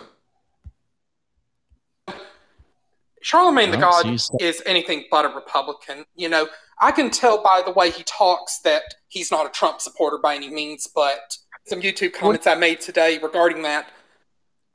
Charlemagne 3.25 3.71
the 3.71 3.77
God 3.77 4.05
is 4.39 4.61
anything 4.67 5.05
but 5.09 5.25
a 5.25 5.29
Republican. 5.29 6.05
You 6.15 6.29
know, 6.29 6.47
I 6.79 6.91
can 6.91 7.09
tell 7.09 7.41
by 7.41 7.63
the 7.65 7.71
way 7.71 7.89
he 7.89 8.03
talks 8.03 8.59
that 8.59 8.83
he's 9.07 9.31
not 9.31 9.47
a 9.47 9.49
Trump 9.49 9.81
supporter 9.81 10.19
by 10.21 10.35
any 10.35 10.51
means, 10.51 10.87
but 10.93 11.35
some 11.65 11.81
YouTube 11.81 12.13
comments 12.13 12.45
I 12.45 12.53
made 12.53 12.81
today 12.81 13.17
regarding 13.17 13.63
that, 13.63 13.89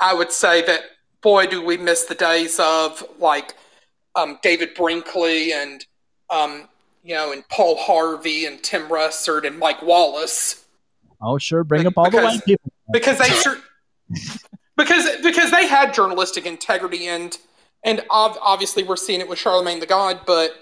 I 0.00 0.14
would 0.14 0.32
say 0.32 0.62
that 0.66 0.80
boy, 1.22 1.46
do 1.46 1.64
we 1.64 1.76
miss 1.76 2.06
the 2.06 2.16
days 2.16 2.58
of 2.58 3.06
like 3.20 3.54
um, 4.16 4.40
David 4.42 4.70
Brinkley 4.74 5.52
and 5.52 5.86
um, 6.28 6.68
you 7.04 7.14
know, 7.14 7.30
and 7.32 7.48
Paul 7.50 7.76
Harvey 7.76 8.46
and 8.46 8.60
Tim 8.64 8.88
Russert 8.88 9.46
and 9.46 9.60
Mike 9.60 9.80
Wallace 9.80 10.64
oh, 11.22 11.38
sure. 11.38 11.62
Bring 11.62 11.86
up 11.86 11.94
all 11.96 12.04
the 12.04 12.10
because- 12.10 12.34
white 12.34 12.44
people. 12.44 12.72
because 12.92 13.18
they 13.18 13.28
sur- 13.28 13.62
because 14.76 15.06
because 15.22 15.52
they 15.52 15.68
had 15.68 15.94
journalistic 15.94 16.46
integrity 16.46 17.06
and 17.06 17.38
and 17.82 18.00
ob- 18.10 18.38
obviously 18.40 18.82
we're 18.82 18.96
seeing 18.96 19.20
it 19.20 19.28
with 19.28 19.38
Charlemagne 19.38 19.80
the 19.80 19.86
God, 19.86 20.20
but 20.26 20.52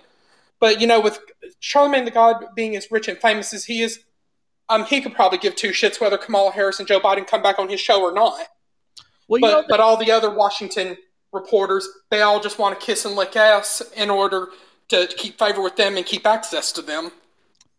but 0.61 0.81
you 0.81 0.87
know 0.87 1.01
with 1.01 1.21
Charlemagne 1.61 2.05
the 2.05 2.11
God 2.11 2.45
being 2.55 2.77
as 2.77 2.91
rich 2.91 3.09
and 3.09 3.19
famous 3.19 3.53
as 3.53 3.65
he 3.65 3.83
is, 3.83 4.01
um, 4.69 4.85
he 4.85 5.01
could 5.01 5.15
probably 5.15 5.39
give 5.39 5.57
two 5.57 5.71
shits 5.71 6.01
whether 6.01 6.19
Kamala 6.19 6.53
Harris 6.53 6.79
and 6.79 6.89
Joe 6.89 7.01
Biden 7.01 7.27
come 7.27 7.43
back 7.43 7.59
on 7.59 7.69
his 7.69 7.81
show 7.81 8.03
or 8.03 8.13
not. 8.13 8.41
Well, 9.29 9.41
but 9.41 9.67
but 9.69 9.81
all 9.81 9.97
the 9.97 10.11
other 10.11 10.31
Washington 10.31 10.97
reporters, 11.33 11.89
they 12.11 12.23
all 12.23 12.41
just 12.41 12.59
want 12.59 12.79
to 12.79 12.85
kiss 12.85 13.05
and 13.05 13.15
lick 13.15 13.37
ass 13.37 13.83
in 13.97 14.11
order 14.11 14.49
to 14.89 15.07
keep 15.17 15.39
favor 15.39 15.61
with 15.61 15.77
them 15.77 15.97
and 15.97 16.07
keep 16.07 16.27
access 16.27 16.73
to 16.73 16.83
them. 16.83 17.11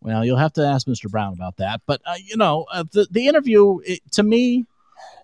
Well, 0.02 0.24
you'll 0.24 0.38
have 0.38 0.54
to 0.54 0.66
ask 0.66 0.88
Mr. 0.88 1.10
Brown 1.10 1.34
about 1.34 1.58
that. 1.58 1.82
But 1.86 2.02
uh, 2.06 2.16
you 2.24 2.38
know, 2.38 2.66
uh, 2.72 2.84
the 2.92 3.08
the 3.10 3.28
interview 3.28 3.80
it, 3.86 4.00
to 4.14 4.24
me, 4.24 4.66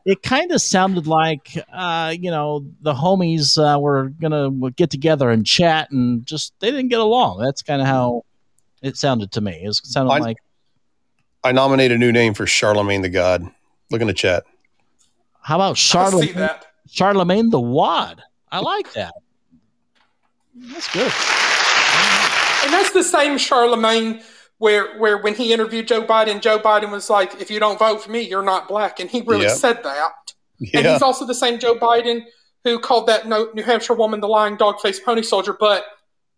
it 0.06 0.22
kind 0.22 0.52
of 0.52 0.62
sounded 0.62 1.08
like 1.08 1.58
uh, 1.74 2.14
you 2.18 2.30
know 2.32 2.66
the 2.82 2.94
homies 2.94 3.58
uh, 3.58 3.80
were 3.80 4.10
gonna 4.10 4.52
get 4.72 4.90
together 4.92 5.30
and 5.32 5.46
chat, 5.46 5.90
and 5.92 6.26
just 6.26 6.54
they 6.60 6.70
didn't 6.72 6.90
get 6.90 7.00
along. 7.00 7.40
That's 7.40 7.62
kind 7.62 7.82
of 7.82 7.88
how 7.88 8.24
it 8.82 8.98
sounded 8.98 9.32
to 9.34 9.42
me. 9.42 9.62
It 9.64 9.68
was- 9.68 9.82
sounded 9.84 10.12
I- 10.14 10.20
like 10.20 10.38
I 11.44 11.52
nominate 11.52 11.92
a 11.92 11.98
new 11.98 12.12
name 12.12 12.34
for 12.34 12.48
Charlemagne 12.48 13.02
the 13.04 13.10
God. 13.10 13.50
Look 13.92 14.02
in 14.02 14.08
the 14.08 14.14
chat. 14.14 14.44
how 15.42 15.56
about 15.58 15.72
I 15.72 15.74
see 15.76 15.82
Charlemagne 15.90 16.34
that. 16.36 16.66
Charlemagne 16.90 17.50
the 17.52 17.60
Wad? 17.60 18.22
I 18.52 18.60
like 18.60 18.92
that. 18.94 19.14
That's 20.56 20.92
good. 20.94 21.12
And 22.64 22.74
that's 22.74 22.92
the 22.92 23.04
same 23.04 23.38
Charlemagne 23.38 24.22
where 24.58 24.98
where 24.98 25.18
when 25.18 25.36
he 25.36 25.54
interviewed 25.54 25.88
Joe 25.88 26.04
Biden, 26.04 26.42
Joe 26.42 26.60
Biden 26.60 26.92
was 26.92 27.10
like, 27.10 27.40
"If 27.42 27.52
you 27.52 27.60
don't 27.60 27.78
vote 27.80 28.04
for 28.04 28.12
me, 28.12 28.22
you're 28.22 28.44
not 28.44 28.68
black," 28.68 29.00
and 29.00 29.10
he 29.10 29.22
really 29.22 29.46
Yep. 29.46 29.58
said 29.58 29.84
that. 29.84 30.14
Yeah. 30.60 30.80
And 30.80 30.88
he's 30.88 31.02
also 31.02 31.26
the 31.26 31.36
same 31.36 31.60
Joe 31.60 31.76
Biden 31.76 32.24
who 32.64 32.80
called 32.80 33.08
that 33.08 33.28
New 33.28 33.64
Hampshire 33.64 33.94
woman 33.94 34.20
the 34.22 34.28
lying 34.28 34.56
dog 34.58 34.80
faced 34.80 35.06
pony 35.06 35.22
soldier. 35.22 35.54
But 35.60 35.86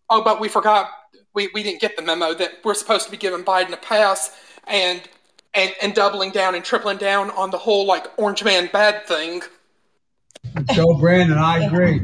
oh, 0.10 0.24
but 0.24 0.40
we 0.40 0.50
forgot 0.50 0.90
we, 1.34 1.50
we 1.54 1.62
didn't 1.64 1.80
get 1.82 1.96
the 1.96 2.02
memo 2.02 2.34
that 2.34 2.54
we're 2.64 2.74
supposed 2.74 3.06
to 3.06 3.12
be 3.12 3.18
giving 3.18 3.44
Biden 3.44 3.72
a 3.72 3.78
pass 3.78 4.32
and 4.66 5.02
and 5.54 5.74
and 5.82 5.94
doubling 5.94 6.32
down 6.32 6.56
and 6.56 6.66
tripling 6.66 6.98
down 6.98 7.30
on 7.32 7.52
the 7.52 7.58
whole 7.58 7.86
like 7.86 8.08
orange 8.18 8.44
man 8.44 8.70
bad 8.74 9.06
thing. 9.08 9.42
Joe 10.74 10.98
Brandon, 11.00 11.38
I 11.38 11.66
agree. 11.66 12.02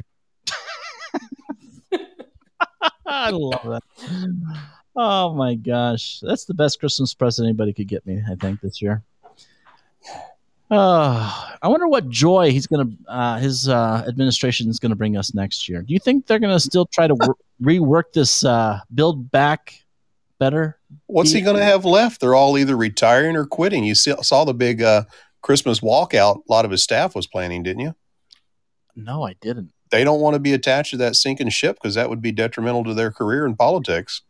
I 3.05 3.29
love 3.31 3.63
that. 3.63 3.83
Oh 4.95 5.33
my 5.33 5.55
gosh, 5.55 6.19
that's 6.21 6.45
the 6.45 6.53
best 6.53 6.79
Christmas 6.79 7.13
present 7.13 7.47
anybody 7.47 7.73
could 7.73 7.87
get 7.87 8.05
me. 8.05 8.21
I 8.29 8.35
think 8.35 8.61
this 8.61 8.81
year. 8.81 9.03
Uh, 10.69 11.55
I 11.61 11.67
wonder 11.67 11.87
what 11.87 12.09
joy 12.09 12.51
he's 12.51 12.67
gonna 12.67 12.89
uh, 13.07 13.37
his 13.37 13.67
uh, 13.67 14.03
administration 14.07 14.69
is 14.69 14.79
gonna 14.79 14.95
bring 14.95 15.17
us 15.17 15.33
next 15.33 15.67
year. 15.67 15.81
Do 15.81 15.93
you 15.93 15.99
think 15.99 16.27
they're 16.27 16.39
gonna 16.39 16.59
still 16.59 16.85
try 16.85 17.07
to 17.07 17.15
wor- 17.15 17.37
rework 17.61 18.13
this 18.13 18.43
uh, 18.45 18.81
build 18.93 19.31
back 19.31 19.83
better? 20.43 20.77
What's 21.07 21.31
he 21.31 21.41
going 21.41 21.55
to 21.55 21.63
have 21.63 21.85
left? 21.85 22.19
They're 22.19 22.35
all 22.35 22.57
either 22.57 22.75
retiring 22.75 23.35
or 23.35 23.45
quitting. 23.45 23.83
You 23.83 23.95
see, 23.95 24.13
saw 24.21 24.45
the 24.45 24.53
big 24.53 24.81
uh, 24.81 25.03
Christmas 25.41 25.79
walkout. 25.79 26.37
A 26.37 26.51
lot 26.51 26.65
of 26.65 26.71
his 26.71 26.83
staff 26.83 27.15
was 27.15 27.27
planning, 27.27 27.63
didn't 27.63 27.81
you? 27.81 27.95
No, 28.95 29.23
I 29.23 29.33
didn't. 29.41 29.71
They 29.91 30.03
don't 30.03 30.21
want 30.21 30.33
to 30.33 30.39
be 30.39 30.53
attached 30.53 30.91
to 30.91 30.97
that 30.97 31.15
sinking 31.15 31.49
ship 31.49 31.77
because 31.81 31.95
that 31.95 32.09
would 32.09 32.21
be 32.21 32.31
detrimental 32.31 32.83
to 32.85 32.93
their 32.93 33.11
career 33.11 33.45
in 33.45 33.55
politics. 33.55 34.21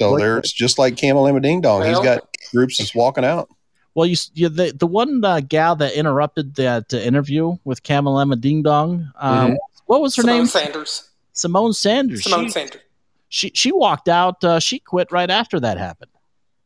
Wow. 0.00 0.08
So 0.08 0.12
Like- 0.12 0.20
there's 0.22 0.52
just 0.52 0.78
like 0.78 0.94
Kamalama 0.96 1.42
Ding 1.42 1.60
Dong. 1.60 1.82
He's 1.82 1.92
Well- 1.92 2.02
got 2.02 2.28
groups 2.52 2.80
is 2.80 2.94
walking 2.94 3.24
out. 3.24 3.48
Well, 3.94 4.06
you, 4.06 4.14
s- 4.14 4.30
you 4.34 4.48
the 4.48 4.72
the 4.72 4.88
one 4.88 5.24
uh, 5.24 5.38
gal 5.40 5.76
that 5.76 5.92
interrupted 5.94 6.56
that 6.56 6.92
uh, 6.92 6.96
interview 6.96 7.56
with 7.64 7.84
Kamalema 7.84 8.40
Ding 8.40 8.62
Dong. 8.62 9.12
Uh, 9.16 9.46
Mhm. 9.48 9.56
What 9.86 10.00
was 10.00 10.16
her 10.16 10.22
Symone 10.24 10.26
name? 10.26 10.46
Sanders. 10.46 11.08
Symone 11.34 11.74
Sanders. 11.76 12.24
Symone 12.24 12.44
she, 12.46 12.50
Sanders. 12.50 12.80
she 13.28 13.52
she 13.54 13.70
walked 13.70 14.08
out. 14.08 14.42
Uh, 14.42 14.58
she 14.58 14.80
quit 14.80 15.12
right 15.12 15.30
after 15.30 15.60
that 15.60 15.78
happened. 15.78 16.10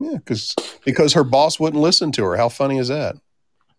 Yeah, 0.01 0.17
because 0.17 0.55
because 0.87 1.13
her 1.13 1.25
boss 1.25 1.61
wouldn't 1.61 1.83
listen 1.83 2.13
to 2.13 2.25
her. 2.25 2.37
How 2.39 2.49
funny 2.49 2.79
is 2.79 2.89
that? 2.89 3.17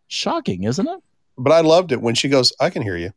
Shocking, 0.07 0.63
isn't 0.65 0.87
it? 0.87 0.99
But 1.37 1.51
I 1.53 1.61
loved 1.61 1.91
it 1.91 2.01
when 2.01 2.13
she 2.15 2.27
goes, 2.29 2.53
"I 2.59 2.69
can 2.69 2.83
hear 2.83 2.97
you." 2.97 3.11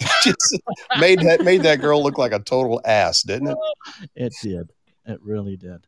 Just 0.24 0.60
made 0.98 1.20
that 1.20 1.42
made 1.42 1.62
that 1.62 1.80
girl 1.80 2.02
look 2.02 2.18
like 2.18 2.32
a 2.32 2.40
total 2.40 2.80
ass, 2.84 3.22
didn't 3.22 3.48
it? 3.48 3.56
It 4.14 4.34
did. 4.42 4.68
It 5.06 5.20
really 5.22 5.56
did. 5.56 5.86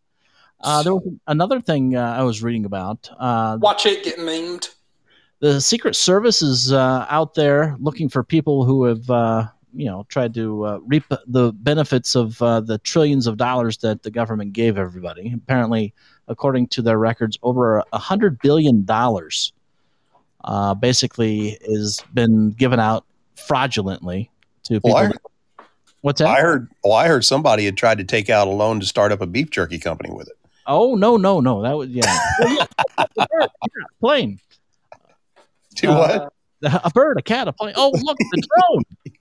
Uh, 0.61 0.83
there 0.83 0.95
was 0.95 1.03
another 1.27 1.61
thing 1.61 1.97
uh, 1.97 2.17
I 2.19 2.23
was 2.23 2.43
reading 2.43 2.65
about. 2.65 3.11
Uh, 3.19 3.59
Watch 3.61 3.85
it 3.85 4.05
get 4.05 4.19
memed. 4.19 4.69
the 5.41 5.61
Secret 5.61 5.97
Service 5.97 6.41
is 6.41 6.73
uh, 6.73 7.05
out 7.11 7.35
there 7.35 7.77
looking 7.81 8.09
for 8.09 8.23
people 8.23 8.65
who 8.65 8.85
have, 8.85 9.11
uh, 9.11 9.49
you 9.75 9.87
know, 9.87 10.07
tried 10.09 10.35
to 10.35 10.65
uh, 10.65 10.79
reap 10.87 11.03
the 11.27 11.53
benefits 11.53 12.15
of 12.15 12.41
uh, 12.41 12.61
the 12.61 12.79
trillions 12.79 13.27
of 13.27 13.37
dollars 13.37 13.79
that 13.79 14.05
the 14.05 14.11
government 14.11 14.53
gave 14.53 14.79
everybody. 14.79 15.33
Apparently, 15.35 15.93
according 16.29 16.69
to 16.69 16.83
their 16.83 16.99
records, 16.99 17.37
over 17.43 17.83
a 17.93 17.99
hundred 17.99 18.39
billion 18.39 18.85
dollars 18.85 19.53
uh, 20.45 20.75
basically 20.75 21.59
has 21.67 22.01
been 22.15 22.51
given 22.51 22.79
out 22.79 23.05
fraudulently 23.35 24.31
to 24.65 24.75
people. 24.75 24.93
Well, 24.93 25.13
What's 26.03 26.19
that? 26.21 26.29
I 26.29 26.41
heard. 26.41 26.69
Well, 26.85 26.93
I 26.93 27.07
heard 27.09 27.25
somebody 27.25 27.65
had 27.65 27.77
tried 27.77 27.99
to 27.99 28.05
take 28.05 28.29
out 28.29 28.47
a 28.49 28.51
loan 28.51 28.81
to 28.81 28.87
start 28.87 29.13
up 29.13 29.21
a 29.21 29.27
beef 29.27 29.51
jerky 29.51 29.79
company 29.79 30.11
with 30.13 30.29
it. 30.29 30.35
Oh 30.67 30.95
no, 30.95 31.17
no, 31.17 31.41
no! 31.41 31.63
That 31.63 31.77
was 31.77 31.89
yeah. 31.89 32.03
Well, 32.41 32.55
yeah. 32.55 32.67
A 32.99 33.07
bird, 33.17 33.29
yeah, 33.41 33.47
plane. 34.01 34.39
Do 35.77 35.89
what? 35.89 36.33
A 36.63 36.91
bird, 36.91 37.19
a 37.19 37.23
cat, 37.23 37.49
a 37.49 37.53
plane. 37.53 37.75
Oh, 37.77 37.91
look, 38.03 38.17
the 38.19 38.47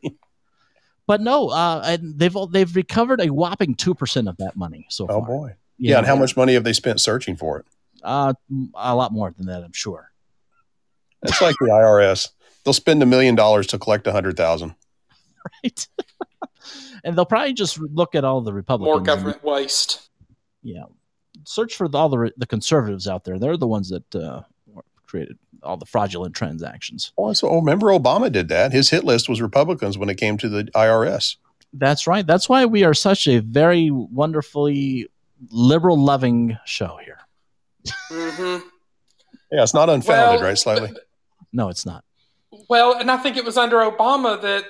drone. 0.04 0.14
but 1.08 1.22
no, 1.22 1.50
uh, 1.50 1.82
and 1.86 2.20
they've 2.20 2.36
all- 2.36 2.48
they've 2.48 2.76
recovered 2.76 3.22
a 3.22 3.30
whopping 3.32 3.74
two 3.76 3.96
percent 3.96 4.28
of 4.28 4.38
that 4.38 4.56
money 4.56 4.86
so 4.90 5.08
far. 5.08 5.18
Oh 5.18 5.22
boy. 5.22 5.56
Yeah. 5.78 5.98
and 5.98 6.06
how 6.06 6.16
much 6.16 6.38
money 6.38 6.54
have 6.54 6.64
they 6.64 6.74
spent 6.74 7.02
searching 7.02 7.36
for 7.36 7.58
it? 7.60 7.66
Uh, 8.04 8.34
a 8.76 8.96
lot 8.96 9.12
more 9.12 9.34
than 9.36 9.48
that, 9.48 9.64
I'm 9.64 9.74
sure. 9.74 10.12
It's 11.24 11.42
like 11.42 11.56
the 11.60 11.68
IRS. 11.68 12.30
They'll 12.64 12.74
spend 12.74 13.02
a 13.02 13.08
million 13.08 13.34
dollars 13.34 13.66
to 13.68 13.80
collect 13.80 14.06
a 14.06 14.12
hundred 14.12 14.38
thousand. 14.38 14.76
Right. 15.64 15.88
and 17.04 17.18
they'll 17.18 17.26
probably 17.26 17.54
just 17.54 17.80
look 17.80 18.14
at 18.16 18.24
all 18.24 18.42
the 18.42 18.54
Republicans. 18.54 18.88
More 18.90 18.98
and- 18.98 19.06
government 19.06 19.44
waste. 19.44 20.10
yeah. 20.64 20.84
Search 21.44 21.76
for 21.76 21.88
the, 21.88 21.98
all 21.98 22.10
the 22.10 22.32
the 22.38 22.46
conservatives 22.46 23.08
out 23.08 23.24
there. 23.24 23.40
They're 23.40 23.58
the 23.58 23.66
ones 23.68 23.90
that 23.90 24.16
uh, 24.16 24.42
created 25.08 25.40
all 25.64 25.76
the 25.78 25.86
fraudulent 25.88 26.36
transactions. 26.36 27.14
Oh, 27.18 27.34
so 27.34 27.50
oh, 27.50 27.56
remember 27.56 27.88
Obama 27.88 28.32
did 28.32 28.48
that. 28.50 28.72
His 28.72 28.90
hit 28.92 29.04
list 29.04 29.28
was 29.28 29.42
Republicans 29.42 29.98
when 29.98 30.10
it 30.10 30.16
came 30.18 30.38
to 30.38 30.50
the 30.50 30.66
IRS. 30.76 31.38
That's 31.74 32.06
right. 32.06 32.28
That's 32.28 32.48
why 32.48 32.66
we 32.66 32.84
are 32.84 32.94
such 32.94 33.28
a 33.28 33.40
very 33.40 33.90
wonderfully 33.90 35.08
liberal 35.50 35.98
loving 36.00 36.58
show 36.66 37.00
here. 37.04 37.18
hmm 38.10 38.58
Yeah, 39.52 39.64
it's 39.64 39.74
not 39.74 39.90
unfounded, 39.90 40.42
Well, 40.42 40.50
right? 40.50 40.58
Slightly. 40.58 40.92
No, 41.54 41.70
it's 41.70 41.86
not. 41.88 42.04
Well, 42.70 42.94
and 43.00 43.10
I 43.10 43.18
think 43.18 43.36
it 43.38 43.46
was 43.46 43.58
under 43.58 43.78
Obama 43.78 44.40
that 44.42 44.66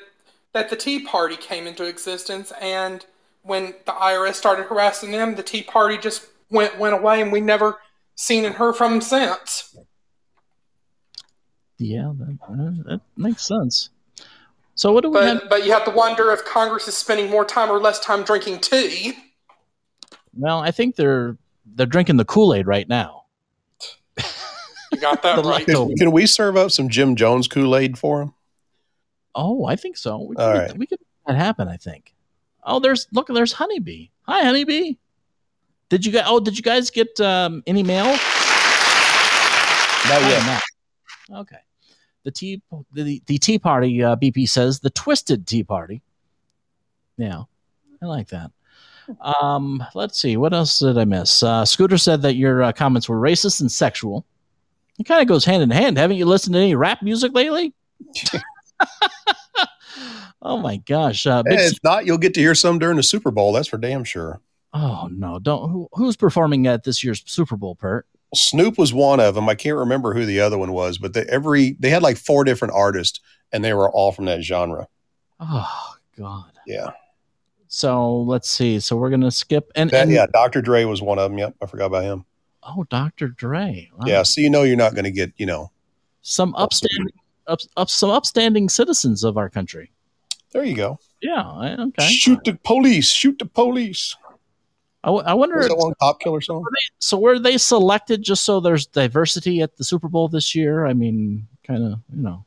that 0.53 0.69
the 0.69 0.75
Tea 0.75 0.99
Party 0.99 1.35
came 1.35 1.67
into 1.67 1.83
existence, 1.83 2.51
and 2.61 3.05
when 3.43 3.73
the 3.85 3.91
IRS 3.91 4.35
started 4.35 4.65
harassing 4.65 5.11
them, 5.11 5.35
the 5.35 5.43
Tea 5.43 5.63
Party 5.63 5.97
just 5.97 6.27
went 6.49 6.77
went 6.77 6.93
away, 6.93 7.21
and 7.21 7.31
we 7.31 7.41
never 7.41 7.79
seen 8.15 8.45
and 8.45 8.55
heard 8.55 8.75
from 8.75 8.91
them 8.93 9.01
since. 9.01 9.75
Yeah, 11.77 12.11
that, 12.19 12.83
that 12.85 13.01
makes 13.17 13.47
sense. 13.47 13.89
So 14.75 14.91
what 14.91 15.03
do 15.03 15.09
we 15.09 15.19
have? 15.19 15.41
But 15.41 15.49
but 15.49 15.65
you 15.65 15.71
have 15.71 15.85
to 15.85 15.91
wonder 15.91 16.31
if 16.31 16.45
Congress 16.45 16.87
is 16.87 16.97
spending 16.97 17.29
more 17.29 17.45
time 17.45 17.69
or 17.69 17.79
less 17.79 17.99
time 17.99 18.23
drinking 18.23 18.59
tea. 18.59 19.13
Well, 20.37 20.59
I 20.59 20.71
think 20.71 20.95
they're 20.95 21.37
they're 21.65 21.85
drinking 21.85 22.17
the 22.17 22.25
Kool 22.25 22.53
Aid 22.53 22.67
right 22.67 22.87
now. 22.87 23.25
You 24.91 24.99
got 24.99 25.23
that 25.23 25.37
right. 25.45 25.65
Can, 25.65 25.95
can 25.95 26.11
we 26.11 26.25
serve 26.25 26.57
up 26.57 26.71
some 26.71 26.89
Jim 26.89 27.15
Jones 27.15 27.47
Kool 27.47 27.75
Aid 27.75 27.97
for 27.97 28.21
him? 28.21 28.33
Oh, 29.35 29.65
I 29.65 29.75
think 29.75 29.97
so. 29.97 30.19
We 30.21 30.35
All 30.35 30.53
right. 30.53 30.77
we 30.77 30.85
can 30.85 30.97
make 30.99 31.07
that 31.27 31.35
happen. 31.35 31.67
I 31.67 31.77
think. 31.77 32.13
Oh, 32.63 32.79
there's 32.79 33.07
look. 33.11 33.27
There's 33.27 33.53
Honeybee. 33.53 34.07
Hi, 34.23 34.43
Honeybee. 34.43 34.95
Did 35.89 36.05
you 36.05 36.11
guys? 36.11 36.23
Oh, 36.27 36.39
did 36.39 36.57
you 36.57 36.63
guys 36.63 36.89
get 36.89 37.19
um, 37.19 37.63
any 37.67 37.83
mail? 37.83 38.05
Not 38.05 38.19
yet. 40.21 40.61
no. 41.29 41.39
Okay. 41.39 41.57
The 42.23 42.31
tea, 42.31 42.61
the, 42.93 43.21
the 43.25 43.37
Tea 43.39 43.57
Party, 43.57 44.03
uh, 44.03 44.15
BP 44.15 44.47
says 44.47 44.79
the 44.79 44.91
Twisted 44.91 45.47
Tea 45.47 45.63
Party. 45.63 46.01
Yeah, 47.17 47.43
I 48.01 48.05
like 48.05 48.27
that. 48.29 48.51
Um, 49.19 49.83
let's 49.95 50.19
see. 50.19 50.37
What 50.37 50.53
else 50.53 50.79
did 50.79 50.97
I 50.97 51.05
miss? 51.05 51.41
Uh, 51.41 51.65
Scooter 51.65 51.97
said 51.97 52.21
that 52.21 52.35
your 52.35 52.63
uh, 52.63 52.71
comments 52.71 53.09
were 53.09 53.19
racist 53.19 53.61
and 53.61 53.71
sexual. 53.71 54.25
It 54.99 55.05
kind 55.05 55.21
of 55.21 55.27
goes 55.27 55.45
hand 55.45 55.63
in 55.63 55.71
hand. 55.71 55.97
Haven't 55.97 56.17
you 56.17 56.25
listened 56.25 56.53
to 56.53 56.59
any 56.59 56.75
rap 56.75 57.01
music 57.01 57.33
lately? 57.33 57.73
oh 60.41 60.57
my 60.57 60.77
gosh! 60.77 61.25
Uh, 61.27 61.43
Hey, 61.47 61.55
if 61.65 61.77
not, 61.83 62.05
you'll 62.05 62.17
get 62.17 62.33
to 62.35 62.39
hear 62.39 62.55
some 62.55 62.79
during 62.79 62.97
the 62.97 63.03
Super 63.03 63.31
Bowl. 63.31 63.53
That's 63.53 63.67
for 63.67 63.77
damn 63.77 64.03
sure. 64.03 64.41
Oh 64.73 65.09
no! 65.11 65.39
Don't 65.39 65.69
who, 65.69 65.89
who's 65.93 66.15
performing 66.15 66.67
at 66.67 66.83
this 66.83 67.03
year's 67.03 67.23
Super 67.25 67.55
Bowl, 67.57 67.75
Pert? 67.75 68.07
Snoop 68.33 68.77
was 68.77 68.93
one 68.93 69.19
of 69.19 69.35
them. 69.35 69.49
I 69.49 69.55
can't 69.55 69.75
remember 69.77 70.13
who 70.13 70.25
the 70.25 70.39
other 70.39 70.57
one 70.57 70.71
was, 70.71 70.97
but 70.97 71.13
they, 71.13 71.23
every 71.23 71.75
they 71.79 71.89
had 71.89 72.01
like 72.01 72.17
four 72.17 72.43
different 72.45 72.73
artists, 72.73 73.19
and 73.51 73.63
they 73.63 73.73
were 73.73 73.89
all 73.89 74.11
from 74.13 74.25
that 74.25 74.41
genre. 74.41 74.87
Oh 75.39 75.95
God! 76.17 76.51
Yeah, 76.65 76.91
So 77.67 78.21
let's 78.21 78.49
see. 78.49 78.79
So 78.79 78.95
we're 78.95 79.09
gonna 79.09 79.31
skip 79.31 79.69
and, 79.75 79.89
that, 79.89 80.03
and 80.03 80.11
yeah. 80.11 80.27
Dr. 80.31 80.61
Dre 80.61 80.85
was 80.85 81.01
one 81.01 81.19
of 81.19 81.29
them. 81.29 81.37
Yep, 81.39 81.55
I 81.61 81.65
forgot 81.65 81.87
about 81.87 82.03
him. 82.03 82.25
oh, 82.63 82.85
Dr. 82.89 83.27
Dre. 83.27 83.89
Wow. 83.97 84.05
Yeah, 84.05 84.23
so 84.23 84.39
you 84.39 84.49
know 84.49 84.63
you're 84.63 84.77
not 84.77 84.93
going 84.93 85.05
to 85.05 85.11
get 85.11 85.33
you 85.37 85.45
know. 85.47 85.71
some 86.21 86.53
upstanding, 86.55 87.11
up, 87.51 87.59
up, 87.77 87.89
some 87.89 88.09
upstanding 88.09 88.69
citizens 88.69 89.23
of 89.23 89.37
our 89.37 89.49
country. 89.49 89.91
There 90.51 90.63
you 90.63 90.75
go. 90.75 90.99
Yeah. 91.21 91.75
Okay. 91.79 92.07
Shoot 92.07 92.43
the 92.43 92.55
police! 92.63 93.11
Shoot 93.11 93.39
the 93.39 93.45
police! 93.45 94.15
I, 95.03 95.07
w- 95.07 95.23
I 95.25 95.33
wonder. 95.33 95.57
Was 95.57 95.67
that 95.67 95.77
one 95.77 95.93
cop 95.99 96.19
killer 96.19 96.41
song? 96.41 96.63
So 96.99 97.17
were 97.17 97.39
they 97.39 97.57
selected 97.57 98.21
just 98.21 98.43
so 98.43 98.59
there's 98.59 98.85
diversity 98.85 99.61
at 99.61 99.77
the 99.77 99.83
Super 99.83 100.07
Bowl 100.07 100.27
this 100.27 100.53
year? 100.53 100.85
I 100.85 100.93
mean, 100.93 101.47
kind 101.65 101.83
of, 101.83 101.99
you 102.15 102.21
know. 102.21 102.45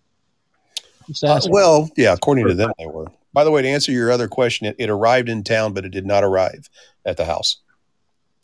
Uh, 1.22 1.40
well, 1.48 1.90
yeah, 1.96 2.12
according 2.12 2.46
to 2.46 2.54
them, 2.54 2.72
they 2.78 2.86
were. 2.86 3.06
By 3.32 3.44
the 3.44 3.50
way, 3.50 3.62
to 3.62 3.68
answer 3.68 3.90
your 3.92 4.10
other 4.12 4.28
question, 4.28 4.66
it, 4.68 4.76
it 4.78 4.88
arrived 4.90 5.28
in 5.28 5.42
town, 5.42 5.72
but 5.72 5.84
it 5.84 5.90
did 5.90 6.06
not 6.06 6.22
arrive 6.24 6.70
at 7.04 7.16
the 7.16 7.24
house. 7.24 7.58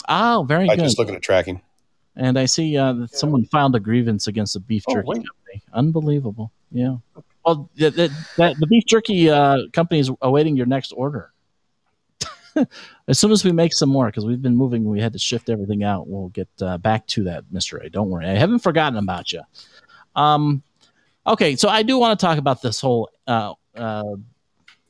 oh, 0.08 0.44
very 0.46 0.68
I 0.68 0.76
good. 0.76 0.82
just 0.84 0.98
looking 0.98 1.14
at 1.14 1.22
tracking. 1.22 1.60
And 2.16 2.38
I 2.38 2.44
see 2.46 2.76
uh, 2.76 2.92
that 2.94 3.14
someone 3.14 3.44
filed 3.46 3.76
a 3.76 3.80
grievance 3.80 4.26
against 4.26 4.54
the 4.54 4.60
beef 4.60 4.84
Oh, 4.88 4.94
jerky 4.94 5.06
wait. 5.08 5.22
Unbelievable. 5.72 6.52
Yeah. 6.70 6.96
Well, 7.44 7.70
the, 7.76 7.90
the, 7.90 8.26
that, 8.36 8.56
the 8.58 8.66
beef 8.66 8.84
jerky 8.86 9.30
uh, 9.30 9.58
company 9.72 10.00
is 10.00 10.10
awaiting 10.20 10.56
your 10.56 10.66
next 10.66 10.92
order. 10.92 11.32
as 13.08 13.18
soon 13.18 13.30
as 13.30 13.44
we 13.44 13.52
make 13.52 13.72
some 13.72 13.88
more, 13.88 14.06
because 14.06 14.26
we've 14.26 14.42
been 14.42 14.56
moving, 14.56 14.84
we 14.84 15.00
had 15.00 15.12
to 15.12 15.18
shift 15.18 15.48
everything 15.48 15.82
out. 15.82 16.08
We'll 16.08 16.28
get 16.28 16.48
uh, 16.60 16.78
back 16.78 17.06
to 17.08 17.24
that, 17.24 17.44
Mister 17.50 17.78
A. 17.78 17.88
Don't 17.88 18.10
worry, 18.10 18.26
I 18.26 18.34
haven't 18.34 18.58
forgotten 18.58 18.98
about 18.98 19.32
you. 19.32 19.42
Um, 20.16 20.62
okay, 21.26 21.56
so 21.56 21.68
I 21.68 21.82
do 21.82 21.98
want 21.98 22.18
to 22.18 22.26
talk 22.26 22.38
about 22.38 22.60
this 22.60 22.80
whole 22.80 23.10
uh, 23.26 23.54
uh, 23.74 24.16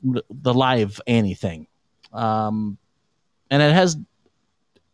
the 0.03 0.53
live 0.53 0.99
Annie 1.07 1.35
thing, 1.35 1.67
um, 2.11 2.77
and 3.49 3.61
it 3.61 3.73
has 3.73 3.97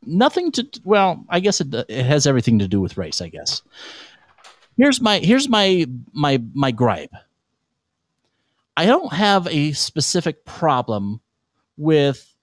nothing 0.07 0.51
to 0.51 0.65
well 0.83 1.23
i 1.29 1.39
guess 1.39 1.59
it, 1.59 1.73
it 1.73 2.05
has 2.05 2.25
everything 2.25 2.59
to 2.59 2.67
do 2.67 2.79
with 2.79 2.97
race 2.97 3.21
i 3.21 3.27
guess 3.27 3.61
here's 4.77 5.01
my 5.01 5.19
here's 5.19 5.49
my 5.49 5.85
my 6.13 6.41
my 6.53 6.71
gripe. 6.71 7.13
I 8.75 8.85
don't 8.85 9.13
have 9.13 9.47
a 9.47 9.71
specific 9.73 10.45
problem 10.45 11.21
with 11.77 12.33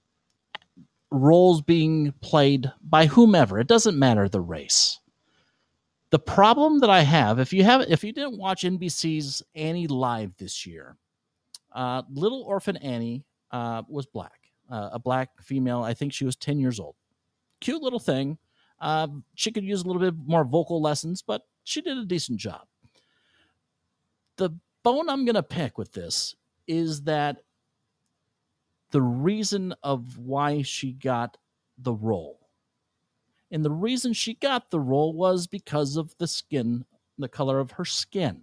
roles 1.11 1.63
being 1.63 2.13
played 2.21 2.73
by 2.83 3.07
whomever. 3.07 3.61
It 3.61 3.69
doesn't 3.69 3.99
matter 3.99 4.29
the 4.29 4.41
race. 4.41 4.99
The 6.11 6.19
problem 6.21 6.79
that 6.81 6.91
i 6.91 7.01
have 7.01 7.41
if 7.41 7.53
you 7.53 7.65
have 7.65 7.81
if 7.89 8.05
you 8.05 8.13
didn't 8.13 8.39
watch 8.39 8.63
nbc's 8.63 9.43
annie 9.57 9.89
live 9.89 10.33
this 10.39 10.65
year 10.65 10.97
uh, 11.73 12.03
little 12.09 12.43
orphan 12.43 12.77
annie 12.77 13.25
uh, 13.51 13.83
was 13.89 14.07
black 14.07 14.45
uh, 14.71 14.91
a 14.93 14.99
black 14.99 15.31
female. 15.43 15.83
I 15.83 15.95
think 15.95 16.13
she 16.13 16.25
was 16.25 16.37
10 16.37 16.59
years 16.59 16.81
old. 16.81 16.95
Cute 17.61 17.83
little 17.83 17.99
thing. 17.99 18.39
Um, 18.81 19.25
she 19.35 19.51
could 19.51 19.65
use 19.65 19.83
a 19.83 19.87
little 19.87 20.01
bit 20.01 20.15
more 20.27 20.45
vocal 20.45 20.81
lessons, 20.81 21.23
but 21.23 21.43
she 21.65 21.81
did 21.81 21.99
a 21.99 22.05
decent 22.05 22.39
job. 22.39 22.67
The 24.37 24.51
bone 24.83 25.09
I'm 25.09 25.25
going 25.25 25.35
to 25.35 25.43
pick 25.43 25.79
with 25.79 25.93
this 25.93 26.37
is 26.67 27.03
that 27.03 27.39
the 28.91 29.03
reason 29.03 29.75
of 29.83 30.19
why 30.19 30.63
she 30.63 30.93
got 30.93 31.37
the 31.79 31.93
role. 31.93 32.39
And 33.51 33.65
the 33.65 33.71
reason 33.71 34.13
she 34.13 34.35
got 34.35 34.71
the 34.71 34.81
role 34.81 35.13
was 35.13 35.47
because 35.47 35.97
of 35.97 36.15
the 36.19 36.27
skin, 36.27 36.85
the 37.19 37.29
color 37.29 37.59
of 37.59 37.73
her 37.73 37.85
skin. 37.85 38.43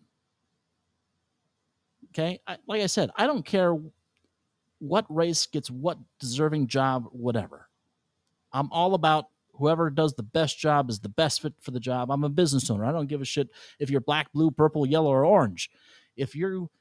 Okay. 2.10 2.42
I, 2.48 2.58
like 2.68 2.82
I 2.82 2.88
said, 2.88 3.12
I 3.16 3.28
don't 3.28 3.46
care 3.46 3.78
what 4.80 5.06
race 5.10 5.46
gets 5.46 5.70
what 5.70 5.98
deserving 6.20 6.68
job, 6.68 7.08
whatever. 7.12 7.70
I'm 8.52 8.70
all 8.72 8.94
about 8.94 9.28
whoever 9.62 9.92
does 9.92 10.16
the 10.16 10.24
best 10.24 10.58
job 10.58 10.90
is 10.90 11.00
the 11.00 11.10
best 11.10 11.44
fit 11.44 11.54
for 11.62 11.70
the 11.70 11.80
job. 11.80 12.10
I'm 12.10 12.24
a 12.24 12.30
business 12.30 12.70
owner. 12.72 12.84
I 12.84 12.92
don't 12.92 13.08
give 13.08 13.22
a 13.22 13.26
shit 13.26 13.50
if 13.80 13.92
you're 13.92 14.02
black, 14.02 14.34
blue, 14.34 14.50
purple, 14.50 14.88
yellow, 14.88 15.12
or 15.12 15.24
orange. 15.24 15.70
If 16.18 16.36
you 16.36 16.72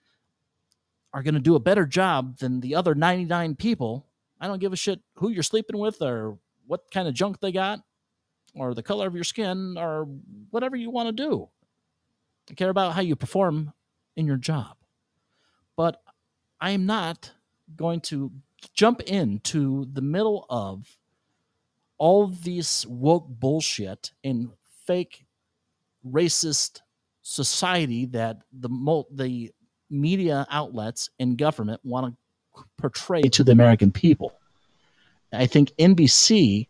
are 1.12 1.22
going 1.22 1.34
to 1.34 1.40
do 1.40 1.56
a 1.56 1.60
better 1.60 1.84
job 1.84 2.38
than 2.38 2.60
the 2.60 2.74
other 2.74 2.94
99 2.94 3.54
people, 3.56 4.06
I 4.40 4.46
don't 4.46 4.60
give 4.60 4.72
a 4.72 4.76
shit 4.76 5.00
who 5.16 5.28
you're 5.28 5.42
sleeping 5.42 5.78
with 5.78 6.00
or 6.00 6.38
what 6.66 6.90
kind 6.90 7.06
of 7.06 7.12
junk 7.12 7.40
they 7.40 7.52
got 7.52 7.80
or 8.54 8.72
the 8.72 8.82
color 8.82 9.06
of 9.06 9.14
your 9.14 9.24
skin 9.24 9.76
or 9.76 10.08
whatever 10.50 10.74
you 10.74 10.90
want 10.90 11.08
to 11.08 11.12
do. 11.12 11.48
I 12.50 12.54
care 12.54 12.70
about 12.70 12.94
how 12.94 13.02
you 13.02 13.14
perform 13.14 13.74
in 14.16 14.26
your 14.26 14.38
job. 14.38 14.76
But 15.76 16.00
I 16.60 16.70
am 16.70 16.86
not 16.86 17.32
going 17.76 18.00
to 18.00 18.32
jump 18.72 19.02
into 19.02 19.86
the 19.92 20.02
middle 20.02 20.46
of 20.48 20.96
all 22.00 22.28
this 22.28 22.86
woke 22.86 23.28
bullshit 23.28 24.10
and 24.24 24.48
fake 24.86 25.26
racist 26.04 26.80
society 27.20 28.06
that 28.06 28.38
the 28.52 29.04
the 29.12 29.52
media 29.90 30.46
outlets 30.50 31.10
and 31.20 31.36
government 31.36 31.78
want 31.84 32.16
to 32.56 32.64
portray 32.78 33.20
to 33.20 33.44
the 33.44 33.52
American 33.52 33.92
people. 33.92 34.32
I 35.30 35.46
think 35.46 35.72
NBC 35.78 36.66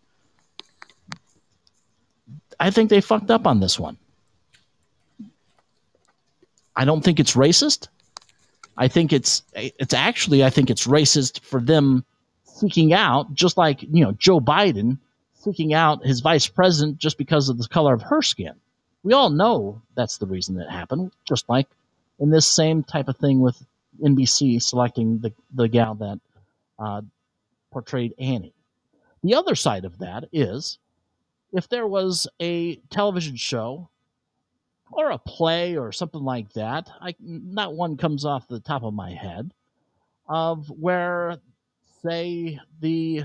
I 2.59 2.71
think 2.71 2.91
they 2.91 3.01
fucked 3.01 3.31
up 3.31 3.47
on 3.47 3.61
this 3.61 3.79
one. 3.79 3.97
I 6.75 6.85
don't 6.85 7.03
think 7.03 7.21
it's 7.21 7.35
racist. 7.35 7.87
I 8.77 8.89
think 8.89 9.13
it's 9.13 9.45
it's 9.55 9.95
actually 9.95 10.43
I 10.43 10.51
think 10.51 10.71
it's 10.71 10.89
racist 10.89 11.41
for 11.41 11.61
them 11.61 12.05
seeking 12.43 12.93
out 12.93 13.33
just 13.33 13.57
like, 13.57 13.83
you 13.85 14.05
know, 14.05 14.13
Joe 14.13 14.41
Biden 14.41 14.99
seeking 15.41 15.73
out 15.75 16.05
his 16.05 16.21
vice 16.21 16.47
president 16.47 16.99
just 16.99 17.19
because 17.19 17.49
of 17.49 17.59
the 17.59 17.69
color 17.69 17.95
of 17.95 18.03
her 18.03 18.23
skin. 18.23 18.55
We 19.03 19.15
all 19.15 19.31
know 19.31 19.81
that's 19.95 20.19
the 20.19 20.27
reason 20.27 20.57
that 20.57 20.71
happened, 20.71 21.13
just 21.27 21.49
like 21.49 21.67
in 22.19 22.31
this 22.31 22.47
same 22.47 22.83
type 22.83 23.09
of 23.09 23.17
thing 23.17 23.41
with 23.41 23.65
NBC 24.03 24.63
selecting 24.63 25.19
the, 25.19 25.33
the 25.55 25.69
gal 25.69 25.95
that 25.97 26.21
uh, 26.79 27.03
portrayed 27.71 28.15
Annie. 28.19 28.55
The 29.23 29.35
other 29.35 29.55
side 29.55 29.85
of 29.85 29.99
that 29.99 30.25
is 30.33 30.79
if 31.53 31.69
there 31.69 31.87
was 31.87 32.29
a 32.41 32.77
television 32.91 33.37
show 33.37 33.89
or 34.93 35.11
a 35.11 35.19
play 35.19 35.77
or 35.77 35.93
something 35.93 36.23
like 36.23 36.53
that, 36.55 36.91
I, 37.01 37.15
not 37.21 37.75
one 37.75 37.97
comes 37.97 38.25
off 38.25 38.49
the 38.49 38.61
top 38.61 38.83
of 38.83 38.95
my 38.95 39.13
head, 39.13 39.53
of 40.29 40.69
where, 40.69 41.39
say, 42.03 42.59
the 42.81 43.25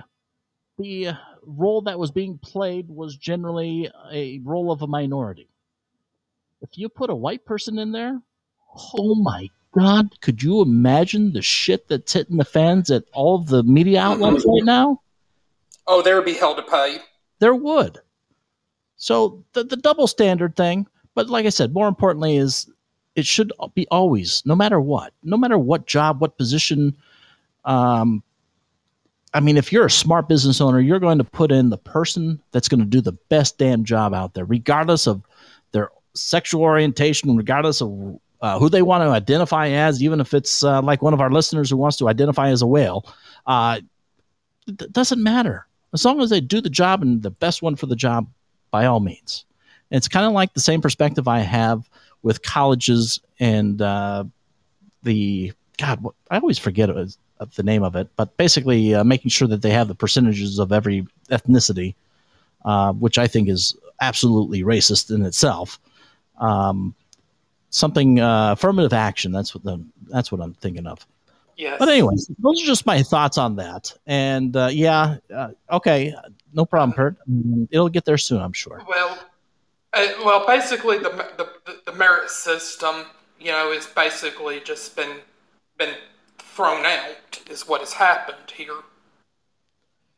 the 0.77 1.09
role 1.43 1.81
that 1.81 1.99
was 1.99 2.11
being 2.11 2.37
played 2.37 2.89
was 2.89 3.15
generally 3.15 3.89
a 4.11 4.39
role 4.39 4.71
of 4.71 4.81
a 4.81 4.87
minority. 4.87 5.49
If 6.61 6.77
you 6.77 6.89
put 6.89 7.09
a 7.09 7.15
white 7.15 7.45
person 7.45 7.77
in 7.79 7.91
there, 7.91 8.19
oh 8.97 9.15
my 9.15 9.49
God, 9.73 10.19
could 10.21 10.41
you 10.41 10.61
imagine 10.61 11.33
the 11.33 11.41
shit 11.41 11.87
that's 11.87 12.13
hitting 12.13 12.37
the 12.37 12.45
fans 12.45 12.89
at 12.89 13.03
all 13.13 13.39
the 13.39 13.63
media 13.63 14.01
outlets 14.01 14.45
right 14.45 14.63
now? 14.63 15.01
Oh, 15.87 16.01
there 16.01 16.15
would 16.15 16.25
be 16.25 16.33
hell 16.33 16.55
to 16.55 16.61
pay. 16.63 16.97
There 17.39 17.53
would. 17.53 17.99
So 18.97 19.43
the, 19.53 19.63
the 19.63 19.75
double 19.75 20.07
standard 20.07 20.55
thing, 20.55 20.87
but 21.13 21.29
like 21.29 21.45
I 21.45 21.49
said, 21.49 21.73
more 21.73 21.87
importantly 21.87 22.37
is 22.37 22.69
it 23.15 23.25
should 23.25 23.51
be 23.73 23.87
always, 23.91 24.43
no 24.45 24.55
matter 24.55 24.79
what, 24.79 25.13
no 25.23 25.37
matter 25.37 25.57
what 25.57 25.87
job, 25.87 26.21
what 26.21 26.37
position, 26.37 26.95
um, 27.65 28.23
I 29.35 29.41
mean, 29.41 29.57
if 29.57 29.69
you're 29.69 29.85
a 29.85 29.91
smart 29.91 30.29
business 30.29 30.61
owner, 30.61 30.79
you're 30.79 30.99
going 30.99 31.17
to 31.17 31.25
put 31.25 31.51
in 31.51 31.69
the 31.69 31.77
person 31.77 32.41
that's 32.51 32.69
going 32.69 32.79
to 32.79 32.85
do 32.85 33.01
the 33.01 33.11
best 33.11 33.57
damn 33.57 33.83
job 33.83 34.13
out 34.13 34.33
there, 34.33 34.45
regardless 34.45 35.07
of 35.07 35.21
their 35.73 35.89
sexual 36.13 36.61
orientation, 36.61 37.35
regardless 37.35 37.81
of 37.81 38.17
uh, 38.41 38.57
who 38.57 38.69
they 38.69 38.81
want 38.81 39.03
to 39.03 39.09
identify 39.09 39.67
as, 39.67 40.01
even 40.01 40.21
if 40.21 40.33
it's 40.33 40.63
uh, 40.63 40.81
like 40.81 41.01
one 41.01 41.13
of 41.13 41.19
our 41.19 41.29
listeners 41.29 41.69
who 41.69 41.75
wants 41.75 41.97
to 41.97 42.07
identify 42.07 42.47
as 42.47 42.61
a 42.61 42.67
whale. 42.67 43.13
Uh, 43.45 43.81
it 44.67 44.93
doesn't 44.93 45.21
matter. 45.21 45.67
As 45.93 46.05
long 46.05 46.21
as 46.21 46.29
they 46.29 46.39
do 46.39 46.61
the 46.61 46.69
job 46.69 47.01
and 47.01 47.21
the 47.21 47.29
best 47.29 47.61
one 47.61 47.75
for 47.75 47.87
the 47.87 47.95
job, 47.95 48.27
by 48.71 48.85
all 48.85 49.01
means. 49.01 49.43
And 49.91 49.97
it's 49.97 50.07
kind 50.07 50.25
of 50.25 50.31
like 50.31 50.53
the 50.53 50.61
same 50.61 50.81
perspective 50.81 51.27
I 51.27 51.39
have 51.39 51.89
with 52.23 52.41
colleges 52.41 53.19
and 53.39 53.81
uh, 53.81 54.23
the 55.03 55.51
God. 55.77 56.05
I 56.31 56.37
always 56.37 56.57
forget 56.57 56.89
it 56.89 56.95
was, 56.95 57.17
the 57.55 57.63
name 57.63 57.83
of 57.83 57.95
it, 57.95 58.07
but 58.15 58.35
basically 58.37 58.93
uh, 58.93 59.03
making 59.03 59.29
sure 59.29 59.47
that 59.47 59.61
they 59.61 59.71
have 59.71 59.87
the 59.87 59.95
percentages 59.95 60.59
of 60.59 60.71
every 60.71 61.05
ethnicity, 61.29 61.95
uh, 62.63 62.93
which 62.93 63.17
I 63.17 63.27
think 63.27 63.49
is 63.49 63.75
absolutely 64.01 64.63
racist 64.63 65.13
in 65.13 65.25
itself. 65.25 65.79
Um, 66.39 66.95
something 67.69 68.19
uh, 68.19 68.53
affirmative 68.53 68.93
action. 68.93 69.31
That's 69.31 69.53
what 69.53 69.63
the 69.63 69.83
that's 70.07 70.31
what 70.31 70.41
I'm 70.41 70.53
thinking 70.53 70.87
of. 70.87 71.05
Yes. 71.57 71.77
But 71.79 71.89
anyway, 71.89 72.15
those 72.39 72.61
are 72.61 72.65
just 72.65 72.85
my 72.85 73.01
thoughts 73.01 73.37
on 73.37 73.55
that. 73.57 73.93
And 74.07 74.55
uh, 74.55 74.69
yeah, 74.71 75.17
uh, 75.33 75.49
okay, 75.71 76.13
no 76.53 76.65
problem, 76.65 76.93
Kurt. 76.93 77.15
It'll 77.71 77.89
get 77.89 78.03
there 78.03 78.17
soon, 78.17 78.41
I'm 78.41 78.53
sure. 78.53 78.83
Well, 78.87 79.17
uh, 79.93 80.07
well, 80.25 80.45
basically 80.45 80.97
the, 80.97 81.09
the 81.37 81.49
the 81.85 81.93
merit 81.93 82.29
system, 82.29 83.05
you 83.39 83.51
know, 83.51 83.71
is 83.71 83.85
basically 83.85 84.59
just 84.61 84.95
been 84.95 85.17
been 85.77 85.95
thrown 86.37 86.85
out. 86.85 87.14
Is 87.55 87.67
what 87.67 87.79
has 87.79 87.93
happened 87.93 88.51
here. 88.53 88.73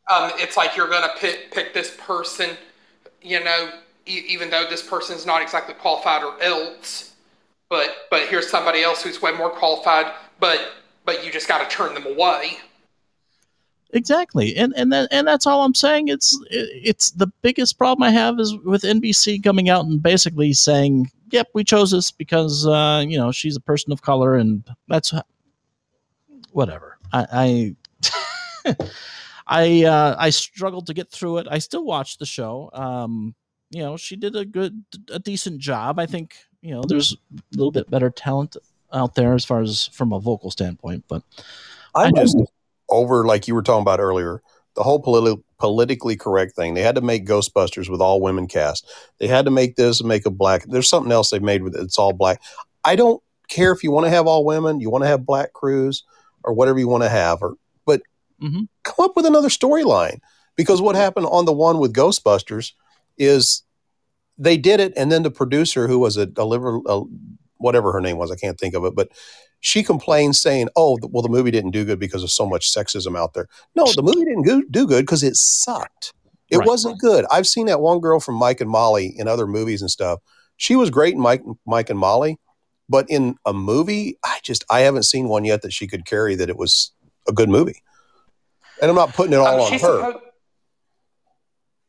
Um, 0.09 0.31
it's 0.35 0.57
like 0.57 0.76
you're 0.76 0.89
going 0.89 1.03
to 1.03 1.14
pick 1.19 1.51
pick 1.51 1.73
this 1.73 1.95
person, 1.99 2.57
you 3.22 3.43
know, 3.43 3.69
e- 4.07 4.23
even 4.27 4.49
though 4.49 4.65
this 4.68 4.81
person 4.81 5.15
is 5.15 5.26
not 5.26 5.43
exactly 5.43 5.76
qualified 5.76 6.23
or 6.23 6.41
else, 6.41 7.14
but 7.69 8.07
but 8.09 8.27
here's 8.27 8.49
somebody 8.49 8.81
else 8.81 9.03
who's 9.03 9.22
way 9.22 9.31
more 9.34 9.51
qualified, 9.51 10.11
but 10.39 10.72
but 11.05 11.23
you 11.23 11.31
just 11.31 11.47
got 11.47 11.69
to 11.69 11.76
turn 11.76 11.93
them 11.93 12.07
away. 12.07 12.57
Exactly, 13.91 14.55
and 14.57 14.73
and 14.76 14.91
that, 14.91 15.07
and 15.11 15.27
that's 15.27 15.45
all 15.45 15.64
I'm 15.64 15.76
saying. 15.76 16.07
It's 16.07 16.38
it's 16.49 17.11
the 17.11 17.27
biggest 17.41 17.77
problem 17.77 18.03
I 18.03 18.11
have 18.11 18.39
is 18.39 18.55
with 18.65 18.81
NBC 18.81 19.43
coming 19.43 19.69
out 19.69 19.85
and 19.85 20.01
basically 20.01 20.53
saying, 20.53 21.09
"Yep, 21.31 21.49
we 21.53 21.64
chose 21.64 21.91
this 21.91 22.11
because 22.11 22.65
uh, 22.65 23.05
you 23.07 23.18
know 23.18 23.31
she's 23.31 23.55
a 23.55 23.61
person 23.61 23.93
of 23.93 24.01
color, 24.01 24.35
and 24.35 24.64
that's 24.88 25.14
whatever." 26.51 26.97
I 27.13 27.75
I 28.65 28.75
I, 29.47 29.85
uh, 29.85 30.15
I 30.19 30.29
struggled 30.29 30.88
to 30.88 30.93
get 30.93 31.09
through 31.09 31.38
it. 31.38 31.47
I 31.49 31.59
still 31.59 31.85
watch 31.85 32.17
the 32.17 32.25
show. 32.25 32.69
Um, 32.73 33.34
you 33.69 33.81
know, 33.81 33.97
she 33.97 34.15
did 34.15 34.35
a 34.35 34.45
good, 34.45 34.84
a 35.09 35.19
decent 35.19 35.59
job. 35.59 35.99
I 35.99 36.05
think 36.05 36.35
you 36.61 36.73
know 36.73 36.84
there's 36.85 37.13
a 37.13 37.41
little 37.51 37.71
bit 37.71 37.89
better 37.89 38.09
talent 38.09 38.57
out 38.93 39.15
there 39.15 39.34
as 39.34 39.45
far 39.45 39.61
as 39.61 39.88
from 39.88 40.13
a 40.13 40.19
vocal 40.19 40.51
standpoint, 40.51 41.05
but 41.07 41.23
I'm 41.95 42.15
just 42.15 42.38
over 42.89 43.25
like 43.25 43.47
you 43.47 43.55
were 43.55 43.61
talking 43.61 43.81
about 43.81 43.99
earlier. 43.99 44.41
The 44.75 44.84
whole 44.84 45.01
politi- 45.01 45.43
politically 45.59 46.15
correct 46.15 46.55
thing. 46.55 46.75
They 46.75 46.84
had 46.84 46.95
to 46.95 47.01
make 47.01 47.25
Ghostbusters 47.25 47.89
with 47.89 47.99
all 47.99 48.21
women 48.21 48.47
cast. 48.47 48.88
They 49.17 49.27
had 49.27 49.45
to 49.45 49.51
make 49.51 49.75
this 49.75 49.99
and 49.99 50.07
make 50.07 50.25
a 50.25 50.31
black. 50.31 50.65
There's 50.65 50.89
something 50.89 51.11
else 51.11 51.31
they 51.31 51.39
made 51.39 51.63
with 51.63 51.75
it. 51.75 51.81
It's 51.81 51.97
all 51.97 52.13
black. 52.13 52.41
I 52.85 52.95
don't 52.95 53.21
care 53.49 53.71
if 53.71 53.84
you 53.84 53.91
want 53.91 54.05
to 54.05 54.11
have 54.11 54.27
all 54.27 54.45
women. 54.45 54.79
You 54.79 54.89
want 54.89 55.03
to 55.03 55.07
have 55.07 55.25
black 55.25 55.53
crews 55.53 56.03
or 56.48 56.53
whatever 56.53 56.80
you 56.80 56.88
want 56.88 57.03
to 57.03 57.10
have. 57.10 57.41
Or 57.44 57.56
but 57.86 58.02
mm-hmm. 58.41 58.64
come 58.84 59.06
up 59.06 59.15
with 59.15 59.26
another 59.26 59.49
storyline 59.49 60.19
because 60.56 60.82
what 60.82 60.95
happened 60.95 61.28
on 61.28 61.45
the 61.45 61.53
one 61.53 61.78
with 61.78 61.94
Ghostbusters 61.94 62.72
is 63.18 63.64
they 64.38 64.57
did 64.57 64.80
it, 64.80 64.94
and 64.95 65.11
then 65.11 65.24
the 65.24 65.32
producer 65.32 65.88
who 65.88 65.99
was 65.99 66.18
a, 66.18 66.30
a, 66.38 66.44
a 66.44 67.03
whatever 67.57 67.91
her 67.91 68.02
name 68.02 68.18
was, 68.18 68.32
I 68.32 68.36
can't 68.36 68.60
think 68.60 68.76
of 68.76 68.86
it, 68.86 68.95
but 68.95 69.10
she 69.60 69.84
complained 69.84 70.36
saying, 70.36 70.69
"Oh, 70.76 70.98
well, 71.10 71.24
the 71.24 71.30
movie 71.30 71.52
didn't 71.52 71.72
do 71.72 71.86
good 71.86 71.99
because 71.99 72.24
of 72.24 72.32
so 72.32 72.45
much 72.45 72.72
sexism 72.74 73.18
out 73.18 73.34
there." 73.34 73.48
No, 73.76 73.86
the 73.95 74.03
movie 74.03 74.26
didn't 74.26 74.44
go, 74.44 74.61
do 74.69 74.88
good 74.88 75.06
because 75.06 75.24
it 75.24 75.36
sucked. 75.36 76.14
It 76.49 76.57
Right. 76.57 76.68
wasn't 76.68 76.99
good. 76.99 77.26
I've 77.30 77.48
seen 77.48 77.65
that 77.65 77.82
one 77.82 77.99
girl 77.99 78.19
from 78.19 78.36
Mike 78.36 78.61
and 78.61 78.69
Molly 78.69 79.14
in 79.18 79.28
other 79.28 79.48
movies 79.48 79.82
and 79.82 79.91
stuff. 79.91 80.19
She 80.56 80.76
was 80.76 80.90
great 80.90 81.14
in 81.14 81.19
Mike, 81.19 81.44
Mike 81.65 81.90
and 81.90 81.99
Molly, 81.99 82.40
but 82.89 83.05
in 83.09 83.35
a 83.45 83.53
movie, 83.53 84.18
I 84.23 84.39
just 84.43 84.64
I 84.69 84.81
haven't 84.81 85.03
seen 85.03 85.27
one 85.27 85.45
yet 85.45 85.61
that 85.61 85.73
she 85.73 85.88
could 85.88 86.05
carry 86.05 86.35
that 86.35 86.49
it 86.49 86.57
was 86.57 86.91
a 87.27 87.34
good 87.34 87.49
movie. 87.49 87.81
And 88.81 88.89
I'm 88.89 88.95
not 88.95 89.14
putting 89.14 89.34
it 89.34 89.38
all 89.38 89.47
Um, 89.47 89.61
on 89.61 89.72
her. 89.72 89.77
supposed- 89.77 90.18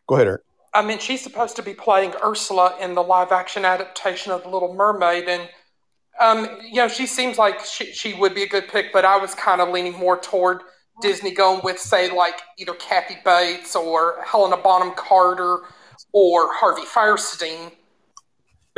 Go 0.08 0.14
ahead, 0.14 0.26
Eric. 0.26 0.42
I 0.74 0.82
mean, 0.82 0.98
she's 0.98 1.22
supposed 1.22 1.56
to 1.56 1.62
be 1.62 1.74
playing 1.74 2.14
Ursula 2.22 2.76
in 2.80 2.94
the 2.94 3.02
live 3.02 3.32
action 3.32 3.64
adaptation 3.64 4.32
of 4.32 4.42
The 4.42 4.48
Little 4.48 4.74
Mermaid, 4.74 5.28
and 5.28 5.48
um, 6.20 6.58
you 6.62 6.76
know, 6.76 6.88
she 6.88 7.06
seems 7.06 7.38
like 7.38 7.64
she, 7.64 7.92
she 7.92 8.12
would 8.14 8.34
be 8.34 8.42
a 8.42 8.48
good 8.48 8.66
pick, 8.68 8.92
but 8.92 9.04
I 9.04 9.16
was 9.18 9.34
kind 9.36 9.60
of 9.60 9.68
leaning 9.68 9.92
more 9.94 10.18
toward 10.18 10.62
Disney 11.00 11.30
going 11.30 11.60
with, 11.62 11.78
say, 11.78 12.10
like 12.10 12.40
either 12.58 12.74
Kathy 12.74 13.18
Bates 13.24 13.76
or 13.76 14.16
Helena 14.26 14.56
Bonham 14.56 14.94
Carter 14.96 15.60
or 16.12 16.52
Harvey 16.54 16.82
Fierstein, 16.82 17.70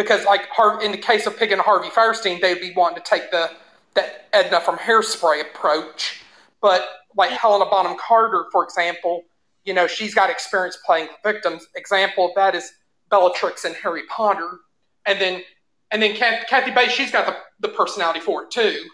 because 0.01 0.25
like 0.25 0.49
Har- 0.49 0.83
in 0.83 0.93
the 0.93 0.99
case 0.99 1.27
of 1.27 1.37
picking 1.37 1.59
Harvey 1.59 1.89
Fierstein, 1.89 2.41
they'd 2.41 2.61
be 2.61 2.73
wanting 2.75 3.03
to 3.03 3.05
take 3.09 3.31
the 3.31 3.51
that 3.95 4.29
Edna 4.33 4.61
from 4.61 4.79
Hairspray 4.79 5.43
approach. 5.43 6.23
But 6.63 6.87
like 7.17 7.31
Helena 7.31 7.67
Bonham 7.67 7.99
Carter, 7.99 8.47
for 8.51 8.65
example, 8.65 9.25
you 9.65 9.75
know 9.75 9.87
she's 9.87 10.15
got 10.15 10.31
experience 10.31 10.79
playing 10.87 11.09
victims. 11.23 11.67
Example 11.75 12.27
of 12.29 12.33
that 12.37 12.55
is 12.55 12.73
Bellatrix 13.11 13.67
in 13.67 13.75
Harry 13.75 14.03
Potter, 14.09 14.61
and 15.05 15.21
then 15.21 15.43
and 15.91 16.03
then 16.03 16.17
Kathy 16.17 16.71
Bates, 16.71 16.93
she's 16.93 17.11
got 17.11 17.27
the, 17.27 17.69
the 17.69 17.75
personality 17.75 18.21
for 18.21 18.45
it 18.45 18.51
too. 18.51 18.85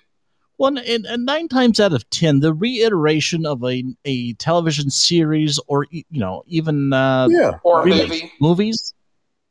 Well, 0.59 0.78
and, 0.78 1.05
and, 1.05 1.27
nine 1.27 1.49
times 1.49 1.78
out 1.78 1.93
of 1.93 2.09
ten, 2.09 2.41
the 2.41 2.55
reiteration 2.55 3.45
of 3.45 3.62
a, 3.62 3.85
a 4.07 4.33
television 4.35 4.89
series 4.89 5.61
or 5.69 5.87
you 5.91 6.05
know 6.11 6.43
even 6.47 6.93
uh, 6.93 7.28
yeah 7.31 7.59
or 7.62 7.85
remakes, 7.85 8.09
movie 8.09 8.33
movies, 8.41 8.95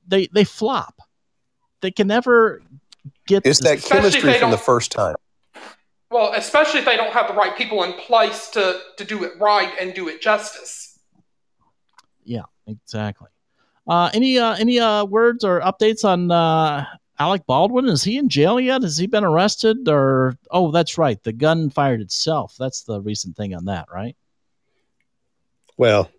they 0.06 0.28
they 0.34 0.44
flop. 0.44 1.00
They 1.86 1.92
can 1.92 2.08
never 2.08 2.64
get. 3.28 3.46
It's 3.46 3.60
that 3.60 3.80
chemistry 3.80 4.32
they 4.32 4.40
from 4.40 4.50
the 4.50 4.58
first 4.58 4.92
time. 4.92 5.14
Well, 6.10 6.34
especially 6.34 6.80
if 6.80 6.86
they 6.88 6.98
don't 6.98 7.14
have 7.14 7.28
the 7.28 7.36
right 7.36 7.56
people 7.56 7.84
in 7.84 7.94
place 7.94 8.50
to 8.54 8.80
to 8.98 9.06
do 9.06 9.24
it 9.24 9.34
right 9.40 9.72
and 9.80 9.94
do 9.94 10.08
it 10.08 10.20
justice. 10.20 10.98
Yeah, 12.24 12.46
exactly. 12.66 13.28
Uh, 13.88 14.10
any 14.16 14.40
uh, 14.40 14.56
any 14.56 14.80
uh, 14.80 15.06
words 15.06 15.44
or 15.44 15.62
updates 15.62 16.04
on 16.04 16.32
uh, 16.32 16.88
Alec 17.20 17.46
Baldwin? 17.46 17.86
Is 17.86 18.04
he 18.04 18.18
in 18.18 18.30
jail 18.30 18.60
yet? 18.60 18.82
Has 18.82 18.98
he 18.98 19.06
been 19.06 19.24
arrested? 19.24 19.88
Or 19.88 20.40
oh, 20.50 20.72
that's 20.72 20.98
right, 20.98 21.22
the 21.22 21.34
gun 21.34 21.70
fired 21.70 22.02
itself. 22.02 22.56
That's 22.58 22.82
the 22.82 23.00
recent 23.00 23.38
thing 23.38 23.54
on 23.54 23.66
that, 23.66 23.90
right? 23.94 24.16
Well, 25.78 26.10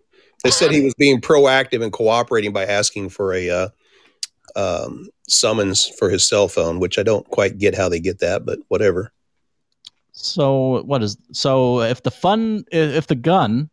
they 0.45 0.51
said 0.51 0.71
he 0.71 0.85
was 0.85 0.93
being 0.93 1.19
proactive 1.19 1.83
and 1.83 1.91
cooperating 1.91 2.53
by 2.53 2.65
asking 2.65 3.09
for 3.09 3.33
a 3.33 3.49
uh, 3.49 3.67
um, 4.55 5.09
summons 5.27 5.87
for 5.87 6.09
his 6.09 6.27
cell 6.27 6.47
phone, 6.47 6.79
which 6.79 6.97
I 6.97 7.03
don't 7.03 7.27
quite 7.29 7.57
get 7.57 7.75
how 7.75 7.89
they 7.89 7.99
get 7.99 8.19
that, 8.19 8.45
but 8.45 8.59
whatever. 8.69 9.11
So 10.11 10.81
what 10.83 11.03
is 11.03 11.17
so 11.31 11.81
if 11.81 12.01
the 12.01 12.11
fun 12.11 12.65
if 12.71 13.07
the 13.07 13.15
gun 13.15 13.69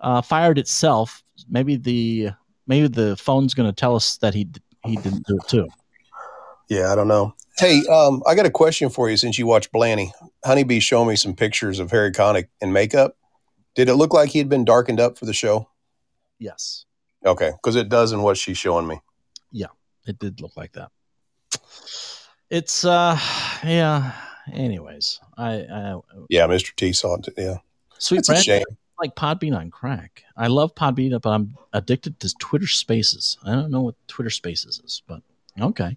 uh, 0.00 0.20
fired 0.20 0.58
itself, 0.58 1.22
maybe 1.48 1.76
the 1.76 2.30
maybe 2.66 2.88
the 2.88 3.16
phone's 3.16 3.54
going 3.54 3.68
to 3.68 3.74
tell 3.74 3.94
us 3.94 4.16
that 4.18 4.34
he 4.34 4.48
he 4.84 4.96
didn't 4.96 5.26
do 5.26 5.36
it 5.36 5.48
too. 5.48 5.68
Yeah, 6.68 6.92
I 6.92 6.96
don't 6.96 7.08
know. 7.08 7.34
Hey, 7.58 7.82
um, 7.90 8.22
I 8.26 8.34
got 8.34 8.46
a 8.46 8.50
question 8.50 8.88
for 8.88 9.10
you 9.10 9.16
since 9.16 9.38
you 9.38 9.46
watched 9.46 9.72
Blanny. 9.72 10.10
Honeybee 10.44 10.80
showed 10.80 11.04
me 11.04 11.16
some 11.16 11.34
pictures 11.34 11.78
of 11.78 11.90
Harry 11.90 12.10
Connick 12.10 12.48
in 12.60 12.72
makeup. 12.72 13.16
Did 13.74 13.88
it 13.88 13.94
look 13.94 14.12
like 14.12 14.30
he 14.30 14.38
had 14.38 14.48
been 14.48 14.64
darkened 14.64 14.98
up 14.98 15.18
for 15.18 15.26
the 15.26 15.34
show? 15.34 15.68
Yes. 16.38 16.86
Okay, 17.24 17.52
because 17.52 17.76
it 17.76 17.88
does 17.88 18.12
in 18.12 18.22
what 18.22 18.36
she's 18.36 18.58
showing 18.58 18.86
me. 18.86 19.00
It 20.06 20.18
did 20.18 20.40
look 20.40 20.56
like 20.56 20.72
that. 20.72 20.90
It's 22.50 22.84
uh 22.84 23.18
yeah. 23.64 24.12
Anyways, 24.52 25.20
I, 25.38 25.52
I 25.60 26.00
Yeah, 26.28 26.46
Mr. 26.46 26.74
T 26.74 26.92
saw 26.92 27.16
it. 27.16 27.28
Yeah, 27.36 27.58
sweet 27.98 28.26
That's 28.26 28.40
a 28.40 28.42
shame. 28.42 28.64
like 29.00 29.14
Podbean 29.14 29.56
on 29.56 29.70
crack. 29.70 30.24
I 30.36 30.48
love 30.48 30.74
Podbean, 30.74 31.18
but 31.20 31.30
I'm 31.30 31.56
addicted 31.72 32.18
to 32.20 32.34
Twitter 32.40 32.66
Spaces. 32.66 33.38
I 33.44 33.52
don't 33.52 33.70
know 33.70 33.82
what 33.82 33.94
Twitter 34.08 34.30
Spaces 34.30 34.80
is, 34.84 35.02
but 35.06 35.22
okay. 35.60 35.96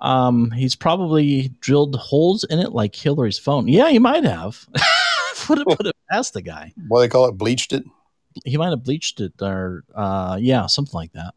Um, 0.00 0.50
he's 0.50 0.74
probably 0.74 1.52
drilled 1.60 1.94
holes 1.94 2.42
in 2.44 2.58
it 2.58 2.72
like 2.72 2.94
Hillary's 2.96 3.38
phone. 3.38 3.68
Yeah, 3.68 3.88
he 3.88 4.00
might 4.00 4.24
have. 4.24 4.66
put 5.36 5.58
it 5.58 5.66
put 5.66 5.86
it 5.86 5.96
past 6.10 6.34
the 6.34 6.42
guy. 6.42 6.72
What 6.88 6.98
do 6.98 7.02
they 7.02 7.08
call 7.08 7.28
it? 7.28 7.38
Bleached 7.38 7.72
it. 7.72 7.84
He 8.44 8.56
might 8.56 8.70
have 8.70 8.82
bleached 8.82 9.20
it 9.20 9.34
or 9.40 9.84
uh, 9.94 10.38
yeah, 10.40 10.66
something 10.66 10.94
like 10.94 11.12
that. 11.12 11.34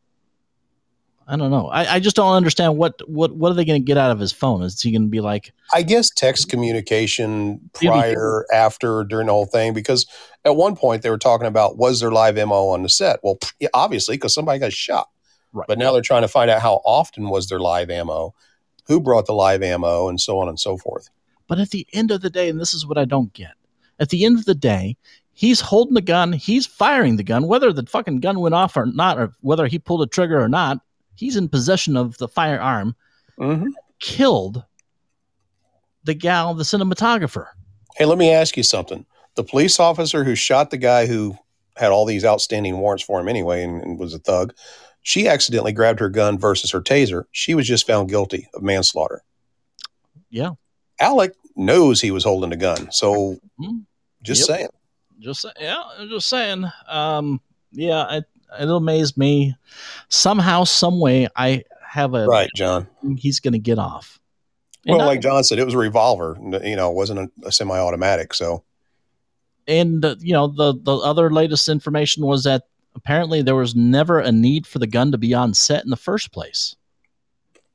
I 1.27 1.37
don't 1.37 1.49
know. 1.49 1.67
I, 1.67 1.95
I 1.95 1.99
just 1.99 2.15
don't 2.15 2.33
understand 2.33 2.77
what 2.77 3.01
what 3.09 3.35
what 3.35 3.51
are 3.51 3.55
they 3.55 3.65
going 3.65 3.81
to 3.81 3.85
get 3.85 3.97
out 3.97 4.11
of 4.11 4.19
his 4.19 4.31
phone? 4.31 4.61
Is 4.61 4.79
he 4.79 4.91
going 4.91 5.03
to 5.03 5.09
be 5.09 5.21
like, 5.21 5.53
I 5.73 5.81
guess 5.81 6.09
text 6.11 6.49
communication 6.49 7.69
prior, 7.73 8.45
after, 8.53 9.03
during 9.03 9.27
the 9.27 9.33
whole 9.33 9.47
thing, 9.47 9.73
because 9.73 10.05
at 10.43 10.55
one 10.55 10.75
point 10.75 11.01
they 11.01 11.09
were 11.09 11.17
talking 11.17 11.47
about 11.47 11.77
was 11.77 11.99
there 11.99 12.11
live 12.11 12.37
ammo 12.37 12.67
on 12.67 12.83
the 12.83 12.89
set? 12.89 13.19
Well, 13.23 13.39
yeah, 13.59 13.69
obviously, 13.73 14.17
because 14.17 14.33
somebody 14.33 14.59
got 14.59 14.73
shot. 14.73 15.09
Right. 15.51 15.67
But 15.67 15.79
now 15.79 15.93
they're 15.93 16.01
trying 16.01 16.21
to 16.21 16.27
find 16.27 16.51
out 16.51 16.61
how 16.61 16.81
often 16.85 17.29
was 17.29 17.47
there 17.47 17.59
live 17.59 17.89
ammo, 17.89 18.35
who 18.85 18.99
brought 18.99 19.25
the 19.25 19.33
live 19.33 19.63
ammo, 19.63 20.09
and 20.09 20.21
so 20.21 20.37
on 20.39 20.47
and 20.47 20.59
so 20.59 20.77
forth. 20.77 21.09
But 21.47 21.59
at 21.59 21.69
the 21.69 21.87
end 21.93 22.11
of 22.11 22.21
the 22.21 22.29
day, 22.29 22.49
and 22.49 22.59
this 22.59 22.73
is 22.73 22.85
what 22.85 22.97
I 22.97 23.05
don't 23.05 23.33
get. 23.33 23.53
At 23.99 24.09
the 24.09 24.25
end 24.25 24.37
of 24.37 24.45
the 24.45 24.55
day, 24.55 24.97
he's 25.33 25.61
holding 25.61 25.93
the 25.93 26.01
gun, 26.01 26.33
he's 26.33 26.65
firing 26.65 27.15
the 27.15 27.23
gun, 27.23 27.47
whether 27.47 27.71
the 27.71 27.85
fucking 27.85 28.19
gun 28.19 28.39
went 28.39 28.55
off 28.55 28.75
or 28.75 28.85
not, 28.85 29.17
or 29.17 29.33
whether 29.41 29.67
he 29.67 29.79
pulled 29.79 30.01
a 30.01 30.07
trigger 30.07 30.41
or 30.41 30.49
not, 30.49 30.79
he's 31.15 31.35
in 31.35 31.49
possession 31.49 31.95
of 31.97 32.17
the 32.17 32.27
firearm, 32.27 32.95
Mm-hmm. 33.39 33.69
killed 33.99 34.63
the 36.05 36.13
gal, 36.13 36.53
the 36.53 36.63
cinematographer. 36.63 37.47
Hey, 37.97 38.05
let 38.05 38.17
me 38.17 38.31
ask 38.31 38.55
you 38.55 38.63
something. 38.63 39.05
The 39.35 39.43
police 39.43 39.79
officer 39.79 40.23
who 40.23 40.35
shot 40.35 40.69
the 40.69 40.77
guy 40.77 41.05
who 41.07 41.37
had 41.75 41.91
all 41.91 42.05
these 42.05 42.23
outstanding 42.23 42.77
warrants 42.77 43.03
for 43.03 43.19
him 43.19 43.27
anyway 43.27 43.63
and, 43.63 43.81
and 43.81 43.99
was 43.99 44.13
a 44.13 44.19
thug, 44.19 44.53
she 45.01 45.27
accidentally 45.27 45.73
grabbed 45.73 45.99
her 45.99 46.09
gun 46.09 46.37
versus 46.37 46.71
her 46.71 46.79
taser. 46.81 47.25
She 47.31 47.53
was 47.53 47.67
just 47.67 47.85
found 47.85 48.07
guilty 48.09 48.47
of 48.53 48.61
manslaughter. 48.63 49.21
Yeah. 50.29 50.51
Alec 50.99 51.33
knows 51.57 51.99
he 51.99 52.11
was 52.11 52.23
holding 52.23 52.53
a 52.53 52.57
gun. 52.57 52.89
So 52.91 53.37
Mhm. 53.59 53.85
just 54.23 54.47
Yep. 54.47 54.57
saying. 54.57 54.69
Just 55.19 55.41
say- 55.41 55.51
yeah, 55.59 55.83
I'm 55.97 56.09
just 56.09 56.27
saying. 56.27 56.65
Um, 56.87 57.41
yeah, 57.71 58.21
it, 58.57 58.63
it'll 58.63 58.77
amaze 58.77 59.15
me. 59.17 59.55
Somehow, 60.09 60.63
some 60.63 60.99
way, 60.99 61.27
I 61.35 61.63
have 61.87 62.13
a 62.13 62.25
Right, 62.27 62.49
John. 62.55 62.87
He's 63.17 63.39
going 63.39 63.53
to 63.53 63.59
get 63.59 63.79
off. 63.79 64.19
And 64.85 64.97
Well, 64.97 65.05
I- 65.05 65.11
like 65.11 65.21
John 65.21 65.43
said, 65.43 65.59
it 65.59 65.65
was 65.65 65.73
a 65.73 65.77
revolver. 65.79 66.37
You 66.63 66.75
know, 66.75 66.91
it 66.91 66.95
wasn't 66.95 67.19
a, 67.19 67.47
a 67.47 67.51
semi-automatic. 67.51 68.33
So 68.33 68.63
and 69.67 70.05
uh, 70.05 70.15
you 70.19 70.31
know 70.33 70.45
the 70.47 70.75
the 70.79 70.95
other 70.97 71.31
latest 71.31 71.69
information 71.69 72.23
was 72.25 72.43
that 72.43 72.63
apparently 72.95 73.41
there 73.41 73.55
was 73.55 73.75
never 73.75 74.19
a 74.19 74.31
need 74.31 74.67
for 74.67 74.77
the 74.79 74.85
gun 74.87 75.11
to 75.11 75.17
be 75.17 75.33
on 75.33 75.53
set 75.55 75.83
in 75.83 75.89
the 75.89 75.97
first 75.97 76.31
place. 76.31 76.75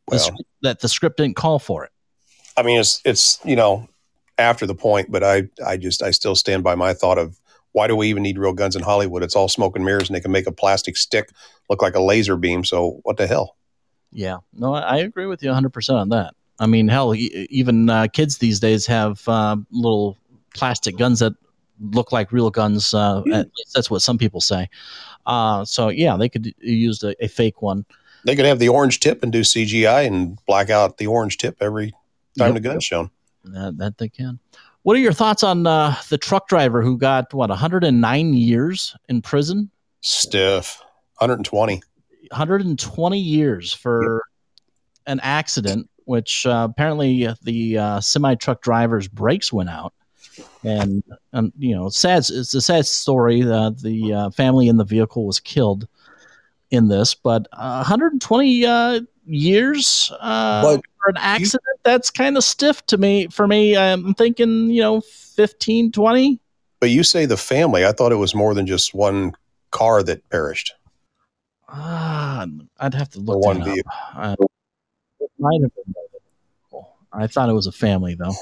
The 0.06 0.16
Well. 0.16 0.18
script- 0.20 0.42
that 0.62 0.80
the 0.80 0.88
script 0.88 1.16
didn't 1.16 1.34
call 1.36 1.58
for 1.58 1.84
it. 1.84 1.90
I 2.56 2.62
mean, 2.62 2.78
it's 2.78 3.00
it's 3.04 3.40
you 3.44 3.56
know 3.56 3.88
after 4.38 4.66
the 4.66 4.74
point, 4.74 5.10
but 5.10 5.24
I 5.24 5.48
I 5.66 5.76
just 5.76 6.00
I 6.02 6.12
still 6.12 6.36
stand 6.36 6.62
by 6.62 6.74
my 6.76 6.94
thought 6.94 7.18
of 7.18 7.40
why 7.72 7.86
do 7.86 7.96
we 7.96 8.08
even 8.08 8.22
need 8.22 8.38
real 8.38 8.52
guns 8.52 8.74
in 8.76 8.82
Hollywood? 8.82 9.22
It's 9.22 9.36
all 9.36 9.48
smoke 9.48 9.76
and 9.76 9.84
mirrors, 9.84 10.08
and 10.08 10.16
they 10.16 10.20
can 10.20 10.32
make 10.32 10.46
a 10.46 10.52
plastic 10.52 10.96
stick 10.96 11.30
look 11.68 11.82
like 11.82 11.94
a 11.94 12.00
laser 12.02 12.36
beam. 12.36 12.64
So 12.64 13.00
what 13.04 13.16
the 13.16 13.26
hell? 13.26 13.56
Yeah, 14.12 14.38
no, 14.52 14.74
I 14.74 14.96
agree 14.98 15.26
with 15.26 15.42
you 15.42 15.48
100 15.50 15.70
percent 15.72 15.98
on 15.98 16.08
that. 16.08 16.34
I 16.58 16.66
mean, 16.66 16.88
hell, 16.88 17.14
e- 17.14 17.46
even 17.50 17.88
uh, 17.88 18.08
kids 18.12 18.38
these 18.38 18.58
days 18.60 18.86
have 18.86 19.26
uh, 19.28 19.56
little 19.70 20.18
plastic 20.54 20.98
guns 20.98 21.20
that 21.20 21.32
look 21.80 22.12
like 22.12 22.32
real 22.32 22.50
guns. 22.50 22.92
Uh, 22.92 23.20
At 23.32 23.46
least 23.56 23.72
that's 23.74 23.90
what 23.90 24.02
some 24.02 24.18
people 24.18 24.40
say. 24.40 24.68
Uh, 25.26 25.64
so 25.64 25.88
yeah, 25.88 26.16
they 26.16 26.28
could 26.28 26.52
use 26.60 27.02
a, 27.04 27.14
a 27.24 27.28
fake 27.28 27.62
one. 27.62 27.86
They 28.26 28.36
could 28.36 28.44
have 28.44 28.58
the 28.58 28.68
orange 28.68 29.00
tip 29.00 29.22
and 29.22 29.32
do 29.32 29.40
CGI 29.42 30.06
and 30.06 30.38
black 30.46 30.68
out 30.70 30.98
the 30.98 31.06
orange 31.06 31.38
tip 31.38 31.56
every 31.60 31.92
time 32.38 32.48
Yep. 32.48 32.54
the 32.54 32.60
gun's 32.60 32.84
shown. 32.84 33.10
That, 33.44 33.78
that 33.78 33.96
they 33.98 34.08
can. 34.10 34.38
What 34.82 34.96
are 34.96 35.00
your 35.00 35.12
thoughts 35.12 35.42
on 35.42 35.66
uh, 35.66 35.94
the 36.08 36.16
truck 36.16 36.48
driver 36.48 36.80
who 36.82 36.96
got 36.96 37.34
what 37.34 37.50
109 37.50 38.32
years 38.32 38.96
in 39.08 39.20
prison? 39.20 39.70
Stiff, 40.00 40.78
120. 41.18 41.82
120 42.30 43.18
years 43.18 43.72
for 43.74 44.22
an 45.06 45.20
accident, 45.20 45.90
which 46.04 46.46
uh, 46.46 46.68
apparently 46.70 47.28
the 47.42 47.76
uh, 47.76 48.00
semi 48.00 48.34
truck 48.36 48.62
driver's 48.62 49.06
brakes 49.06 49.52
went 49.52 49.68
out, 49.68 49.92
and 50.64 51.02
and 51.32 51.52
you 51.58 51.74
know, 51.74 51.90
sad. 51.90 52.24
It's 52.30 52.54
a 52.54 52.60
sad 52.62 52.86
story. 52.86 53.42
The 53.42 54.12
uh, 54.16 54.30
family 54.30 54.68
in 54.68 54.78
the 54.78 54.84
vehicle 54.84 55.26
was 55.26 55.40
killed 55.40 55.86
in 56.70 56.88
this, 56.88 57.14
but 57.14 57.48
uh, 57.52 57.82
120 57.82 58.64
uh, 58.64 59.00
years 59.30 60.12
uh, 60.20 60.62
But 60.62 60.80
for 61.02 61.10
an 61.10 61.16
accident. 61.18 61.62
that's 61.82 62.10
kind 62.10 62.36
of 62.36 62.44
stiff 62.44 62.84
to 62.86 62.98
me. 62.98 63.28
For 63.28 63.46
me, 63.46 63.76
I'm 63.76 64.14
thinking, 64.14 64.70
you 64.70 64.82
know, 64.82 65.00
15, 65.00 65.92
20. 65.92 66.40
But 66.80 66.90
you 66.90 67.02
say 67.02 67.26
the 67.26 67.36
family. 67.36 67.84
I 67.86 67.92
thought 67.92 68.12
it 68.12 68.16
was 68.16 68.34
more 68.34 68.54
than 68.54 68.66
just 68.66 68.94
one 68.94 69.32
car 69.70 70.02
that 70.02 70.28
perished. 70.30 70.72
Ah, 71.68 72.46
I'd 72.78 72.94
have 72.94 73.10
to 73.10 73.20
look 73.20 73.38
one 73.44 73.58
that 73.60 73.68
up. 73.68 73.74
vehicle. 73.74 73.92
Uh, 74.16 74.36
it 75.20 75.30
might 75.38 75.60
have 75.62 75.74
been. 75.74 75.94
I 77.12 77.26
thought 77.26 77.48
it 77.48 77.52
was 77.54 77.66
a 77.66 77.72
family 77.72 78.14
though. 78.14 78.34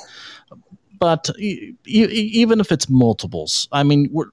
But 1.01 1.31
e- 1.39 1.75
e- 1.87 2.05
even 2.05 2.61
if 2.61 2.71
it's 2.73 2.89
multiples, 2.89 3.69
I 3.73 3.83
mean, 3.83 4.09
we're, 4.13 4.27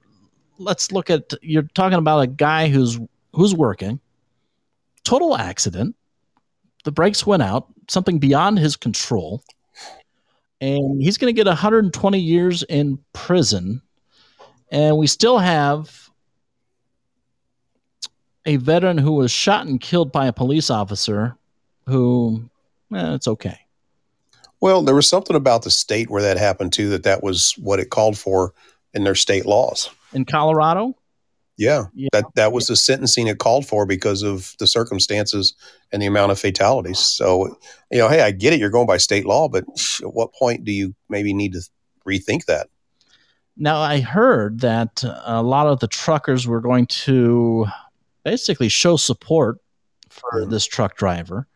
let's 0.58 0.92
look 0.92 1.10
at 1.10 1.32
you're 1.42 1.62
talking 1.74 1.98
about 1.98 2.20
a 2.20 2.26
guy 2.26 2.68
who's 2.68 2.98
who's 3.32 3.54
working, 3.54 3.98
total 5.04 5.36
accident, 5.36 5.94
the 6.86 6.92
brakes 6.92 7.26
went 7.26 7.42
out, 7.42 7.66
something 7.88 8.20
beyond 8.20 8.60
his 8.60 8.76
control, 8.76 9.42
and 10.60 11.02
he's 11.02 11.18
going 11.18 11.34
to 11.34 11.36
get 11.36 11.48
120 11.48 12.18
years 12.18 12.62
in 12.62 12.98
prison, 13.12 13.82
and 14.70 14.96
we 14.96 15.08
still 15.08 15.38
have 15.38 16.08
a 18.46 18.56
veteran 18.56 18.96
who 18.96 19.12
was 19.12 19.32
shot 19.32 19.66
and 19.66 19.80
killed 19.80 20.12
by 20.12 20.26
a 20.26 20.32
police 20.32 20.70
officer 20.70 21.36
who, 21.86 22.48
eh, 22.94 23.14
it's 23.14 23.26
okay. 23.26 23.58
Well, 24.60 24.82
there 24.82 24.94
was 24.94 25.08
something 25.08 25.34
about 25.34 25.64
the 25.64 25.72
state 25.72 26.08
where 26.08 26.22
that 26.22 26.38
happened 26.38 26.72
too, 26.72 26.88
that 26.90 27.02
that 27.02 27.20
was 27.20 27.52
what 27.58 27.80
it 27.80 27.90
called 27.90 28.16
for 28.16 28.54
in 28.94 29.02
their 29.02 29.16
state 29.16 29.44
laws. 29.44 29.90
In 30.12 30.24
Colorado? 30.24 30.94
Yeah, 31.58 31.84
that 32.12 32.26
that 32.34 32.52
was 32.52 32.66
the 32.66 32.76
sentencing 32.76 33.28
it 33.28 33.38
called 33.38 33.66
for 33.66 33.86
because 33.86 34.22
of 34.22 34.54
the 34.58 34.66
circumstances 34.66 35.54
and 35.90 36.02
the 36.02 36.06
amount 36.06 36.32
of 36.32 36.38
fatalities. 36.38 36.98
So, 36.98 37.56
you 37.90 37.98
know, 37.98 38.08
hey, 38.08 38.20
I 38.20 38.30
get 38.30 38.52
it. 38.52 38.60
You're 38.60 38.70
going 38.70 38.86
by 38.86 38.98
state 38.98 39.24
law, 39.24 39.48
but 39.48 39.64
at 40.02 40.12
what 40.12 40.34
point 40.34 40.64
do 40.64 40.72
you 40.72 40.94
maybe 41.08 41.32
need 41.32 41.54
to 41.54 41.62
rethink 42.06 42.44
that? 42.44 42.68
Now, 43.56 43.80
I 43.80 44.00
heard 44.00 44.60
that 44.60 45.02
a 45.24 45.42
lot 45.42 45.66
of 45.66 45.80
the 45.80 45.88
truckers 45.88 46.46
were 46.46 46.60
going 46.60 46.86
to 46.86 47.66
basically 48.22 48.68
show 48.68 48.96
support 48.96 49.58
for 50.10 50.44
this 50.44 50.66
truck 50.66 50.96
driver 50.96 51.46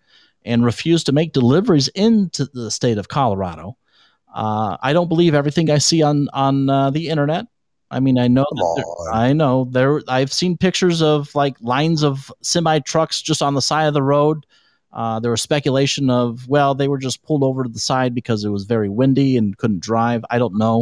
and 0.44 0.64
refuse 0.64 1.04
to 1.04 1.12
make 1.12 1.34
deliveries 1.34 1.88
into 1.88 2.46
the 2.46 2.70
state 2.70 2.96
of 2.96 3.08
Colorado. 3.08 3.76
Uh, 4.34 4.76
I 4.80 4.92
don't 4.92 5.08
believe 5.08 5.34
everything 5.34 5.70
I 5.70 5.78
see 5.78 6.02
on 6.02 6.28
on 6.32 6.70
uh, 6.70 6.90
the 6.90 7.08
internet. 7.08 7.46
I 7.90 7.98
mean, 7.98 8.18
I 8.18 8.28
know, 8.28 8.46
that 8.50 9.10
I 9.12 9.32
know 9.32 9.64
there. 9.70 10.00
I've 10.06 10.32
seen 10.32 10.56
pictures 10.56 11.02
of 11.02 11.34
like 11.34 11.56
lines 11.60 12.04
of 12.04 12.32
semi 12.40 12.78
trucks 12.80 13.20
just 13.20 13.42
on 13.42 13.54
the 13.54 13.62
side 13.62 13.86
of 13.86 13.94
the 13.94 14.02
road. 14.02 14.46
Uh, 14.92 15.20
there 15.20 15.30
was 15.30 15.42
speculation 15.42 16.08
of 16.08 16.48
well, 16.48 16.74
they 16.74 16.88
were 16.88 16.98
just 16.98 17.22
pulled 17.24 17.42
over 17.42 17.64
to 17.64 17.68
the 17.68 17.80
side 17.80 18.14
because 18.14 18.44
it 18.44 18.50
was 18.50 18.64
very 18.64 18.88
windy 18.88 19.36
and 19.36 19.56
couldn't 19.58 19.80
drive. 19.80 20.24
I 20.30 20.38
don't 20.38 20.56
know, 20.56 20.80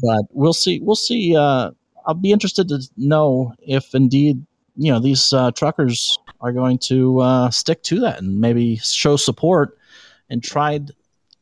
but 0.00 0.22
we'll 0.32 0.52
see. 0.52 0.80
We'll 0.80 0.96
see. 0.96 1.36
Uh, 1.36 1.72
I'll 2.06 2.14
be 2.14 2.32
interested 2.32 2.68
to 2.68 2.80
know 2.96 3.54
if 3.60 3.94
indeed 3.94 4.44
you 4.76 4.92
know 4.92 5.00
these 5.00 5.32
uh, 5.32 5.50
truckers 5.50 6.18
are 6.40 6.52
going 6.52 6.78
to 6.78 7.18
uh, 7.18 7.50
stick 7.50 7.82
to 7.84 8.00
that 8.00 8.20
and 8.20 8.40
maybe 8.40 8.76
show 8.76 9.16
support 9.16 9.78
and 10.30 10.42
tried 10.42 10.92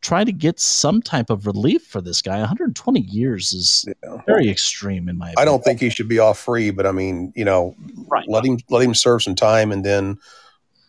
try 0.01 0.25
to 0.25 0.33
get 0.33 0.61
some 0.61 1.03
type 1.03 1.31
of 1.31 1.47
relief 1.47 1.83
for 1.83 2.01
this 2.01 2.23
guy. 2.23 2.39
120 2.39 3.01
years 3.01 3.53
is 3.53 3.87
very 4.27 4.49
extreme 4.49 5.09
in 5.09 5.19
my 5.19 5.31
opinion. 5.31 5.43
I 5.43 5.45
don't 5.45 5.65
think 5.65 5.81
he 5.81 5.91
should 5.91 6.09
be 6.09 6.19
off 6.19 6.39
free, 6.39 6.71
but 6.71 6.87
I 6.87 6.93
mean, 6.93 7.33
you 7.35 7.45
know, 7.45 7.75
right. 8.09 8.25
let 8.29 8.45
him 8.45 8.59
let 8.71 8.83
him 8.83 8.95
serve 8.95 9.23
some 9.23 9.35
time 9.35 9.73
and 9.73 9.85
then 9.85 10.19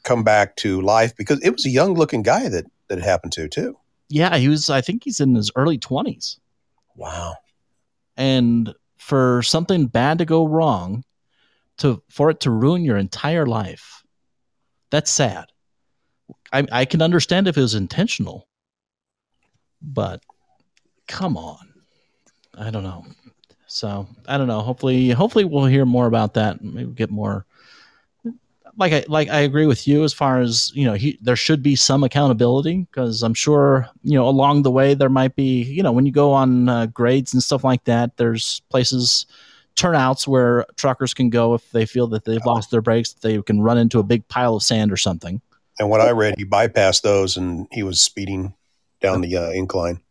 come 0.04 0.24
back 0.24 0.56
to 0.58 0.82
life 0.82 1.16
because 1.16 1.42
it 1.42 1.52
was 1.52 1.66
a 1.66 1.70
young 1.70 1.94
looking 1.94 2.24
guy 2.24 2.48
that 2.50 2.66
that 2.88 3.00
it 3.00 3.04
happened 3.04 3.34
to 3.34 3.48
too. 3.48 3.78
Yeah, 4.10 4.38
he 4.38 4.48
was. 4.48 4.70
I 4.70 4.82
think 4.82 5.04
he's 5.04 5.20
in 5.20 5.36
his 5.36 5.52
early 5.56 5.78
20s. 5.78 6.38
Wow. 6.96 7.36
And 8.16 8.74
for 8.98 9.42
something 9.44 9.88
bad 9.88 10.18
to 10.20 10.26
go 10.26 10.48
wrong, 10.48 11.04
to 11.80 12.02
for 12.10 12.30
it 12.30 12.40
to 12.42 12.52
ruin 12.52 12.84
your 12.84 12.98
entire 12.98 13.46
life, 13.46 14.04
that's 14.90 15.12
sad. 15.12 15.46
I, 16.52 16.66
I 16.72 16.86
can 16.86 17.02
understand 17.02 17.48
if 17.48 17.58
it 17.58 17.62
was 17.62 17.76
intentional, 17.76 18.47
but 19.82 20.24
come 21.08 21.38
on, 21.38 21.74
I 22.58 22.70
don't 22.70 22.84
know. 22.84 23.06
So 23.68 24.08
I 24.28 24.38
don't 24.38 24.48
know. 24.48 24.62
Hopefully, 24.62 25.10
hopefully 25.10 25.46
we'll 25.46 25.66
hear 25.66 25.86
more 25.86 26.08
about 26.08 26.34
that. 26.36 26.64
Maybe 26.64 26.92
get 26.92 27.12
more. 27.12 27.46
Like 28.78 28.94
I 28.94 29.04
like 29.08 29.30
I 29.30 29.40
agree 29.40 29.66
with 29.66 29.88
you 29.88 30.04
as 30.04 30.14
far 30.14 30.40
as 30.40 30.72
you 30.76 30.86
know. 30.86 30.94
He, 30.94 31.18
there 31.22 31.36
should 31.36 31.64
be 31.64 31.76
some 31.76 32.04
accountability 32.04 32.88
because 32.92 33.24
I'm 33.24 33.34
sure 33.34 33.90
you 34.04 34.14
know 34.14 34.28
along 34.28 34.62
the 34.62 34.72
way 34.72 34.94
there 34.94 35.10
might 35.10 35.36
be 35.36 35.64
you 35.64 35.82
know 35.82 35.92
when 35.92 36.06
you 36.06 36.12
go 36.12 36.32
on 36.32 36.70
uh, 36.70 36.86
grades 36.86 37.34
and 37.34 37.42
stuff 37.42 37.64
like 37.64 37.84
that. 37.86 38.18
There's 38.18 38.62
places 38.70 39.26
turnouts 39.76 40.28
where 40.28 40.66
truckers 40.76 41.14
can 41.14 41.30
go 41.30 41.54
if 41.54 41.72
they 41.72 41.86
feel 41.86 42.08
that 42.08 42.26
they've 42.26 42.46
lost 42.46 42.72
their 42.72 42.82
brakes. 42.82 43.14
They 43.14 43.42
can 43.42 43.62
run 43.62 43.78
into 43.78 44.00
a 44.00 44.04
big 44.04 44.28
pile 44.28 44.56
of 44.56 44.64
sand 44.64 44.92
or 44.92 44.98
something. 44.98 45.42
And 45.80 45.90
what 45.90 46.02
I 46.02 46.12
read, 46.12 46.36
he 46.38 46.46
bypassed 46.46 47.04
those 47.04 47.38
and 47.38 47.68
he 47.72 47.84
was 47.84 48.02
speeding 48.02 48.56
down 49.02 49.22
the 49.22 49.38
uh, 49.38 49.50
incline. 49.52 50.02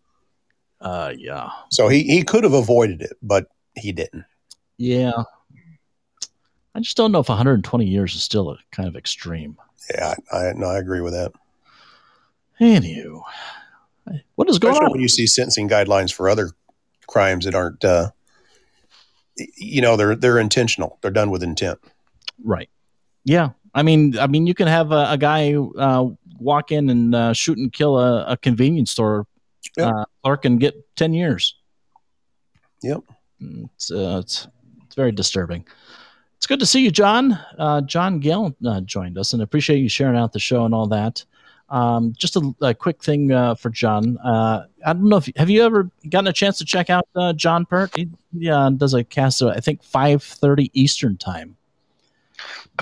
Uh, 0.80 1.12
yeah. 1.16 1.50
So 1.70 1.88
he 1.88 2.02
he 2.04 2.22
could 2.22 2.44
have 2.44 2.52
avoided 2.52 3.02
it, 3.02 3.16
but 3.22 3.46
he 3.74 3.92
didn't. 3.92 4.24
Yeah. 4.78 5.22
I 6.74 6.80
just 6.80 6.96
don't 6.96 7.10
know 7.10 7.20
if 7.20 7.28
120 7.28 7.86
years 7.86 8.14
is 8.14 8.22
still 8.22 8.50
a 8.50 8.58
kind 8.70 8.86
of 8.86 8.96
extreme. 8.96 9.56
Yeah, 9.90 10.14
I 10.30 10.52
no, 10.54 10.66
I 10.66 10.78
agree 10.78 11.00
with 11.00 11.14
that. 11.14 11.32
Anywho, 12.60 13.22
what 14.34 14.48
is 14.48 14.58
going 14.58 14.72
Especially 14.72 14.86
on? 14.86 14.92
when 14.92 15.00
you 15.00 15.08
see 15.08 15.26
sentencing 15.26 15.68
guidelines 15.68 16.12
for 16.12 16.28
other 16.28 16.50
crimes 17.06 17.44
that 17.44 17.54
aren't, 17.54 17.84
uh, 17.84 18.10
you 19.56 19.80
know, 19.80 19.96
they're 19.96 20.14
they're 20.16 20.38
intentional. 20.38 20.98
They're 21.00 21.10
done 21.10 21.30
with 21.30 21.42
intent. 21.42 21.78
Right. 22.44 22.68
Yeah. 23.24 23.50
I 23.74 23.82
mean, 23.82 24.18
I 24.18 24.26
mean, 24.26 24.46
you 24.46 24.54
can 24.54 24.68
have 24.68 24.92
a, 24.92 25.06
a 25.10 25.18
guy 25.18 25.54
uh, 25.54 26.08
walk 26.38 26.72
in 26.72 26.90
and 26.90 27.14
uh, 27.14 27.32
shoot 27.32 27.58
and 27.58 27.72
kill 27.72 27.98
a, 27.98 28.24
a 28.26 28.36
convenience 28.36 28.90
store 28.90 29.26
uh, 29.78 30.04
clerk 30.22 30.44
and 30.44 30.60
get 30.60 30.74
10 30.96 31.14
years. 31.14 31.56
Yep. 32.82 33.00
It's, 33.40 33.90
uh, 33.90 34.20
it's, 34.22 34.48
it's 34.84 34.94
very 34.94 35.12
disturbing. 35.12 35.66
It's 36.36 36.46
good 36.46 36.60
to 36.60 36.66
see 36.66 36.82
you, 36.82 36.90
John. 36.90 37.38
Uh, 37.58 37.80
John 37.80 38.20
Gale 38.20 38.54
uh, 38.64 38.80
joined 38.82 39.18
us 39.18 39.32
and 39.32 39.42
appreciate 39.42 39.78
you 39.78 39.88
sharing 39.88 40.16
out 40.16 40.32
the 40.32 40.38
show 40.38 40.64
and 40.64 40.74
all 40.74 40.86
that. 40.88 41.24
Um, 41.68 42.12
just 42.16 42.36
a, 42.36 42.54
a 42.60 42.74
quick 42.74 43.02
thing 43.02 43.32
uh, 43.32 43.56
for 43.56 43.70
John. 43.70 44.18
Uh, 44.18 44.66
I 44.84 44.92
don't 44.92 45.08
know 45.08 45.16
if 45.16 45.28
have 45.36 45.50
you 45.50 45.64
ever 45.64 45.90
gotten 46.08 46.28
a 46.28 46.32
chance 46.32 46.58
to 46.58 46.64
check 46.64 46.90
out 46.90 47.08
uh, 47.16 47.32
John 47.32 47.66
Pert? 47.66 47.96
He 47.96 48.08
yeah, 48.32 48.70
does 48.76 48.94
a 48.94 49.02
cast. 49.02 49.42
Of, 49.42 49.48
I 49.48 49.58
think 49.58 49.82
five 49.82 50.22
thirty 50.22 50.70
Eastern 50.80 51.16
time. 51.16 51.56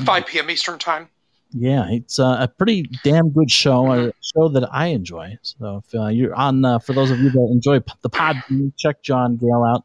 5 0.05 0.27
p.m. 0.27 0.51
Eastern 0.51 0.79
time. 0.79 1.09
Yeah, 1.57 1.87
it's 1.89 2.19
uh, 2.19 2.39
a 2.41 2.49
pretty 2.49 2.91
damn 3.05 3.31
good 3.31 3.49
show, 3.51 3.93
a 3.93 4.13
show 4.35 4.49
that 4.49 4.69
I 4.73 4.89
enjoy. 4.89 5.39
So 5.43 5.83
if 5.87 5.95
uh, 5.95 6.09
you're 6.09 6.35
on, 6.35 6.65
uh, 6.65 6.81
for 6.81 6.95
those 6.95 7.13
of 7.13 7.21
you 7.21 7.31
that 7.31 7.49
enjoy 7.53 7.81
the 8.03 8.09
pod, 8.09 8.43
check 8.77 9.03
John 9.03 9.37
Gale 9.37 9.63
out. 9.63 9.85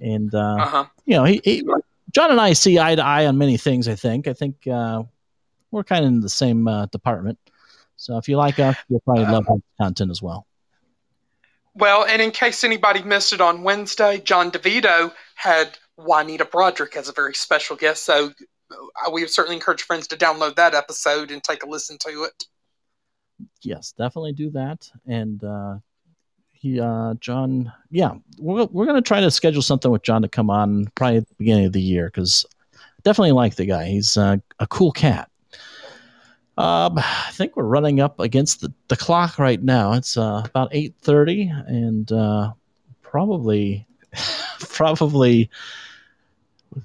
And 0.00 0.34
uh, 0.34 0.56
Uh-huh. 0.60 0.84
you 1.06 1.16
know, 1.16 1.24
he, 1.24 1.40
he, 1.42 1.66
John 2.12 2.30
and 2.30 2.40
I 2.40 2.52
see 2.52 2.78
eye 2.78 2.94
to 2.94 3.02
eye 3.02 3.26
on 3.26 3.38
many 3.38 3.56
things. 3.56 3.88
I 3.88 3.94
think. 3.94 4.28
I 4.28 4.34
think 4.34 4.66
uh, 4.66 5.04
we're 5.70 5.84
kind 5.84 6.04
of 6.04 6.08
in 6.08 6.20
the 6.20 6.28
same 6.28 6.68
uh, 6.68 6.86
department. 6.86 7.38
So 7.96 8.18
if 8.18 8.28
you 8.28 8.36
like 8.36 8.58
us, 8.58 8.76
you'll 8.88 9.00
probably 9.00 9.24
love 9.24 9.46
our 9.48 9.56
content 9.80 10.10
as 10.10 10.20
well. 10.22 10.46
Well, 11.74 12.04
and 12.04 12.20
in 12.20 12.32
case 12.32 12.64
anybody 12.64 13.02
missed 13.02 13.32
it 13.32 13.40
on 13.40 13.62
Wednesday, 13.62 14.18
John 14.18 14.50
DeVito 14.50 15.12
had 15.36 15.78
Juanita 15.96 16.44
Broaddrick 16.44 16.96
as 16.96 17.08
a 17.08 17.12
very 17.12 17.34
special 17.34 17.76
guest. 17.76 18.04
So 18.04 18.32
we 19.12 19.26
certainly 19.26 19.56
encourage 19.56 19.82
friends 19.82 20.06
to 20.08 20.16
download 20.16 20.56
that 20.56 20.74
episode 20.74 21.30
and 21.30 21.42
take 21.42 21.62
a 21.62 21.68
listen 21.68 21.98
to 21.98 22.24
it. 22.24 22.44
Yes, 23.62 23.92
definitely 23.92 24.32
do 24.32 24.50
that. 24.50 24.90
And 25.06 25.42
uh, 25.42 25.78
he, 26.52 26.80
uh, 26.80 27.14
John, 27.20 27.72
yeah, 27.90 28.14
we're, 28.38 28.64
we're 28.66 28.86
going 28.86 28.96
to 28.96 29.06
try 29.06 29.20
to 29.20 29.30
schedule 29.30 29.62
something 29.62 29.90
with 29.90 30.02
John 30.02 30.22
to 30.22 30.28
come 30.28 30.50
on 30.50 30.86
probably 30.94 31.18
at 31.18 31.28
the 31.28 31.34
beginning 31.36 31.66
of 31.66 31.72
the 31.72 31.82
year 31.82 32.06
because 32.06 32.44
definitely 33.02 33.32
like 33.32 33.56
the 33.56 33.66
guy. 33.66 33.86
He's 33.86 34.16
uh, 34.16 34.38
a 34.58 34.66
cool 34.66 34.92
cat. 34.92 35.30
Um, 36.58 36.98
I 36.98 37.30
think 37.32 37.56
we're 37.56 37.62
running 37.62 38.00
up 38.00 38.18
against 38.18 38.60
the, 38.60 38.72
the 38.88 38.96
clock 38.96 39.38
right 39.38 39.62
now. 39.62 39.92
It's 39.92 40.16
uh, 40.16 40.42
about 40.44 40.70
eight 40.72 40.96
thirty, 41.00 41.48
and 41.48 42.10
uh, 42.10 42.50
probably, 43.00 43.86
probably, 44.58 45.50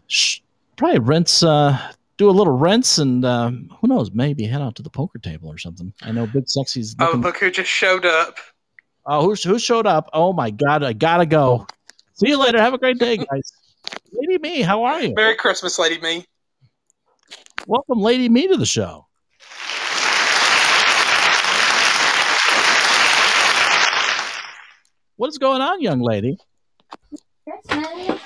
sh- 0.05 0.41
probably 0.75 0.99
rinse. 0.99 1.43
Uh, 1.43 1.79
do 2.17 2.29
a 2.29 2.31
little 2.31 2.55
rinse, 2.55 2.97
and 2.99 3.25
um, 3.25 3.69
who 3.79 3.87
knows? 3.87 4.11
Maybe 4.11 4.45
head 4.45 4.61
out 4.61 4.75
to 4.75 4.83
the 4.83 4.89
poker 4.89 5.19
table 5.19 5.49
or 5.49 5.57
something. 5.57 5.93
I 6.01 6.11
know 6.11 6.27
Big 6.27 6.47
Sexy's. 6.47 6.95
Oh, 6.99 7.15
look 7.17 7.37
who 7.37 7.49
just 7.49 7.69
showed 7.69 8.05
up. 8.05 8.37
Oh, 9.05 9.21
who, 9.21 9.35
who 9.35 9.59
showed 9.59 9.87
up? 9.87 10.09
Oh 10.13 10.31
my 10.31 10.51
God, 10.51 10.83
I 10.83 10.93
gotta 10.93 11.25
go. 11.25 11.67
See 12.13 12.29
you 12.29 12.37
later. 12.37 12.61
Have 12.61 12.73
a 12.73 12.77
great 12.77 12.99
day, 12.99 13.17
guys. 13.17 13.53
Lady 14.11 14.37
Me, 14.37 14.61
how 14.61 14.83
are 14.83 15.01
you? 15.01 15.13
Merry 15.15 15.35
Christmas, 15.35 15.79
Lady 15.79 15.99
Me. 15.99 16.25
Welcome, 17.65 17.99
Lady 17.99 18.29
Me, 18.29 18.47
to 18.47 18.57
the 18.57 18.65
show. 18.65 19.07
What 25.15 25.29
is 25.29 25.37
going 25.37 25.61
on, 25.61 25.81
young 25.81 26.01
lady? 26.01 26.37
Christmas. 27.43 28.19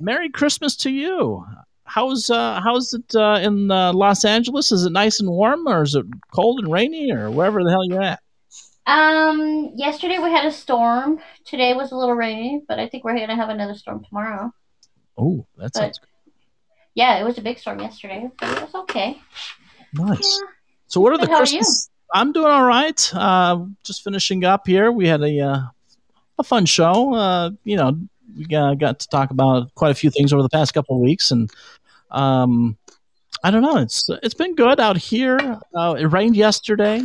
Merry 0.00 0.30
Christmas 0.30 0.76
to 0.76 0.90
you. 0.90 1.44
How's 1.86 2.30
uh, 2.30 2.60
how's 2.62 2.94
it 2.94 3.14
uh, 3.14 3.38
in 3.42 3.70
uh, 3.70 3.92
Los 3.92 4.24
Angeles? 4.24 4.72
Is 4.72 4.84
it 4.84 4.92
nice 4.92 5.20
and 5.20 5.28
warm, 5.28 5.66
or 5.68 5.82
is 5.82 5.94
it 5.94 6.06
cold 6.32 6.60
and 6.60 6.72
rainy, 6.72 7.12
or 7.12 7.30
wherever 7.30 7.62
the 7.62 7.70
hell 7.70 7.84
you're 7.86 8.02
at? 8.02 8.20
Um, 8.86 9.72
yesterday 9.76 10.18
we 10.18 10.30
had 10.30 10.44
a 10.46 10.52
storm. 10.52 11.18
Today 11.44 11.74
was 11.74 11.92
a 11.92 11.96
little 11.96 12.14
rainy, 12.14 12.62
but 12.66 12.78
I 12.78 12.88
think 12.88 13.04
we're 13.04 13.18
gonna 13.18 13.36
have 13.36 13.48
another 13.50 13.74
storm 13.74 14.04
tomorrow. 14.04 14.52
Oh, 15.16 15.46
that 15.58 15.72
But- 15.72 15.74
sounds 15.74 16.00
Yeah, 16.94 17.18
it 17.18 17.24
was 17.24 17.38
a 17.38 17.42
big 17.42 17.58
storm 17.58 17.80
yesterday, 17.80 18.30
but 18.38 18.50
it 18.50 18.62
was 18.62 18.74
okay. 18.74 19.20
Nice. 19.92 20.42
So, 20.86 21.00
what 21.00 21.12
are 21.12 21.18
the 21.18 21.26
Good, 21.26 21.30
how 21.30 21.36
are? 21.36 21.38
Christmas? 21.40 21.90
I'm 22.14 22.32
doing 22.32 22.46
all 22.50 22.64
right. 22.64 23.14
Uh, 23.14 23.64
just 23.84 24.02
finishing 24.04 24.44
up 24.44 24.66
here. 24.66 24.90
We 24.92 25.06
had 25.08 25.22
a 25.22 25.40
uh, 25.40 25.58
a 26.38 26.42
fun 26.44 26.64
show. 26.66 27.14
Uh, 27.14 27.50
you 27.64 27.76
know, 27.76 27.98
we 28.36 28.44
got, 28.44 28.78
got 28.78 29.00
to 29.00 29.08
talk 29.08 29.30
about 29.30 29.74
quite 29.74 29.90
a 29.90 29.94
few 29.94 30.10
things 30.10 30.32
over 30.32 30.42
the 30.42 30.48
past 30.48 30.74
couple 30.74 30.96
of 30.96 31.02
weeks, 31.02 31.30
and 31.30 31.50
um, 32.10 32.76
I 33.42 33.50
don't 33.50 33.62
know. 33.62 33.78
It's 33.78 34.08
it's 34.22 34.34
been 34.34 34.54
good 34.54 34.80
out 34.80 34.96
here. 34.96 35.38
Uh, 35.74 35.94
it 35.98 36.06
rained 36.06 36.36
yesterday, 36.36 37.02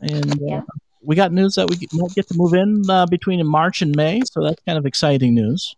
and 0.00 0.42
uh, 0.50 0.62
we 1.02 1.16
got 1.16 1.32
news 1.32 1.54
that 1.56 1.68
we 1.68 1.76
might 1.92 2.14
get 2.14 2.28
to 2.28 2.36
move 2.36 2.54
in 2.54 2.82
uh, 2.88 3.06
between 3.06 3.44
March 3.46 3.82
and 3.82 3.94
May. 3.96 4.22
So 4.30 4.42
that's 4.42 4.60
kind 4.66 4.78
of 4.78 4.86
exciting 4.86 5.34
news. 5.34 5.76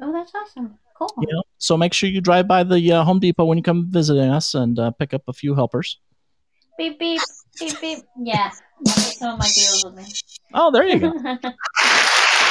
Oh, 0.00 0.12
that's 0.12 0.32
awesome. 0.34 0.78
Cool. 0.98 1.10
Know? 1.18 1.42
So 1.58 1.76
make 1.76 1.92
sure 1.92 2.08
you 2.08 2.20
drive 2.20 2.48
by 2.48 2.62
the 2.62 2.92
uh, 2.92 3.04
Home 3.04 3.18
Depot 3.18 3.44
when 3.44 3.58
you 3.58 3.64
come 3.64 3.86
visiting 3.90 4.30
us 4.30 4.54
and 4.54 4.78
uh, 4.78 4.90
pick 4.92 5.12
up 5.12 5.22
a 5.28 5.32
few 5.32 5.54
helpers. 5.54 5.98
Beep 6.78 6.98
beep 6.98 7.20
beep 7.58 7.80
beep. 7.80 7.98
Yeah. 8.18 8.50
I'll 8.86 8.94
take 8.94 9.16
some 9.16 9.34
of 9.34 9.38
my 9.38 9.48
deals 9.54 9.84
with 9.84 9.94
me. 9.94 10.04
Oh, 10.52 10.70
there 10.70 10.86
you 10.86 10.98
go. 10.98 11.12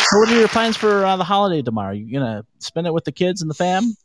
So 0.10 0.20
what 0.20 0.30
are 0.30 0.38
your 0.38 0.48
plans 0.48 0.78
for 0.78 1.04
uh, 1.04 1.18
the 1.18 1.24
holiday 1.24 1.64
tomorrow? 1.64 1.94
You 1.94 2.20
gonna 2.20 2.46
spend 2.60 2.86
it 2.86 2.94
with 2.94 3.06
the 3.06 3.12
kids 3.12 3.42
and 3.42 3.50
the 3.50 3.56
fam? 3.56 3.96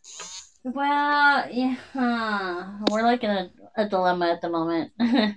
Well, 0.64 1.47
yeah, 1.51 1.77
huh. 1.93 2.64
we're 2.90 3.02
like 3.02 3.22
in 3.22 3.31
a, 3.31 3.51
a 3.77 3.86
dilemma 3.86 4.31
at 4.31 4.40
the 4.40 4.48
moment. 4.48 4.93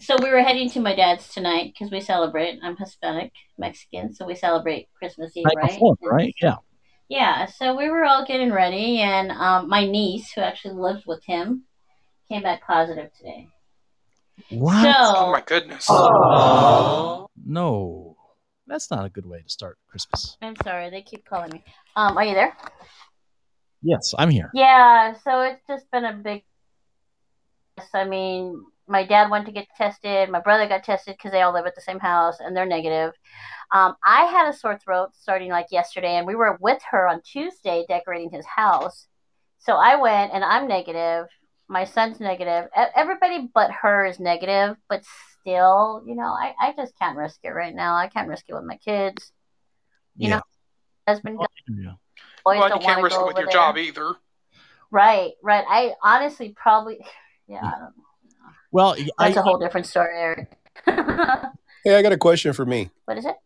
so 0.00 0.16
we 0.20 0.30
were 0.30 0.42
heading 0.42 0.68
to 0.70 0.80
my 0.80 0.96
dad's 0.96 1.28
tonight 1.28 1.72
because 1.72 1.92
we 1.92 2.00
celebrate. 2.00 2.58
I'm 2.60 2.76
Hispanic 2.76 3.32
Mexican, 3.56 4.12
so 4.12 4.26
we 4.26 4.34
celebrate 4.34 4.88
Christmas 4.98 5.36
Eve, 5.36 5.44
Night 5.46 5.56
right? 5.56 5.72
before, 5.72 5.96
right? 6.02 6.34
Yeah. 6.42 6.56
Yeah. 7.08 7.46
So 7.46 7.76
we 7.76 7.88
were 7.88 8.04
all 8.04 8.26
getting 8.26 8.52
ready, 8.52 8.98
and 8.98 9.30
um, 9.30 9.68
my 9.68 9.86
niece, 9.86 10.32
who 10.32 10.40
actually 10.40 10.74
lives 10.74 11.06
with 11.06 11.24
him, 11.24 11.66
came 12.28 12.42
back 12.42 12.66
positive 12.66 13.12
today. 13.16 13.48
What? 14.50 14.82
So, 14.82 14.92
Oh 14.96 15.30
my 15.30 15.40
goodness. 15.40 15.88
No, 15.88 17.30
that's 18.66 18.90
not 18.90 19.04
a 19.04 19.08
good 19.08 19.26
way 19.26 19.42
to 19.42 19.48
start 19.48 19.78
Christmas. 19.88 20.36
I'm 20.42 20.56
sorry, 20.62 20.90
they 20.90 21.02
keep 21.02 21.24
calling 21.24 21.50
me. 21.50 21.64
Um, 21.96 22.16
are 22.16 22.24
you 22.24 22.34
there? 22.34 22.56
Yes, 23.82 24.14
I'm 24.18 24.30
here. 24.30 24.50
Yeah, 24.54 25.14
so 25.24 25.42
it's 25.42 25.60
just 25.68 25.90
been 25.90 26.04
a 26.04 26.14
big. 26.14 26.42
I 27.92 28.04
mean, 28.04 28.64
my 28.86 29.04
dad 29.04 29.30
went 29.30 29.46
to 29.46 29.52
get 29.52 29.66
tested. 29.76 30.30
My 30.30 30.40
brother 30.40 30.66
got 30.68 30.84
tested 30.84 31.16
because 31.16 31.32
they 31.32 31.42
all 31.42 31.52
live 31.52 31.66
at 31.66 31.74
the 31.74 31.80
same 31.80 31.98
house, 31.98 32.38
and 32.40 32.56
they're 32.56 32.66
negative. 32.66 33.12
Um, 33.72 33.94
I 34.04 34.24
had 34.26 34.48
a 34.48 34.56
sore 34.56 34.78
throat 34.78 35.10
starting 35.14 35.50
like 35.50 35.66
yesterday, 35.70 36.16
and 36.16 36.26
we 36.26 36.34
were 36.34 36.56
with 36.60 36.80
her 36.90 37.08
on 37.08 37.20
Tuesday 37.22 37.84
decorating 37.88 38.30
his 38.30 38.46
house. 38.46 39.06
So 39.58 39.74
I 39.74 39.96
went, 39.96 40.32
and 40.32 40.44
I'm 40.44 40.68
negative. 40.68 41.26
My 41.68 41.84
son's 41.84 42.20
negative. 42.20 42.68
Everybody 42.94 43.48
but 43.52 43.70
her 43.82 44.04
is 44.06 44.20
negative, 44.20 44.76
but 44.88 45.02
still, 45.44 46.02
you 46.06 46.14
know, 46.14 46.24
I, 46.24 46.54
I 46.58 46.74
just 46.76 46.98
can't 46.98 47.16
risk 47.16 47.38
it 47.44 47.50
right 47.50 47.74
now. 47.74 47.94
I 47.96 48.08
can't 48.08 48.28
risk 48.28 48.46
it 48.48 48.54
with 48.54 48.64
my 48.64 48.78
kids. 48.78 49.30
You 50.16 50.30
know, 50.30 50.40
husband, 51.06 51.38
Yeah. 51.68 51.92
boys 52.44 52.58
well, 52.58 52.68
don't 52.68 52.82
can't 52.82 52.84
want 52.84 52.98
to 52.98 53.02
risk 53.04 53.16
go 53.16 53.22
it 53.24 53.26
with 53.26 53.36
your 53.36 53.46
there. 53.46 53.52
job 53.52 53.76
either. 53.76 54.14
Right, 54.90 55.32
right. 55.42 55.64
I 55.68 55.92
honestly 56.02 56.54
probably, 56.56 56.98
yeah, 57.48 57.58
I 57.58 57.70
don't 57.72 57.80
know. 57.80 57.90
Well, 58.70 58.96
That's 59.18 59.36
I, 59.36 59.40
a 59.40 59.42
whole 59.42 59.58
different 59.58 59.86
story, 59.86 60.16
Eric. 60.16 60.52
Hey, 61.84 61.96
I 61.96 62.00
got 62.00 62.12
a 62.12 62.16
question 62.16 62.54
for 62.54 62.64
me. 62.64 62.90
what 63.04 63.18
is 63.18 63.26
it? 63.26 63.36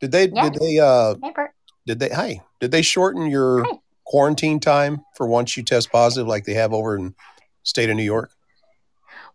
Did 0.00 0.10
they 0.10 0.26
Yeah. 0.26 0.50
did 0.50 0.54
they 0.60 0.78
uh 0.80 1.14
Hey, 1.22 1.30
Bert. 1.32 1.52
did 1.86 2.00
they 2.00 2.08
hi 2.08 2.40
did 2.58 2.72
they 2.72 2.82
shorten 2.82 3.30
your 3.30 3.64
quarantine 4.04 4.58
time 4.58 5.04
for 5.16 5.28
once 5.28 5.56
you 5.56 5.62
test 5.62 5.92
positive 5.92 6.26
like 6.26 6.46
they 6.46 6.54
have 6.54 6.72
over 6.72 6.96
in 6.96 7.14
state 7.62 7.88
of 7.88 7.94
New 7.96 8.02
York? 8.02 8.32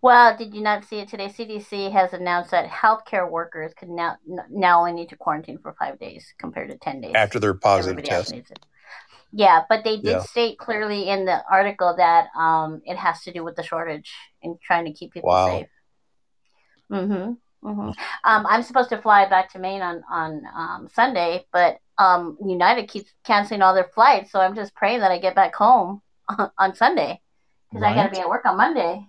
Well, 0.06 0.38
did 0.38 0.54
you 0.54 0.62
not 0.62 0.86
see 0.86 0.98
it 0.98 1.08
today? 1.08 1.30
CDC 1.30 1.92
has 1.92 2.14
announced 2.14 2.52
that 2.52 2.70
healthcare 2.70 3.28
workers 3.28 3.74
could 3.74 3.90
now 3.90 4.18
now 4.52 4.82
only 4.82 4.92
need 4.92 5.10
to 5.10 5.16
quarantine 5.16 5.58
for 5.58 5.76
five 5.80 5.98
days 5.98 6.32
compared 6.38 6.70
to 6.70 6.78
ten 6.78 7.02
days 7.02 7.14
After 7.16 7.40
their 7.40 7.56
positive 7.56 8.04
test. 8.04 8.32
Yeah, 9.32 9.64
but 9.68 9.84
they 9.84 9.96
did 9.96 10.04
Yeah. 10.04 10.20
state 10.20 10.60
clearly 10.60 11.10
in 11.10 11.26
the 11.26 11.44
article 11.50 11.96
that 11.98 12.28
um, 12.38 12.84
it 12.86 12.98
has 12.98 13.24
to 13.24 13.34
do 13.34 13.44
with 13.44 13.56
the 13.56 13.64
shortage 13.64 14.14
and 14.44 14.62
trying 14.62 14.86
to 14.86 14.94
keep 14.94 15.12
people 15.12 15.32
Wow. 15.32 15.48
safe. 15.48 15.70
Mm-hmm. 16.92 17.68
Mm-hmm. 17.68 17.90
Um, 18.26 18.46
I'm 18.48 18.62
supposed 18.62 18.90
to 18.90 19.02
fly 19.02 19.28
back 19.28 19.54
to 19.54 19.60
Maine 19.60 19.82
on 19.82 20.04
on 20.08 20.44
um, 20.56 20.88
Sunday, 20.94 21.48
but 21.52 21.80
um, 21.98 22.38
United 22.46 22.90
keeps 22.90 23.12
canceling 23.24 23.64
all 23.64 23.74
their 23.74 23.90
flights, 23.96 24.32
so 24.32 24.40
I'm 24.40 24.54
just 24.54 24.76
praying 24.76 25.00
that 25.00 25.10
I 25.10 25.18
get 25.18 25.34
back 25.34 25.56
home 25.56 26.04
on, 26.30 26.52
on 26.60 26.76
Sunday 26.76 27.22
because 27.72 27.82
I 27.82 27.96
got 27.96 28.04
to 28.04 28.12
be 28.12 28.20
at 28.20 28.30
work 28.30 28.46
on 28.46 28.56
Monday. 28.56 29.04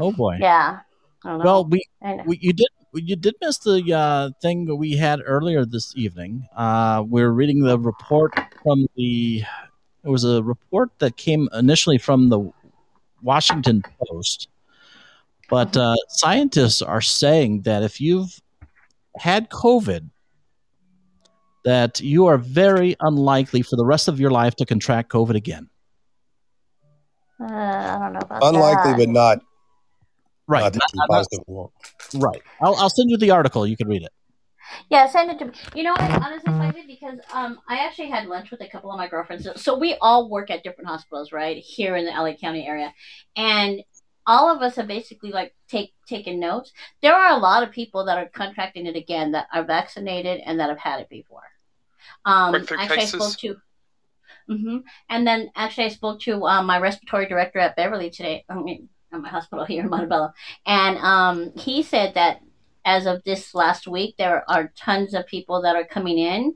Oh 0.00 0.12
boy. 0.12 0.38
Yeah. 0.40 0.80
I 1.24 1.28
don't 1.28 1.38
know. 1.38 1.44
Well, 1.44 1.64
we, 1.66 1.82
we 2.26 2.38
you 2.40 2.52
did 2.52 2.68
you 2.94 3.16
did 3.16 3.34
miss 3.40 3.58
the 3.58 3.92
uh, 3.94 4.30
thing 4.42 4.64
that 4.66 4.76
we 4.76 4.96
had 4.96 5.20
earlier 5.24 5.64
this 5.64 5.94
evening. 5.96 6.48
Uh, 6.56 7.04
we 7.06 7.22
are 7.22 7.30
reading 7.30 7.62
the 7.62 7.78
report 7.78 8.34
from 8.62 8.86
the. 8.96 9.44
It 10.02 10.08
was 10.08 10.24
a 10.24 10.42
report 10.42 10.90
that 10.98 11.16
came 11.16 11.48
initially 11.52 11.98
from 11.98 12.30
the 12.30 12.50
Washington 13.22 13.82
Post, 14.08 14.48
but 15.50 15.76
uh, 15.76 15.94
scientists 16.08 16.80
are 16.80 17.02
saying 17.02 17.62
that 17.62 17.82
if 17.82 18.00
you've 18.00 18.40
had 19.16 19.50
COVID, 19.50 20.08
that 21.66 22.00
you 22.00 22.26
are 22.26 22.38
very 22.38 22.96
unlikely 23.00 23.60
for 23.60 23.76
the 23.76 23.84
rest 23.84 24.08
of 24.08 24.18
your 24.18 24.30
life 24.30 24.56
to 24.56 24.64
contract 24.64 25.12
COVID 25.12 25.34
again. 25.34 25.68
Uh, 27.38 27.44
I 27.44 27.98
don't 28.00 28.14
know 28.14 28.20
about 28.20 28.40
that. 28.40 28.48
Unlikely 28.48 28.92
that. 28.92 28.98
but 28.98 29.08
not 29.10 29.42
Right. 30.50 30.62
not 30.62 30.72
that 30.72 30.78
Not- 30.78 30.92
you 30.94 30.98
not- 30.98 31.08
positive 31.08 31.44
won't. 31.46 31.72
Right. 32.16 32.42
I'll, 32.60 32.74
I'll 32.76 32.90
send 32.90 33.10
you 33.10 33.16
the 33.16 33.30
article. 33.30 33.66
You 33.66 33.76
can 33.76 33.88
read 33.88 34.02
it. 34.02 34.12
Yeah, 34.88 35.08
send 35.08 35.30
it 35.30 35.38
to 35.40 35.46
me. 35.46 35.52
You 35.74 35.82
know 35.82 35.92
what? 35.92 36.00
I'm 36.02 36.22
honestly 36.22 36.52
excited 36.52 36.86
because 36.86 37.18
um, 37.32 37.58
I 37.68 37.78
actually 37.78 38.08
had 38.10 38.26
lunch 38.26 38.50
with 38.52 38.60
a 38.60 38.68
couple 38.68 38.90
of 38.92 38.98
my 38.98 39.08
girlfriends. 39.08 39.44
So, 39.44 39.54
so 39.56 39.78
we 39.78 39.96
all 40.00 40.28
work 40.30 40.48
at 40.50 40.62
different 40.62 40.88
hospitals, 40.88 41.32
right, 41.32 41.56
here 41.56 41.96
in 41.96 42.04
the 42.04 42.12
LA 42.12 42.34
County 42.34 42.66
area, 42.66 42.94
and 43.36 43.82
all 44.26 44.54
of 44.54 44.62
us 44.62 44.76
have 44.76 44.86
basically 44.86 45.32
like 45.32 45.54
take 45.68 45.92
taken 46.08 46.38
notes. 46.38 46.72
There 47.02 47.14
are 47.14 47.32
a 47.36 47.38
lot 47.38 47.64
of 47.64 47.72
people 47.72 48.04
that 48.04 48.18
are 48.18 48.28
contracting 48.28 48.86
it 48.86 48.94
again 48.94 49.32
that 49.32 49.48
are 49.52 49.64
vaccinated 49.64 50.40
and 50.44 50.60
that 50.60 50.68
have 50.68 50.78
had 50.78 51.00
it 51.00 51.08
before. 51.08 51.42
Um, 52.24 52.52
Breakthrough 52.52 52.78
actually, 52.78 52.96
I 52.96 53.00
cases? 53.00 53.22
spoke 53.32 53.38
to. 53.40 53.56
hmm 54.46 54.76
And 55.08 55.26
then 55.26 55.50
actually, 55.56 55.84
I 55.86 55.88
spoke 55.88 56.20
to 56.22 56.44
um, 56.46 56.66
my 56.66 56.78
respiratory 56.78 57.26
director 57.26 57.58
at 57.58 57.74
Beverly 57.76 58.10
today. 58.10 58.44
I 58.48 58.54
mean, 58.54 58.88
at 59.12 59.20
my 59.20 59.28
hospital 59.28 59.64
here 59.66 59.82
in 59.82 59.90
Montebello, 59.90 60.32
and 60.66 60.98
um, 60.98 61.52
he 61.56 61.82
said 61.82 62.14
that 62.14 62.40
as 62.84 63.06
of 63.06 63.22
this 63.24 63.54
last 63.54 63.86
week, 63.86 64.14
there 64.16 64.48
are 64.48 64.72
tons 64.76 65.14
of 65.14 65.26
people 65.26 65.62
that 65.62 65.76
are 65.76 65.84
coming 65.84 66.18
in 66.18 66.54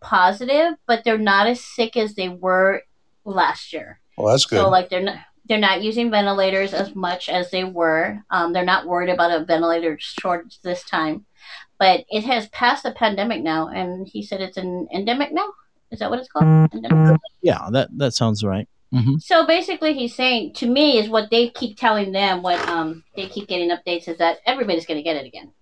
positive, 0.00 0.74
but 0.86 1.02
they're 1.04 1.18
not 1.18 1.46
as 1.46 1.60
sick 1.64 1.96
as 1.96 2.14
they 2.14 2.28
were 2.28 2.82
last 3.24 3.72
year. 3.72 4.00
Well, 4.16 4.30
that's 4.30 4.44
good. 4.44 4.58
So 4.58 4.68
like 4.68 4.90
they're 4.90 5.02
not 5.02 5.18
they're 5.46 5.58
not 5.58 5.82
using 5.82 6.10
ventilators 6.10 6.72
as 6.72 6.94
much 6.94 7.28
as 7.28 7.50
they 7.50 7.64
were. 7.64 8.22
Um, 8.30 8.52
they're 8.52 8.64
not 8.64 8.86
worried 8.86 9.10
about 9.10 9.30
a 9.30 9.44
ventilator 9.44 9.98
shortage 10.00 10.60
this 10.62 10.84
time, 10.84 11.26
but 11.78 12.04
it 12.08 12.24
has 12.24 12.48
passed 12.48 12.84
the 12.84 12.92
pandemic 12.92 13.42
now, 13.42 13.68
and 13.68 14.06
he 14.06 14.22
said 14.22 14.40
it's 14.40 14.56
an 14.56 14.88
endemic 14.92 15.32
now. 15.32 15.48
Is 15.90 15.98
that 15.98 16.10
what 16.10 16.18
it's 16.18 16.28
called? 16.28 16.44
Endemic. 16.72 17.20
Yeah, 17.42 17.68
that 17.72 17.88
that 17.98 18.14
sounds 18.14 18.44
right. 18.44 18.68
Hmm 18.94 19.16
So 19.18 19.44
basically, 19.44 19.92
he's 19.92 20.14
saying 20.14 20.54
to 20.54 20.66
me 20.66 20.98
is 20.98 21.08
what 21.08 21.30
they 21.30 21.50
keep 21.50 21.76
telling 21.76 22.12
them. 22.12 22.42
What 22.42 22.60
um 22.68 23.02
they 23.16 23.26
keep 23.26 23.48
getting 23.48 23.70
updates 23.70 24.08
is 24.08 24.18
that 24.18 24.38
everybody's 24.46 24.86
going 24.86 24.98
to 24.98 25.02
get 25.02 25.16
it 25.16 25.26
again, 25.26 25.52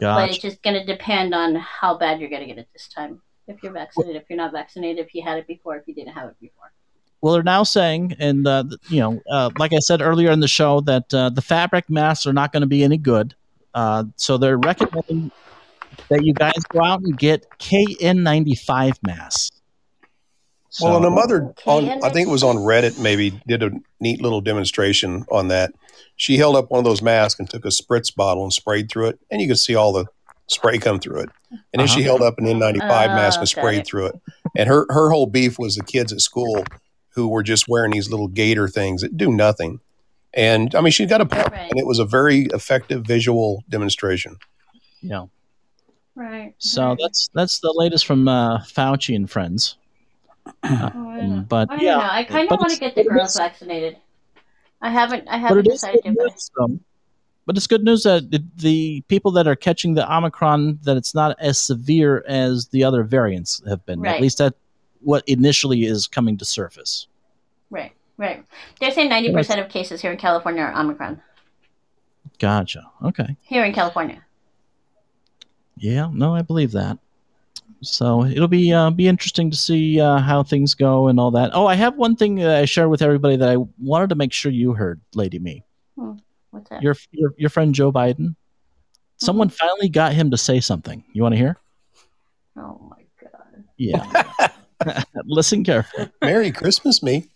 but 0.00 0.28
it's 0.30 0.38
just 0.38 0.62
going 0.62 0.74
to 0.74 0.84
depend 0.84 1.34
on 1.34 1.54
how 1.54 1.96
bad 1.96 2.20
you're 2.20 2.30
going 2.30 2.42
to 2.42 2.46
get 2.46 2.58
it 2.58 2.68
this 2.72 2.88
time. 2.88 3.22
If 3.46 3.62
you're 3.62 3.72
vaccinated, 3.72 4.20
if 4.20 4.28
you're 4.28 4.36
not 4.36 4.50
vaccinated, 4.50 5.06
if 5.06 5.14
you 5.14 5.22
had 5.22 5.38
it 5.38 5.46
before, 5.46 5.76
if 5.76 5.86
you 5.86 5.94
didn't 5.94 6.14
have 6.14 6.28
it 6.28 6.36
before. 6.40 6.72
Well, 7.20 7.34
they're 7.34 7.44
now 7.44 7.62
saying, 7.62 8.16
and 8.18 8.46
uh, 8.46 8.64
you 8.88 9.00
know, 9.00 9.20
uh, 9.30 9.50
like 9.58 9.72
I 9.72 9.78
said 9.78 10.02
earlier 10.02 10.32
in 10.32 10.40
the 10.40 10.48
show, 10.48 10.80
that 10.82 11.14
uh, 11.14 11.30
the 11.30 11.42
fabric 11.42 11.88
masks 11.88 12.26
are 12.26 12.32
not 12.32 12.52
going 12.52 12.62
to 12.62 12.66
be 12.66 12.82
any 12.82 12.98
good. 12.98 13.34
Uh, 13.74 14.04
so 14.16 14.36
they're 14.36 14.58
recommending 14.58 15.30
that 16.08 16.24
you 16.24 16.34
guys 16.34 16.58
go 16.68 16.82
out 16.82 17.00
and 17.00 17.16
get 17.16 17.46
KN95 17.58 18.96
masks. 19.06 19.55
Well, 20.80 20.96
and 20.96 21.04
a 21.06 21.10
mother 21.10 21.52
on 21.66 21.88
I 22.04 22.10
think 22.10 22.28
it 22.28 22.30
was 22.30 22.42
on 22.42 22.56
Reddit 22.56 22.98
maybe 22.98 23.40
did 23.46 23.62
a 23.62 23.70
neat 24.00 24.20
little 24.20 24.40
demonstration 24.40 25.24
on 25.30 25.48
that. 25.48 25.72
She 26.16 26.36
held 26.38 26.56
up 26.56 26.70
one 26.70 26.78
of 26.78 26.84
those 26.84 27.02
masks 27.02 27.38
and 27.40 27.48
took 27.48 27.64
a 27.64 27.68
spritz 27.68 28.14
bottle 28.14 28.42
and 28.42 28.52
sprayed 28.52 28.90
through 28.90 29.08
it, 29.08 29.18
and 29.30 29.40
you 29.40 29.48
could 29.48 29.58
see 29.58 29.74
all 29.74 29.92
the 29.92 30.06
spray 30.48 30.78
come 30.78 30.98
through 31.00 31.20
it. 31.20 31.28
And 31.50 31.80
then 31.80 31.86
she 31.86 32.00
Uh-huh. 32.00 32.10
held 32.18 32.22
up 32.22 32.38
an 32.38 32.46
N95 32.46 33.14
mask 33.14 33.40
and 33.40 33.48
sprayed 33.48 33.80
it. 33.80 33.86
through 33.86 34.06
it. 34.06 34.20
And 34.56 34.68
her 34.68 34.86
her 34.90 35.10
whole 35.10 35.26
beef 35.26 35.58
was 35.58 35.74
the 35.76 35.84
kids 35.84 36.12
at 36.12 36.20
school 36.20 36.64
who 37.10 37.28
were 37.28 37.42
just 37.42 37.66
wearing 37.68 37.92
these 37.92 38.10
little 38.10 38.28
gator 38.28 38.68
things 38.68 39.00
that 39.02 39.16
do 39.16 39.32
nothing. 39.32 39.80
And 40.34 40.74
I 40.74 40.80
mean, 40.82 40.90
she 40.92 41.06
got 41.06 41.20
a 41.22 41.26
point, 41.26 41.50
Right. 41.50 41.70
and 41.70 41.80
it 41.80 41.86
was 41.86 41.98
a 41.98 42.04
very 42.04 42.42
effective 42.52 43.04
visual 43.06 43.64
demonstration. 43.70 44.36
you 45.00 45.08
know, 45.10 45.30
Right. 46.14 46.54
so 46.58 46.96
that's 47.00 47.28
that's 47.34 47.60
the 47.60 47.72
latest 47.74 48.06
from 48.06 48.26
uh, 48.28 48.58
Fauci 48.60 49.14
and 49.16 49.30
friends. 49.30 49.76
Um, 50.62 51.44
but 51.48 51.70
I 51.70 51.76
yeah, 51.80 51.96
know. 51.96 52.08
I 52.10 52.24
kind 52.24 52.50
of 52.50 52.58
want 52.58 52.72
to 52.72 52.78
get 52.78 52.94
the 52.94 53.04
girls 53.04 53.36
it's- 53.36 53.38
vaccinated. 53.38 53.96
I 54.82 54.90
haven't. 54.90 55.26
I 55.28 55.38
haven't 55.38 55.66
it 55.66 55.68
is 55.68 55.80
decided 55.80 56.02
good 56.02 56.14
to. 56.16 56.22
news, 56.22 56.50
though. 56.56 56.78
But 57.46 57.56
it's 57.56 57.66
good 57.66 57.84
news 57.84 58.02
that 58.02 58.30
the, 58.30 58.44
the 58.56 59.00
people 59.08 59.30
that 59.32 59.46
are 59.46 59.56
catching 59.56 59.94
the 59.94 60.12
Omicron 60.12 60.80
that 60.82 60.96
it's 60.96 61.14
not 61.14 61.36
as 61.40 61.58
severe 61.58 62.24
as 62.26 62.68
the 62.68 62.82
other 62.84 63.02
variants 63.04 63.62
have 63.68 63.84
been. 63.86 64.00
Right. 64.00 64.16
At 64.16 64.20
least 64.20 64.38
that 64.38 64.54
what 65.00 65.22
initially 65.28 65.84
is 65.84 66.06
coming 66.06 66.36
to 66.38 66.44
surface. 66.44 67.06
Right. 67.70 67.92
Right. 68.18 68.44
They're 68.80 68.90
saying 68.90 69.08
ninety 69.08 69.32
percent 69.32 69.60
of 69.60 69.68
cases 69.68 70.02
here 70.02 70.10
in 70.10 70.18
California 70.18 70.62
are 70.62 70.74
Omicron. 70.78 71.22
Gotcha. 72.38 72.90
Okay. 73.04 73.36
Here 73.42 73.64
in 73.64 73.72
California. 73.72 74.22
Yeah. 75.76 76.10
No, 76.12 76.34
I 76.34 76.42
believe 76.42 76.72
that. 76.72 76.98
So 77.86 78.24
it'll 78.24 78.48
be 78.48 78.72
uh, 78.72 78.90
be 78.90 79.08
interesting 79.08 79.50
to 79.50 79.56
see 79.56 80.00
uh, 80.00 80.18
how 80.18 80.42
things 80.42 80.74
go 80.74 81.08
and 81.08 81.20
all 81.20 81.30
that. 81.32 81.50
Oh, 81.54 81.66
I 81.66 81.74
have 81.74 81.96
one 81.96 82.16
thing 82.16 82.36
that 82.36 82.56
I 82.56 82.64
shared 82.64 82.90
with 82.90 83.02
everybody 83.02 83.36
that 83.36 83.48
I 83.48 83.56
wanted 83.78 84.08
to 84.10 84.14
make 84.14 84.32
sure 84.32 84.50
you 84.50 84.72
heard, 84.72 85.00
Lady 85.14 85.38
Me. 85.38 85.64
Hmm. 85.98 86.12
What's 86.50 86.68
that? 86.70 86.82
Your 86.82 86.96
your, 87.12 87.34
your 87.36 87.50
friend 87.50 87.74
Joe 87.74 87.92
Biden. 87.92 88.34
Someone 89.18 89.48
finally 89.48 89.88
got 89.88 90.12
him 90.12 90.30
to 90.30 90.36
say 90.36 90.60
something. 90.60 91.02
You 91.12 91.22
want 91.22 91.32
to 91.32 91.38
hear? 91.38 91.56
Oh 92.58 92.78
my 92.90 93.02
god. 93.22 93.64
Yeah. 93.78 95.02
Listen 95.24 95.64
carefully. 95.64 96.10
Merry 96.20 96.52
Christmas, 96.52 97.02
me. 97.02 97.30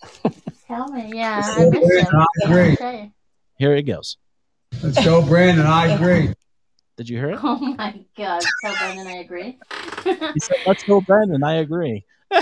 Tell 0.67 0.89
me, 0.89 1.11
yeah. 1.15 1.41
I 1.43 1.65
go, 1.65 1.71
miss 1.71 2.03
him. 2.03 2.09
I 2.15 2.27
agree. 2.45 3.13
Here 3.59 3.75
it 3.75 3.83
goes. 3.83 4.19
Let's 4.83 5.03
go, 5.05 5.27
Brandon. 5.27 5.67
I 5.67 5.89
agree. 5.89 6.35
Did 7.01 7.09
you 7.09 7.17
hear 7.17 7.31
it? 7.31 7.39
Oh 7.43 7.57
my 7.57 7.99
god. 8.15 8.43
Tell 8.63 8.77
Brendan 8.77 9.07
I 9.07 9.21
agree. 9.21 9.59
He 10.05 10.41
said, 10.41 10.59
"Let's 10.67 10.83
go, 10.83 11.01
Ben," 11.01 11.31
and 11.33 11.43
I 11.43 11.55
agree. 11.55 12.05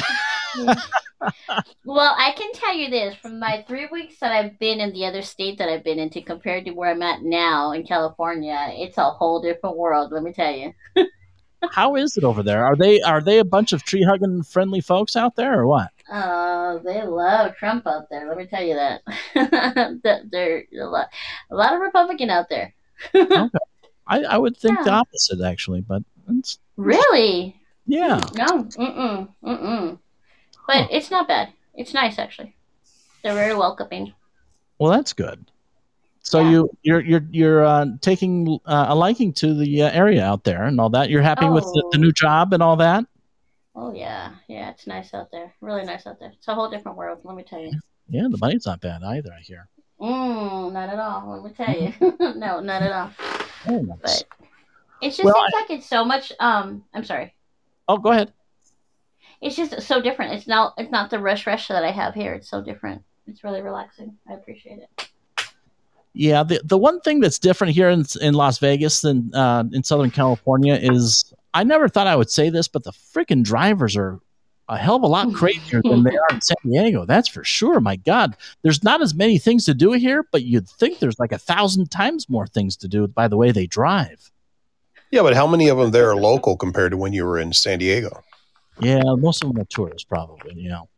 Well, 1.84 2.14
I 2.16 2.32
can 2.36 2.52
tell 2.52 2.74
you 2.74 2.90
this 2.90 3.16
from 3.16 3.40
my 3.40 3.64
three 3.66 3.88
weeks 3.90 4.18
that 4.20 4.30
I've 4.30 4.58
been 4.58 4.80
in 4.80 4.92
the 4.92 5.04
other 5.06 5.22
state 5.22 5.58
that 5.58 5.68
I've 5.68 5.82
been 5.82 5.98
into 5.98 6.22
compared 6.22 6.64
to 6.64 6.70
where 6.72 6.90
I'm 6.90 7.02
at 7.02 7.22
now 7.22 7.72
in 7.72 7.84
California, 7.84 8.56
it's 8.70 8.98
a 8.98 9.10
whole 9.10 9.40
different 9.42 9.76
world, 9.76 10.12
let 10.12 10.22
me 10.22 10.32
tell 10.32 10.52
you. 10.52 10.72
How 11.72 11.96
is 11.96 12.16
it 12.16 12.22
over 12.22 12.44
there? 12.44 12.64
Are 12.64 12.76
they 12.76 13.00
are 13.00 13.20
they 13.20 13.38
a 13.38 13.44
bunch 13.44 13.72
of 13.72 13.82
tree 13.82 14.04
hugging 14.04 14.44
friendly 14.44 14.80
folks 14.80 15.16
out 15.16 15.34
there 15.34 15.58
or 15.58 15.66
what? 15.66 15.90
Uh, 16.08 16.78
they 16.84 17.02
love 17.04 17.56
Trump 17.56 17.86
out 17.86 18.08
there, 18.10 18.28
let 18.28 18.38
me 18.38 18.46
tell 18.46 18.62
you 18.62 18.74
that. 18.74 19.02
That 20.04 20.28
There's 20.30 20.66
a 20.80 20.86
lot, 20.86 21.08
a 21.50 21.54
lot 21.54 21.74
of 21.74 21.80
Republican 21.80 22.30
out 22.30 22.48
there. 22.48 22.74
okay. 23.14 23.48
I, 24.08 24.22
I 24.24 24.38
would 24.38 24.56
think 24.56 24.82
the 24.84 24.90
opposite 24.90 25.40
actually, 25.42 25.82
but 25.82 26.02
it's, 26.28 26.58
Really? 26.76 27.60
yeah. 27.86 28.20
No, 28.34 28.64
mm-mm, 28.64 29.28
mm-mm. 29.44 29.98
But 30.66 30.88
it's 30.90 31.10
not 31.10 31.28
bad. 31.28 31.52
It's 31.74 31.94
nice, 31.94 32.18
actually. 32.18 32.54
They're 33.22 33.34
very 33.34 33.54
welcoming. 33.54 34.12
Well, 34.78 34.90
that's 34.92 35.12
good. 35.12 35.50
So 36.22 36.40
you 36.40 36.68
you're 36.82 37.00
you're 37.00 37.24
you're 37.30 37.64
uh, 37.64 37.86
taking 38.02 38.58
uh, 38.66 38.86
a 38.90 38.94
liking 38.94 39.32
to 39.34 39.54
the 39.54 39.82
uh, 39.84 39.90
area 39.90 40.22
out 40.24 40.44
there 40.44 40.64
and 40.64 40.78
all 40.80 40.90
that. 40.90 41.08
You're 41.08 41.22
happy 41.22 41.48
with 41.48 41.64
the, 41.64 41.82
the 41.92 41.98
Oh. 41.98 42.00
new 42.02 42.12
job 42.12 42.52
and 42.52 42.62
all 42.62 42.76
that. 42.76 43.04
Oh, 43.74 43.94
yeah. 43.94 44.32
Yeah, 44.48 44.70
it's 44.70 44.86
nice 44.86 45.14
out 45.14 45.30
there. 45.30 45.54
Really 45.62 45.84
nice 45.84 46.06
out 46.06 46.18
there. 46.20 46.32
It's 46.36 46.48
a 46.48 46.54
whole 46.54 46.68
different 46.68 46.98
world, 46.98 47.20
let 47.24 47.34
me 47.36 47.44
tell 47.44 47.60
you. 47.60 47.72
Yeah, 48.08 48.26
the 48.30 48.36
money's 48.38 48.66
not 48.66 48.80
bad 48.80 49.02
either. 49.02 49.30
I 49.32 49.40
hear. 49.40 49.68
Mm, 50.00 50.72
not 50.72 50.88
at 50.88 50.98
all. 50.98 51.30
Let 51.30 51.44
me 51.44 51.50
tell 51.56 51.74
you. 51.74 52.34
no, 52.38 52.60
not 52.60 52.82
at 52.82 52.92
all. 52.92 53.10
Very 53.64 53.82
nice. 53.82 53.98
But 54.02 54.24
it 55.00 55.10
just 55.10 55.24
Well, 55.24 55.34
seems 55.34 55.52
like 55.54 55.70
it's 55.70 55.88
so 55.88 56.04
much. 56.04 56.32
Um, 56.40 56.84
I'm 56.94 57.04
sorry. 57.04 57.34
Oh, 57.88 57.98
go 57.98 58.10
ahead. 58.10 58.32
It's 59.40 59.56
just 59.56 59.80
so 59.82 60.00
different. 60.00 60.34
It's 60.34 60.46
not. 60.46 60.74
It's 60.78 60.90
not 60.90 61.10
the 61.10 61.18
rush 61.18 61.46
rush 61.46 61.68
that 61.68 61.84
I 61.84 61.90
have 61.90 62.14
here. 62.14 62.34
It's 62.34 62.50
so 62.50 62.62
different. 62.62 63.02
It's 63.26 63.44
really 63.44 63.62
relaxing. 63.62 64.16
I 64.28 64.34
appreciate 64.34 64.80
it. 64.80 65.08
Yeah, 66.14 66.42
the 66.42 66.60
the 66.64 66.78
one 66.78 67.00
thing 67.00 67.20
that's 67.20 67.38
different 67.38 67.74
here 67.74 67.88
in 67.90 68.04
in 68.20 68.34
Las 68.34 68.58
Vegas 68.58 69.02
than 69.02 69.32
uh, 69.34 69.64
in 69.72 69.84
Southern 69.84 70.10
California 70.10 70.74
is 70.74 71.32
I 71.54 71.62
never 71.62 71.88
thought 71.88 72.06
I 72.06 72.16
would 72.16 72.30
say 72.30 72.50
this, 72.50 72.66
but 72.66 72.82
the 72.82 72.90
freaking 72.90 73.44
drivers 73.44 73.96
are 73.96 74.18
a 74.68 74.76
hell 74.76 74.96
of 74.96 75.02
a 75.02 75.06
lot 75.06 75.32
crazier 75.34 75.80
than 75.82 76.02
they 76.02 76.16
are 76.16 76.28
in 76.30 76.40
San 76.40 76.56
Diego. 76.64 77.04
That's 77.04 77.28
for 77.28 77.44
sure. 77.44 77.80
My 77.80 77.96
God, 77.96 78.36
there's 78.62 78.82
not 78.82 79.02
as 79.02 79.14
many 79.14 79.38
things 79.38 79.64
to 79.66 79.74
do 79.74 79.92
here, 79.92 80.26
but 80.30 80.44
you'd 80.44 80.68
think 80.68 80.98
there's 80.98 81.18
like 81.18 81.32
a 81.32 81.38
thousand 81.38 81.90
times 81.90 82.28
more 82.28 82.46
things 82.46 82.76
to 82.78 82.88
do 82.88 83.06
by 83.06 83.28
the 83.28 83.36
way 83.36 83.52
they 83.52 83.66
drive. 83.66 84.30
Yeah, 85.10 85.22
but 85.22 85.34
how 85.34 85.46
many 85.46 85.68
of 85.68 85.78
them 85.78 85.90
there 85.90 86.10
are 86.10 86.16
local 86.16 86.56
compared 86.56 86.92
to 86.92 86.98
when 86.98 87.12
you 87.12 87.24
were 87.24 87.38
in 87.38 87.52
San 87.52 87.78
Diego? 87.78 88.22
Yeah, 88.80 89.02
most 89.16 89.42
of 89.42 89.52
them 89.52 89.60
are 89.60 89.66
tourists, 89.66 90.04
probably. 90.04 90.54
You 90.54 90.68
know, 90.68 90.88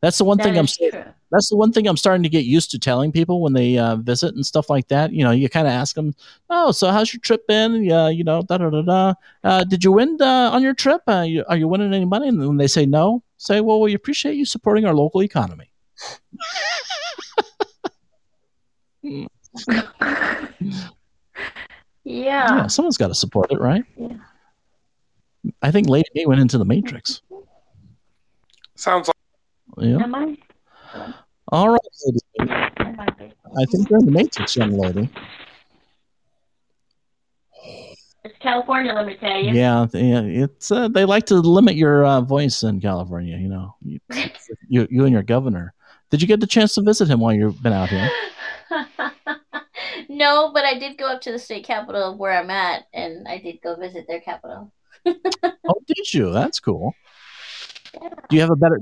that's 0.00 0.18
the 0.18 0.24
one 0.24 0.38
That 0.38 0.44
thing 0.44 0.58
I'm. 0.58 0.66
true. 0.66 0.90
That's 1.30 1.48
the 1.48 1.56
one 1.56 1.72
thing 1.72 1.86
I'm 1.86 1.96
starting 1.96 2.22
to 2.24 2.28
get 2.28 2.44
used 2.44 2.70
to 2.72 2.78
telling 2.78 3.12
people 3.12 3.40
when 3.40 3.52
they 3.52 3.78
uh, 3.78 3.96
visit 3.96 4.34
and 4.34 4.44
stuff 4.44 4.68
like 4.70 4.88
that. 4.88 5.12
You 5.12 5.22
know, 5.24 5.30
you 5.30 5.48
kind 5.48 5.66
of 5.66 5.72
ask 5.72 5.94
them, 5.94 6.14
"Oh, 6.48 6.72
so 6.72 6.90
how's 6.90 7.12
your 7.12 7.20
trip 7.20 7.46
been? 7.46 7.84
Yeah, 7.84 8.08
you 8.08 8.24
know, 8.24 8.42
da 8.42 8.58
da 8.58 8.70
da 8.70 8.82
da. 8.82 9.14
Uh, 9.44 9.64
did 9.64 9.84
you 9.84 9.92
win 9.92 10.16
uh, 10.20 10.50
on 10.52 10.62
your 10.62 10.74
trip? 10.74 11.02
Uh, 11.06 11.20
you, 11.20 11.44
are 11.48 11.56
you 11.56 11.68
winning 11.68 11.92
any 11.94 12.04
money?" 12.06 12.28
And 12.28 12.38
when 12.46 12.56
they 12.56 12.66
say 12.66 12.86
no, 12.86 13.22
say, 13.36 13.60
"Well, 13.60 13.80
we 13.80 13.94
appreciate 13.94 14.34
you 14.34 14.44
supporting 14.44 14.84
our 14.86 14.94
local 14.94 15.22
economy." 15.22 15.70
Yeah. 19.02 19.26
Yeah, 22.04 22.66
someone's 22.66 22.96
got 22.96 23.08
to 23.08 23.14
support 23.14 23.52
it, 23.52 23.60
right? 23.60 23.84
Yeah. 23.96 24.16
I 25.62 25.70
think 25.70 25.88
Lady 25.88 26.08
B 26.14 26.26
went 26.26 26.40
into 26.40 26.58
the 26.58 26.64
Matrix. 26.64 27.22
Sounds 28.74 29.08
like 29.08 29.16
Yeah. 29.80 30.02
Am 30.02 30.14
I? 30.14 30.36
All 31.48 31.70
right, 31.70 31.80
Lady. 32.06 32.50
I. 32.52 32.70
I 33.58 33.64
think 33.64 33.90
you're 33.90 33.98
in 33.98 34.06
the 34.06 34.12
Matrix, 34.12 34.56
young 34.56 34.72
lady. 34.72 35.10
It's 38.22 38.36
California, 38.38 38.92
let 38.92 39.06
me 39.06 39.16
tell 39.16 39.36
you. 39.36 39.52
Yeah, 39.52 39.86
yeah, 39.92 40.20
it's 40.20 40.70
uh, 40.70 40.88
they 40.88 41.04
like 41.04 41.26
to 41.26 41.36
limit 41.36 41.74
your 41.74 42.04
uh, 42.04 42.20
voice 42.20 42.62
in 42.62 42.80
California. 42.80 43.36
You 43.36 43.48
know, 43.48 43.74
you, 43.82 43.98
you 44.68 44.86
you 44.90 45.04
and 45.04 45.12
your 45.12 45.22
governor. 45.22 45.74
Did 46.10 46.20
you 46.20 46.28
get 46.28 46.40
the 46.40 46.46
chance 46.46 46.74
to 46.74 46.82
visit 46.82 47.08
him 47.08 47.20
while 47.20 47.32
you've 47.32 47.62
been 47.62 47.72
out 47.72 47.88
here? 47.88 48.10
no, 50.08 50.50
but 50.52 50.64
I 50.64 50.78
did 50.78 50.98
go 50.98 51.06
up 51.06 51.20
to 51.22 51.32
the 51.32 51.38
state 51.38 51.64
capital 51.64 52.12
of 52.12 52.18
where 52.18 52.32
I'm 52.38 52.50
at, 52.50 52.84
and 52.92 53.26
I 53.26 53.38
did 53.38 53.60
go 53.62 53.76
visit 53.76 54.06
their 54.06 54.20
capital. 54.20 54.72
Oh, 55.68 55.80
did 55.86 56.12
you? 56.12 56.32
That's 56.32 56.58
cool. 56.58 56.94
Do 57.92 58.36
you 58.36 58.40
have 58.40 58.50
a 58.50 58.56
better? 58.56 58.80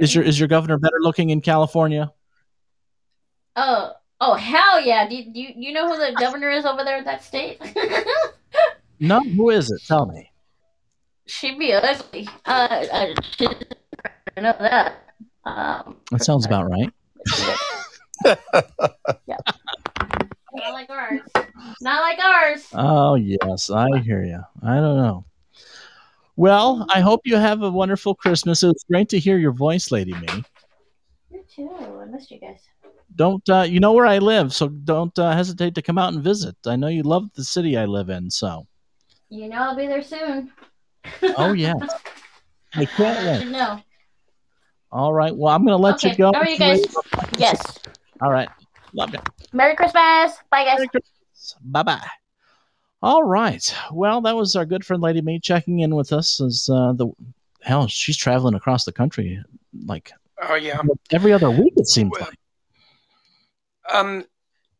Is 0.00 0.14
your 0.14 0.24
is 0.24 0.38
your 0.38 0.48
governor 0.48 0.78
better 0.78 0.96
looking 1.00 1.28
in 1.28 1.42
California? 1.42 2.10
Oh, 3.54 3.92
oh, 4.20 4.34
hell 4.34 4.80
yeah! 4.80 5.06
Do 5.06 5.14
you, 5.14 5.32
do 5.32 5.40
you, 5.40 5.52
you 5.54 5.72
know 5.72 5.92
who 5.92 5.98
the 5.98 6.16
governor 6.18 6.48
is 6.50 6.64
over 6.64 6.82
there 6.82 6.96
at 6.96 7.04
that 7.04 7.22
state? 7.22 7.60
No, 9.02 9.20
who 9.20 9.48
is 9.48 9.70
it? 9.70 9.80
Tell 9.86 10.04
me. 10.04 10.30
She'd 11.26 11.58
be 11.58 11.72
ugly. 11.72 12.28
Uh, 12.44 12.84
uh, 12.92 13.06
she, 13.30 13.46
I 14.36 14.40
know 14.42 14.54
that. 14.60 15.14
Um, 15.44 15.96
That 16.10 16.22
sounds 16.22 16.44
about 16.44 16.70
right. 16.70 16.92
yeah. 19.26 19.36
not 20.52 20.72
like 20.74 20.90
ours. 20.90 21.20
Not 21.80 22.02
like 22.02 22.18
ours. 22.18 22.66
Oh 22.74 23.14
yes, 23.14 23.70
I 23.70 23.98
hear 24.00 24.22
you. 24.22 24.40
I 24.62 24.74
don't 24.74 24.98
know. 24.98 25.24
Well, 26.40 26.86
I 26.88 27.00
hope 27.00 27.20
you 27.24 27.36
have 27.36 27.62
a 27.62 27.68
wonderful 27.68 28.14
Christmas. 28.14 28.62
It 28.62 28.68
was 28.68 28.82
great 28.90 29.10
to 29.10 29.18
hear 29.18 29.36
your 29.36 29.52
voice, 29.52 29.90
Lady 29.90 30.14
Me. 30.14 30.26
You 31.30 31.44
too. 31.54 31.70
I 31.70 32.06
missed 32.06 32.30
you 32.30 32.40
guys. 32.40 32.62
Don't 33.14 33.46
uh, 33.50 33.66
you 33.68 33.78
know 33.78 33.92
where 33.92 34.06
I 34.06 34.16
live? 34.16 34.54
So 34.54 34.68
don't 34.68 35.16
uh, 35.18 35.32
hesitate 35.32 35.74
to 35.74 35.82
come 35.82 35.98
out 35.98 36.14
and 36.14 36.24
visit. 36.24 36.56
I 36.64 36.76
know 36.76 36.86
you 36.86 37.02
love 37.02 37.30
the 37.34 37.44
city 37.44 37.76
I 37.76 37.84
live 37.84 38.08
in. 38.08 38.30
So, 38.30 38.66
You 39.28 39.50
know 39.50 39.56
I'll 39.58 39.76
be 39.76 39.86
there 39.86 40.02
soon. 40.02 40.50
oh 41.36 41.52
yeah, 41.52 41.74
I 42.74 42.86
can't 42.86 43.26
wait. 43.26 43.50
know. 43.50 43.82
All 44.90 45.12
right. 45.12 45.36
Well, 45.36 45.54
I'm 45.54 45.62
going 45.66 45.76
to 45.76 45.82
let 45.82 45.96
okay. 45.96 46.12
you 46.12 46.16
go. 46.16 46.32
How 46.34 46.40
are 46.40 46.48
you 46.48 46.58
guys? 46.58 46.80
Yes. 47.36 47.80
All 48.22 48.30
right. 48.30 48.48
Love 48.94 49.12
you. 49.12 49.20
Merry 49.52 49.76
Christmas. 49.76 50.38
Bye, 50.50 50.64
guys. 50.64 50.86
Bye 51.62 51.82
bye. 51.82 52.06
All 53.02 53.22
right. 53.22 53.74
Well, 53.92 54.20
that 54.22 54.36
was 54.36 54.56
our 54.56 54.66
good 54.66 54.84
friend 54.84 55.02
Lady 55.02 55.22
Me 55.22 55.38
checking 55.38 55.80
in 55.80 55.94
with 55.94 56.12
us. 56.12 56.40
As 56.40 56.68
uh, 56.70 56.92
the 56.92 57.10
hell, 57.62 57.86
she's 57.86 58.16
traveling 58.16 58.54
across 58.54 58.84
the 58.84 58.92
country 58.92 59.42
like 59.86 60.12
oh 60.42 60.54
yeah. 60.54 60.80
every 61.10 61.32
other 61.32 61.50
week. 61.50 61.72
It 61.76 61.88
seems 61.88 62.12
like. 62.20 62.38
Um, 63.92 64.24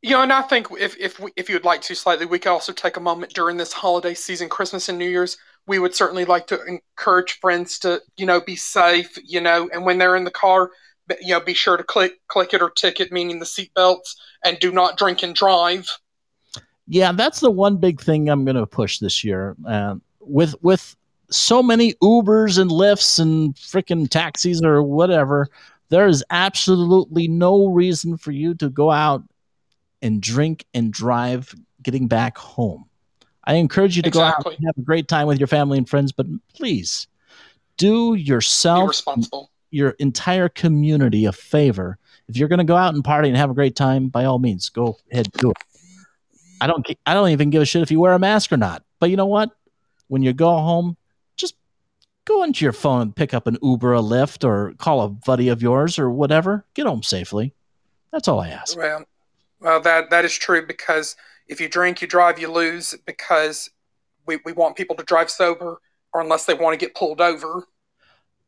you 0.03 0.13
know, 0.13 0.23
and 0.23 0.33
I 0.33 0.43
think 0.43 0.69
if 0.79 0.99
if 0.99 1.19
we, 1.19 1.31
if 1.37 1.49
you 1.49 1.55
would 1.55 1.65
like 1.65 1.83
to 1.83 1.95
slightly, 1.95 2.27
we 2.27 2.39
could 2.39 2.51
also 2.51 2.73
take 2.73 2.97
a 2.97 3.01
moment 3.01 3.35
during 3.35 3.57
this 3.57 3.73
holiday 3.73 4.15
season, 4.15 4.49
Christmas 4.49 4.89
and 4.89 4.99
New 4.99 5.09
Year's. 5.09 5.37
We 5.67 5.79
would 5.79 5.95
certainly 5.95 6.25
like 6.25 6.47
to 6.49 6.63
encourage 6.65 7.39
friends 7.41 7.79
to 7.81 8.01
you 8.17 8.27
know 8.27 8.41
be 8.41 8.57
safe, 8.57 9.17
you 9.25 9.41
know, 9.41 9.69
and 9.73 9.85
when 9.85 9.99
they're 9.99 10.17
in 10.17 10.25
the 10.25 10.31
car, 10.31 10.71
you 11.21 11.35
know, 11.35 11.41
be 11.41 11.55
sure 11.55 11.77
to 11.77 11.85
click 11.85 12.13
click 12.29 12.55
it 12.55 12.63
or 12.63 12.71
ticket, 12.71 13.13
meaning 13.13 13.39
the 13.39 13.47
seatbelts, 13.47 14.15
and 14.45 14.59
do 14.59 14.73
not 14.73 14.97
drink 14.97 15.23
and 15.23 15.35
drive. 15.35 15.91
Yeah, 16.91 17.13
that's 17.13 17.39
the 17.39 17.53
one 17.53 17.77
big 17.77 18.01
thing 18.01 18.29
I'm 18.29 18.45
going 18.45 18.57
to 18.57 18.67
push 18.67 18.99
this 18.99 19.23
year. 19.23 19.55
Uh, 19.65 19.95
with 20.19 20.57
with 20.61 20.97
so 21.31 21.63
many 21.63 21.95
Ubers 22.03 22.59
and 22.59 22.69
Lyfts 22.69 23.21
and 23.21 23.55
freaking 23.55 24.11
taxis 24.11 24.61
or 24.61 24.83
whatever, 24.83 25.47
there 25.91 26.09
is 26.09 26.25
absolutely 26.31 27.29
no 27.29 27.69
reason 27.69 28.17
for 28.17 28.33
you 28.33 28.55
to 28.55 28.69
go 28.69 28.91
out 28.91 29.23
and 30.03 30.21
drink 30.21 30.67
and 30.75 30.93
drive 30.93 31.55
getting 31.81 32.09
back 32.09 32.37
home. 32.37 32.85
I 33.45 33.55
encourage 33.55 33.97
you 33.97 34.03
to 34.03 34.11
go 34.11 34.23
out 34.23 34.45
and 34.45 34.67
have 34.67 34.77
a 34.77 34.83
great 34.83 35.07
time 35.07 35.29
with 35.29 35.39
your 35.39 35.47
family 35.47 35.79
and 35.79 35.89
friends, 35.89 36.11
but 36.11 36.27
please 36.55 37.07
do 37.77 38.15
yourself 38.15 39.01
your 39.71 39.91
entire 40.01 40.49
community 40.49 41.25
a 41.25 41.33
favor 41.33 41.99
If 42.29 42.37
you're 42.37 42.49
going 42.49 42.59
to 42.59 42.65
go 42.65 42.77
out 42.77 42.95
and 42.95 43.05
party 43.05 43.29
and 43.29 43.37
have 43.37 43.51
a 43.51 43.55
great 43.55 43.77
time, 43.77 44.09
by 44.09 44.25
all 44.25 44.41
means, 44.41 44.69
go 44.69 44.99
ahead 45.13 45.31
do 45.35 45.53
it. 45.53 45.57
I 46.61 46.67
don't 46.67 46.87
I 47.07 47.15
don't 47.15 47.31
even 47.31 47.51
give 47.51 47.63
a 47.63 47.65
shit 47.65 47.83
if 47.83 47.91
you 47.91 48.01
wear 48.01 48.13
a 48.13 48.19
mask 48.19 48.53
or 48.53 48.57
not. 48.57 48.83
But 48.99 49.11
you 49.11 49.17
know 49.17 49.27
what? 49.27 49.51
When 50.09 50.23
you 50.23 50.33
go 50.33 50.51
home, 50.51 50.97
just 51.37 51.55
go 52.25 52.43
into 52.43 52.65
your 52.65 52.73
phone 52.73 53.03
and 53.03 53.17
pick 53.17 53.33
up 53.33 53.47
an 53.47 53.57
Uber, 53.63 53.95
a 53.95 54.01
Lyft, 54.01 54.45
or 54.45 54.75
call 54.75 55.03
a 55.03 55.09
buddy 55.09 55.49
of 55.49 55.63
yours 55.63 55.99
or 55.99 56.11
whatever. 56.11 56.65
Get 56.75 56.87
home 56.87 57.03
safely. 57.03 57.55
That's 58.13 58.29
all 58.29 58.41
I 58.41 58.49
ask. 58.49 58.77
Well, 58.77 59.05
well, 59.61 59.81
that 59.81 60.11
that 60.11 60.25
is 60.25 60.37
true 60.37 60.67
because 60.67 61.17
if 61.49 61.61
you 61.61 61.69
drink, 61.69 62.03
you 62.03 62.09
drive, 62.09 62.39
you 62.39 62.51
lose. 62.51 62.95
Because 63.07 63.71
we, 64.27 64.39
we 64.45 64.53
want 64.53 64.77
people 64.77 64.97
to 64.97 65.05
drive 65.05 65.31
sober, 65.31 65.81
or 66.13 66.21
unless 66.21 66.45
they 66.45 66.55
want 66.55 66.79
to 66.79 66.85
get 66.85 66.95
pulled 66.95 67.21
over. 67.21 67.67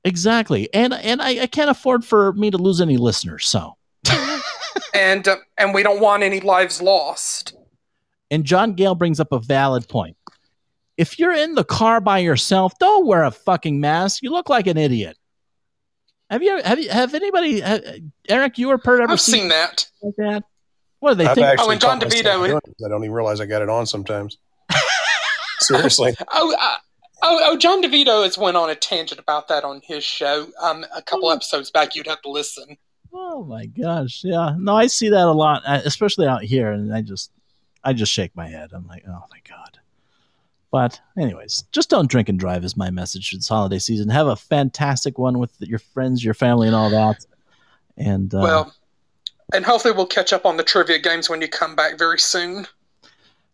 Exactly. 0.04 0.72
And 0.74 0.92
and 0.92 1.22
I, 1.22 1.42
I 1.42 1.46
can't 1.46 1.70
afford 1.70 2.04
for 2.04 2.32
me 2.32 2.50
to 2.50 2.58
lose 2.58 2.80
any 2.80 2.96
listeners. 2.96 3.46
So 3.46 3.76
and 4.94 5.26
uh, 5.28 5.36
and 5.58 5.72
we 5.72 5.82
don't 5.82 6.00
want 6.00 6.22
any 6.22 6.40
lives 6.40 6.82
lost. 6.82 7.54
And 8.32 8.44
John 8.44 8.72
Gale 8.72 8.94
brings 8.94 9.20
up 9.20 9.30
a 9.30 9.38
valid 9.38 9.86
point. 9.88 10.16
If 10.96 11.18
you're 11.18 11.34
in 11.34 11.54
the 11.54 11.64
car 11.64 12.00
by 12.00 12.18
yourself, 12.18 12.72
don't 12.80 13.06
wear 13.06 13.24
a 13.24 13.30
fucking 13.30 13.78
mask. 13.78 14.22
You 14.22 14.30
look 14.30 14.48
like 14.48 14.66
an 14.66 14.78
idiot. 14.78 15.18
Have 16.30 16.42
you 16.42 16.62
have 16.62 16.80
you 16.80 16.88
have 16.88 17.12
anybody 17.14 17.60
ha- 17.60 17.80
Eric 18.26 18.56
you 18.56 18.70
or 18.70 18.78
Pert 18.78 19.02
ever 19.02 19.12
I've 19.12 19.20
seen 19.20 19.48
that. 19.48 19.86
like 20.00 20.14
that? 20.16 20.44
What 21.00 21.10
do 21.10 21.14
they 21.16 21.26
I've 21.26 21.34
think? 21.34 21.46
actually 21.46 21.66
Oh, 21.66 21.70
and 21.72 21.80
John 21.80 22.00
caught 22.00 22.08
myself 22.08 22.48
DeVito- 22.48 22.56
it. 22.56 22.84
I 22.86 22.88
don't 22.88 23.04
even 23.04 23.12
realize 23.12 23.38
I 23.40 23.44
got 23.44 23.60
it 23.60 23.68
on 23.68 23.84
sometimes. 23.84 24.38
Seriously. 25.60 26.14
Oh, 26.32 26.56
uh, 26.58 26.76
oh, 27.22 27.40
oh, 27.44 27.56
John 27.58 27.82
DeVito 27.82 28.24
has 28.24 28.38
went 28.38 28.56
on 28.56 28.70
a 28.70 28.74
tangent 28.74 29.20
about 29.20 29.48
that 29.48 29.62
on 29.64 29.82
his 29.84 30.04
show. 30.04 30.46
Um, 30.60 30.86
a 30.96 31.02
couple 31.02 31.30
episodes 31.30 31.70
back, 31.70 31.94
you'd 31.94 32.06
have 32.06 32.22
to 32.22 32.30
listen. 32.30 32.78
Oh 33.12 33.44
my 33.44 33.66
gosh, 33.66 34.22
yeah. 34.24 34.54
No, 34.58 34.74
I 34.74 34.86
see 34.86 35.10
that 35.10 35.26
a 35.26 35.32
lot, 35.32 35.62
uh, 35.66 35.82
especially 35.84 36.26
out 36.26 36.42
here, 36.44 36.72
and 36.72 36.94
I 36.94 37.02
just, 37.02 37.30
I 37.84 37.92
just 37.92 38.12
shake 38.12 38.34
my 38.36 38.48
head. 38.48 38.70
I'm 38.72 38.86
like, 38.86 39.04
oh 39.08 39.24
my 39.30 39.38
god. 39.48 39.78
But 40.70 41.00
anyways, 41.18 41.64
just 41.70 41.90
don't 41.90 42.10
drink 42.10 42.30
and 42.30 42.40
drive 42.40 42.64
is 42.64 42.78
my 42.78 42.90
message 42.90 43.30
this 43.32 43.48
holiday 43.48 43.78
season. 43.78 44.08
Have 44.08 44.26
a 44.26 44.36
fantastic 44.36 45.18
one 45.18 45.38
with 45.38 45.54
your 45.60 45.78
friends, 45.78 46.24
your 46.24 46.32
family, 46.32 46.66
and 46.66 46.74
all 46.74 46.88
that. 46.88 47.26
And 47.98 48.34
uh, 48.34 48.38
Well, 48.40 48.74
and 49.52 49.66
hopefully 49.66 49.92
we'll 49.92 50.06
catch 50.06 50.32
up 50.32 50.46
on 50.46 50.56
the 50.56 50.64
trivia 50.64 50.98
games 50.98 51.28
when 51.28 51.42
you 51.42 51.48
come 51.48 51.76
back 51.76 51.98
very 51.98 52.18
soon. 52.18 52.66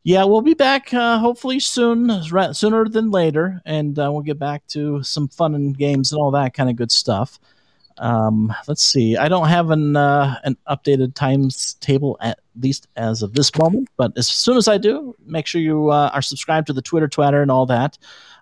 yeah, 0.05 0.23
we'll 0.25 0.43
be 0.43 0.55
back 0.55 0.95
uh, 0.95 1.19
hopefully 1.19 1.59
soon, 1.59 2.23
sooner 2.55 2.89
than 2.89 3.11
later, 3.11 3.61
and 3.67 3.99
uh, 3.99 4.09
we'll 4.13 4.23
get 4.23 4.39
back 4.39 4.65
to 4.69 5.03
some 5.03 5.27
fun 5.27 5.57
and 5.57 5.77
games 5.77 6.13
and 6.13 6.21
all 6.21 6.31
that 6.31 6.55
kind 6.55 6.71
of 6.71 6.77
good 6.77 6.93
stuff. 6.93 7.41
Um, 7.99 8.55
let's 8.67 8.83
see. 8.83 9.17
I 9.17 9.29
don't 9.29 9.49
have 9.49 9.71
an 9.71 9.97
uh, 9.97 10.39
an 10.45 10.57
updated 10.69 11.15
times 11.15 11.75
table 11.75 12.17
at 12.21 12.39
least 12.61 12.89
as 12.97 13.23
of 13.23 13.35
this 13.35 13.57
moment, 13.57 13.89
but 13.97 14.13
as 14.17 14.29
soon 14.29 14.57
as 14.57 14.69
I 14.69 14.79
do, 14.79 15.15
make 15.27 15.47
sure 15.47 15.61
you 15.61 15.91
uh, 15.91 16.11
are 16.13 16.23
subscribed 16.23 16.69
to 16.69 16.73
the 16.73 16.83
Twitter, 16.83 17.09
Twitter, 17.09 17.43
and 17.43 17.51
all 17.51 17.67
that. 17.67 17.99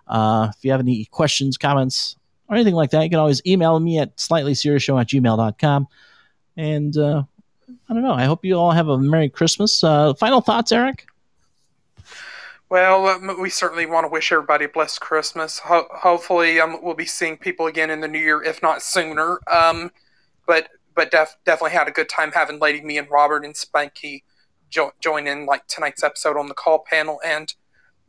Uh, 0.07 0.51
if 0.55 0.63
you 0.63 0.71
have 0.71 0.79
any 0.79 1.05
questions, 1.05 1.57
comments, 1.57 2.15
or 2.47 2.55
anything 2.55 2.75
like 2.75 2.91
that, 2.91 3.03
you 3.03 3.09
can 3.09 3.19
always 3.19 3.41
email 3.45 3.79
me 3.79 3.99
at 3.99 4.15
slightlyseriousshow 4.17 5.01
at 5.01 5.07
gmail.com. 5.07 5.87
And 6.55 6.97
uh, 6.97 7.23
I 7.89 7.93
don't 7.93 8.03
know. 8.03 8.13
I 8.13 8.25
hope 8.25 8.45
you 8.45 8.55
all 8.55 8.71
have 8.71 8.87
a 8.87 8.97
Merry 8.97 9.29
Christmas. 9.29 9.83
Uh, 9.83 10.13
final 10.13 10.41
thoughts, 10.41 10.71
Eric? 10.71 11.05
Well, 12.69 13.07
um, 13.07 13.39
we 13.39 13.49
certainly 13.49 13.85
want 13.85 14.03
to 14.03 14.09
wish 14.09 14.31
everybody 14.31 14.65
a 14.65 14.69
blessed 14.69 14.99
Christmas. 14.99 15.59
Ho- 15.59 15.87
hopefully, 15.89 16.59
um, 16.59 16.79
we'll 16.81 16.95
be 16.95 17.05
seeing 17.05 17.37
people 17.37 17.65
again 17.67 17.89
in 17.89 18.01
the 18.01 18.09
new 18.09 18.19
year, 18.19 18.43
if 18.43 18.61
not 18.61 18.81
sooner. 18.81 19.39
Um, 19.49 19.91
but 20.45 20.67
but 20.93 21.11
def- 21.11 21.37
definitely 21.45 21.77
had 21.77 21.87
a 21.87 21.91
good 21.91 22.09
time 22.09 22.31
having 22.33 22.59
Lady 22.59 22.81
Me 22.81 22.97
and 22.97 23.09
Robert 23.09 23.45
and 23.45 23.53
Spanky 23.55 24.23
jo- 24.69 24.91
join 24.99 25.27
in 25.27 25.45
like 25.45 25.67
tonight's 25.67 26.03
episode 26.03 26.35
on 26.37 26.47
the 26.47 26.53
call 26.53 26.79
panel, 26.79 27.21
and 27.25 27.53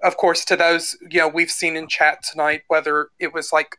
of 0.03 0.17
course 0.17 0.45
to 0.47 0.57
those 0.57 0.97
you 1.09 1.21
know 1.21 1.29
we've 1.29 1.51
seen 1.51 1.77
in 1.77 1.87
chat 1.87 2.25
tonight, 2.29 2.63
whether 2.67 3.11
it 3.21 3.33
was 3.33 3.53
like 3.53 3.77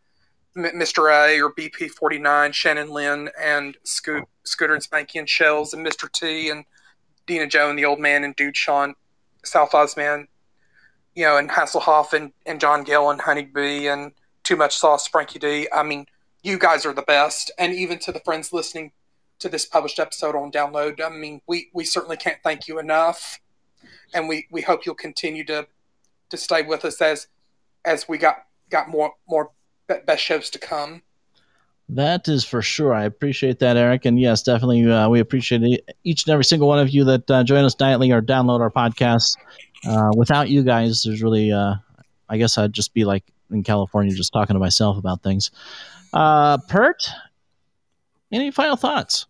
M- 0.55 0.63
Mr. 0.63 1.11
A 1.11 1.41
or 1.41 1.53
BP 1.53 1.89
forty 1.89 2.19
nine, 2.19 2.53
Shannon 2.53 2.89
Lynn 2.89 3.29
and 3.37 3.75
Scoot- 3.83 4.29
Scooter 4.45 4.75
and 4.75 4.83
Spanky 4.83 5.19
and 5.19 5.27
Shells 5.27 5.73
and 5.73 5.85
Mr. 5.85 6.09
T 6.09 6.49
and 6.49 6.63
Dina 7.27 7.47
Joe 7.47 7.69
and 7.69 7.77
the 7.77 7.83
old 7.85 7.99
man 7.99 8.23
and 8.23 8.33
Dude 8.37 8.55
Sean, 8.55 8.95
South 9.43 9.71
Ozman, 9.71 10.27
you 11.15 11.25
know, 11.25 11.37
and 11.37 11.49
Hasselhoff 11.49 12.13
and, 12.13 12.31
and 12.45 12.59
John 12.59 12.83
Gill 12.83 13.09
and 13.09 13.21
Honeybee 13.21 13.87
and 13.87 14.11
Too 14.43 14.55
Much 14.55 14.77
Sauce, 14.77 15.07
Frankie 15.07 15.39
D. 15.39 15.67
I 15.73 15.83
mean, 15.83 16.05
you 16.43 16.57
guys 16.57 16.85
are 16.85 16.93
the 16.93 17.01
best. 17.01 17.51
And 17.57 17.73
even 17.73 17.99
to 17.99 18.11
the 18.11 18.21
friends 18.21 18.53
listening 18.53 18.91
to 19.39 19.49
this 19.49 19.65
published 19.65 19.99
episode 19.99 20.35
on 20.35 20.51
download, 20.51 21.01
I 21.03 21.09
mean, 21.09 21.41
we, 21.47 21.69
we 21.73 21.83
certainly 21.83 22.17
can't 22.17 22.39
thank 22.43 22.67
you 22.67 22.79
enough. 22.79 23.39
And 24.13 24.27
we, 24.27 24.47
we 24.51 24.61
hope 24.61 24.85
you'll 24.85 24.95
continue 24.95 25.43
to 25.45 25.67
to 26.29 26.37
stay 26.37 26.61
with 26.61 26.85
us 26.85 27.01
as 27.01 27.27
as 27.85 28.07
we 28.07 28.17
got 28.17 28.45
got 28.69 28.89
more 28.89 29.13
more 29.27 29.51
best 29.87 30.23
shows 30.23 30.49
to 30.51 30.59
come. 30.59 31.01
That 31.91 32.27
is 32.27 32.45
for 32.45 32.61
sure. 32.61 32.93
I 32.93 33.03
appreciate 33.03 33.57
that, 33.59 33.75
Eric. 33.75 34.05
And 34.05 34.19
yes, 34.19 34.43
definitely, 34.43 34.89
uh, 34.89 35.09
we 35.09 35.19
appreciate 35.19 35.83
each 36.03 36.25
and 36.25 36.31
every 36.31 36.45
single 36.45 36.67
one 36.67 36.77
of 36.77 36.91
you 36.91 37.03
that 37.05 37.31
uh, 37.31 37.43
join 37.43 37.65
us 37.65 37.79
nightly 37.79 38.11
or 38.11 38.21
download 38.21 38.59
our 38.59 38.69
podcasts. 38.69 39.35
Uh, 39.87 40.11
without 40.15 40.49
you 40.49 40.63
guys, 40.63 41.03
there's 41.03 41.21
really, 41.23 41.51
uh, 41.51 41.75
I 42.27 42.37
guess 42.37 42.57
I'd 42.57 42.73
just 42.73 42.93
be 42.93 43.05
like 43.05 43.23
in 43.51 43.63
California, 43.63 44.13
just 44.13 44.33
talking 44.33 44.53
to 44.53 44.59
myself 44.59 44.97
about 44.97 45.23
things. 45.23 45.51
Uh, 46.13 46.57
Pert, 46.57 47.07
any 48.31 48.51
final 48.51 48.75
thoughts? 48.75 49.25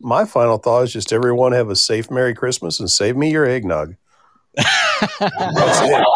My 0.00 0.24
final 0.24 0.58
thought 0.58 0.84
is 0.84 0.92
just 0.92 1.12
everyone 1.12 1.52
have 1.52 1.68
a 1.68 1.76
safe 1.76 2.10
Merry 2.10 2.34
Christmas 2.34 2.80
and 2.80 2.90
save 2.90 3.16
me 3.16 3.30
your 3.30 3.44
eggnog. 3.46 3.96
That's 4.56 5.80
it. 5.82 6.06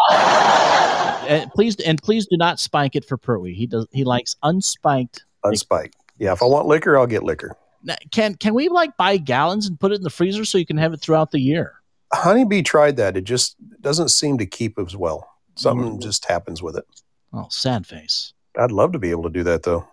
And 1.29 1.51
please, 1.51 1.79
and 1.79 2.01
please 2.01 2.27
do 2.27 2.37
not 2.37 2.59
spike 2.59 2.95
it 2.95 3.05
for 3.05 3.17
Pertwee. 3.17 3.53
He 3.53 3.67
does. 3.67 3.87
He 3.91 4.03
likes 4.03 4.35
unspiked. 4.43 5.21
Unspiked. 5.43 5.93
Yeah, 6.17 6.33
if 6.33 6.41
I 6.41 6.45
want 6.45 6.67
liquor, 6.67 6.97
I'll 6.97 7.07
get 7.07 7.23
liquor. 7.23 7.55
Now, 7.83 7.95
Can 8.11 8.35
can 8.35 8.53
we 8.53 8.69
like 8.69 8.95
buy 8.97 9.17
gallons 9.17 9.67
and 9.67 9.79
put 9.79 9.91
it 9.91 9.95
in 9.95 10.03
the 10.03 10.09
freezer 10.09 10.45
so 10.45 10.57
you 10.57 10.65
can 10.65 10.77
have 10.77 10.93
it 10.93 11.01
throughout 11.01 11.31
the 11.31 11.39
year? 11.39 11.73
Honeybee 12.13 12.61
tried 12.61 12.97
that. 12.97 13.17
It 13.17 13.23
just 13.23 13.55
doesn't 13.81 14.09
seem 14.09 14.37
to 14.37 14.45
keep 14.45 14.77
as 14.79 14.95
well. 14.95 15.27
Something 15.55 15.97
Mm. 15.97 16.01
just 16.01 16.25
happens 16.25 16.61
with 16.61 16.75
it. 16.77 16.85
Oh, 17.33 17.47
sad 17.49 17.85
face. 17.85 18.33
I'd 18.57 18.71
love 18.71 18.91
to 18.93 18.99
be 18.99 19.11
able 19.11 19.23
to 19.23 19.29
do 19.29 19.43
that 19.43 19.63
though. 19.63 19.85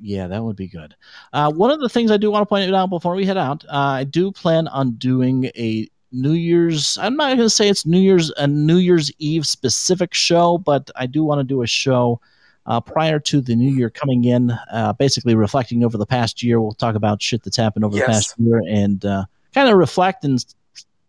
Yeah, 0.00 0.26
that 0.28 0.42
would 0.42 0.56
be 0.56 0.66
good. 0.68 0.94
Uh, 1.32 1.50
one 1.52 1.70
of 1.70 1.80
the 1.80 1.88
things 1.88 2.10
I 2.10 2.16
do 2.16 2.30
want 2.30 2.42
to 2.42 2.46
point 2.46 2.72
out 2.74 2.88
before 2.90 3.14
we 3.14 3.26
head 3.26 3.36
out, 3.36 3.64
uh, 3.66 3.76
I 3.76 4.04
do 4.04 4.32
plan 4.32 4.66
on 4.68 4.92
doing 4.92 5.46
a 5.56 5.88
New 6.12 6.32
Year's. 6.32 6.98
I'm 6.98 7.16
not 7.16 7.28
going 7.28 7.38
to 7.38 7.50
say 7.50 7.68
it's 7.68 7.84
New 7.86 8.00
Year's 8.00 8.30
a 8.36 8.46
New 8.46 8.78
Year's 8.78 9.12
Eve 9.18 9.46
specific 9.46 10.14
show, 10.14 10.58
but 10.58 10.90
I 10.96 11.06
do 11.06 11.22
want 11.22 11.38
to 11.40 11.44
do 11.44 11.62
a 11.62 11.66
show 11.66 12.20
uh, 12.66 12.80
prior 12.80 13.18
to 13.20 13.40
the 13.40 13.54
new 13.54 13.70
year 13.70 13.90
coming 13.90 14.24
in, 14.24 14.50
uh, 14.72 14.92
basically 14.94 15.34
reflecting 15.34 15.84
over 15.84 15.96
the 15.98 16.06
past 16.06 16.42
year. 16.42 16.60
We'll 16.60 16.72
talk 16.72 16.94
about 16.94 17.22
shit 17.22 17.42
that's 17.42 17.56
happened 17.56 17.84
over 17.84 17.96
Yes. 17.96 18.06
the 18.06 18.12
past 18.12 18.34
year 18.38 18.62
and 18.68 19.04
uh, 19.04 19.24
kind 19.54 19.68
of 19.68 19.76
reflect 19.76 20.24
and 20.24 20.44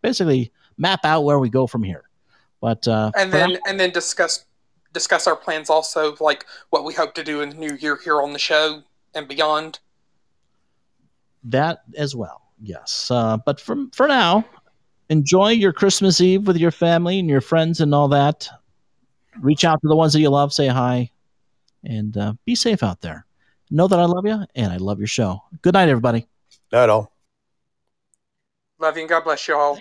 basically 0.01 0.51
map 0.77 1.01
out 1.03 1.21
where 1.21 1.39
we 1.39 1.49
go 1.49 1.67
from 1.67 1.83
here. 1.83 2.03
But 2.59 2.87
uh, 2.87 3.11
And 3.15 3.31
then 3.31 3.53
now- 3.53 3.59
and 3.67 3.79
then 3.79 3.91
discuss 3.91 4.45
discuss 4.93 5.25
our 5.25 5.35
plans 5.37 5.69
also, 5.69 6.15
like 6.19 6.45
what 6.69 6.83
we 6.83 6.93
hope 6.93 7.13
to 7.15 7.23
do 7.23 7.41
in 7.41 7.49
the 7.49 7.55
new 7.55 7.75
year 7.75 7.95
here 8.03 8.21
on 8.21 8.33
the 8.33 8.39
show 8.39 8.83
and 9.15 9.27
beyond. 9.27 9.79
that 11.45 11.81
as 11.97 12.15
well. 12.15 12.41
Yes, 12.61 13.09
uh, 13.09 13.37
but 13.45 13.59
from 13.59 13.89
for 13.91 14.07
now, 14.07 14.45
enjoy 15.09 15.49
your 15.49 15.73
Christmas 15.73 16.21
Eve 16.21 16.45
with 16.45 16.57
your 16.57 16.69
family 16.71 17.17
and 17.19 17.27
your 17.29 17.41
friends 17.41 17.81
and 17.81 17.95
all 17.95 18.07
that. 18.09 18.47
Reach 19.39 19.63
out 19.65 19.81
to 19.81 19.87
the 19.87 19.95
ones 19.95 20.13
that 20.13 20.19
you 20.19 20.29
love, 20.29 20.53
say 20.53 20.67
hi, 20.67 21.09
and 21.83 22.15
uh, 22.17 22.33
be 22.45 22.53
safe 22.53 22.83
out 22.83 23.01
there. 23.01 23.25
Know 23.71 23.87
that 23.87 23.97
I 23.97 24.05
love 24.05 24.25
you 24.27 24.45
and 24.53 24.71
I 24.71 24.77
love 24.77 24.99
your 24.99 25.07
show. 25.07 25.41
Good 25.61 25.73
night, 25.73 25.87
everybody. 25.89 26.27
Not 26.71 26.83
at 26.83 26.89
all. 26.89 27.11
Love 28.79 28.97
you 28.97 29.03
and 29.03 29.09
God 29.09 29.23
bless 29.23 29.47
you 29.47 29.55
all. 29.55 29.79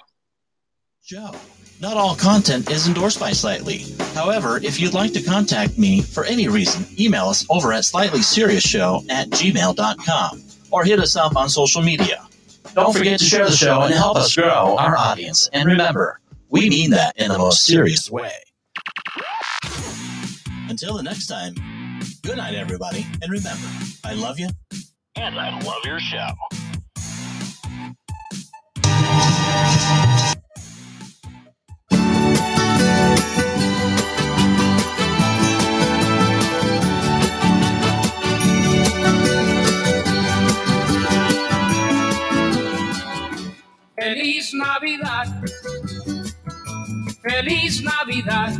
Joe. 1.05 1.33
Not 1.81 1.97
all 1.97 2.15
content 2.15 2.71
is 2.71 2.87
endorsed 2.87 3.19
by 3.19 3.33
Slightly. 3.33 3.85
However, 4.15 4.59
if 4.63 4.79
you'd 4.79 4.93
like 4.93 5.13
to 5.15 5.23
contact 5.23 5.79
me 5.79 6.03
for 6.03 6.25
any 6.25 6.47
reason, 6.49 6.85
email 7.01 7.27
us 7.27 7.47
over 7.49 7.73
at 7.73 7.85
slightlyseriousshowshow 7.85 9.09
at 9.11 9.31
gmail.com 9.31 10.43
or 10.71 10.85
hit 10.85 11.01
us 11.01 11.17
up 11.17 11.37
on 11.37 11.49
social 11.49 11.83
media. 11.83 12.27
Don't 12.75 12.95
forget 12.97 13.19
to 13.19 13.25
share 13.25 13.47
the 13.47 13.53
show 13.53 13.83
and 13.83 13.95
help 13.95 14.19
us 14.19 14.35
grow 14.35 14.77
our 14.77 14.97
audience. 14.97 15.49
And 15.53 15.67
remember, 15.67 16.21
we 16.51 16.69
mean 16.69 16.91
that 16.91 17.17
in 17.17 17.29
the 17.31 17.39
most 17.39 17.65
serious 17.65 18.11
way. 18.11 18.33
Until 20.69 20.97
the 20.97 21.03
next 21.03 21.27
time, 21.27 21.55
good 22.23 22.37
night, 22.37 22.55
everybody. 22.55 23.07
And 23.23 23.33
remember, 23.33 23.67
I 24.05 24.13
love 24.15 24.39
you 24.39 24.49
and 25.17 25.39
I 25.39 25.59
love 25.61 25.83
your 25.85 25.99
show. 25.99 26.29
Navidad, 44.61 45.27
feliz 47.23 47.83
Navidad, 47.83 48.53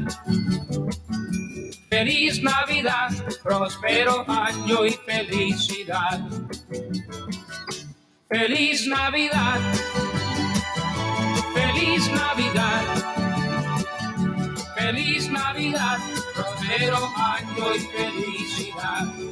feliz 1.91 2.43
Navidad, 2.43 3.11
próspero 3.43 4.25
año 4.27 4.87
y 4.87 4.93
felicidad. 4.93 6.21
Feliz 8.31 8.87
Navidad, 8.87 9.61
feliz 11.55 12.11
Navidad, 12.13 12.85
feliz 14.77 15.31
Navidad, 15.31 15.99
próspero 16.35 17.11
año 17.17 17.75
y 17.75 17.81
felicidad. 17.81 19.30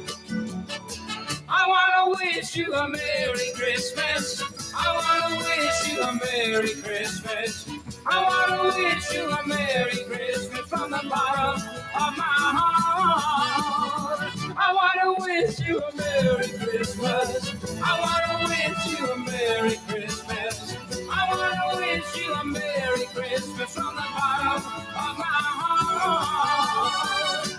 I 1.51 1.67
wanna 1.67 2.15
wish 2.19 2.55
you 2.55 2.73
a 2.75 2.87
Merry 2.87 3.51
Christmas. 3.55 4.43
I 4.75 4.93
wanna 4.95 5.37
wish 5.37 5.91
you 5.91 6.01
a 6.01 6.13
Merry 6.13 6.75
Christmas. 6.75 7.67
I 8.05 8.23
wanna 8.23 8.63
wish 8.75 9.13
you 9.13 9.29
a 9.29 9.47
Merry 9.47 10.03
Christmas 10.05 10.67
from 10.67 10.91
the 10.91 11.01
bottom 11.09 11.55
of 11.55 12.17
my 12.17 12.53
heart. 12.59 14.31
I 14.57 14.73
wanna 14.73 15.15
wish 15.25 15.59
you 15.61 15.79
a 15.81 15.95
Merry 15.95 16.49
Christmas. 16.49 17.55
I 17.83 17.99
wanna 17.99 18.45
wish 18.45 18.99
you 18.99 19.07
a 19.11 19.17
Merry 19.17 19.77
Christmas. 19.87 20.75
I 21.11 21.27
wanna 21.33 21.77
wish 21.81 22.15
you 22.15 22.33
a 22.33 22.43
Merry 22.45 23.05
Christmas 23.15 23.73
from 23.73 23.95
the 23.95 24.07
bottom 24.15 24.63
of 24.63 25.17
my 25.17 25.25
heart. 25.63 27.49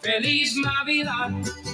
Feliz 0.00 0.56
Navidad. 0.56 1.73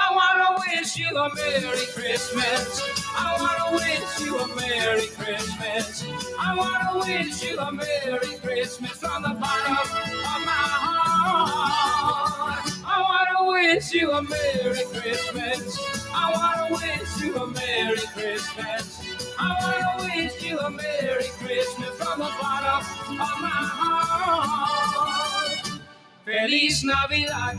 I 0.00 0.14
wanna 0.14 0.60
wish 0.60 0.96
you 0.96 1.08
a 1.08 1.34
Merry 1.34 1.86
Christmas. 1.92 2.82
I 3.16 3.36
wanna 3.40 3.76
wish 3.76 4.20
you 4.20 4.38
a 4.38 4.46
Merry 4.54 5.08
Christmas. 5.08 6.04
I 6.38 6.54
wanna 6.56 7.00
wish 7.04 7.42
you 7.42 7.58
a 7.58 7.72
Merry 7.72 8.38
Christmas 8.38 8.92
from 8.92 9.22
the 9.24 9.30
bottom 9.30 9.72
of 9.76 10.40
my 10.46 10.66
heart. 10.84 12.64
I 12.86 12.96
wanna 13.08 13.50
wish 13.50 13.92
you 13.92 14.12
a 14.12 14.22
Merry 14.22 14.84
Christmas. 14.94 15.78
I 16.14 16.30
wanna 16.36 16.76
wish 16.76 17.20
you 17.20 17.34
a 17.36 17.46
Merry 17.48 18.06
Christmas. 18.14 19.02
I 19.36 19.50
wanna 19.60 20.04
wish 20.04 20.42
you 20.44 20.58
a 20.60 20.70
Merry 20.70 21.28
Christmas 21.40 21.90
from 21.98 22.20
the 22.20 22.30
bottom 22.40 22.86
of 23.10 23.18
my 23.18 23.62
heart. 23.80 25.58
Feliz 26.24 26.84
Navidad. 26.84 27.58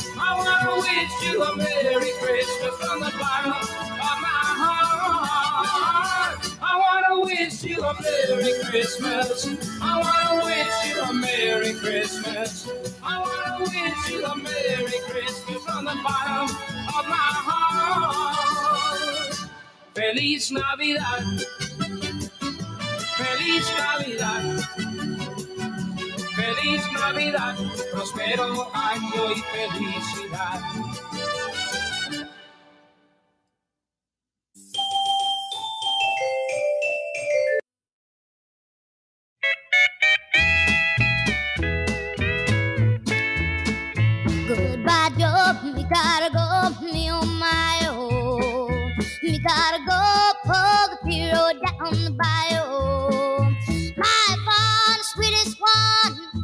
I 0.23 0.37
wanna 0.37 0.77
wish 0.81 1.13
you 1.33 1.43
a 1.43 1.55
Merry 1.57 2.11
Christmas 2.21 2.75
from 2.77 2.99
the 3.01 3.11
bottom 3.19 3.53
of 3.53 4.17
my 4.21 4.43
heart. 4.61 6.37
I 6.61 6.73
wanna 6.77 7.21
wish 7.25 7.63
you 7.63 7.83
a 7.83 7.93
Merry 8.01 8.53
Christmas. 8.69 9.47
I 9.81 9.99
wanna 9.99 10.45
wish 10.45 10.77
you 10.87 11.01
a 11.01 11.13
Merry 11.13 11.73
Christmas. 11.73 12.69
I 13.03 13.19
wanna 13.19 13.65
wish 13.65 14.09
you 14.11 14.23
a 14.25 14.35
Merry 14.37 14.99
Christmas 15.09 15.63
from 15.65 15.85
the 15.85 15.97
bottom 16.03 16.49
of 16.97 17.05
my 17.09 17.31
heart. 17.47 19.35
Feliz 19.95 20.51
Navidad. 20.51 21.41
Feliz 23.17 23.65
Navidad. 23.77 24.45
Feliz 26.61 26.91
Navidad, 26.91 27.55
próspero 27.91 28.69
año 28.71 29.31
y 29.31 29.41
felicidad. 29.41 30.61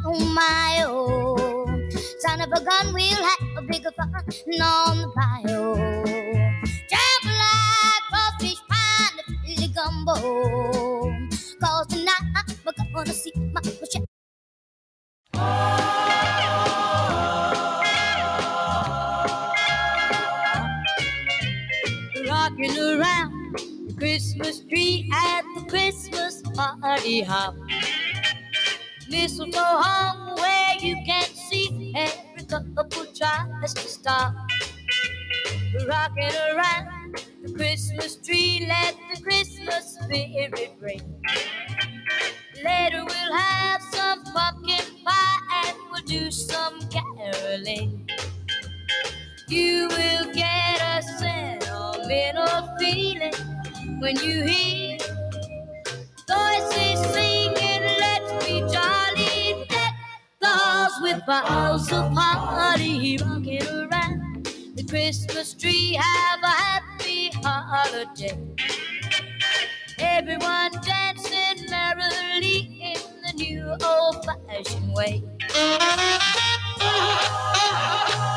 On 0.08 0.34
my 0.34 0.84
own. 0.86 1.90
Son 2.20 2.40
of 2.40 2.48
a 2.50 2.64
gun, 2.64 2.94
we'll 2.94 3.22
have 3.28 3.58
a 3.58 3.62
bigger 3.62 3.90
fun 3.92 4.10
on 4.14 4.96
the 5.02 5.08
bayou. 5.14 5.76
Jambalaya, 6.88 8.00
crawfish, 8.08 8.60
pine, 8.70 9.16
the 9.28 9.36
chili 9.44 9.68
gumbo. 9.68 10.14
Cause 11.60 11.86
tonight 11.88 12.22
we're 12.64 12.72
gonna 12.94 13.12
see 13.12 13.32
my 13.52 13.60
Michelle. 13.60 14.06
rocking 22.26 22.78
around 22.78 23.56
the 23.56 23.94
Christmas 23.98 24.60
tree 24.64 25.10
at 25.12 25.42
the 25.54 25.66
Christmas 25.68 26.40
party 26.54 27.20
hop. 27.20 27.54
Mistletoe 29.10 29.58
hung 29.60 30.36
where 30.36 30.74
you 30.80 30.96
can 31.06 31.24
see 31.34 31.92
every 31.96 32.44
couple 32.44 33.06
tries 33.14 33.74
to 33.74 33.80
stop. 33.88 34.34
Rocking 35.86 36.30
around 36.52 37.16
the 37.42 37.52
Christmas 37.54 38.16
tree, 38.16 38.66
let 38.68 38.96
the 39.14 39.22
Christmas 39.22 39.98
spirit 40.00 40.74
ring. 40.80 41.22
Later 42.64 43.04
we'll 43.04 43.34
have 43.34 43.82
some 43.92 44.24
pumpkin 44.24 44.84
pie 45.04 45.66
and 45.66 45.76
we'll 45.90 46.02
do 46.02 46.30
some 46.30 46.80
caroling. 46.90 48.08
You 49.48 49.88
will 49.90 50.32
get 50.34 50.80
a 50.82 51.02
sentimental 51.02 52.76
feeling 52.78 53.32
when 54.00 54.16
you 54.18 54.44
hear 54.44 54.98
voices 56.28 57.00
singing, 57.14 57.82
let's 58.00 58.46
be 58.46 58.60
jolly. 58.72 58.97
The 60.40 60.48
with 61.02 61.26
boughs 61.26 61.92
of 61.92 62.12
holly 62.12 63.18
rocking 63.20 63.66
around 63.66 64.46
the 64.76 64.84
Christmas 64.88 65.52
tree. 65.54 65.94
Have 65.94 66.40
a 66.42 66.46
happy 66.46 67.30
holiday. 67.42 68.38
Everyone 69.98 70.70
dancing 70.84 71.66
merrily 71.68 72.94
in 72.94 73.00
the 73.22 73.32
new 73.34 73.76
old-fashioned 73.84 74.94
way. 74.94 75.24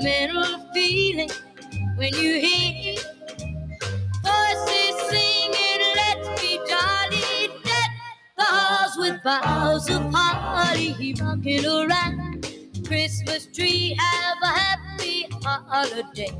sentimental 0.00 0.70
feeling 0.74 1.30
when 1.96 2.12
you 2.14 2.40
hear 2.40 2.96
voices 4.22 5.10
singing, 5.10 5.94
Let's 5.96 6.40
be 6.40 6.58
jolly, 6.68 7.48
dead. 7.64 7.90
The 8.36 8.44
halls 8.44 8.96
with 8.98 9.22
boughs 9.22 9.88
of 9.90 10.12
holly 10.12 11.14
rocking 11.20 11.66
around. 11.66 12.46
Christmas 12.86 13.46
tree, 13.46 13.96
have 13.98 14.36
a 14.42 14.46
happy 14.46 15.26
holiday. 15.42 16.30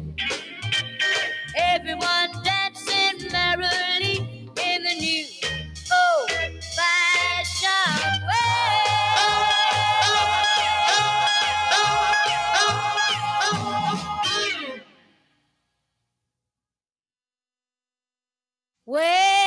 Everyone 1.56 2.30
dancing 2.44 3.28
merrily 3.32 4.50
in 4.62 4.82
the 4.82 4.94
new 5.00 5.26
old 5.92 6.64
fashion. 6.64 8.25
喂。 18.86 19.45